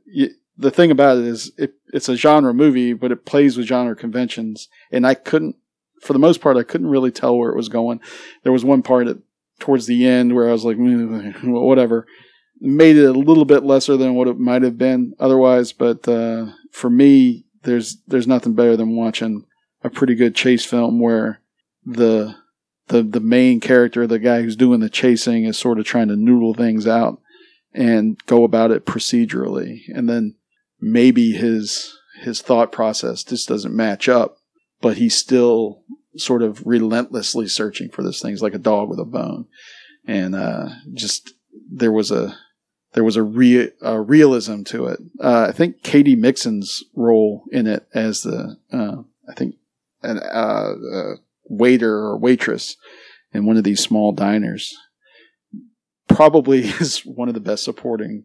the 0.58 0.70
thing 0.70 0.90
about 0.90 1.18
it 1.18 1.24
is 1.24 1.52
it, 1.58 1.74
it's 1.92 2.08
a 2.08 2.16
genre 2.16 2.52
movie, 2.54 2.92
but 2.92 3.12
it 3.12 3.24
plays 3.26 3.56
with 3.56 3.66
genre 3.66 3.96
conventions, 3.96 4.68
and 4.90 5.06
I 5.06 5.14
couldn't, 5.14 5.56
for 6.02 6.12
the 6.12 6.18
most 6.18 6.40
part, 6.40 6.56
I 6.56 6.62
couldn't 6.62 6.88
really 6.88 7.10
tell 7.10 7.36
where 7.36 7.50
it 7.50 7.56
was 7.56 7.68
going. 7.68 8.00
There 8.42 8.52
was 8.52 8.64
one 8.64 8.82
part 8.82 9.06
at, 9.08 9.16
towards 9.58 9.86
the 9.86 10.06
end 10.06 10.34
where 10.34 10.48
I 10.48 10.52
was 10.52 10.64
like, 10.64 10.76
"Mm, 10.76 11.34
whatever, 11.42 12.06
made 12.60 12.96
it 12.96 13.04
a 13.04 13.12
little 13.12 13.44
bit 13.44 13.64
lesser 13.64 13.96
than 13.96 14.14
what 14.14 14.28
it 14.28 14.38
might 14.38 14.62
have 14.62 14.78
been 14.78 15.14
otherwise. 15.18 15.72
But 15.72 16.06
uh, 16.08 16.46
for 16.70 16.90
me, 16.90 17.44
there's 17.62 17.98
there's 18.06 18.26
nothing 18.26 18.54
better 18.54 18.76
than 18.76 18.96
watching 18.96 19.44
a 19.82 19.90
pretty 19.90 20.14
good 20.14 20.34
chase 20.34 20.64
film 20.64 21.00
where 21.00 21.40
the 21.84 22.34
the 22.88 23.02
the 23.02 23.20
main 23.20 23.60
character, 23.60 24.06
the 24.06 24.18
guy 24.18 24.42
who's 24.42 24.56
doing 24.56 24.80
the 24.80 24.90
chasing, 24.90 25.44
is 25.44 25.58
sort 25.58 25.78
of 25.78 25.84
trying 25.84 26.08
to 26.08 26.16
noodle 26.16 26.54
things 26.54 26.86
out 26.86 27.20
and 27.72 28.18
go 28.26 28.44
about 28.44 28.70
it 28.70 28.86
procedurally, 28.86 29.82
and 29.94 30.08
then 30.08 30.34
maybe 30.80 31.32
his 31.32 31.94
his 32.22 32.40
thought 32.40 32.72
process 32.72 33.22
just 33.22 33.48
doesn't 33.48 33.76
match 33.76 34.08
up, 34.08 34.38
but 34.80 34.96
he's 34.96 35.14
still 35.14 35.82
sort 36.16 36.42
of 36.42 36.66
relentlessly 36.66 37.48
searching 37.48 37.88
for 37.88 38.02
this 38.02 38.20
thing. 38.20 38.30
He's 38.30 38.42
like 38.42 38.54
a 38.54 38.58
dog 38.58 38.88
with 38.88 38.98
a 38.98 39.04
bone, 39.04 39.46
and 40.06 40.34
uh, 40.34 40.68
just 40.94 41.34
there 41.70 41.92
was 41.92 42.10
a 42.10 42.36
there 42.92 43.04
was 43.04 43.16
a, 43.16 43.22
rea- 43.22 43.72
a 43.82 44.00
realism 44.00 44.62
to 44.62 44.86
it. 44.86 44.98
Uh, 45.20 45.46
I 45.48 45.52
think 45.52 45.82
Katy 45.82 46.16
Mixon's 46.16 46.82
role 46.94 47.44
in 47.52 47.66
it 47.66 47.86
as 47.94 48.22
the 48.22 48.56
uh, 48.72 49.02
I 49.28 49.34
think 49.34 49.56
an 50.02 50.18
uh, 50.18 51.16
waiter 51.44 51.94
or 51.94 52.16
waitress 52.16 52.76
in 53.32 53.44
one 53.44 53.56
of 53.56 53.64
these 53.64 53.82
small 53.82 54.12
diners 54.12 54.74
probably 56.08 56.60
is 56.80 57.00
one 57.00 57.28
of 57.28 57.34
the 57.34 57.40
best 57.40 57.64
supporting 57.64 58.24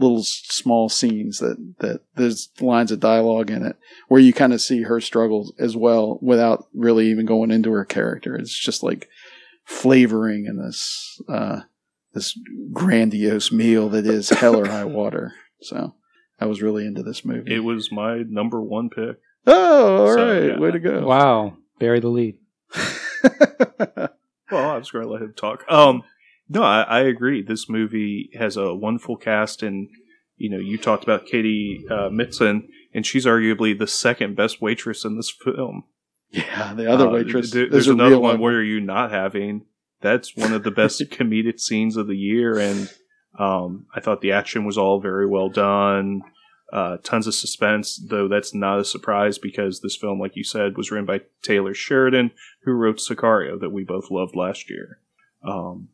little 0.00 0.22
small 0.24 0.88
scenes 0.88 1.38
that 1.38 1.56
that 1.78 2.00
there's 2.16 2.48
lines 2.60 2.90
of 2.90 2.98
dialogue 3.00 3.50
in 3.50 3.64
it 3.64 3.76
where 4.08 4.20
you 4.20 4.32
kind 4.32 4.52
of 4.52 4.60
see 4.60 4.82
her 4.82 5.00
struggles 5.00 5.52
as 5.58 5.76
well 5.76 6.18
without 6.22 6.66
really 6.74 7.08
even 7.10 7.26
going 7.26 7.50
into 7.50 7.70
her 7.70 7.84
character 7.84 8.34
it's 8.34 8.58
just 8.58 8.82
like 8.82 9.08
flavoring 9.64 10.46
in 10.46 10.56
this 10.56 11.20
uh 11.28 11.60
this 12.14 12.36
grandiose 12.72 13.52
meal 13.52 13.88
that 13.90 14.06
is 14.06 14.30
hell 14.30 14.56
or 14.56 14.66
high 14.66 14.84
water 14.84 15.32
so 15.60 15.94
i 16.40 16.46
was 16.46 16.62
really 16.62 16.86
into 16.86 17.02
this 17.02 17.24
movie 17.24 17.54
It 17.54 17.60
was 17.60 17.92
my 17.92 18.22
number 18.28 18.60
one 18.62 18.88
pick. 18.90 19.18
oh 19.46 20.06
all 20.06 20.14
So, 20.14 20.26
right 20.26 20.44
yeah. 20.52 20.58
way 20.58 20.70
to 20.72 20.80
go 20.80 21.06
Wow. 21.06 21.56
Bury 21.78 22.00
the 22.00 22.08
lead. 22.08 22.36
Well, 24.50 24.68
I 24.70 24.76
was 24.78 24.90
going 24.90 25.04
to 25.06 25.10
let 25.12 25.22
him 25.22 25.32
talk. 25.34 25.64
Um, 25.70 26.02
no, 26.50 26.62
I, 26.62 26.82
I 26.82 27.00
agree. 27.00 27.42
This 27.42 27.68
movie 27.68 28.28
has 28.38 28.56
a 28.58 28.74
wonderful 28.74 29.16
cast, 29.16 29.62
and 29.62 29.88
you 30.36 30.50
know, 30.50 30.58
you 30.58 30.76
talked 30.76 31.04
about 31.04 31.24
Katy 31.26 31.84
uh, 31.90 32.10
Mixon, 32.10 32.68
and 32.92 33.06
she's 33.06 33.24
arguably 33.26 33.78
the 33.78 33.86
second 33.86 34.36
best 34.36 34.60
waitress 34.60 35.04
in 35.04 35.16
this 35.16 35.30
film. 35.30 35.84
yeah 36.30 36.74
the 36.74 36.90
other 36.90 37.08
Uh, 37.08 37.12
waitress 37.12 37.50
there- 37.52 37.68
there's 37.68 37.88
another 37.88 38.10
real 38.16 38.22
one. 38.22 38.40
Where 38.40 38.56
are 38.56 38.62
you 38.62 38.80
not 38.80 39.10
having? 39.10 39.64
That's 40.02 40.36
one 40.36 40.52
of 40.52 40.62
the 40.64 40.70
best 40.70 41.00
comedic 41.10 41.60
scenes 41.60 41.96
of 41.96 42.06
the 42.06 42.16
year, 42.16 42.58
and 42.58 42.90
um, 43.38 43.86
I 43.94 44.00
thought 44.00 44.20
the 44.20 44.32
action 44.32 44.64
was 44.64 44.76
all 44.78 45.00
very 45.00 45.26
well 45.26 45.48
done. 45.48 46.22
Uh, 46.72 46.98
tons 47.02 47.26
of 47.26 47.34
suspense, 47.34 47.96
though 48.10 48.28
that's 48.28 48.54
not 48.54 48.78
a 48.78 48.84
surprise 48.84 49.38
because 49.38 49.80
this 49.80 49.96
film, 49.96 50.20
like 50.20 50.36
you 50.36 50.44
said, 50.44 50.76
was 50.76 50.90
written 50.90 51.04
by 51.04 51.20
Taylor 51.42 51.74
Sheridan, 51.74 52.30
who 52.64 52.72
wrote 52.72 52.98
Sicario, 52.98 53.58
that 53.60 53.70
we 53.70 53.82
both 53.82 54.08
loved 54.10 54.36
last 54.36 54.70
year. 54.70 55.00
Um, 55.44 55.88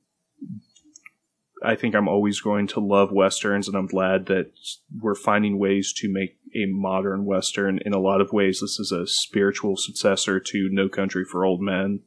I 1.67 1.75
think 1.75 1.97
I'm 1.97 2.07
always 2.07 2.41
going 2.41 2.69
to 2.69 2.81
love 2.81 3.11
westerns, 3.11 3.67
and 3.67 3.77
I'm 3.77 3.89
glad 3.89 4.27
that 4.27 4.53
we're 5.01 5.17
finding 5.17 5.59
ways 5.59 5.93
to 5.95 6.09
make 6.09 6.39
a 6.55 6.67
modern 6.67 7.25
western. 7.25 7.81
In 7.85 7.93
a 7.93 7.99
lot 7.99 8.21
of 8.21 8.33
ways, 8.33 8.61
this 8.61 8.79
is 8.79 8.93
a 8.93 9.05
spiritual 9.07 9.77
successor 9.77 10.39
to 10.39 10.69
No 10.71 10.89
Country 10.89 11.25
for 11.25 11.45
Old 11.45 11.61
Men, 11.61 12.01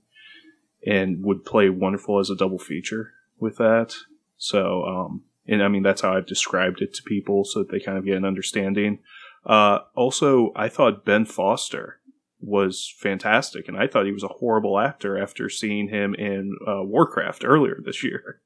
and 0.87 1.25
would 1.25 1.43
play 1.43 1.69
wonderful 1.69 2.19
as 2.19 2.29
a 2.29 2.37
double 2.37 2.57
feature 2.57 3.11
with 3.37 3.57
that. 3.57 3.95
So, 4.37 4.85
um, 4.85 5.23
and 5.45 5.61
I 5.61 5.67
mean 5.67 5.83
that's 5.83 6.01
how 6.01 6.15
I've 6.15 6.25
described 6.25 6.81
it 6.81 6.93
to 6.93 7.03
people, 7.03 7.43
so 7.43 7.59
that 7.59 7.69
they 7.69 7.81
kind 7.81 7.97
of 7.97 8.05
get 8.05 8.15
an 8.15 8.23
understanding. 8.23 8.99
Uh, 9.45 9.79
also, 9.93 10.53
I 10.55 10.69
thought 10.69 11.03
Ben 11.03 11.25
Foster 11.25 11.99
was 12.39 12.95
fantastic, 12.97 13.67
and 13.67 13.75
I 13.75 13.87
thought 13.87 14.05
he 14.05 14.13
was 14.13 14.23
a 14.23 14.29
horrible 14.39 14.79
actor 14.79 15.21
after 15.21 15.49
seeing 15.49 15.89
him 15.89 16.13
in 16.15 16.57
uh, 16.65 16.83
Warcraft 16.83 17.43
earlier 17.43 17.81
this 17.83 18.05
year. 18.05 18.39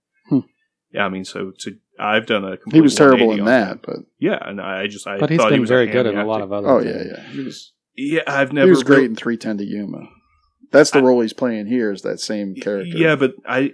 Yeah, 0.94 1.06
I 1.06 1.10
mean, 1.10 1.26
so 1.26 1.52
to 1.60 1.78
I've 2.00 2.26
done 2.26 2.44
a 2.44 2.58
complete 2.58 2.78
he 2.78 2.82
was 2.82 2.96
terrible 2.96 3.32
in 3.34 3.42
on 3.42 3.46
that 3.48 3.82
but 3.82 3.98
Yeah, 4.20 4.38
and 4.42 4.60
I 4.62 4.88
just 4.88 5.06
I 5.08 5.18
But 5.20 5.30
he's 5.30 5.38
thought 5.40 5.52
he 5.52 5.56
been 5.56 5.62
was 5.62 5.70
very 5.70 5.88
good 5.88 6.06
in 6.06 6.18
a 6.18 6.26
lot 6.26 6.42
of 6.42 6.52
other 6.52 6.68
oh 6.70 6.80
yeah 6.80 6.92
things. 6.94 7.08
yeah 7.16 7.24
he 7.32 7.40
was 7.44 7.72
Yeah, 7.96 8.22
I've 8.28 8.52
never 8.54 8.66
he 8.68 8.70
was 8.72 8.84
great 8.84 8.96
really- 8.98 9.06
in 9.08 9.16
310 9.16 9.58
to 9.60 9.64
Yuma. 9.66 10.10
That's 10.72 10.90
the 10.92 11.00
I- 11.00 11.04
role 11.04 11.22
he's 11.22 11.34
playing 11.34 11.68
here 11.68 11.92
is 11.92 12.02
that 12.02 12.20
same 12.20 12.56
character. 12.56 12.98
Yeah, 12.98 13.16
but 13.16 13.36
I, 13.46 13.74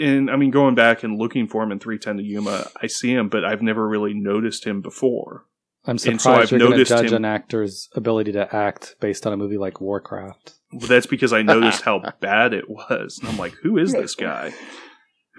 and 0.00 0.28
I 0.30 0.36
mean, 0.36 0.50
going 0.50 0.74
back 0.74 1.04
and 1.04 1.16
looking 1.18 1.46
for 1.46 1.62
him 1.62 1.70
in 1.70 1.78
310 1.78 2.16
to 2.16 2.22
Yuma, 2.24 2.68
I 2.82 2.86
see 2.88 3.12
him, 3.12 3.28
but 3.28 3.44
I've 3.44 3.62
never 3.62 3.86
really 3.86 4.14
noticed 4.14 4.64
him 4.66 4.80
before. 4.80 5.44
I'm 5.86 5.96
so 5.98 6.10
I've 6.10 6.20
surprised 6.20 6.50
you're 6.50 6.58
going 6.60 6.76
to 6.76 6.84
judge 6.84 7.10
him- 7.12 7.18
an 7.18 7.24
actor's 7.24 7.88
ability 7.94 8.32
to 8.32 8.52
act 8.54 8.96
based 9.00 9.26
on 9.26 9.32
a 9.32 9.36
movie 9.36 9.58
like 9.58 9.80
Warcraft. 9.80 10.54
But 10.72 10.88
that's 10.88 11.06
because 11.06 11.32
I 11.32 11.42
noticed 11.42 11.82
how 11.82 12.02
bad 12.20 12.52
it 12.52 12.68
was. 12.68 13.18
And 13.20 13.28
I'm 13.28 13.36
like, 13.36 13.54
who 13.62 13.78
is 13.78 13.92
this 13.92 14.14
guy 14.16 14.52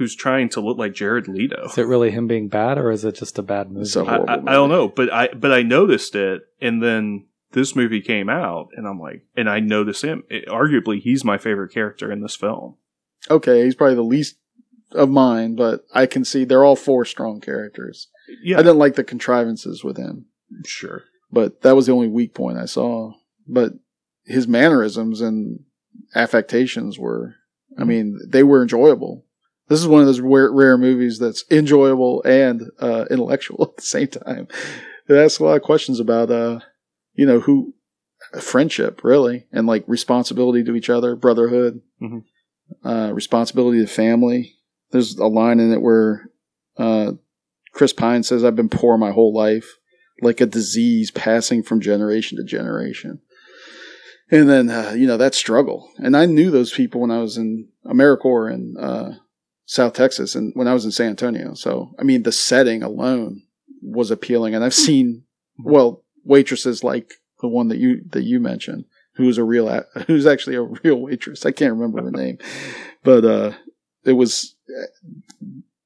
who's 0.02 0.16
trying 0.16 0.49
to 0.49 0.62
look 0.62 0.80
like 0.80 0.95
Jared 0.95 1.28
Leto? 1.28 1.66
Is 1.66 1.78
it 1.78 1.86
really 1.86 2.10
him 2.10 2.26
being 2.26 2.47
bad, 2.47 2.80
or 2.80 2.89
is 2.89 3.06
it 3.06 3.14
just 3.14 3.38
a 3.38 3.43
bad 3.43 3.70
movie? 3.70 3.82
It's 3.84 3.95
a 3.95 4.02
I, 4.02 4.06
horrible 4.06 4.30
I, 4.30 4.36
movie. 4.38 4.47
I 4.47 4.54
don't 4.54 4.70
know, 4.70 4.88
but 4.88 5.14
I 5.14 5.28
but 5.28 5.52
I 5.52 5.62
noticed 5.62 6.16
it, 6.16 6.41
and 6.60 6.82
then 6.82 7.28
this 7.52 7.76
movie 7.76 8.02
came 8.02 8.30
out, 8.30 8.70
and 8.76 8.88
I'm 8.88 8.99
like, 8.99 9.24
and 9.38 9.47
I 9.47 9.60
noticed 9.60 10.04
him. 10.04 10.24
It- 10.28 10.47
arguably, 10.47 10.99
he's 10.99 11.24
my 11.24 11.38
favorite 11.38 11.72
character 11.72 12.12
in 12.12 12.22
this 12.22 12.36
film. 12.36 12.78
Okay, 13.30 13.64
he's 13.64 13.76
probably 13.76 13.93
the 13.93 14.02
least 14.02 14.38
of 14.93 15.10
mine, 15.10 15.56
but 15.56 15.86
I 15.93 16.08
can 16.08 16.26
see 16.26 16.45
they're 16.45 16.66
all 16.66 16.76
four 16.76 17.06
strong 17.06 17.39
characters. 17.41 18.08
Yeah, 18.41 18.58
I 18.58 18.64
didn't 18.64 18.80
like 18.80 18.95
the 18.95 19.04
contrivances 19.04 19.84
with 19.84 19.97
him, 19.97 20.26
sure. 20.66 21.04
but 21.32 21.62
that 21.62 21.76
was 21.76 21.86
the 21.86 21.91
only 21.91 22.08
weak 22.08 22.34
point 22.34 22.58
I 22.58 22.66
saw. 22.66 23.14
But 23.47 23.74
his 24.26 24.47
mannerisms 24.47 25.22
and 25.22 25.60
affectations 26.16 26.97
were, 26.97 27.36
I 27.78 27.82
mm-hmm. 27.82 27.89
mean, 27.89 28.20
they 28.28 28.41
were 28.41 28.64
enjoyable. 28.64 29.26
This 29.72 29.80
is 29.80 29.88
one 29.88 30.02
of 30.02 30.08
those 30.08 30.20
rare, 30.20 30.52
rare 30.52 30.78
movies 30.78 31.18
that's 31.18 31.46
enjoyable 31.50 32.22
and 32.26 32.70
uh, 32.82 33.06
intellectual 33.10 33.64
at 33.70 33.78
the 33.78 33.82
same 33.82 34.10
time. 34.10 34.50
It 35.08 35.14
asks 35.14 35.40
a 35.40 35.46
lot 35.46 35.56
of 35.56 35.62
questions 35.62 36.02
about, 36.02 36.30
uh, 36.30 36.60
you 37.14 37.26
know, 37.26 37.40
who 37.40 37.74
friendship 38.42 39.02
really, 39.02 39.48
and 39.50 39.68
like 39.68 39.86
responsibility 39.88 40.62
to 40.66 40.76
each 40.76 40.89
other, 40.89 41.16
brotherhood, 41.16 41.80
Mhm. 42.02 42.26
uh, 42.84 43.12
responsibility 43.14 43.80
to 43.80 43.88
family. 43.88 44.58
There's 44.92 45.16
a 45.18 45.28
line 45.28 45.62
in 45.62 45.72
it 45.72 45.82
where 45.82 46.30
uh, 46.78 47.14
Chris 47.72 47.93
Pine 47.93 48.24
says, 48.24 48.43
"I've 48.43 48.58
been 48.58 48.68
poor 48.68 48.98
my 48.98 49.12
whole 49.12 49.34
life, 49.34 49.78
like 50.22 50.42
a 50.42 50.46
disease 50.46 51.12
passing 51.12 51.64
from 51.64 51.80
generation 51.80 52.38
to 52.38 52.43
generation." 52.43 53.22
And 54.30 54.50
then 54.50 54.70
uh, 54.70 54.96
you 54.98 55.08
know 55.08 55.18
that 55.18 55.34
struggle, 55.34 55.89
and 55.98 56.18
I 56.18 56.26
knew 56.26 56.52
those 56.52 56.74
people 56.74 57.00
when 57.00 57.12
I 57.12 57.20
was 57.20 57.38
in 57.38 57.70
AmeriCorps 57.86 58.54
and 58.54 58.78
uh, 58.78 59.12
South 59.72 59.93
Texas, 59.93 60.36
and 60.36 60.52
when 60.54 60.68
I 60.68 60.74
was 60.74 60.84
in 60.84 60.92
San 60.92 61.12
Antonio. 61.12 61.54
So 61.54 61.96
I 61.98 62.04
mean, 62.04 62.24
the 62.24 62.34
setting 62.34 62.84
alone 62.84 63.43
was 63.82 64.12
appealing, 64.12 64.54
and 64.54 64.66
I've 64.66 64.74
seen 64.74 65.24
well 65.58 66.04
waitresses 66.26 66.84
like 66.84 67.14
the 67.39 67.48
one 67.48 67.70
that 67.70 67.78
you 67.78 68.02
that 68.10 68.24
you 68.24 68.42
mentioned, 68.42 68.84
who's 69.14 69.38
a 69.38 69.46
real 69.46 69.86
who's 70.08 70.26
actually 70.26 70.58
a 70.58 70.62
real 70.62 70.98
waitress. 70.98 71.46
I 71.46 71.54
can't 71.54 71.72
remember 71.72 72.04
her 72.04 72.12
name, 72.12 72.38
but 73.02 73.24
uh, 73.24 73.54
it 74.04 74.14
was 74.14 74.58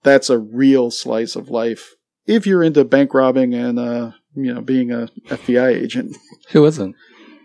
that's 0.02 0.32
a 0.32 0.40
real 0.40 0.90
slice 0.90 1.36
of 1.36 1.52
life 1.52 1.94
if 2.26 2.48
you're 2.48 2.64
into 2.64 2.84
bank 2.86 3.14
robbing 3.14 3.54
and 3.54 3.78
uh, 3.78 4.14
you 4.34 4.52
know 4.52 4.62
being 4.62 4.92
a 4.92 5.10
FBI 5.28 5.76
agent. 5.76 6.18
Who 6.54 6.66
isn't? 6.66 6.96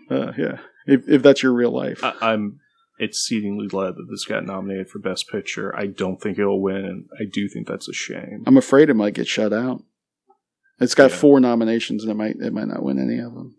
Uh, 0.09 0.31
yeah, 0.35 0.57
if 0.87 1.07
if 1.07 1.21
that's 1.21 1.43
your 1.43 1.53
real 1.53 1.71
life. 1.71 2.03
I, 2.03 2.15
I'm 2.19 2.60
exceedingly 3.01 3.67
glad 3.67 3.95
that 3.95 4.07
this 4.09 4.23
got 4.25 4.45
nominated 4.45 4.89
for 4.89 4.99
Best 4.99 5.27
Picture. 5.29 5.75
I 5.75 5.87
don't 5.87 6.21
think 6.21 6.37
it'll 6.39 6.61
win, 6.61 6.85
and 6.85 7.05
I 7.19 7.23
do 7.31 7.49
think 7.49 7.67
that's 7.67 7.89
a 7.89 7.93
shame. 7.93 8.43
I'm 8.47 8.55
afraid 8.57 8.89
it 8.89 8.93
might 8.93 9.13
get 9.15 9.27
shut 9.27 9.51
out. 9.51 9.83
It's 10.79 10.95
got 10.95 11.11
Yeah. 11.11 11.17
four 11.17 11.39
nominations 11.39 12.03
and 12.03 12.11
it 12.11 12.15
might 12.15 12.35
it 12.37 12.53
might 12.53 12.67
not 12.67 12.81
win 12.83 12.97
any 12.99 13.19
of 13.19 13.33
them. 13.33 13.55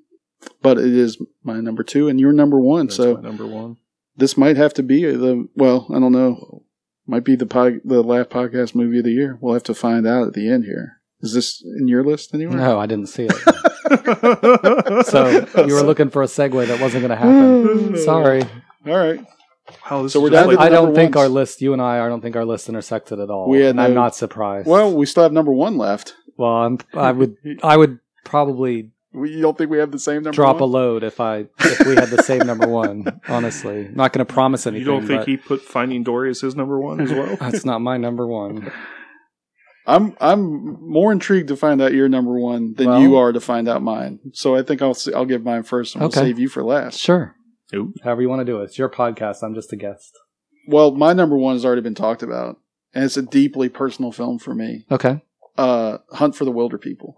But 0.61 0.79
it 0.79 0.93
is 0.93 1.19
my 1.45 1.61
number 1.61 1.83
two 1.85 2.09
and 2.09 2.19
your 2.19 2.33
number 2.33 2.59
one. 2.61 2.87
That's 2.87 2.97
so 2.97 3.15
my 3.15 3.21
number 3.21 3.47
one. 3.47 3.77
this 4.17 4.37
might 4.37 4.57
have 4.57 4.75
to 4.75 4.83
be 4.83 5.05
the 5.05 5.47
well, 5.55 5.87
I 5.95 6.01
don't 6.01 6.11
know. 6.13 6.65
Might 7.07 7.25
be 7.25 7.37
the 7.37 7.47
pod, 7.47 7.81
the 7.85 8.03
last 8.03 8.31
podcast 8.31 8.75
movie 8.75 8.99
of 8.99 9.05
the 9.05 9.13
year. 9.13 9.39
We'll 9.41 9.55
have 9.55 9.63
to 9.65 9.75
find 9.75 10.07
out 10.07 10.27
at 10.29 10.33
the 10.35 10.49
end 10.49 10.65
here. 10.65 11.01
Is 11.21 11.33
this 11.35 11.63
in 11.79 11.87
your 11.87 12.03
list 12.05 12.35
anywhere? 12.35 12.57
No, 12.57 12.79
I 12.81 12.87
didn't 12.87 13.07
see 13.09 13.29
it. 13.31 13.35
So 15.07 15.47
you 15.67 15.75
were 15.75 15.83
looking 15.83 16.11
for 16.11 16.23
a 16.23 16.27
segue 16.27 16.67
that 16.67 16.81
wasn't 16.81 17.07
going 17.07 17.11
to 17.11 17.17
happen. 17.17 17.97
Sorry. 18.05 18.43
All 18.87 18.97
right. 18.97 19.25
Wow, 19.91 20.07
So 20.09 20.21
we're 20.21 20.31
just 20.31 20.33
down 20.45 20.49
to 20.51 20.57
like- 20.57 20.67
I 20.67 20.69
don't 20.69 20.87
number 20.87 20.97
think 20.97 21.15
ones. 21.15 21.23
our 21.25 21.29
list, 21.29 21.63
you 21.63 21.73
and 21.73 21.81
I, 21.81 22.05
I 22.05 22.09
don't 22.09 22.21
think 22.21 22.35
our 22.37 22.45
list 22.45 22.69
intersected 22.69 23.21
at 23.21 23.31
all. 23.31 23.49
We 23.49 23.61
had 23.61 23.71
and 23.71 23.81
I'm 23.81 23.95
not 23.95 24.15
surprised. 24.17 24.67
Well, 24.67 24.93
we 24.95 25.07
still 25.07 25.23
have 25.23 25.33
number 25.33 25.53
one 25.53 25.79
left. 25.79 26.15
well, 26.37 26.51
I'm, 26.51 26.79
I 26.95 27.13
would, 27.13 27.37
I 27.63 27.77
would 27.77 28.01
probably 28.25 28.91
We, 29.13 29.31
you 29.31 29.41
don't 29.43 29.57
think 29.57 29.71
we 29.71 29.79
have 29.79 29.93
the 29.93 29.99
same 30.01 30.23
number 30.25 30.33
drop 30.33 30.61
a 30.61 30.65
load 30.65 31.05
if 31.05 31.21
I 31.21 31.47
if 31.61 31.87
we 31.87 31.95
had 31.95 32.09
the 32.11 32.23
same 32.25 32.41
number 32.47 32.67
one. 32.67 33.21
Honestly, 33.29 33.87
I'm 33.87 33.95
not 33.95 34.13
going 34.13 34.27
to 34.27 34.33
promise 34.33 34.67
anything. 34.67 34.85
you 34.87 34.93
don't 34.93 35.07
think 35.07 35.25
he 35.25 35.37
put 35.37 35.61
Finding 35.63 36.03
Dory 36.03 36.31
as 36.31 36.41
his 36.41 36.57
number 36.57 36.81
one 36.81 37.01
as 37.01 37.13
well? 37.13 37.37
That's 37.37 37.65
not 37.65 37.81
my 37.81 37.97
number 37.99 38.27
one. 38.27 38.73
I'm 39.87 40.17
I'm 40.21 40.81
more 40.89 41.11
intrigued 41.13 41.49
to 41.49 41.57
find 41.57 41.81
out 41.83 41.93
your 41.93 42.09
number 42.09 42.39
one 42.39 42.75
than 42.75 42.89
Well- 42.89 43.01
you 43.03 43.17
are 43.17 43.33
to 43.33 43.41
find 43.41 43.69
out 43.69 43.83
mine. 43.83 44.19
So 44.33 44.55
I 44.55 44.63
think 44.63 44.81
I'll 44.83 44.91
s- 44.91 45.09
I'll 45.15 45.25
give 45.27 45.43
mine 45.45 45.63
first, 45.65 45.95
and 45.95 46.03
we'll 46.03 46.09
Okay. 46.09 46.21
save 46.21 46.39
you 46.39 46.49
for 46.49 46.63
last. 46.65 46.99
Sure. 46.99 47.35
Ooh. 47.75 47.93
However 48.03 48.23
you 48.23 48.29
want 48.29 48.41
to 48.41 48.45
do 48.45 48.61
it. 48.61 48.65
It's 48.65 48.79
your 48.79 48.89
podcast. 48.89 49.43
I'm 49.43 49.55
just 49.55 49.73
a 49.73 49.77
guest. 49.77 50.19
Well, 50.69 50.93
my 50.93 51.13
number 51.13 51.37
one 51.37 51.55
has 51.55 51.65
already 51.65 51.83
been 51.83 51.95
talked 51.95 52.23
about, 52.23 52.59
and 52.95 53.05
it's 53.05 53.17
a 53.17 53.23
deeply 53.23 53.69
personal 53.69 54.13
film 54.13 54.39
for 54.39 54.55
me. 54.55 54.87
Okay. 54.91 55.21
Uh, 55.59 55.99
Hunt 56.13 56.35
for 56.37 56.45
the 56.45 56.53
Wilderpeople. 56.53 57.15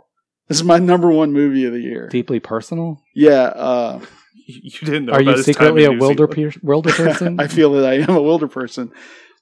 This 0.48 0.59
is 0.59 0.64
my 0.64 0.78
number 0.78 1.10
one 1.10 1.32
movie 1.32 1.64
of 1.64 1.72
the 1.72 1.81
year. 1.81 2.09
Deeply 2.09 2.40
personal. 2.40 3.02
Yeah, 3.14 3.43
uh, 3.55 4.01
You 4.47 4.70
didn't 4.81 5.06
know. 5.06 5.12
Are 5.14 5.20
about 5.20 5.31
you 5.31 5.36
his 5.36 5.47
time 5.47 5.55
secretly 5.55 5.85
a 5.85 5.93
wilder 5.93 6.28
Zealand. 6.32 6.55
per- 6.55 6.60
wilder 6.62 6.93
person? 6.93 7.40
I 7.40 7.47
feel 7.48 7.72
that 7.74 7.86
I 7.89 7.94
am 7.94 8.10
a 8.16 8.20
Wilder 8.22 8.48
person. 8.48 8.93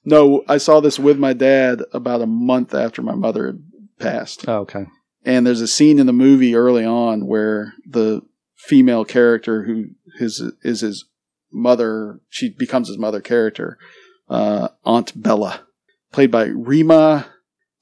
No, 0.05 0.43
I 0.47 0.57
saw 0.57 0.79
this 0.79 0.97
with 0.99 1.17
my 1.19 1.33
dad 1.33 1.81
about 1.93 2.21
a 2.21 2.25
month 2.25 2.73
after 2.73 3.01
my 3.01 3.15
mother 3.15 3.47
had 3.47 3.63
passed. 3.99 4.47
oh, 4.47 4.59
okay. 4.59 4.85
and 5.25 5.45
there's 5.47 5.61
a 5.61 5.67
scene 5.67 5.99
in 5.99 6.07
the 6.07 6.13
movie 6.13 6.55
early 6.55 6.85
on 6.85 7.25
where 7.27 7.73
the 7.85 8.21
female 8.55 9.03
character 9.05 9.63
who 9.63 9.85
his 10.17 10.39
is 10.63 10.81
his 10.81 11.05
mother 11.51 12.19
she 12.29 12.49
becomes 12.49 12.87
his 12.87 12.97
mother 12.97 13.21
character 13.21 13.77
uh, 14.29 14.69
aunt 14.85 15.11
bella 15.21 15.65
played 16.11 16.31
by 16.31 16.45
rima 16.45 17.27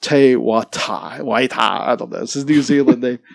te 0.01 0.35
wata 0.35 1.19
waita 1.19 1.57
i 1.57 1.95
don't 1.95 2.11
know 2.11 2.19
this 2.19 2.35
is 2.35 2.45
new 2.45 2.61
zealand 2.61 3.01
name. 3.01 3.19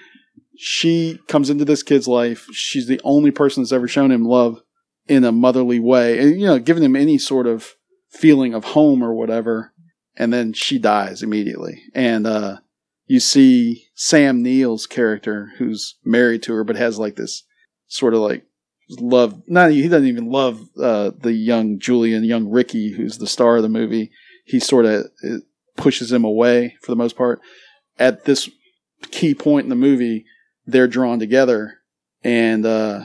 She 0.59 1.21
comes 1.29 1.51
into 1.51 1.67
this 1.67 1.83
kid's 1.83 2.09
life. 2.09 2.47
She's 2.53 2.87
the 2.87 3.01
only 3.05 3.31
person 3.31 3.63
that's 3.63 3.73
ever 3.73 3.87
shown 3.87 4.11
him 4.11 4.25
love 4.25 4.63
in 5.07 5.23
a 5.23 5.31
motherly 5.31 5.79
way 5.79 6.19
and 6.19 6.41
you 6.41 6.47
know 6.47 6.59
giving 6.59 6.83
him 6.83 6.97
any 6.97 7.19
sort 7.19 7.47
of 7.47 7.75
feeling 8.11 8.55
of 8.55 8.65
home 8.65 9.05
or 9.05 9.15
whatever 9.15 9.73
and 10.17 10.33
then 10.33 10.53
she 10.53 10.79
dies 10.79 11.23
immediately. 11.23 11.83
And 11.95 12.27
uh 12.27 12.57
you 13.07 13.21
see 13.21 13.85
Sam 13.95 14.43
Neill's 14.43 14.87
character 14.87 15.53
who's 15.59 15.97
married 16.05 16.43
to 16.45 16.55
her 16.55 16.65
but 16.65 16.77
has 16.77 16.99
like 16.99 17.17
this 17.17 17.45
sort 17.87 18.15
of 18.15 18.21
like 18.21 18.45
love 18.89 19.43
not 19.47 19.71
he 19.71 19.89
doesn't 19.89 20.07
even 20.07 20.31
love 20.31 20.61
uh, 20.81 21.11
the 21.19 21.33
young 21.33 21.79
Julian 21.79 22.25
young 22.25 22.49
Ricky 22.49 22.93
who's 22.93 23.19
the 23.19 23.27
star 23.27 23.57
of 23.57 23.63
the 23.63 23.69
movie. 23.69 24.11
He 24.45 24.61
sort 24.61 24.85
of 24.85 25.07
pushes 25.77 26.13
him 26.13 26.25
away 26.25 26.77
for 26.83 26.93
the 26.93 26.97
most 26.97 27.17
part. 27.17 27.41
At 27.99 28.25
this 28.25 28.49
key 29.11 29.35
point 29.35 29.65
in 29.65 29.71
the 29.71 29.77
movie 29.77 30.25
they're 30.67 30.89
drawn 30.89 31.19
together 31.19 31.79
and 32.23 32.65
uh, 32.65 33.05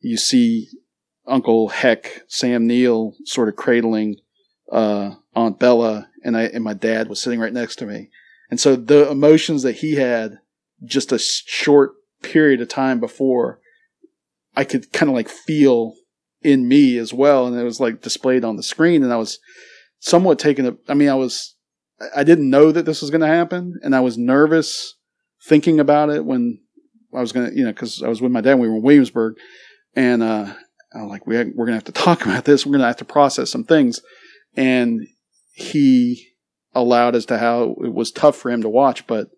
you 0.00 0.16
see 0.16 0.68
Uncle 1.26 1.68
Heck 1.68 2.22
Sam 2.28 2.66
Neill 2.66 3.14
sort 3.24 3.48
of 3.48 3.56
cradling 3.56 4.16
uh, 4.70 5.14
Aunt 5.34 5.58
Bella 5.58 6.08
and 6.24 6.36
I 6.36 6.44
and 6.44 6.64
my 6.64 6.74
dad 6.74 7.08
was 7.08 7.20
sitting 7.20 7.40
right 7.40 7.52
next 7.52 7.76
to 7.76 7.86
me. 7.86 8.10
And 8.50 8.58
so 8.58 8.76
the 8.76 9.10
emotions 9.10 9.62
that 9.62 9.76
he 9.76 9.96
had 9.96 10.38
just 10.84 11.12
a 11.12 11.18
short 11.18 11.92
period 12.22 12.60
of 12.60 12.68
time 12.68 13.00
before, 13.00 13.60
I 14.58 14.64
could 14.64 14.92
kind 14.92 15.08
of 15.08 15.14
like 15.14 15.28
feel 15.28 15.94
in 16.42 16.68
me 16.68 16.98
as 16.98 17.14
well. 17.14 17.46
And 17.46 17.58
it 17.58 17.64
was 17.64 17.80
like 17.80 18.02
displayed 18.02 18.44
on 18.44 18.56
the 18.56 18.62
screen. 18.62 19.02
And 19.02 19.12
I 19.12 19.16
was 19.16 19.38
somewhat 20.00 20.38
taken. 20.38 20.78
I 20.88 20.94
mean, 20.94 21.08
I 21.08 21.14
was, 21.14 21.56
I 22.14 22.24
didn't 22.24 22.50
know 22.50 22.72
that 22.72 22.84
this 22.84 23.00
was 23.00 23.10
going 23.10 23.20
to 23.22 23.26
happen. 23.26 23.78
And 23.82 23.94
I 23.94 24.00
was 24.00 24.18
nervous 24.18 24.96
thinking 25.44 25.80
about 25.80 26.10
it 26.10 26.24
when 26.24 26.60
I 27.14 27.20
was 27.20 27.32
going 27.32 27.50
to, 27.50 27.56
you 27.56 27.64
know, 27.64 27.72
cause 27.72 28.02
I 28.02 28.08
was 28.08 28.20
with 28.20 28.32
my 28.32 28.40
dad. 28.40 28.58
We 28.58 28.68
were 28.68 28.76
in 28.76 28.82
Williamsburg 28.82 29.36
and, 29.94 30.22
uh, 30.22 30.52
I'm 30.92 31.08
like, 31.08 31.26
we, 31.26 31.36
we're 31.36 31.66
going 31.66 31.68
to 31.68 31.74
have 31.74 31.84
to 31.84 31.92
talk 31.92 32.22
about 32.26 32.44
this. 32.44 32.66
We're 32.66 32.72
going 32.72 32.80
to 32.80 32.86
have 32.86 32.96
to 32.96 33.04
process 33.04 33.50
some 33.50 33.64
things. 33.64 34.00
And 34.56 35.06
he, 35.52 36.28
allowed 36.74 37.14
as 37.14 37.26
to 37.26 37.38
how 37.38 37.74
it 37.82 37.92
was 37.92 38.10
tough 38.10 38.36
for 38.36 38.50
him 38.50 38.62
to 38.62 38.68
watch, 38.68 39.06
but 39.06 39.28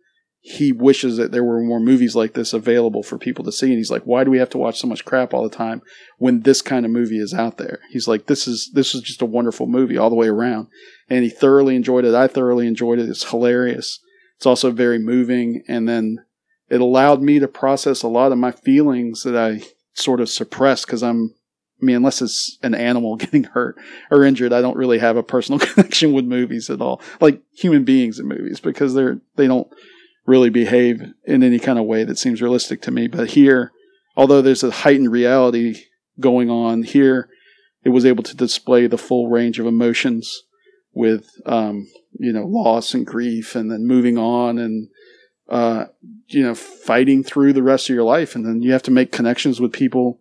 he 0.43 0.73
wishes 0.73 1.19
that 1.19 1.33
there 1.33 1.45
were 1.45 1.61
more 1.61 1.81
movies 1.81 2.17
like 2.17 2.33
this 2.33 2.55
available 2.55 3.03
for 3.03 3.19
people 3.19 3.45
to 3.45 3.53
see. 3.53 3.67
And 3.67 3.77
he's 3.77 3.91
like, 3.91 4.05
why 4.05 4.25
do 4.25 4.31
we 4.31 4.39
have 4.39 4.49
to 4.51 4.59
watch 4.59 4.81
so 4.81 4.87
much 4.87 5.05
crap 5.05 5.35
all 5.35 5.43
the 5.43 5.55
time 5.55 5.83
when 6.17 6.41
this 6.41 6.63
kind 6.63 6.87
of 6.87 6.91
movie 6.91 7.19
is 7.19 7.35
out 7.35 7.59
there? 7.59 7.81
He's 7.91 8.09
like, 8.09 8.27
this 8.27 8.49
is, 8.49 8.71
this 8.73 8.95
is 8.95 9.03
just 9.03 9.21
a 9.21 9.27
wonderful 9.27 9.67
movie 9.67 9.99
all 9.99 10.09
the 10.09 10.17
way 10.17 10.29
around. 10.29 10.69
And 11.11 11.25
he 11.25 11.31
thoroughly 11.31 11.77
enjoyed 11.77 12.07
it. 12.07 12.15
I 12.15 12.27
thoroughly 12.27 12.67
enjoyed 12.67 12.99
it. 12.99 13.09
It's 13.09 13.29
hilarious. 13.29 14.01
It's 14.37 14.47
also 14.47 14.71
very 14.71 14.99
moving. 14.99 15.63
And 15.69 15.87
then 15.87 16.25
it 16.71 16.81
allowed 16.81 17.21
me 17.21 17.39
to 17.39 17.49
process 17.49 18.03
a 18.03 18.09
lot 18.09 18.33
of 18.33 18.39
my 18.39 18.53
feelings 18.53 19.25
that 19.25 19.37
I 19.37 19.63
sort 19.93 20.21
of 20.21 20.31
suppressed 20.31 20.87
because 20.87 21.03
I'm, 21.03 21.35
I 21.83 21.85
mean, 21.85 21.97
unless 21.97 22.23
it's 22.23 22.57
an 22.63 22.75
animal 22.75 23.17
getting 23.17 23.45
hurt 23.45 23.77
or 24.11 24.25
injured, 24.25 24.55
I 24.55 24.63
don't 24.63 24.77
really 24.77 25.01
have 25.01 25.19
a 25.19 25.23
personal 25.23 25.59
connection 25.67 26.15
with 26.15 26.25
movies 26.25 26.71
at 26.71 26.81
all. 26.81 27.03
Like 27.21 27.43
human 27.53 27.85
beings 27.85 28.19
in 28.19 28.27
movies 28.27 28.59
because 28.59 28.95
they're 28.95 29.19
they 29.37 29.47
don't 29.47 29.69
really 30.31 30.51
behave 30.51 31.03
in 31.25 31.43
any 31.43 31.59
kind 31.59 31.79
of 31.79 31.85
way 31.85 32.05
that 32.05 32.19
seems 32.19 32.41
realistic 32.41 32.81
to 32.83 32.91
me. 32.91 33.09
But 33.09 33.31
here, 33.31 33.73
although 34.17 34.41
there's 34.41 34.63
a 34.63 34.71
heightened 34.71 35.11
reality 35.11 35.83
going 36.21 36.49
on 36.49 36.85
here, 36.85 37.29
it 37.85 37.89
was 37.91 38.07
able 38.07 38.23
to 38.23 38.37
display 38.37 38.87
the 38.87 38.99
full 38.99 39.29
range 39.29 39.59
of 39.59 39.67
emotions 39.67 40.45
with 40.93 41.27
um, 41.47 41.89
you 42.19 42.33
know 42.33 42.47
loss 42.47 42.95
and 42.95 43.07
grief, 43.07 43.55
and 43.55 43.71
then 43.71 43.87
moving 43.87 44.17
on 44.17 44.59
and 44.59 44.89
uh, 45.49 45.87
you 46.29 46.43
know 46.43 46.55
fighting 46.55 47.25
through 47.25 47.53
the 47.53 47.63
rest 47.63 47.91
of 47.91 47.95
your 47.95 48.05
life, 48.05 48.35
and 48.35 48.47
then 48.47 48.63
you 48.63 48.73
have 48.73 48.83
to 48.85 48.91
make 48.91 49.13
connections 49.13 49.61
with 49.61 49.73
people 49.73 50.21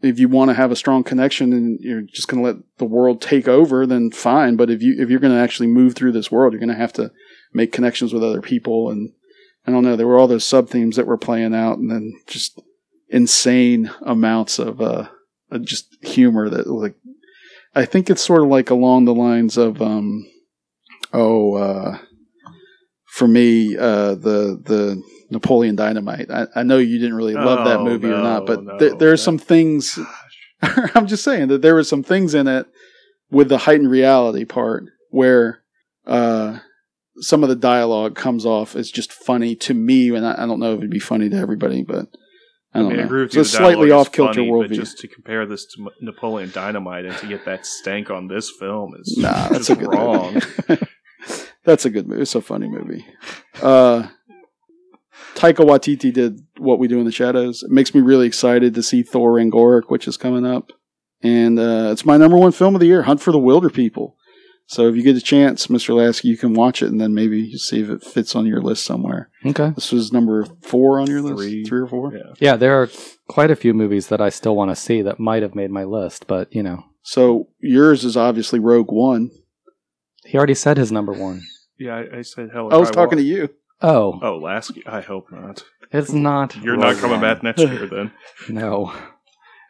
if 0.00 0.18
you 0.18 0.28
want 0.28 0.48
to 0.48 0.54
have 0.54 0.70
a 0.70 0.76
strong 0.76 1.02
connection 1.02 1.52
and 1.52 1.80
you're 1.80 2.02
just 2.02 2.28
going 2.28 2.42
to 2.42 2.48
let 2.48 2.56
the 2.78 2.84
world 2.84 3.20
take 3.20 3.48
over, 3.48 3.86
then 3.86 4.10
fine. 4.10 4.56
But 4.56 4.70
if 4.70 4.82
you 4.82 4.94
if 4.98 5.10
you're 5.10 5.18
going 5.18 5.34
to 5.34 5.40
actually 5.40 5.66
move 5.66 5.94
through 5.94 6.12
this 6.12 6.30
world, 6.30 6.52
you're 6.52 6.60
going 6.60 6.68
to 6.68 6.74
have 6.76 6.92
to 6.94 7.10
make 7.52 7.72
connections 7.72 8.12
with 8.12 8.22
other 8.22 8.40
people. 8.40 8.90
And 8.90 9.12
I 9.68 9.70
don't 9.70 9.84
know, 9.84 9.96
there 9.96 10.06
were 10.06 10.18
all 10.18 10.28
those 10.28 10.46
sub 10.46 10.70
themes 10.70 10.96
that 10.96 11.06
were 11.06 11.18
playing 11.18 11.54
out, 11.54 11.76
and 11.76 11.90
then 11.90 12.14
just 12.26 12.58
insane 13.10 13.90
amounts 14.00 14.58
of 14.58 14.80
uh, 14.80 15.08
just 15.60 15.94
humor 16.00 16.48
that 16.48 16.66
like 16.66 16.94
I 17.74 17.84
think 17.84 18.08
it's 18.08 18.22
sort 18.22 18.42
of 18.42 18.48
like 18.48 18.70
along 18.70 19.04
the 19.04 19.14
lines 19.14 19.58
of 19.58 19.82
um 19.82 20.26
oh 21.12 21.54
uh 21.54 21.98
for 23.04 23.28
me 23.28 23.76
uh 23.76 24.14
the 24.14 24.58
the 24.64 25.02
Napoleon 25.30 25.76
Dynamite. 25.76 26.30
I, 26.30 26.46
I 26.56 26.62
know 26.62 26.78
you 26.78 26.98
didn't 26.98 27.16
really 27.16 27.34
love 27.34 27.66
that 27.66 27.80
Oh, 27.80 27.84
movie 27.84 28.08
or 28.08 28.22
not, 28.22 28.46
but 28.46 28.62
no, 28.64 28.78
there, 28.78 28.94
there 28.94 29.08
are 29.08 29.12
that- 29.12 29.18
some 29.18 29.36
things. 29.38 29.98
I'm 30.62 31.06
just 31.06 31.24
saying 31.24 31.48
that 31.48 31.60
there 31.60 31.74
were 31.74 31.84
some 31.84 32.02
things 32.02 32.32
in 32.34 32.48
it 32.48 32.66
with 33.30 33.50
the 33.50 33.58
heightened 33.58 33.90
reality 33.90 34.46
part 34.46 34.84
where 35.10 35.62
uh, 36.06 36.60
some 37.20 37.42
of 37.42 37.48
the 37.48 37.56
dialogue 37.56 38.14
comes 38.14 38.44
off 38.46 38.76
as 38.76 38.90
just 38.90 39.12
funny 39.12 39.54
to 39.56 39.74
me, 39.74 40.14
and 40.14 40.26
I, 40.26 40.42
I 40.42 40.46
don't 40.46 40.60
know 40.60 40.72
if 40.72 40.78
it'd 40.78 40.90
be 40.90 40.98
funny 40.98 41.28
to 41.30 41.36
everybody, 41.36 41.82
but 41.82 42.06
I 42.74 42.78
I, 42.78 42.82
don't 42.82 42.88
mean, 42.90 42.98
I 42.98 43.02
know. 43.02 43.06
agree 43.06 43.20
with 43.22 43.26
it's 43.28 43.34
you. 43.36 43.42
the 43.42 43.48
slightly 43.48 43.90
off 43.90 44.12
kilter 44.12 44.40
worldview. 44.42 44.74
Just 44.74 44.98
to 44.98 45.08
compare 45.08 45.46
this 45.46 45.66
to 45.74 45.88
Napoleon 46.00 46.50
Dynamite 46.52 47.06
and 47.06 47.16
to 47.18 47.26
get 47.26 47.44
that 47.46 47.64
stank 47.66 48.10
on 48.10 48.28
this 48.28 48.50
film 48.50 48.94
is 49.00 49.16
Nah, 49.18 49.48
that's 49.48 49.68
just 49.68 49.70
a 49.70 49.76
good 49.76 49.92
wrong. 49.92 50.40
that's 51.64 51.84
a 51.84 51.90
good 51.90 52.06
movie. 52.08 52.20
It's 52.22 52.34
a 52.34 52.40
funny 52.40 52.68
movie. 52.68 53.06
Uh, 53.62 54.08
Taika 55.34 55.64
Waititi 55.64 56.12
did 56.12 56.40
What 56.58 56.78
We 56.78 56.88
Do 56.88 56.98
in 56.98 57.04
the 57.04 57.12
Shadows. 57.12 57.62
It 57.62 57.70
makes 57.70 57.94
me 57.94 58.00
really 58.00 58.26
excited 58.26 58.74
to 58.74 58.82
see 58.82 59.02
Thor 59.02 59.32
Ragnarok, 59.32 59.90
which 59.90 60.08
is 60.08 60.16
coming 60.16 60.44
up. 60.44 60.72
And 61.22 61.58
uh, 61.58 61.90
it's 61.92 62.04
my 62.04 62.16
number 62.16 62.36
one 62.36 62.52
film 62.52 62.74
of 62.74 62.80
the 62.80 62.86
year, 62.86 63.02
Hunt 63.02 63.20
for 63.20 63.32
the 63.32 63.38
Wilderpeople. 63.38 64.14
So 64.70 64.86
if 64.86 64.94
you 64.96 65.02
get 65.02 65.16
a 65.16 65.20
chance, 65.22 65.68
Mr. 65.68 65.94
Lasky, 65.96 66.28
you 66.28 66.36
can 66.36 66.52
watch 66.52 66.82
it 66.82 66.90
and 66.90 67.00
then 67.00 67.14
maybe 67.14 67.50
see 67.56 67.80
if 67.80 67.88
it 67.88 68.04
fits 68.04 68.36
on 68.36 68.44
your 68.44 68.60
list 68.60 68.84
somewhere. 68.84 69.30
Okay. 69.46 69.70
This 69.74 69.90
was 69.92 70.12
number 70.12 70.44
four 70.60 71.00
on 71.00 71.06
your 71.06 71.22
list? 71.22 71.36
Three. 71.38 71.64
Three 71.64 71.80
or 71.80 71.86
four? 71.86 72.12
Yeah. 72.14 72.34
Yeah, 72.38 72.56
there 72.56 72.80
are 72.82 72.90
quite 73.28 73.50
a 73.50 73.56
few 73.56 73.72
movies 73.72 74.08
that 74.08 74.20
I 74.20 74.28
still 74.28 74.54
want 74.54 74.70
to 74.70 74.76
see 74.76 75.00
that 75.00 75.18
might 75.18 75.42
have 75.42 75.54
made 75.54 75.70
my 75.70 75.84
list, 75.84 76.26
but 76.26 76.54
you 76.54 76.62
know, 76.62 76.84
So 77.02 77.48
yours 77.60 78.04
is 78.04 78.14
obviously 78.14 78.58
Rogue 78.58 78.92
One. 78.92 79.30
he 80.26 80.36
already 80.36 80.52
said 80.54 80.76
his 80.76 80.92
number 80.92 81.12
one. 81.14 81.40
Yeah, 81.78 81.94
I, 81.96 82.18
I 82.18 82.22
said 82.22 82.50
hell. 82.52 82.68
I 82.70 82.76
was 82.76 82.90
talking 82.90 83.16
to 83.16 83.24
you. 83.24 83.48
Oh, 83.80 84.18
Oh, 84.22 84.36
Lasky. 84.36 84.82
I 84.86 85.00
hope 85.00 85.32
not. 85.32 85.64
it's 85.92 86.12
not. 86.12 86.56
You're 86.56 86.76
not 86.76 86.96
coming 86.96 87.20
One. 87.20 87.20
back 87.22 87.42
next 87.42 87.60
year 87.62 87.86
then. 87.90 88.12
No. 88.50 88.92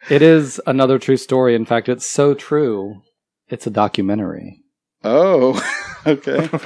It 0.09 0.21
is 0.21 0.59
another 0.67 0.99
true 0.99 1.15
story. 1.17 1.55
In 1.55 1.65
fact, 1.65 1.87
it's 1.87 2.05
so 2.05 2.33
true, 2.33 3.01
it's 3.47 3.65
a 3.67 3.69
documentary. 3.69 4.58
Oh, 5.03 5.61
okay. 6.05 6.49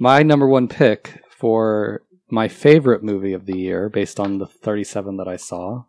My 0.00 0.22
number 0.22 0.46
one 0.46 0.68
pick 0.68 1.22
for 1.30 2.02
my 2.28 2.48
favorite 2.48 3.04
movie 3.04 3.32
of 3.32 3.46
the 3.46 3.56
year, 3.56 3.88
based 3.88 4.18
on 4.18 4.38
the 4.38 4.46
37 4.46 5.16
that 5.18 5.28
I 5.28 5.36
saw, 5.36 5.84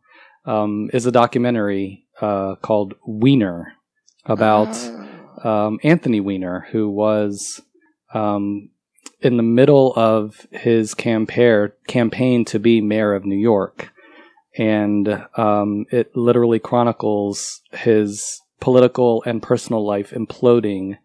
um, 0.45 0.90
is 0.94 1.06
a 1.07 1.11
documentary 1.11 2.06
uh, 2.22 2.56
called 2.61 2.94
Weiner 3.06 3.74
about 4.26 4.69
Ah. 5.44 5.68
um, 5.68 5.80
Anthony 5.84 6.19
Weiner, 6.19 6.68
who 6.72 6.90
was 6.90 7.61
um, 8.14 8.69
in 9.22 9.38
the 9.38 9.44
middle 9.44 9.94
of 9.95 10.45
his 10.52 10.94
campaign 10.94 11.72
campaign 11.88 12.45
to 12.45 12.60
be 12.60 12.82
mayor 12.82 13.14
of 13.15 13.26
New 13.26 13.38
York, 13.38 13.91
and 14.57 15.26
um, 15.38 15.86
it 15.91 16.15
literally 16.15 16.60
chronicles 16.60 17.61
his 17.72 18.41
political 18.59 19.23
and 19.25 19.41
personal 19.41 19.85
life 19.85 20.11
imploding. 20.11 20.97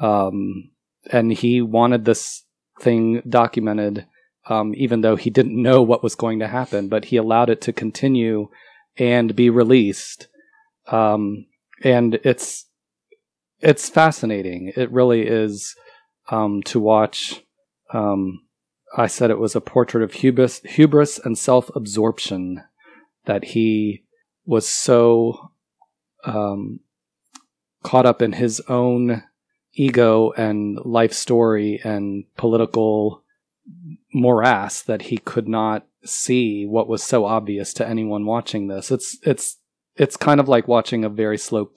Um, 0.00 0.70
and 1.10 1.32
he 1.32 1.62
wanted 1.62 2.04
this 2.04 2.44
thing 2.80 3.22
documented, 3.28 4.06
um, 4.48 4.74
even 4.76 5.00
though 5.00 5.16
he 5.16 5.30
didn't 5.30 5.60
know 5.60 5.82
what 5.82 6.02
was 6.02 6.14
going 6.14 6.38
to 6.40 6.48
happen, 6.48 6.88
but 6.88 7.06
he 7.06 7.16
allowed 7.16 7.50
it 7.50 7.60
to 7.62 7.72
continue 7.72 8.48
and 8.96 9.36
be 9.36 9.50
released. 9.50 10.28
Um, 10.86 11.46
and 11.82 12.14
it's 12.24 12.66
it's 13.60 13.88
fascinating. 13.88 14.72
It 14.76 14.90
really 14.92 15.26
is 15.26 15.74
um, 16.30 16.62
to 16.64 16.78
watch. 16.78 17.42
Um, 17.92 18.42
I 18.96 19.06
said 19.06 19.30
it 19.30 19.38
was 19.38 19.56
a 19.56 19.60
portrait 19.60 20.04
of 20.04 20.14
hubris, 20.14 20.60
hubris 20.64 21.18
and 21.18 21.36
self-absorption. 21.36 22.62
That 23.24 23.44
he 23.44 24.04
was 24.44 24.68
so 24.68 25.50
um, 26.26 26.80
caught 27.82 28.06
up 28.06 28.20
in 28.20 28.32
his 28.32 28.60
own 28.68 29.22
ego 29.72 30.32
and 30.36 30.78
life 30.84 31.12
story 31.12 31.80
and 31.84 32.24
political 32.36 33.22
morass 34.12 34.82
that 34.82 35.02
he 35.02 35.18
could 35.18 35.48
not 35.48 35.86
see 36.04 36.64
what 36.64 36.88
was 36.88 37.02
so 37.02 37.24
obvious 37.24 37.72
to 37.74 37.86
anyone 37.86 38.24
watching 38.24 38.68
this. 38.68 38.90
It's 38.90 39.18
it's 39.22 39.56
it's 39.96 40.16
kind 40.16 40.40
of 40.40 40.48
like 40.48 40.68
watching 40.68 41.04
a 41.04 41.08
very 41.08 41.38
slow 41.38 41.70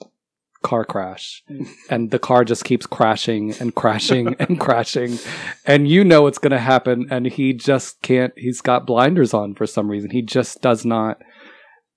car 0.62 0.84
crash. 0.84 1.42
And 1.90 2.12
the 2.12 2.18
car 2.18 2.44
just 2.44 2.64
keeps 2.64 2.86
crashing 2.86 3.54
and 3.54 3.74
crashing 3.74 4.34
and 4.38 4.60
crashing. 4.60 5.18
And 5.66 5.88
you 5.88 6.04
know 6.04 6.26
it's 6.26 6.38
going 6.38 6.52
to 6.52 6.58
happen 6.58 7.08
and 7.10 7.26
he 7.26 7.52
just 7.52 8.00
can't 8.02 8.32
he's 8.36 8.60
got 8.60 8.86
blinders 8.86 9.34
on 9.34 9.54
for 9.54 9.66
some 9.66 9.90
reason. 9.90 10.10
He 10.10 10.22
just 10.22 10.62
does 10.62 10.84
not 10.84 11.20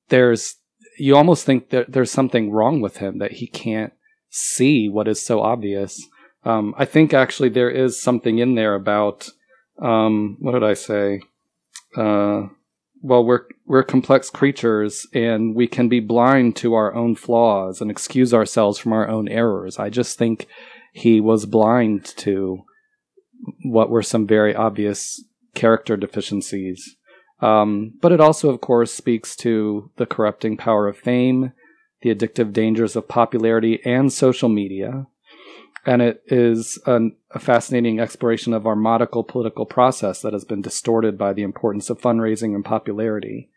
there's 0.09 0.55
you 1.03 1.17
almost 1.17 1.45
think 1.45 1.69
that 1.71 1.91
there's 1.91 2.11
something 2.11 2.49
wrong 2.49 2.79
with 2.79 2.97
him 2.97 3.17
that 3.17 3.33
he 3.33 3.45
can't 3.45 3.91
see 4.29 4.87
what 4.87 5.05
is 5.05 5.21
so 5.21 5.41
obvious. 5.41 6.01
Um, 6.45 6.73
i 6.77 6.85
think 6.85 7.13
actually 7.13 7.49
there 7.49 7.69
is 7.69 8.01
something 8.01 8.39
in 8.39 8.55
there 8.55 8.75
about 8.75 9.29
um, 9.81 10.37
what 10.39 10.53
did 10.53 10.63
i 10.63 10.73
say? 10.73 11.21
Uh, 11.97 12.47
well 13.01 13.23
we're 13.25 13.43
we're 13.65 13.83
complex 13.83 14.29
creatures 14.29 15.05
and 15.13 15.55
we 15.55 15.67
can 15.67 15.89
be 15.89 15.99
blind 15.99 16.55
to 16.57 16.73
our 16.73 16.93
own 16.95 17.15
flaws 17.15 17.81
and 17.81 17.91
excuse 17.91 18.33
ourselves 18.33 18.79
from 18.79 18.93
our 18.93 19.07
own 19.09 19.27
errors. 19.27 19.77
I 19.77 19.89
just 19.89 20.17
think 20.17 20.47
he 20.93 21.19
was 21.19 21.45
blind 21.45 22.05
to 22.25 22.63
what 23.65 23.89
were 23.89 24.03
some 24.03 24.25
very 24.25 24.55
obvious 24.55 25.21
character 25.53 25.97
deficiencies 25.97 26.95
um, 27.39 27.93
but 28.01 28.11
it 28.11 28.21
also 28.21 28.49
of 28.49 28.61
course 28.61 28.93
speaks 28.93 29.35
to 29.35 29.89
the 29.97 30.05
corrupting 30.05 30.57
power 30.57 30.87
of 30.87 30.97
fame 30.97 31.51
the 32.01 32.13
addictive 32.13 32.51
dangers 32.51 32.95
of 32.95 33.07
popularity 33.07 33.79
and 33.85 34.11
social 34.11 34.49
media 34.49 35.07
and 35.85 36.01
it 36.01 36.23
is 36.27 36.79
an, 36.85 37.15
a 37.31 37.39
fascinating 37.39 37.99
exploration 37.99 38.53
of 38.53 38.65
our 38.65 38.75
modical 38.75 39.23
political 39.23 39.65
process 39.65 40.21
that 40.21 40.33
has 40.33 40.45
been 40.45 40.61
distorted 40.61 41.17
by 41.17 41.33
the 41.33 41.43
importance 41.43 41.89
of 41.89 41.99
fundraising 41.99 42.55
and 42.55 42.63
popularity. 42.63 43.49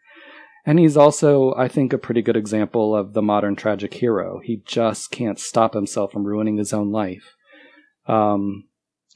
And 0.64 0.80
he's 0.80 0.96
also, 0.96 1.54
I 1.56 1.68
think, 1.68 1.92
a 1.92 1.98
pretty 1.98 2.22
good 2.22 2.36
example 2.36 2.96
of 2.96 3.12
the 3.12 3.22
modern 3.22 3.54
tragic 3.54 3.94
hero. 3.94 4.40
He 4.42 4.62
just 4.66 5.12
can't 5.12 5.38
stop 5.38 5.74
himself 5.74 6.10
from 6.10 6.24
ruining 6.24 6.56
his 6.56 6.72
own 6.72 6.90
life. 6.90 7.36
Um, 8.08 8.64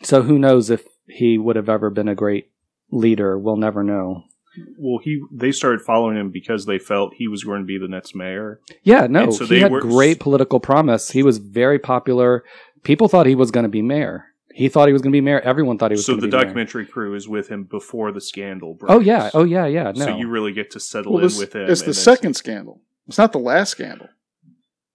so 0.02 0.22
who 0.22 0.38
knows 0.38 0.70
if 0.70 0.84
he 1.08 1.36
would 1.36 1.56
have 1.56 1.68
ever 1.68 1.90
been 1.90 2.08
a 2.08 2.14
great 2.14 2.52
leader? 2.92 3.36
We'll 3.36 3.56
never 3.56 3.82
know. 3.82 4.24
Well, 4.78 4.98
he 5.02 5.20
they 5.32 5.52
started 5.52 5.80
following 5.80 6.16
him 6.16 6.30
because 6.30 6.66
they 6.66 6.78
felt 6.78 7.14
he 7.16 7.28
was 7.28 7.44
going 7.44 7.60
to 7.60 7.66
be 7.66 7.78
the 7.78 7.88
next 7.88 8.14
mayor. 8.16 8.60
Yeah, 8.82 9.06
no, 9.06 9.24
And 9.24 9.34
so 9.34 9.44
he 9.46 9.54
they 9.56 9.60
had 9.60 9.70
were- 9.72 9.80
great 9.80 10.18
political 10.20 10.58
promise. 10.60 11.10
He 11.10 11.22
was 11.22 11.38
very 11.38 11.78
popular. 11.78 12.44
People 12.82 13.08
thought 13.08 13.26
he 13.26 13.34
was 13.34 13.50
going 13.50 13.64
to 13.64 13.68
be 13.70 13.82
mayor. 13.82 14.24
He 14.52 14.68
thought 14.68 14.88
he 14.88 14.92
was 14.92 15.00
going 15.02 15.12
to 15.12 15.16
be 15.16 15.20
mayor. 15.20 15.40
Everyone 15.40 15.78
thought 15.78 15.92
he 15.92 15.96
was 15.96 16.04
So 16.06 16.14
going 16.14 16.22
the 16.22 16.26
to 16.26 16.30
be 16.32 16.36
mayor. 16.36 16.44
documentary 16.46 16.86
crew 16.86 17.14
is 17.14 17.28
with 17.28 17.48
him 17.48 17.64
before 17.64 18.10
the 18.10 18.20
scandal 18.20 18.70
oh, 18.70 18.74
breaks. 18.74 18.92
Oh 18.92 18.98
yeah, 19.00 19.30
oh 19.34 19.44
yeah, 19.44 19.66
yeah. 19.66 19.92
No, 19.94 20.04
So 20.06 20.16
you 20.16 20.28
really 20.28 20.52
get 20.52 20.72
to 20.72 20.80
settle 20.80 21.12
Well, 21.12 21.22
in 21.22 21.26
this, 21.28 21.38
with 21.38 21.54
him. 21.54 21.70
it's 21.70 21.80
the 21.82 21.86
then- 21.86 21.94
second 21.94 22.34
scandal. 22.34 22.80
It's 23.06 23.18
not 23.18 23.30
the 23.32 23.38
last 23.38 23.70
scandal. 23.70 24.08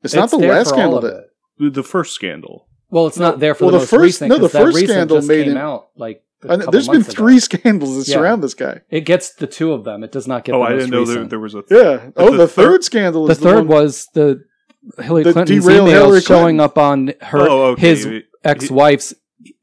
It's, 0.03 0.13
not 0.13 0.29
the 0.29 0.37
last 0.37 0.69
scandal 0.69 0.99
that. 1.01 1.27
the- 1.57 1.69
the 1.69 1.83
first 1.83 2.13
scandal. 2.13 2.67
Well, 2.89 3.07
it's 3.07 3.17
not 3.17 3.39
there 3.39 3.55
for 3.55 3.65
well, 3.65 3.71
the, 3.71 3.77
the 3.77 3.81
most 3.83 3.89
first- 3.89 4.01
recent. 4.03 4.29
no, 4.29 4.37
the 4.37 4.49
first 4.49 4.75
recent 4.75 4.89
scandal 4.91 5.17
just 5.17 5.27
made 5.27 5.43
came 5.45 5.51
him- 5.53 5.57
out 5.57 5.87
like. 5.95 6.21
A 6.45 6.53
I 6.53 6.55
know, 6.55 6.57
couple 6.65 6.71
there's 6.71 6.87
been 6.87 6.95
months 6.97 7.09
ago. 7.13 7.17
three 7.23 7.39
scandals 7.49 7.97
that 7.97 8.07
Yeah. 8.11 8.15
surround 8.17 8.43
this 8.43 8.53
guy. 8.53 8.81
It 8.89 9.01
gets 9.01 9.33
the 9.33 9.47
two 9.47 9.73
of 9.73 9.83
them. 9.83 10.03
It 10.03 10.11
does 10.11 10.27
not 10.27 10.43
get. 10.45 10.55
Oh, 10.55 10.59
the 10.59 10.65
I 10.65 10.69
most 10.71 10.79
didn't 10.79 10.91
know 10.91 11.05
there, 11.05 11.23
there 11.25 11.39
was 11.39 11.55
a. 11.55 11.63
Yeah. 11.69 12.09
Oh, 12.15 12.31
the 12.31 12.37
the, 12.37 12.47
third- 12.47 12.65
third 12.65 12.83
scandal 12.83 13.25
The 13.25 13.31
is 13.33 13.39
third 13.39 13.67
one, 13.67 13.67
was 13.67 14.07
the 14.13 14.43
Hillary 14.99 15.23
The 15.23 15.33
Clinton's 15.33 15.65
derailed 15.65 15.87
emails 15.89 15.91
Hillary 15.91 16.21
showing 16.21 16.57
Clinton. 16.57 16.59
up 16.61 16.77
on 16.77 17.13
her 17.21 17.39
oh, 17.49 17.63
okay. 17.71 17.89
his 17.89 18.07
ex-wife's 18.43 19.13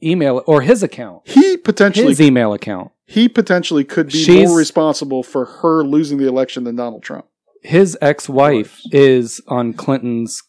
email 0.02 0.42
or 0.46 0.62
his 0.62 0.82
account, 0.82 1.22
he 1.28 1.56
potentially 1.56 2.08
his 2.08 2.20
email 2.20 2.52
account. 2.52 2.90
he 3.06 3.28
potentially 3.28 3.84
could 3.84 4.08
be 4.08 4.18
She's- 4.22 4.48
more 4.48 4.58
responsible 4.58 5.22
for 5.22 5.44
her 5.44 5.82
losing 5.84 6.18
the 6.18 6.26
election 6.28 6.64
than 6.64 6.76
Donald 6.76 7.02
Trump. 7.02 7.26
His 7.62 7.96
ex-wife 8.00 8.80
is 8.90 9.40
on 9.46 9.72
Clinton's. 9.74 10.42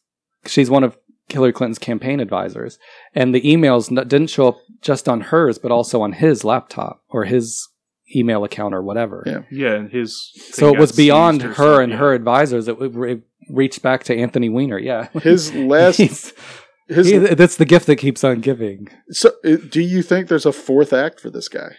She's 0.48 0.70
one 0.70 0.84
of 0.84 0.98
Hillary 1.30 1.54
Clinton's 1.54 1.80
campaign 1.80 2.20
advisors, 2.20 2.78
and 3.16 3.34
the 3.34 3.42
emails 3.42 3.90
n- 3.96 4.08
didn't 4.08 4.30
show 4.30 4.50
up 4.50 4.58
just 4.82 5.08
on 5.10 5.22
hers, 5.22 5.58
but 5.58 5.72
also 5.72 6.02
on 6.02 6.14
his 6.14 6.44
laptop 6.44 7.02
or 7.10 7.24
his 7.26 7.68
email 8.16 8.44
account 8.44 8.74
or 8.76 8.82
whatever. 8.84 9.24
Yeah. 9.26 9.40
Yeah, 9.52 9.74
and 9.76 9.92
his. 9.92 10.30
So 10.52 10.74
it 10.74 10.80
was 10.80 10.92
beyond 10.92 11.42
her 11.42 11.54
something, 11.54 11.84
and 11.84 11.92
yeah. 11.94 11.98
her 12.00 12.14
advisors. 12.14 12.68
It, 12.68 12.78
w- 12.80 13.04
it 13.04 13.22
reached 13.50 13.82
back 13.82 14.04
to 14.06 14.16
Anthony 14.16 14.50
Weiner. 14.50 14.78
Yeah, 14.78 15.08
His 15.22 15.54
last 15.54 15.98
his 15.98 17.08
he- 17.10 17.18
that's 17.18 17.56
the 17.56 17.66
gift 17.66 17.88
that 17.88 17.96
keeps 17.96 18.24
on 18.24 18.42
giving. 18.42 18.90
so 19.10 19.32
uh, 19.46 19.56
do 19.70 19.82
you 19.82 20.02
think 20.04 20.28
there's 20.28 20.46
a 20.46 20.52
fourth 20.52 20.92
act 20.94 21.20
for 21.20 21.30
this 21.30 21.48
guy? 21.48 21.70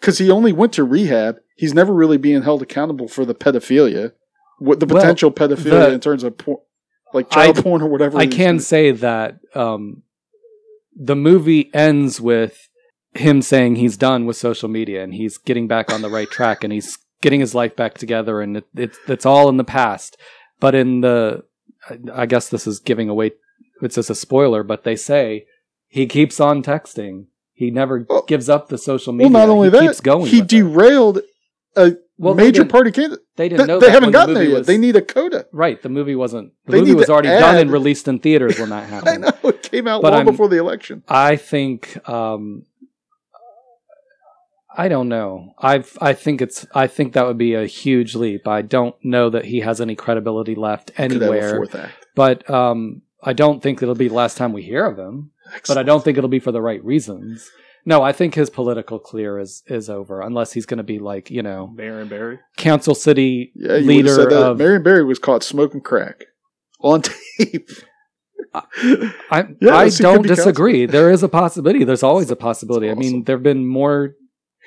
Cuz 0.00 0.18
he 0.18 0.30
only 0.30 0.52
went 0.52 0.72
to 0.74 0.84
rehab. 0.84 1.36
He's 1.56 1.74
never 1.74 1.92
really 1.92 2.16
being 2.18 2.42
held 2.42 2.62
accountable 2.62 3.08
for 3.08 3.24
the 3.24 3.34
pedophilia. 3.34 4.12
What 4.58 4.80
the 4.80 4.86
Well, 4.86 4.96
potential 5.02 5.30
pedophilia 5.30 5.88
the- 5.88 5.92
in 5.92 6.00
terms 6.00 6.24
of 6.24 6.38
por- 6.38 6.62
like 7.14 7.30
child 7.30 7.58
I- 7.58 7.62
porn 7.62 7.82
or 7.82 7.88
whatever. 7.88 8.18
I 8.18 8.26
can 8.26 8.58
say 8.60 8.90
that 8.90 9.38
um, 9.54 10.02
the 10.94 11.16
movie 11.16 11.70
ends 11.74 12.20
with 12.20 12.68
him 13.14 13.40
saying 13.42 13.76
he's 13.76 13.96
done 13.96 14.26
with 14.26 14.36
social 14.36 14.68
media 14.68 15.02
and 15.02 15.14
he's 15.14 15.38
getting 15.38 15.66
back 15.66 15.90
on 15.92 16.02
the 16.02 16.10
right 16.10 16.30
track 16.30 16.62
and 16.62 16.72
he's 16.72 16.98
getting 17.22 17.40
his 17.40 17.54
life 17.54 17.74
back 17.74 17.94
together 17.94 18.42
and 18.42 18.58
it, 18.58 18.64
it's 18.74 18.98
it's 19.08 19.24
all 19.26 19.48
in 19.48 19.56
the 19.56 19.64
past. 19.64 20.16
But 20.60 20.74
in 20.74 21.00
the, 21.00 21.44
I- 22.12 22.26
guess 22.26 22.48
this 22.48 22.66
is 22.66 22.78
giving 22.78 23.08
away. 23.08 23.32
It's 23.82 23.94
just 23.96 24.10
a 24.10 24.14
spoiler, 24.14 24.62
but 24.62 24.84
they 24.84 24.96
say 24.96 25.46
he 25.88 26.06
keeps 26.06 26.40
on 26.40 26.62
texting. 26.62 27.26
He 27.52 27.70
never 27.70 28.04
Well- 28.08 28.24
gives 28.26 28.48
up 28.48 28.68
the 28.68 28.78
social 28.78 29.12
media. 29.12 29.30
Well, 29.32 29.46
not 29.46 29.52
only 29.52 29.68
he 29.68 29.72
that, 29.72 29.80
keeps 29.82 30.00
going. 30.00 30.26
he 30.26 30.40
with 30.40 30.52
it. 30.52 30.56
derailed 30.56 31.20
a 31.76 31.96
Well, 32.18 32.34
major 32.34 32.64
party 32.64 32.90
candidate. 32.92 33.20
They 33.36 33.44
They, 33.44 33.48
didn't 33.56 33.66
know 33.66 33.78
they 33.78 33.90
haven't 33.90 34.04
when 34.04 34.12
the 34.12 34.18
gotten 34.18 34.34
there 34.34 34.44
yet. 34.44 34.58
was- 34.58 34.66
They 34.66 34.78
need 34.78 34.96
a 34.96 35.02
coda. 35.02 35.44
Right, 35.52 35.80
the 35.82 35.90
movie 35.90 36.16
wasn't. 36.16 36.52
The 36.64 36.72
They 36.72 36.78
movie 36.80 36.94
was 36.94 37.10
already 37.10 37.28
add- 37.28 37.40
done 37.40 37.56
and 37.58 37.70
released 37.70 38.08
in 38.08 38.18
theaters 38.20 38.58
when 38.58 38.70
that 38.70 38.88
happened. 38.88 39.24
I 39.26 39.30
know 39.30 39.48
it 39.50 39.62
came 39.62 39.86
out 39.86 40.00
But 40.00 40.12
long 40.12 40.20
I'm- 40.22 40.26
before 40.26 40.48
the 40.48 40.56
election. 40.56 41.02
I 41.08 41.36
think 41.36 41.98
um, 42.08 42.64
I 44.78 44.88
don't 44.88 45.08
know. 45.08 45.54
I 45.58 45.84
I 46.00 46.12
think 46.12 46.42
it's 46.42 46.66
I 46.74 46.86
think 46.86 47.12
that 47.14 47.26
would 47.26 47.38
be 47.38 47.54
a 47.54 47.66
huge 47.66 48.14
leap. 48.14 48.46
I 48.46 48.62
don't 48.62 48.94
know 49.02 49.30
that 49.30 49.46
he 49.46 49.60
has 49.60 49.80
any 49.80 49.94
credibility 49.94 50.54
left 50.54 50.94
Could 50.94 51.12
have 51.12 51.22
a 51.22 51.24
anywhere. 51.24 51.56
fourth 51.56 51.74
act. 51.74 52.06
But 52.14 52.48
um, 52.50 53.02
I 53.22 53.32
don't 53.32 53.62
think 53.62 53.82
it'll 53.82 53.94
be 53.94 54.08
the 54.08 54.14
last 54.14 54.36
time 54.36 54.52
we 54.52 54.62
hear 54.62 54.84
of 54.84 54.98
him. 54.98 55.30
But 55.68 55.78
I 55.78 55.82
don't 55.82 56.02
think 56.04 56.18
it'll 56.18 56.28
be 56.28 56.40
for 56.40 56.52
the 56.52 56.60
right 56.62 56.84
reasons. 56.84 57.50
No, 57.88 58.02
I 58.02 58.12
think 58.12 58.34
his 58.34 58.50
political 58.50 58.98
career 58.98 59.38
is 59.38 59.62
is 59.68 59.88
over 59.88 60.20
unless 60.20 60.52
he's 60.52 60.66
going 60.66 60.78
to 60.78 60.84
be 60.84 60.98
like 60.98 61.30
you 61.30 61.42
know 61.42 61.68
Baron 61.68 62.08
Barry. 62.08 62.40
Council 62.56 62.94
City 62.94 63.52
Yeah, 63.54 63.76
you 63.76 63.86
leader 63.86 64.14
said 64.14 64.30
that. 64.30 64.42
of. 64.42 64.58
Marion 64.58 64.82
Barry 64.82 65.04
was 65.04 65.18
caught 65.20 65.42
smoking 65.42 65.80
crack 65.80 66.24
on 66.80 67.02
tape. 67.38 67.70
I, 68.52 69.46
Yeah, 69.60 69.76
I 69.76 69.88
don't 69.88 70.16
could 70.16 70.22
be 70.22 70.28
disagree. 70.28 70.86
There 70.86 71.10
is 71.10 71.22
a 71.22 71.28
possibility. 71.28 71.84
There's 71.84 72.02
always 72.02 72.30
a 72.30 72.36
possibility. 72.36 72.90
I 72.90 72.94
mean, 72.94 73.24
there 73.24 73.36
have 73.36 73.42
been 73.42 73.66
more 73.66 74.14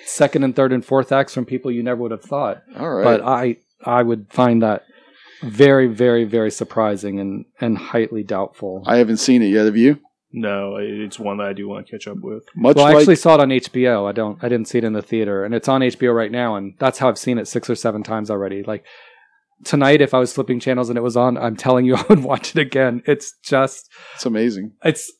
second 0.05 0.43
and 0.43 0.55
third 0.55 0.71
and 0.71 0.85
fourth 0.85 1.11
acts 1.11 1.33
from 1.33 1.45
people 1.45 1.71
you 1.71 1.83
never 1.83 2.01
would 2.01 2.11
have 2.11 2.23
thought. 2.23 2.61
All 2.77 2.89
right. 2.89 3.03
But 3.03 3.21
I 3.21 3.57
I 3.83 4.03
would 4.03 4.27
find 4.31 4.61
that 4.61 4.83
very, 5.41 5.87
very, 5.87 6.25
very 6.25 6.51
surprising 6.51 7.19
and, 7.19 7.45
and 7.59 7.77
highly 7.77 8.23
doubtful. 8.23 8.83
I 8.85 8.97
haven't 8.97 9.17
seen 9.17 9.41
it 9.41 9.47
yet. 9.47 9.65
Have 9.65 9.77
you? 9.77 9.99
No, 10.31 10.77
it's 10.79 11.17
one 11.19 11.37
that 11.37 11.47
I 11.47 11.53
do 11.53 11.67
want 11.67 11.87
to 11.87 11.91
catch 11.91 12.07
up 12.07 12.19
with. 12.21 12.43
Much 12.55 12.75
well, 12.75 12.85
I 12.85 12.89
like 12.91 13.01
actually 13.01 13.15
saw 13.15 13.35
it 13.35 13.39
on 13.39 13.49
HBO. 13.49 14.07
I 14.07 14.11
don't. 14.11 14.37
I 14.43 14.49
didn't 14.49 14.67
see 14.67 14.77
it 14.77 14.83
in 14.83 14.93
the 14.93 15.01
theater, 15.01 15.43
and 15.43 15.55
it's 15.55 15.67
on 15.67 15.81
HBO 15.81 16.15
right 16.15 16.31
now. 16.31 16.55
And 16.55 16.75
that's 16.77 16.99
how 16.99 17.09
I've 17.09 17.17
seen 17.17 17.39
it 17.39 17.47
six 17.47 17.67
or 17.69 17.75
seven 17.75 18.03
times 18.03 18.29
already. 18.29 18.61
Like 18.61 18.85
tonight, 19.63 20.01
if 20.01 20.13
I 20.13 20.19
was 20.19 20.31
flipping 20.31 20.59
channels 20.59 20.89
and 20.89 20.97
it 20.97 21.01
was 21.01 21.17
on, 21.17 21.37
I'm 21.37 21.55
telling 21.55 21.85
you, 21.85 21.95
I 21.97 22.05
would 22.09 22.23
watch 22.23 22.55
it 22.55 22.61
again. 22.61 23.01
It's 23.05 23.33
just, 23.43 23.89
it's 24.15 24.25
amazing. 24.25 24.73
it's. 24.83 25.11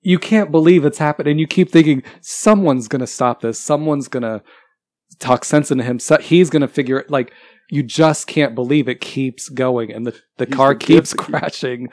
You 0.00 0.18
can't 0.18 0.50
believe 0.50 0.84
it's 0.84 0.98
happened, 0.98 1.28
and 1.28 1.38
you 1.38 1.46
keep 1.46 1.70
thinking 1.70 2.02
someone's 2.20 2.88
gonna 2.88 3.06
stop 3.06 3.40
this. 3.40 3.58
Someone's 3.60 4.08
gonna 4.08 4.42
talk 5.18 5.44
sense 5.44 5.70
into 5.70 5.84
him. 5.84 5.98
So 5.98 6.18
he's 6.18 6.50
gonna 6.50 6.68
figure 6.68 6.98
it. 6.98 7.10
Like 7.10 7.32
you 7.70 7.82
just 7.82 8.26
can't 8.26 8.54
believe 8.54 8.88
it 8.88 9.00
keeps 9.00 9.48
going, 9.48 9.92
and 9.92 10.06
the 10.06 10.18
the 10.38 10.46
He's 10.46 10.54
car 10.54 10.74
keeps 10.74 11.12
keeps- 11.12 11.24
crashing. 11.24 11.88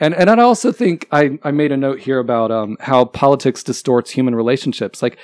And 0.00 0.14
and 0.14 0.30
I 0.30 0.42
also 0.42 0.72
think 0.72 1.06
I 1.12 1.38
I 1.42 1.50
made 1.50 1.72
a 1.72 1.76
note 1.76 2.00
here 2.00 2.18
about 2.18 2.50
um 2.50 2.76
how 2.80 3.04
politics 3.04 3.62
distorts 3.62 4.10
human 4.10 4.34
relationships. 4.34 5.02
Like 5.02 5.18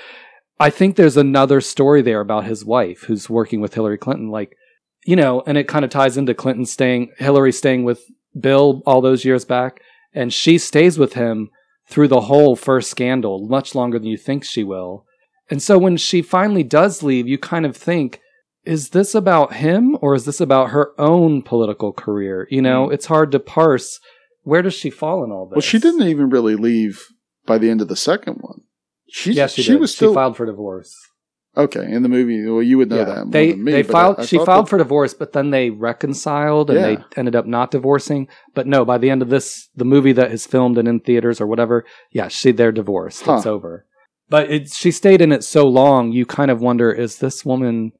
I 0.60 0.70
think 0.70 0.96
there's 0.96 1.16
another 1.16 1.60
story 1.60 2.02
there 2.02 2.20
about 2.20 2.44
his 2.44 2.64
wife 2.64 3.02
who's 3.02 3.28
working 3.30 3.60
with 3.60 3.74
Hillary 3.74 3.98
Clinton. 3.98 4.28
Like 4.30 4.56
you 5.06 5.16
know, 5.16 5.42
and 5.46 5.58
it 5.58 5.68
kind 5.68 5.84
of 5.84 5.90
ties 5.90 6.16
into 6.16 6.34
Clinton 6.34 6.64
staying, 6.64 7.12
Hillary 7.18 7.52
staying 7.52 7.84
with 7.84 8.02
Bill 8.38 8.82
all 8.86 9.00
those 9.00 9.24
years 9.24 9.44
back, 9.44 9.80
and 10.14 10.32
she 10.32 10.56
stays 10.58 10.98
with 10.98 11.12
him 11.12 11.50
through 11.88 12.08
the 12.08 12.22
whole 12.22 12.56
first 12.56 12.90
scandal, 12.90 13.46
much 13.46 13.74
longer 13.74 13.98
than 13.98 14.08
you 14.08 14.16
think 14.16 14.44
she 14.44 14.64
will. 14.64 15.04
And 15.50 15.62
so 15.62 15.76
when 15.76 15.98
she 15.98 16.22
finally 16.22 16.62
does 16.62 17.02
leave, 17.02 17.28
you 17.28 17.36
kind 17.36 17.66
of 17.66 17.76
think, 17.76 18.20
is 18.64 18.90
this 18.90 19.14
about 19.14 19.54
him 19.54 19.96
or 20.00 20.14
is 20.14 20.24
this 20.24 20.40
about 20.40 20.70
her 20.70 20.92
own 20.98 21.42
political 21.42 21.92
career? 21.92 22.46
You 22.50 22.62
know, 22.62 22.84
mm-hmm. 22.86 22.94
it's 22.94 23.06
hard 23.06 23.32
to 23.32 23.38
parse. 23.40 24.00
Where 24.42 24.62
does 24.62 24.74
she 24.74 24.90
fall 24.90 25.24
in 25.24 25.30
all 25.30 25.46
this? 25.46 25.56
Well, 25.56 25.60
she 25.62 25.78
didn't 25.78 26.06
even 26.08 26.30
really 26.30 26.56
leave 26.56 27.02
by 27.46 27.58
the 27.58 27.70
end 27.70 27.80
of 27.80 27.88
the 27.88 27.96
second 27.96 28.38
one. 28.40 28.60
She, 29.08 29.32
Yes, 29.32 29.54
she, 29.54 29.62
she 29.62 29.72
did. 29.72 29.80
was 29.80 29.94
still 29.94 30.12
She 30.12 30.14
filed 30.14 30.36
for 30.36 30.46
divorce. 30.46 30.94
okay 31.56 31.84
in 31.90 32.02
the 32.02 32.08
movie. 32.08 32.44
Well, 32.48 32.62
you 32.62 32.78
would 32.78 32.90
know 32.90 33.04
that 33.04 33.16
more 33.24 33.30
they 33.30 33.52
than 33.52 33.64
me. 33.64 33.72
they 33.72 33.82
filed. 33.82 34.18
I- 34.18 34.22
I 34.22 34.26
she 34.26 34.38
filed 34.38 34.66
that- 34.66 34.70
for 34.70 34.78
divorce, 34.78 35.14
but 35.14 35.32
then 35.32 35.50
they 35.50 35.70
reconciled 35.70 36.70
and 36.70 36.78
Yeah. 36.80 36.86
they 36.96 37.04
ended 37.16 37.36
up 37.36 37.46
not 37.46 37.70
divorcing. 37.70 38.28
But 38.54 38.66
no, 38.66 38.84
by 38.84 38.98
the 38.98 39.10
end 39.10 39.22
of 39.22 39.28
this, 39.30 39.68
the 39.76 39.84
movie 39.84 40.12
that 40.12 40.32
is 40.32 40.46
filmed 40.46 40.78
and 40.78 40.88
in 40.88 41.00
theaters 41.00 41.40
or 41.40 41.46
whatever, 41.46 41.84
yeah, 42.10 42.28
she 42.28 42.50
they're 42.52 42.72
divorced. 42.72 43.22
Huh. 43.22 43.36
It's 43.36 43.46
over. 43.46 43.86
But 44.30 44.50
it, 44.50 44.70
she 44.72 44.90
stayed 44.90 45.20
in 45.20 45.32
it 45.32 45.44
so 45.44 45.68
long, 45.68 46.12
you 46.12 46.24
kind 46.26 46.50
of 46.50 46.60
wonder: 46.60 46.90
is 46.90 47.18
this 47.18 47.44
woman 47.44 47.92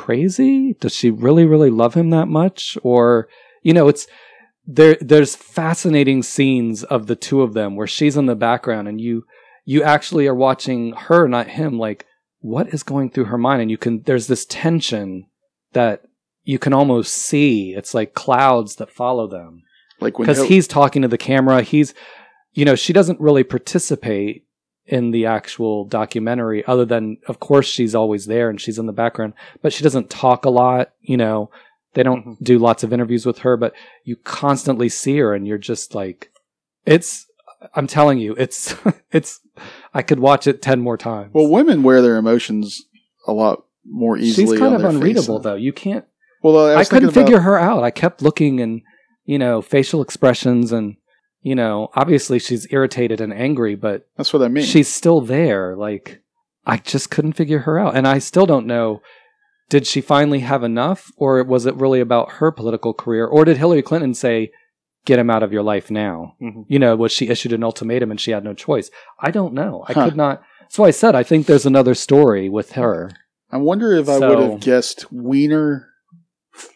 crazy? 0.00 0.74
Does 0.80 0.94
she 0.94 1.10
really, 1.10 1.44
really 1.44 1.70
love 1.70 1.94
him 1.94 2.10
that 2.10 2.26
much? 2.26 2.78
Or 2.82 3.28
you 3.62 3.72
know, 3.72 3.88
it's 3.88 4.06
there. 4.66 4.96
There's 5.00 5.36
fascinating 5.36 6.22
scenes 6.22 6.84
of 6.84 7.06
the 7.06 7.16
two 7.16 7.42
of 7.42 7.54
them 7.54 7.76
where 7.76 7.86
she's 7.86 8.16
in 8.16 8.26
the 8.26 8.34
background 8.36 8.88
and 8.88 9.00
you 9.00 9.24
you 9.64 9.82
actually 9.82 10.26
are 10.26 10.34
watching 10.34 10.92
her, 10.92 11.28
not 11.28 11.48
him. 11.48 11.78
Like 11.78 12.06
what 12.40 12.72
is 12.72 12.82
going 12.82 13.10
through 13.10 13.26
her 13.26 13.38
mind 13.38 13.62
and 13.62 13.70
you 13.70 13.78
can 13.78 14.02
there's 14.02 14.26
this 14.26 14.46
tension 14.46 15.26
that 15.72 16.02
you 16.44 16.58
can 16.58 16.72
almost 16.72 17.12
see 17.12 17.74
it's 17.76 17.94
like 17.94 18.14
clouds 18.14 18.76
that 18.76 18.90
follow 18.90 19.26
them 19.26 19.62
like 20.00 20.16
because 20.16 20.42
he's 20.44 20.66
talking 20.66 21.02
to 21.02 21.08
the 21.08 21.18
camera 21.18 21.62
he's 21.62 21.92
you 22.52 22.64
know 22.64 22.74
she 22.74 22.92
doesn't 22.92 23.20
really 23.20 23.44
participate 23.44 24.46
in 24.90 25.12
the 25.12 25.24
actual 25.24 25.84
documentary 25.84 26.64
other 26.66 26.84
than 26.84 27.16
of 27.28 27.38
course 27.38 27.66
she's 27.66 27.94
always 27.94 28.26
there 28.26 28.50
and 28.50 28.60
she's 28.60 28.78
in 28.78 28.86
the 28.86 28.92
background 28.92 29.32
but 29.62 29.72
she 29.72 29.84
doesn't 29.84 30.10
talk 30.10 30.44
a 30.44 30.50
lot 30.50 30.90
you 31.00 31.16
know 31.16 31.48
they 31.94 32.02
don't 32.02 32.20
mm-hmm. 32.20 32.44
do 32.44 32.58
lots 32.58 32.82
of 32.82 32.92
interviews 32.92 33.24
with 33.24 33.38
her 33.38 33.56
but 33.56 33.72
you 34.04 34.16
constantly 34.16 34.88
see 34.88 35.16
her 35.18 35.32
and 35.32 35.46
you're 35.46 35.58
just 35.58 35.94
like 35.94 36.32
it's 36.84 37.26
i'm 37.74 37.86
telling 37.86 38.18
you 38.18 38.34
it's 38.34 38.74
it's 39.12 39.40
i 39.94 40.02
could 40.02 40.18
watch 40.18 40.46
it 40.46 40.60
10 40.60 40.80
more 40.80 40.96
times 40.96 41.32
well, 41.32 41.48
women 41.48 41.82
wear 41.82 42.02
their 42.02 42.16
emotions 42.16 42.82
a 43.26 43.32
lot 43.32 43.64
more 43.86 44.18
easily. 44.18 44.46
she's 44.46 44.58
kind 44.58 44.74
of 44.74 44.84
unreadable 44.84 45.38
though 45.38 45.54
you 45.54 45.72
can't 45.72 46.04
Well, 46.42 46.70
I, 46.70 46.80
I, 46.80 46.84
couldn't 46.84 47.10
thinking 47.10 47.26
figure 47.26 47.40
her 47.40 47.58
out. 47.58 47.82
I 47.82 47.90
kept 47.90 48.22
looking 48.22 48.60
and, 48.60 48.82
you 49.24 49.38
know, 49.38 49.60
facial 49.60 50.02
expressions 50.02 50.72
and, 50.72 50.96
you 51.42 51.54
know, 51.54 51.88
obviously 51.94 52.38
she's 52.38 52.66
irritated 52.70 53.20
and 53.20 53.32
angry, 53.32 53.74
but 53.74 54.06
That's 54.16 54.32
what 54.32 54.42
I 54.42 54.48
mean. 54.48 54.64
she's 54.64 54.88
still 54.88 55.20
there. 55.20 55.74
Like, 55.76 56.20
I 56.66 56.76
just 56.78 57.10
couldn't 57.10 57.32
figure 57.34 57.60
her 57.60 57.78
out. 57.78 57.96
And 57.96 58.06
I 58.06 58.18
still 58.18 58.46
don't 58.46 58.66
know 58.66 59.00
did 59.70 59.86
she 59.86 60.00
finally 60.00 60.40
have 60.40 60.64
enough 60.64 61.12
or 61.16 61.44
was 61.44 61.64
it 61.64 61.76
really 61.76 62.00
about 62.00 62.32
her 62.32 62.50
political 62.50 62.92
career? 62.92 63.24
Or 63.24 63.44
did 63.44 63.56
Hillary 63.56 63.82
Clinton 63.82 64.14
say, 64.14 64.50
get 65.04 65.20
him 65.20 65.30
out 65.30 65.44
of 65.44 65.52
your 65.52 65.62
life 65.62 65.92
now? 65.92 66.34
Mhm. 66.42 66.64
You 66.66 66.80
know, 66.80 66.96
was 66.96 67.12
she 67.12 67.28
issued 67.28 67.52
an 67.52 67.62
ultimatum 67.62 68.10
and 68.10 68.20
she 68.20 68.32
had 68.32 68.42
no 68.42 68.52
choice? 68.52 68.90
I 69.20 69.30
don't 69.30 69.54
know. 69.54 69.84
I 69.88 69.92
Huh. 69.92 70.04
could 70.06 70.16
not. 70.16 70.42
So 70.68 70.82
I 70.82 70.90
said, 70.90 71.14
I 71.14 71.22
think 71.22 71.46
there's 71.46 71.66
another 71.66 71.94
story 71.94 72.48
with 72.48 72.72
her. 72.72 73.12
I 73.52 73.58
wonder 73.58 73.92
if 73.92 74.08
I 74.08 74.18
would 74.18 74.38
have 74.40 74.58
guessed 74.60 75.06
Weiner. 75.12 75.86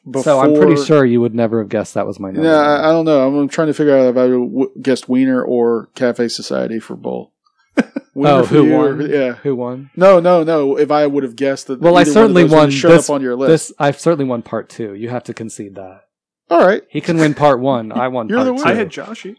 Before, 0.05 0.23
So 0.23 0.41
I'm 0.41 0.55
pretty 0.55 0.83
sure 0.85 1.05
you 1.05 1.21
would 1.21 1.35
never 1.35 1.61
have 1.61 1.69
guessed 1.69 1.95
that 1.95 2.07
was 2.07 2.21
my 2.21 2.31
number. 2.31 2.49
Yeah, 2.49 2.57
I, 2.61 2.89
I 2.89 2.93
don't 2.93 3.05
know. 3.05 3.37
I'm 3.39 3.49
trying 3.49 3.69
to 3.69 3.75
figure 3.75 3.97
out 3.97 4.07
if 4.07 4.17
I 4.17 4.27
would 4.27 4.51
w- 4.53 4.71
guessed 4.83 5.09
Weiner 5.09 5.43
or 5.43 5.89
Cafe 5.95 6.29
Society 6.29 6.79
for 6.81 6.97
Bull. 6.97 7.33
Oh, 8.17 8.45
who 8.45 8.65
you 8.67 8.73
won? 8.73 9.03
or- 9.03 9.07
yeah. 9.09 9.33
Who 9.43 9.57
won? 9.57 9.91
No, 9.97 10.21
no, 10.21 10.45
no. 10.45 10.79
If 10.79 10.93
I 10.93 11.05
would 11.05 11.25
have 11.25 11.35
guessed 11.35 11.67
that. 11.67 11.81
Well, 11.81 11.97
I 11.97 12.03
either 12.03 12.11
one 12.11 12.17
of 12.17 12.23
certainly 12.23 12.43
those 12.45 12.53
won 12.53 12.71
Showed 12.71 12.89
this- 12.93 13.11
up 13.11 13.15
on 13.15 13.23
your 13.23 13.35
list. 13.35 13.49
This 13.49 13.73
I've 13.79 13.99
certainly 13.99 14.25
won 14.25 14.43
part 14.43 14.69
two. 14.69 14.95
You 14.95 15.09
have 15.09 15.25
to 15.25 15.35
concede 15.35 15.75
that 15.75 16.03
All 16.49 16.65
right, 16.65 16.83
he 16.89 17.01
can 17.01 17.17
win 17.19 17.35
part 17.35 17.59
one. 17.59 17.91
I 17.91 18.07
won. 18.07 18.29
You're 18.29 18.39
part 18.39 18.47
the 18.47 18.53
two. 18.53 18.63
winner. 18.69 18.71
I 18.71 18.75
had 18.79 18.91
Joshy, 18.91 19.37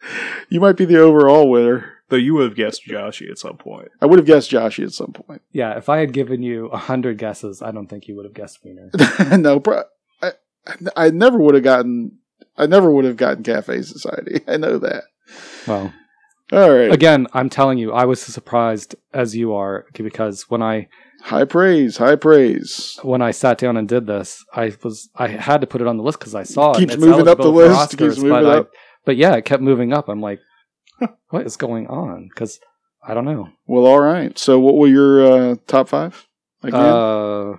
you 0.50 0.60
might 0.60 0.76
be 0.76 0.84
the 0.84 0.98
overall 1.00 1.48
winner. 1.48 1.94
Though 2.10 2.16
you 2.16 2.34
would 2.34 2.44
have 2.44 2.54
guessed 2.56 2.86
Joshy 2.86 3.30
at 3.30 3.38
some 3.38 3.56
point. 3.58 3.88
I 4.00 4.06
would 4.06 4.18
have 4.18 4.26
guessed 4.26 4.50
Joshy 4.50 4.82
at 4.84 4.92
some 4.92 5.12
point. 5.12 5.42
Yeah, 5.52 5.76
if 5.76 5.88
I 5.88 5.98
had 5.98 6.12
given 6.12 6.42
you 6.42 6.66
a 6.66 6.78
hundred 6.78 7.18
guesses, 7.18 7.60
I 7.60 7.70
don't 7.70 7.86
think 7.86 8.08
you 8.08 8.16
would 8.16 8.24
have 8.24 8.34
guessed 8.34 8.60
Weiner. 8.64 9.36
no, 9.38 9.60
bro. 9.60 9.82
I, 10.22 10.32
I 10.96 11.10
never 11.10 11.38
would 11.38 11.54
have 11.54 11.64
gotten. 11.64 12.18
I 12.56 12.66
never 12.66 12.90
would 12.90 13.04
have 13.04 13.16
gotten 13.16 13.42
Cafe 13.42 13.82
Society. 13.82 14.40
I 14.48 14.56
know 14.56 14.78
that. 14.78 15.04
Well, 15.66 15.92
All 16.52 16.70
right. 16.70 16.90
again, 16.92 17.26
I'm 17.34 17.50
telling 17.50 17.78
you, 17.78 17.92
I 17.92 18.04
was 18.06 18.26
as 18.26 18.34
surprised 18.34 18.94
as 19.12 19.36
you 19.36 19.54
are 19.54 19.84
because 19.94 20.46
when 20.48 20.62
I 20.62 20.88
High 21.20 21.44
praise. 21.44 21.96
High 21.96 22.14
praise. 22.16 22.98
when 23.02 23.20
I 23.22 23.32
sat 23.32 23.58
down 23.58 23.76
and 23.76 23.88
did 23.88 24.06
this, 24.06 24.44
I 24.54 24.72
was 24.82 25.10
I 25.16 25.26
had 25.28 25.60
to 25.60 25.66
put 25.66 25.80
it 25.80 25.86
on 25.88 25.96
the 25.96 26.02
list 26.04 26.20
because 26.20 26.34
I 26.34 26.44
saw 26.44 26.72
it. 26.72 26.78
Keeps 26.78 26.94
it's 26.94 27.00
moving 27.02 27.26
up 27.28 27.38
the 27.38 27.42
eligible 27.44 27.52
for 27.52 27.68
list, 27.80 27.98
keeps 27.98 28.16
moving 28.18 28.30
but 28.30 28.46
I- 28.46 28.58
up. 28.58 28.70
but 29.04 29.16
yeah, 29.16 29.34
it 29.34 29.44
kept 29.44 29.62
moving 29.62 29.92
up. 29.92 30.08
I'm 30.08 30.20
like, 30.20 30.38
what 31.30 31.46
is 31.46 31.56
going 31.56 31.86
on? 31.86 32.28
Because 32.28 32.60
I 33.06 33.14
don't 33.14 33.24
know. 33.24 33.48
Well, 33.66 33.86
all 33.86 34.00
right. 34.00 34.38
So, 34.38 34.58
what 34.58 34.74
were 34.76 34.86
your 34.88 35.24
uh, 35.52 35.56
top 35.66 35.88
five? 35.88 36.26
Again, 36.62 36.80
Uh, 36.80 37.52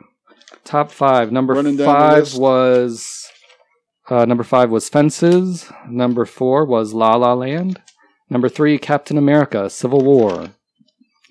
top 0.63 0.91
five. 0.91 1.31
Number 1.31 1.53
Running 1.53 1.77
five 1.77 2.33
was 2.35 3.29
uh, 4.09 4.25
number 4.25 4.43
five 4.43 4.69
was 4.69 4.89
Fences. 4.89 5.71
Number 5.87 6.25
four 6.25 6.65
was 6.65 6.93
La 6.93 7.15
La 7.15 7.33
Land. 7.33 7.81
Number 8.29 8.49
three, 8.49 8.77
Captain 8.77 9.17
America: 9.17 9.69
Civil 9.69 10.01
War. 10.03 10.49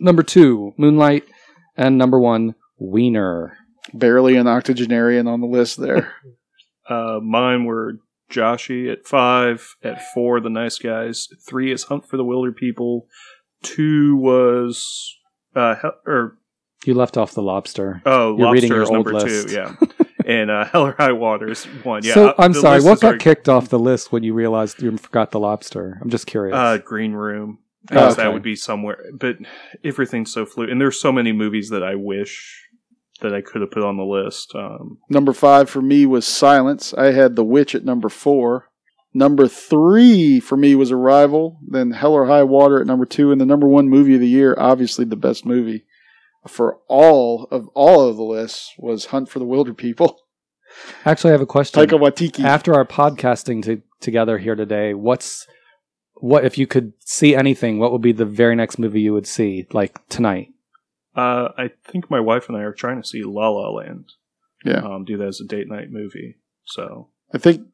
Number 0.00 0.22
two, 0.22 0.72
Moonlight, 0.78 1.24
and 1.76 1.98
number 1.98 2.18
one, 2.18 2.54
Weiner. 2.78 3.56
barely 3.92 4.36
an 4.36 4.46
octogenarian 4.46 5.26
on 5.26 5.40
the 5.40 5.46
list 5.46 5.80
there. 5.80 6.12
Uh, 6.90 7.20
mine 7.22 7.66
were 7.66 7.98
Joshy 8.30 8.90
at 8.92 9.06
five. 9.06 9.76
At 9.82 10.00
four, 10.14 10.40
The 10.40 10.50
Nice 10.50 10.78
Guys. 10.78 11.28
Three 11.46 11.72
is 11.72 11.84
Hunt 11.84 12.06
for 12.06 12.16
the 12.16 12.24
Wilderpeople. 12.24 13.02
Two 13.62 14.16
was 14.16 15.16
uh, 15.56 15.74
Hel- 15.76 15.96
or 16.06 16.38
You 16.84 16.94
left 16.94 17.16
off 17.16 17.32
the 17.34 17.42
lobster. 17.42 18.02
oh, 18.06 18.36
You're 18.38 18.52
reading 18.52 18.70
your 18.70 18.82
old 18.82 18.92
number 18.92 19.12
list. 19.14 19.48
two. 19.48 19.54
Yeah, 19.54 19.74
and 20.26 20.50
uh, 20.50 20.64
Hell 20.72 20.86
or 20.86 20.92
High 20.98 21.12
Waters 21.12 21.64
one. 21.82 22.04
Yeah, 22.04 22.14
so 22.14 22.28
uh, 22.28 22.34
I'm 22.38 22.54
sorry. 22.54 22.80
What 22.82 23.00
got 23.00 23.08
very- 23.08 23.18
kicked 23.18 23.48
off 23.48 23.68
the 23.68 23.78
list 23.78 24.12
when 24.12 24.22
you 24.22 24.34
realized 24.34 24.80
you 24.82 24.96
forgot 24.96 25.30
the 25.32 25.40
lobster? 25.40 25.98
I'm 26.00 26.10
just 26.10 26.26
curious. 26.26 26.54
Uh, 26.54 26.78
Green 26.78 27.12
Room. 27.12 27.58
I 27.90 27.94
Oh, 27.94 27.96
guess 28.00 28.12
okay. 28.14 28.22
that 28.24 28.32
would 28.34 28.42
be 28.42 28.54
somewhere, 28.56 29.02
but 29.14 29.36
everything's 29.82 30.30
so 30.32 30.44
fluid, 30.44 30.68
and 30.68 30.78
there's 30.80 31.00
so 31.00 31.10
many 31.10 31.32
movies 31.32 31.70
that 31.70 31.82
I 31.82 31.94
wish 31.94 32.67
that 33.20 33.34
I 33.34 33.40
could 33.40 33.60
have 33.60 33.70
put 33.70 33.84
on 33.84 33.96
the 33.96 34.04
list. 34.04 34.54
Um, 34.54 34.98
number 35.08 35.32
five 35.32 35.68
for 35.68 35.82
me 35.82 36.06
was 36.06 36.26
Silence. 36.26 36.94
I 36.94 37.12
had 37.12 37.36
The 37.36 37.44
Witch 37.44 37.74
at 37.74 37.84
number 37.84 38.08
four. 38.08 38.70
Number 39.14 39.48
three 39.48 40.38
for 40.38 40.56
me 40.56 40.74
was 40.74 40.92
Arrival. 40.92 41.58
Then 41.66 41.92
Hell 41.92 42.12
or 42.12 42.26
High 42.26 42.44
Water 42.44 42.80
at 42.80 42.86
number 42.86 43.06
two, 43.06 43.32
and 43.32 43.40
the 43.40 43.46
number 43.46 43.66
one 43.66 43.88
movie 43.88 44.14
of 44.14 44.20
the 44.20 44.28
year, 44.28 44.54
obviously 44.58 45.04
the 45.04 45.16
best 45.16 45.44
movie 45.44 45.84
for 46.46 46.78
all 46.88 47.48
of 47.50 47.68
all 47.74 48.08
of 48.08 48.16
the 48.16 48.22
lists 48.22 48.72
was 48.78 49.06
Hunt 49.06 49.28
for 49.28 49.38
the 49.38 49.44
Wilderpeople. 49.44 50.14
Actually, 51.04 51.30
I 51.30 51.32
have 51.32 51.40
a 51.40 51.46
question. 51.46 51.82
Taika 51.82 51.98
Waititi. 51.98 52.44
after 52.44 52.74
our 52.74 52.84
podcasting 52.84 53.62
to, 53.64 53.82
together 54.00 54.38
here 54.38 54.54
today, 54.54 54.94
what's 54.94 55.46
what 56.14 56.44
if 56.44 56.58
you 56.58 56.66
could 56.66 56.92
see 57.00 57.34
anything? 57.34 57.78
What 57.78 57.92
would 57.92 58.02
be 58.02 58.12
the 58.12 58.24
very 58.24 58.54
next 58.54 58.78
movie 58.78 59.00
you 59.00 59.12
would 59.12 59.26
see, 59.26 59.66
like 59.72 60.06
tonight? 60.08 60.52
Uh, 61.18 61.48
I 61.58 61.70
think 61.84 62.10
my 62.10 62.20
wife 62.20 62.48
and 62.48 62.56
I 62.56 62.60
are 62.60 62.72
trying 62.72 63.02
to 63.02 63.08
see 63.08 63.24
La 63.24 63.48
La 63.48 63.70
Land. 63.70 64.12
Yeah. 64.64 64.78
um, 64.78 65.04
do 65.04 65.16
that 65.18 65.28
as 65.28 65.40
a 65.40 65.44
date 65.44 65.68
night 65.68 65.90
movie. 65.90 66.36
So 66.64 67.08
I 67.34 67.38
think 67.38 67.66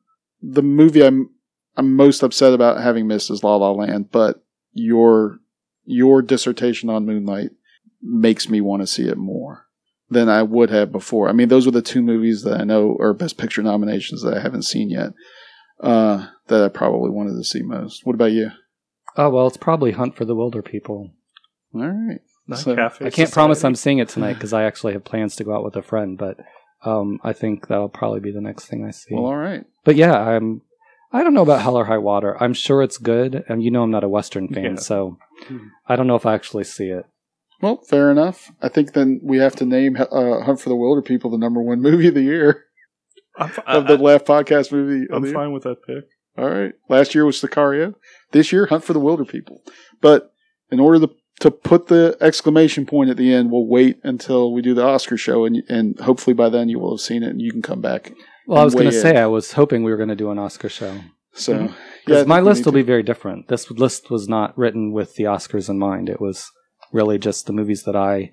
the 0.42 0.62
movie 0.62 1.04
I'm 1.04 1.30
I'm 1.76 1.94
most 1.94 2.22
upset 2.22 2.54
about 2.54 2.82
having 2.82 3.06
missed 3.06 3.30
is 3.30 3.44
La 3.44 3.56
La 3.56 3.70
Land, 3.70 4.10
but 4.10 4.42
your 4.72 5.38
your 5.84 6.22
dissertation 6.22 6.88
on 6.88 7.04
Moonlight 7.04 7.50
makes 8.02 8.48
me 8.48 8.60
want 8.60 8.82
to 8.82 8.86
see 8.86 9.08
it 9.08 9.18
more 9.18 9.66
than 10.10 10.28
I 10.28 10.42
would 10.42 10.70
have 10.70 10.92
before. 10.92 11.28
I 11.28 11.32
mean, 11.32 11.48
those 11.48 11.66
were 11.66 11.72
the 11.72 11.82
two 11.82 12.02
movies 12.02 12.42
that 12.44 12.60
I 12.60 12.64
know 12.64 12.96
are 13.00 13.12
Best 13.12 13.36
Picture 13.36 13.62
nominations 13.62 14.22
that 14.22 14.34
I 14.34 14.40
haven't 14.40 14.62
seen 14.62 14.90
yet. 14.90 15.12
Uh, 15.80 16.28
that 16.46 16.62
I 16.62 16.68
probably 16.68 17.10
wanted 17.10 17.36
to 17.36 17.44
see 17.44 17.62
most. 17.62 18.06
What 18.06 18.14
about 18.14 18.32
you? 18.32 18.50
Oh 19.16 19.30
well, 19.30 19.46
it's 19.46 19.56
probably 19.56 19.92
Hunt 19.92 20.16
for 20.16 20.24
the 20.24 20.34
Wilderpeople. 20.34 20.88
All 20.88 21.10
right. 21.74 22.20
Not 22.46 22.58
So, 22.58 22.74
Cafe 22.76 23.06
I 23.06 23.10
can't 23.10 23.32
promise 23.32 23.64
I'm 23.64 23.74
seeing 23.74 23.98
it 23.98 24.08
tonight 24.08 24.34
because 24.34 24.52
I 24.52 24.64
actually 24.64 24.92
have 24.92 25.04
plans 25.04 25.36
to 25.36 25.44
go 25.44 25.54
out 25.54 25.64
with 25.64 25.76
a 25.76 25.82
friend, 25.82 26.18
but 26.18 26.38
um, 26.84 27.18
I 27.24 27.32
think 27.32 27.68
that'll 27.68 27.88
probably 27.88 28.20
be 28.20 28.30
the 28.32 28.40
next 28.42 28.66
thing 28.66 28.84
I 28.86 28.90
see. 28.90 29.14
Well, 29.14 29.24
all 29.26 29.36
right. 29.36 29.64
But 29.84 29.96
yeah, 29.96 30.12
I'm. 30.14 30.62
I 31.12 31.22
don't 31.22 31.32
know 31.34 31.42
about 31.42 31.62
Hell 31.62 31.76
or 31.76 31.84
High 31.84 31.98
Water. 31.98 32.36
I'm 32.42 32.54
sure 32.54 32.82
it's 32.82 32.98
good, 32.98 33.44
and 33.48 33.62
you 33.62 33.70
know 33.70 33.84
I'm 33.84 33.90
not 33.90 34.02
a 34.04 34.08
Western 34.08 34.48
fan, 34.48 34.64
Yeah. 34.64 34.74
so. 34.76 35.16
I 35.88 35.94
don't 35.96 36.06
know 36.06 36.16
if 36.16 36.26
I 36.26 36.34
actually 36.34 36.64
see 36.64 36.86
it. 36.88 37.06
Well, 37.62 37.80
fair 37.88 38.10
enough. 38.10 38.50
I 38.60 38.68
think 38.68 38.92
then 38.92 39.20
we 39.22 39.38
have 39.38 39.54
to 39.56 39.64
name 39.64 39.96
uh, 39.96 40.40
Hunt 40.42 40.60
for 40.60 40.68
the 40.68 40.74
Wilderpeople 40.74 41.30
the 41.30 41.38
number 41.38 41.62
one 41.62 41.80
movie 41.80 42.08
of 42.08 42.14
the 42.14 42.22
year 42.22 42.64
I'm, 43.36 43.50
of 43.66 43.86
the 43.86 43.94
I, 43.94 43.96
last 43.96 44.24
podcast 44.24 44.72
movie. 44.72 45.06
I'm 45.12 45.22
the 45.22 45.28
year. 45.28 45.34
fine 45.34 45.52
with 45.52 45.62
that 45.64 45.82
pick. 45.86 46.04
All 46.36 46.48
right. 46.50 46.72
Last 46.88 47.14
year 47.14 47.24
was 47.24 47.40
Sicario. 47.40 47.94
This 48.32 48.52
year, 48.52 48.66
Hunt 48.66 48.82
for 48.84 48.92
the 48.92 49.00
Wilderpeople. 49.00 49.58
But 50.00 50.32
in 50.70 50.80
order 50.80 51.06
to 51.06 51.14
to 51.40 51.51
put 51.51 51.86
the 51.89 52.16
exclamation 52.20 52.86
point 52.86 53.11
at 53.11 53.16
the 53.16 53.32
end, 53.32 53.51
we'll 53.51 53.66
wait 53.66 53.98
until 54.02 54.52
we 54.52 54.62
do 54.62 54.74
the 54.74 54.85
Oscar 54.85 55.16
show, 55.16 55.44
and 55.44 55.62
and 55.69 55.98
hopefully 56.01 56.35
by 56.35 56.48
then 56.48 56.69
you 56.69 56.78
will 56.78 56.94
have 56.97 57.01
seen 57.01 57.23
it, 57.23 57.28
and 57.31 57.40
you 57.40 57.51
can 57.52 57.62
come 57.62 57.81
back. 57.81 58.12
Well, 58.47 58.59
I 58.61 58.65
was 58.65 58.74
going 58.74 58.86
to 58.90 58.93
say 58.93 59.16
I 59.16 59.27
was 59.27 59.52
hoping 59.52 59.82
we 59.85 59.90
were 59.90 59.97
going 59.97 60.11
to 60.11 60.15
do 60.16 60.31
an 60.31 60.39
Oscar 60.39 60.69
show 60.69 61.01
So, 61.36 61.55
Mhm. 61.55 61.73
yeah, 62.06 62.23
my 62.24 62.40
list 62.40 62.65
will 62.65 62.70
to- 62.73 62.77
be 62.78 62.82
very 62.82 63.02
different. 63.02 63.48
This 63.48 63.69
list 63.70 64.09
was 64.09 64.28
not 64.28 64.56
written 64.56 64.93
with 64.93 65.16
the 65.16 65.24
Oscars 65.24 65.69
in 65.69 65.78
mind. 65.81 66.09
It 66.09 66.20
was 66.20 66.48
really 66.93 67.19
just 67.19 67.47
the 67.47 67.52
movies 67.52 67.82
that 67.85 67.97
I 67.97 68.32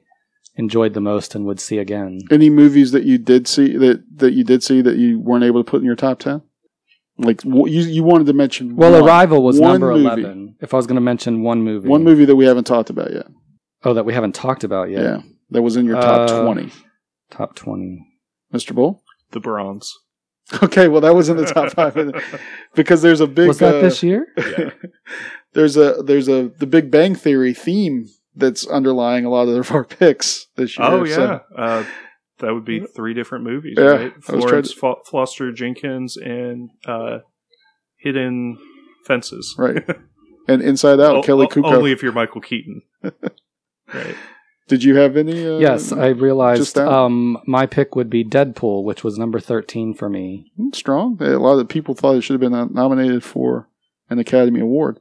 enjoyed 0.56 0.94
the 0.94 1.02
most 1.02 1.34
and 1.34 1.46
would 1.46 1.60
see 1.60 1.80
again. 1.80 2.20
Any 2.30 2.52
movies 2.52 2.92
that 2.92 3.04
you 3.04 3.18
did 3.18 3.48
see 3.48 3.76
that 3.78 4.04
that 4.18 4.34
you 4.34 4.44
did 4.44 4.62
see 4.62 4.82
that 4.84 4.98
you 4.98 5.20
weren't 5.20 5.44
able 5.44 5.64
to 5.64 5.70
put 5.72 5.80
in 5.80 5.86
your 5.86 5.96
top 5.96 6.20
ten? 6.20 6.42
Like 7.22 7.44
you 7.46 7.64
you 7.66 8.04
wanted 8.04 8.28
to 8.28 8.34
mention. 8.34 8.76
Well, 8.76 8.92
one, 8.94 9.04
Arrival 9.04 9.44
was 9.44 9.60
one 9.60 9.74
number 9.80 9.92
movie. 9.94 10.04
eleven. 10.06 10.56
If 10.60 10.74
I 10.74 10.78
was 10.78 10.88
going 10.88 10.96
to 10.96 11.02
mention 11.02 11.44
one 11.44 11.62
movie, 11.64 11.88
One 11.88 12.04
movie 12.04 12.26
that 12.26 12.36
we 12.36 12.46
haven't 12.46 12.66
talked 12.66 12.90
about 12.90 13.12
yet. 13.14 13.28
oh, 13.84 13.94
that 13.94 14.06
we 14.06 14.14
haven't 14.14 14.34
talked 14.36 14.64
about 14.64 14.90
yet. 14.90 15.04
Yeah, 15.04 15.18
that 15.52 15.62
was 15.62 15.76
in 15.78 15.86
your 15.86 16.02
top 16.02 16.30
Uh, 16.30 16.44
twenty, 16.44 16.72
Top 17.30 17.56
twenty. 17.56 18.08
Mr. 18.54 18.74
Bull. 18.76 19.04
The 19.32 19.40
Bronze. 19.40 19.94
Okay, 20.62 20.88
well 20.90 21.00
that 21.02 21.16
was 21.16 21.30
in 21.30 21.38
the 21.38 21.46
top 21.46 21.72
five 21.76 21.96
because 22.76 23.02
there's 23.02 23.22
a 23.22 23.28
big. 23.28 23.48
was 23.48 23.60
that 23.60 23.76
uh, 23.76 23.82
this 23.82 24.04
year? 24.04 24.28
Yeah. 24.38 24.72
there's 25.54 25.78
a 25.78 26.02
there's 26.04 26.28
a 26.28 26.50
the 26.60 26.68
Big 26.68 26.92
Bang 26.92 27.16
Theory 27.16 27.54
theme 27.54 28.08
that's 28.36 28.66
underlying 28.68 29.26
a 29.26 29.30
lot 29.30 29.48
of 29.48 29.72
our 29.72 29.84
picks 30.00 30.48
this 30.56 30.78
year. 30.78 30.88
Oh 30.90 31.06
so- 31.06 31.42
yeah, 31.56 31.64
uh, 31.64 31.84
that 32.42 32.54
would 32.54 32.66
be 32.66 32.82
three 32.82 33.14
different 33.14 33.44
movies, 33.46 33.76
Yeah, 33.78 33.84
right? 33.86 34.14
I 34.30 34.36
was 34.36 34.44
Florence 34.44 34.74
Foster 35.10 35.52
Jenkins 35.52 36.18
and 36.18 36.70
uh, 36.86 37.20
Hidden 37.98 38.58
Fences. 39.06 39.56
right. 39.58 39.84
And 40.48 40.64
Inside 40.64 41.00
Out, 41.00 41.18
O- 41.18 41.22
Kelly 41.22 41.46
o- 41.46 41.50
Kuko. 41.50 41.72
Only 41.76 41.92
if 41.92 42.02
you're 42.02 42.12
Michael 42.12 42.42
Keaton. 42.42 42.82
right. 43.94 44.16
Did 44.68 44.84
you 44.84 44.96
have 44.96 45.16
any? 45.16 45.46
Uh, 45.48 45.60
yes, 45.60 45.92
I 45.92 46.08
realized. 46.08 46.78
Um, 46.80 47.38
my 47.46 47.68
pick 47.68 47.96
would 47.96 48.10
be 48.10 48.24
Deadpool, 48.26 48.84
which 48.84 49.04
was 49.04 49.20
number 49.20 49.40
thirteen 49.40 49.94
for 49.94 50.10
me. 50.10 50.52
strong. 50.74 51.18
A 51.22 51.38
lot 51.38 51.60
of 51.60 51.68
people 51.70 51.94
thought 51.94 52.16
it 52.16 52.22
should 52.22 52.42
have 52.42 52.52
been 52.52 52.74
nominated 52.74 53.24
for 53.24 53.70
an 54.10 54.18
Academy 54.18 54.62
Award. 54.62 55.00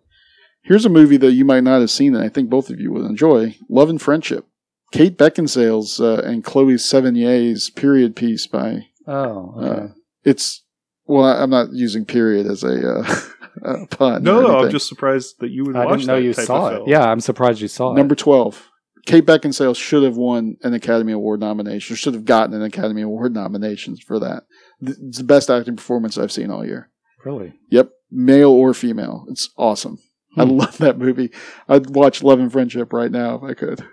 Here's 0.62 0.84
a 0.84 0.90
movie 0.90 1.16
that 1.16 1.32
you 1.32 1.44
might 1.46 1.64
not 1.64 1.80
have 1.80 1.90
seen 1.90 2.12
that 2.12 2.22
I 2.22 2.28
think 2.28 2.50
both 2.50 2.68
of 2.68 2.78
you 2.78 2.92
would 2.92 3.06
enjoy: 3.06 3.56
Love 3.68 3.88
and 3.88 4.00
Friendship. 4.00 4.46
Kate 4.92 5.16
Beckinsale's 5.16 6.00
uh, 6.00 6.22
and 6.24 6.42
Chloe 6.44 6.74
Sevigny's 6.74 7.70
period 7.70 8.16
piece 8.16 8.46
by 8.46 8.86
Oh, 9.06 9.54
okay. 9.56 9.82
Uh, 9.82 9.88
it's 10.24 10.64
well, 11.06 11.24
I- 11.24 11.42
I'm 11.42 11.50
not 11.50 11.72
using 11.72 12.04
period 12.04 12.46
as 12.46 12.62
a, 12.62 12.88
uh, 12.98 13.14
a 13.82 13.86
pun. 13.86 14.22
No, 14.22 14.40
no, 14.40 14.58
I'm 14.60 14.70
just 14.70 14.88
surprised 14.88 15.36
that 15.40 15.50
you 15.50 15.64
would 15.64 15.76
I 15.76 15.84
watch 15.86 15.98
didn't 16.00 16.06
know 16.08 16.16
that 16.16 16.22
you 16.22 16.32
saw 16.32 16.68
it. 16.68 16.76
film. 16.76 16.88
Yeah, 16.88 17.04
I'm 17.10 17.20
surprised 17.20 17.60
you 17.60 17.68
saw 17.68 17.92
it. 17.92 17.96
number 17.96 18.14
twelve. 18.14 18.68
Kate 19.06 19.24
Beckinsale 19.24 19.74
should 19.74 20.02
have 20.02 20.16
won 20.16 20.56
an 20.62 20.74
Academy 20.74 21.12
Award 21.12 21.40
nomination. 21.40 21.96
Should 21.96 22.12
have 22.14 22.26
gotten 22.26 22.54
an 22.54 22.62
Academy 22.62 23.00
Award 23.02 23.32
nomination 23.32 23.96
for 23.96 24.20
that. 24.20 24.44
It's 24.82 25.18
the 25.18 25.24
best 25.24 25.48
acting 25.50 25.76
performance 25.76 26.18
I've 26.18 26.30
seen 26.30 26.50
all 26.50 26.64
year. 26.66 26.90
Really? 27.24 27.54
Yep, 27.70 27.90
male 28.10 28.50
or 28.50 28.74
female. 28.74 29.24
It's 29.30 29.48
awesome. 29.56 29.98
I 30.36 30.44
Hmm. 30.44 30.50
love 30.58 30.78
that 30.78 30.98
movie. 30.98 31.30
I'd 31.68 31.90
watch 31.90 32.22
Love 32.22 32.38
and 32.40 32.52
Friendship 32.52 32.92
right 32.92 33.10
now 33.10 33.34
if 33.36 33.42
I 33.42 33.54
could. 33.54 33.84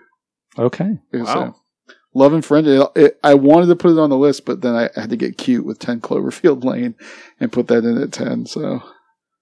Okay. 0.58 0.98
It's, 1.12 1.26
Wow. 1.28 1.56
uh, 1.90 1.94
Love 2.14 2.34
and 2.34 2.44
Friendship. 2.44 2.92
It, 2.96 3.02
it, 3.04 3.20
I 3.24 3.36
wanted 3.36 3.68
to 3.68 3.76
put 3.76 3.92
it 3.92 4.00
on 4.00 4.10
the 4.10 4.18
list, 4.18 4.46
but 4.46 4.62
then 4.62 4.76
I 4.76 4.90
had 4.96 5.10
to 5.12 5.16
get 5.18 5.38
cute 5.38 5.66
with 5.66 5.78
Ten 5.80 6.00
Cloverfield 6.02 6.64
Lane 6.64 6.96
and 7.40 7.52
put 7.52 7.68
that 7.68 7.84
in 7.86 7.98
at 8.02 8.12
ten. 8.12 8.46
So 8.46 8.82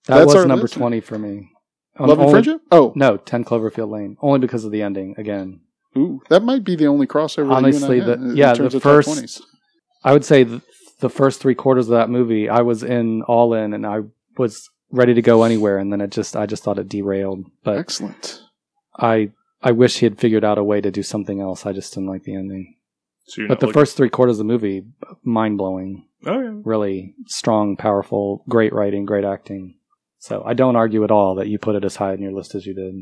That 0.08 0.18
That's 0.18 0.26
was 0.28 0.36
our 0.36 0.46
number 0.46 0.64
list. 0.64 0.74
twenty 0.74 1.00
for 1.00 1.18
me. 1.18 1.50
Um, 1.98 2.08
Love 2.08 2.18
and 2.20 2.28
only- 2.28 2.32
Friendship. 2.34 2.62
Oh, 2.72 2.92
No, 2.96 3.16
Ten 3.18 3.46
Cloverfield 3.46 3.90
Lane. 3.90 4.18
Only 4.22 4.40
because 4.40 4.66
of 4.66 4.72
the 4.72 4.82
ending. 4.82 5.16
Again, 5.18 5.62
Ooh, 5.98 6.22
that 6.30 6.44
might 6.44 6.66
be 6.66 6.76
the 6.76 6.88
only 6.88 7.08
crossover. 7.08 7.52
Honestly, 7.52 8.02
that 8.02 8.06
you 8.06 8.12
and 8.12 8.12
I 8.12 8.16
the- 8.16 8.22
had 8.22 8.32
in 8.32 8.38
yeah, 8.38 8.54
terms 8.54 8.72
the 8.74 8.78
of 8.78 8.84
first- 8.84 9.42
I 10.04 10.12
would 10.12 10.26
say 10.26 10.44
the, 10.44 10.62
the 11.00 11.10
first 11.10 11.40
three 11.40 11.56
quarters 11.56 11.88
of 11.88 11.92
that 11.92 12.10
movie, 12.10 12.50
I 12.50 12.62
was 12.62 12.84
in 12.84 13.22
all 13.24 13.54
in, 13.54 13.74
and 13.74 13.86
I 13.88 14.02
was 14.38 14.70
ready 14.92 15.14
to 15.14 15.22
go 15.22 15.44
anywhere, 15.44 15.78
and 15.78 15.92
then 15.94 16.02
it 16.02 16.12
just, 16.12 16.36
I 16.36 16.46
just 16.46 16.64
thought 16.64 16.78
it 16.78 16.90
derailed. 16.90 17.46
But 17.64 17.78
Excellent. 17.78 18.42
I, 19.00 19.32
I 19.66 19.72
wish 19.72 19.98
he 19.98 20.06
had 20.06 20.20
figured 20.20 20.46
out 20.46 20.58
a 20.58 20.64
way 20.64 20.80
to 20.80 20.92
do 20.92 21.04
something 21.04 21.42
else. 21.42 21.66
I 21.66 21.74
just 21.74 21.94
didn't 21.94 22.08
like 22.10 22.24
the 22.24 22.36
ending. 22.36 22.76
So 23.28 23.48
But 23.48 23.60
the 23.60 23.66
looking- 23.66 23.82
first 23.82 23.98
three 23.98 24.10
quarters 24.10 24.36
of 24.36 24.46
the 24.46 24.54
movie, 24.54 24.84
mind 25.24 25.58
blowing. 25.58 26.08
Oh 26.26 26.40
yeah. 26.40 26.54
Really 26.64 27.16
strong, 27.28 27.76
powerful, 27.76 28.44
great 28.48 28.72
writing, 28.74 29.06
great 29.06 29.26
acting. 29.26 29.76
So 30.20 30.44
I 30.46 30.54
don't 30.54 30.76
argue 30.76 31.04
at 31.04 31.12
all 31.12 31.36
that 31.36 31.48
you 31.48 31.58
put 31.60 31.76
it 31.76 31.84
as 31.84 31.98
high 31.98 32.14
in 32.14 32.22
your 32.22 32.32
list 32.32 32.56
as 32.56 32.66
you 32.66 32.74
did. 32.76 32.94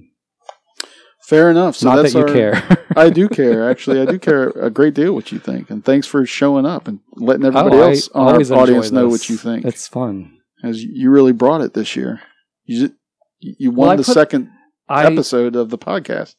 Fair 1.25 1.49
enough. 1.49 1.75
So 1.77 1.87
Not 1.89 1.97
that's 2.01 2.13
that 2.13 2.19
you 2.19 2.25
our- 2.25 2.33
care. 2.33 2.85
I 2.97 3.09
do 3.09 3.29
care. 3.29 3.69
Actually, 3.71 4.01
I 4.01 4.05
do 4.05 4.19
care 4.19 4.49
a 4.49 4.69
great 4.69 4.93
deal 4.93 5.13
what 5.13 5.31
you 5.31 5.39
think, 5.39 5.69
and 5.69 5.83
thanks 5.83 6.05
for 6.07 6.25
showing 6.25 6.65
up 6.65 6.87
and 6.87 6.99
letting 7.15 7.45
oh, 7.45 7.49
everybody 7.49 7.77
Oh, 7.77 7.89
else 7.89 8.09
on 8.09 8.27
our 8.33 8.39
enjoy 8.41 8.55
audience 8.55 8.91
know 8.91 9.07
what 9.07 9.29
you 9.29 9.37
think. 9.37 9.65
It's 9.65 9.87
fun. 9.87 10.37
As 10.63 10.83
you 10.83 11.09
really 11.09 11.31
brought 11.33 11.61
it 11.61 11.73
this 11.73 11.95
year. 11.95 12.21
You 12.65 12.87
ju- 12.87 12.95
you 13.39 13.71
won 13.71 13.87
Well, 13.89 13.97
the 13.97 14.03
put- 14.03 14.13
second 14.13 14.49
I 14.89 15.05
episode 15.05 15.55
of 15.55 15.69
the 15.69 15.77
podcast. 15.77 16.35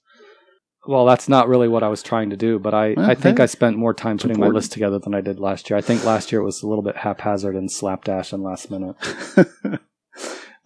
Well, 0.87 1.07
that's 1.07 1.29
not 1.29 1.49
really 1.49 1.69
what 1.69 1.83
I 1.83 1.89
was 1.89 2.03
trying 2.03 2.31
to 2.31 2.37
do, 2.37 2.59
but 2.59 2.75
I, 2.75 2.95
Well, 2.97 3.11
I 3.11 3.15
think 3.15 3.39
hey, 3.39 3.45
I 3.45 3.47
spent 3.47 3.79
more 3.79 3.95
time 3.95 4.19
putting 4.19 4.39
my 4.39 4.49
list 4.49 4.73
together 4.73 4.99
than 4.99 5.15
I 5.15 5.21
did 5.21 5.41
last 5.41 5.71
year. 5.71 5.79
I 5.79 5.81
think 5.81 6.05
last 6.05 6.31
year 6.31 6.41
it 6.41 6.45
was 6.45 6.63
a 6.63 6.69
little 6.69 6.85
bit 6.85 6.97
haphazard 6.97 7.57
and 7.57 7.71
slapdash 7.71 8.33
and 8.33 8.43
last 8.43 8.71
minute. 8.71 8.97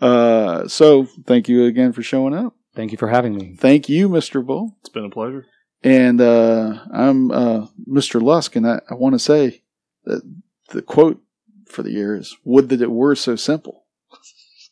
uh, 0.01 0.67
so 0.67 1.07
thank 1.27 1.49
you 1.49 1.65
again 1.67 1.93
for 1.93 2.03
showing 2.03 2.35
up. 2.35 2.55
Thank 2.75 2.93
you 2.93 2.99
for 2.99 3.09
having 3.09 3.37
me. 3.37 3.55
Thank 3.57 3.89
you, 3.89 4.09
Mr. 4.09 4.45
Bull. 4.45 4.77
It's 4.81 4.89
been 4.89 5.05
a 5.05 5.11
pleasure. 5.11 5.47
And 5.83 6.21
uh, 6.21 6.81
I'm 6.93 7.31
uh, 7.31 7.67
Mr. 7.89 8.21
Lusk, 8.21 8.57
and 8.57 8.67
I, 8.67 8.81
I 8.91 8.95
want 8.95 9.15
to 9.15 9.19
say 9.21 9.63
that 10.05 10.23
the 10.71 10.83
quote 10.83 11.23
for 11.67 11.83
the 11.83 11.93
year 11.93 12.17
is 12.17 12.37
"Would 12.45 12.69
that 12.71 12.83
it 12.83 12.91
were 12.91 13.15
so 13.15 13.37
simple." 13.37 13.85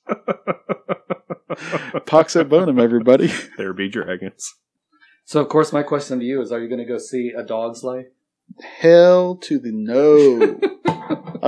Pax 2.07 2.37
et 2.37 2.49
bonum, 2.49 2.79
everybody. 2.79 3.33
there 3.57 3.73
be 3.73 3.89
dragons. 3.89 4.55
So, 5.27 5.41
of 5.41 5.49
course, 5.49 5.73
my 5.73 5.83
question 5.83 6.21
to 6.21 6.25
you 6.25 6.41
is: 6.41 6.53
Are 6.53 6.61
you 6.61 6.69
going 6.69 6.79
to 6.79 6.85
go 6.85 6.99
see 6.99 7.33
A 7.37 7.43
Dog's 7.43 7.83
Life? 7.83 8.07
Hell 8.79 9.35
to 9.43 9.59
the 9.59 9.73
no. 9.73 10.61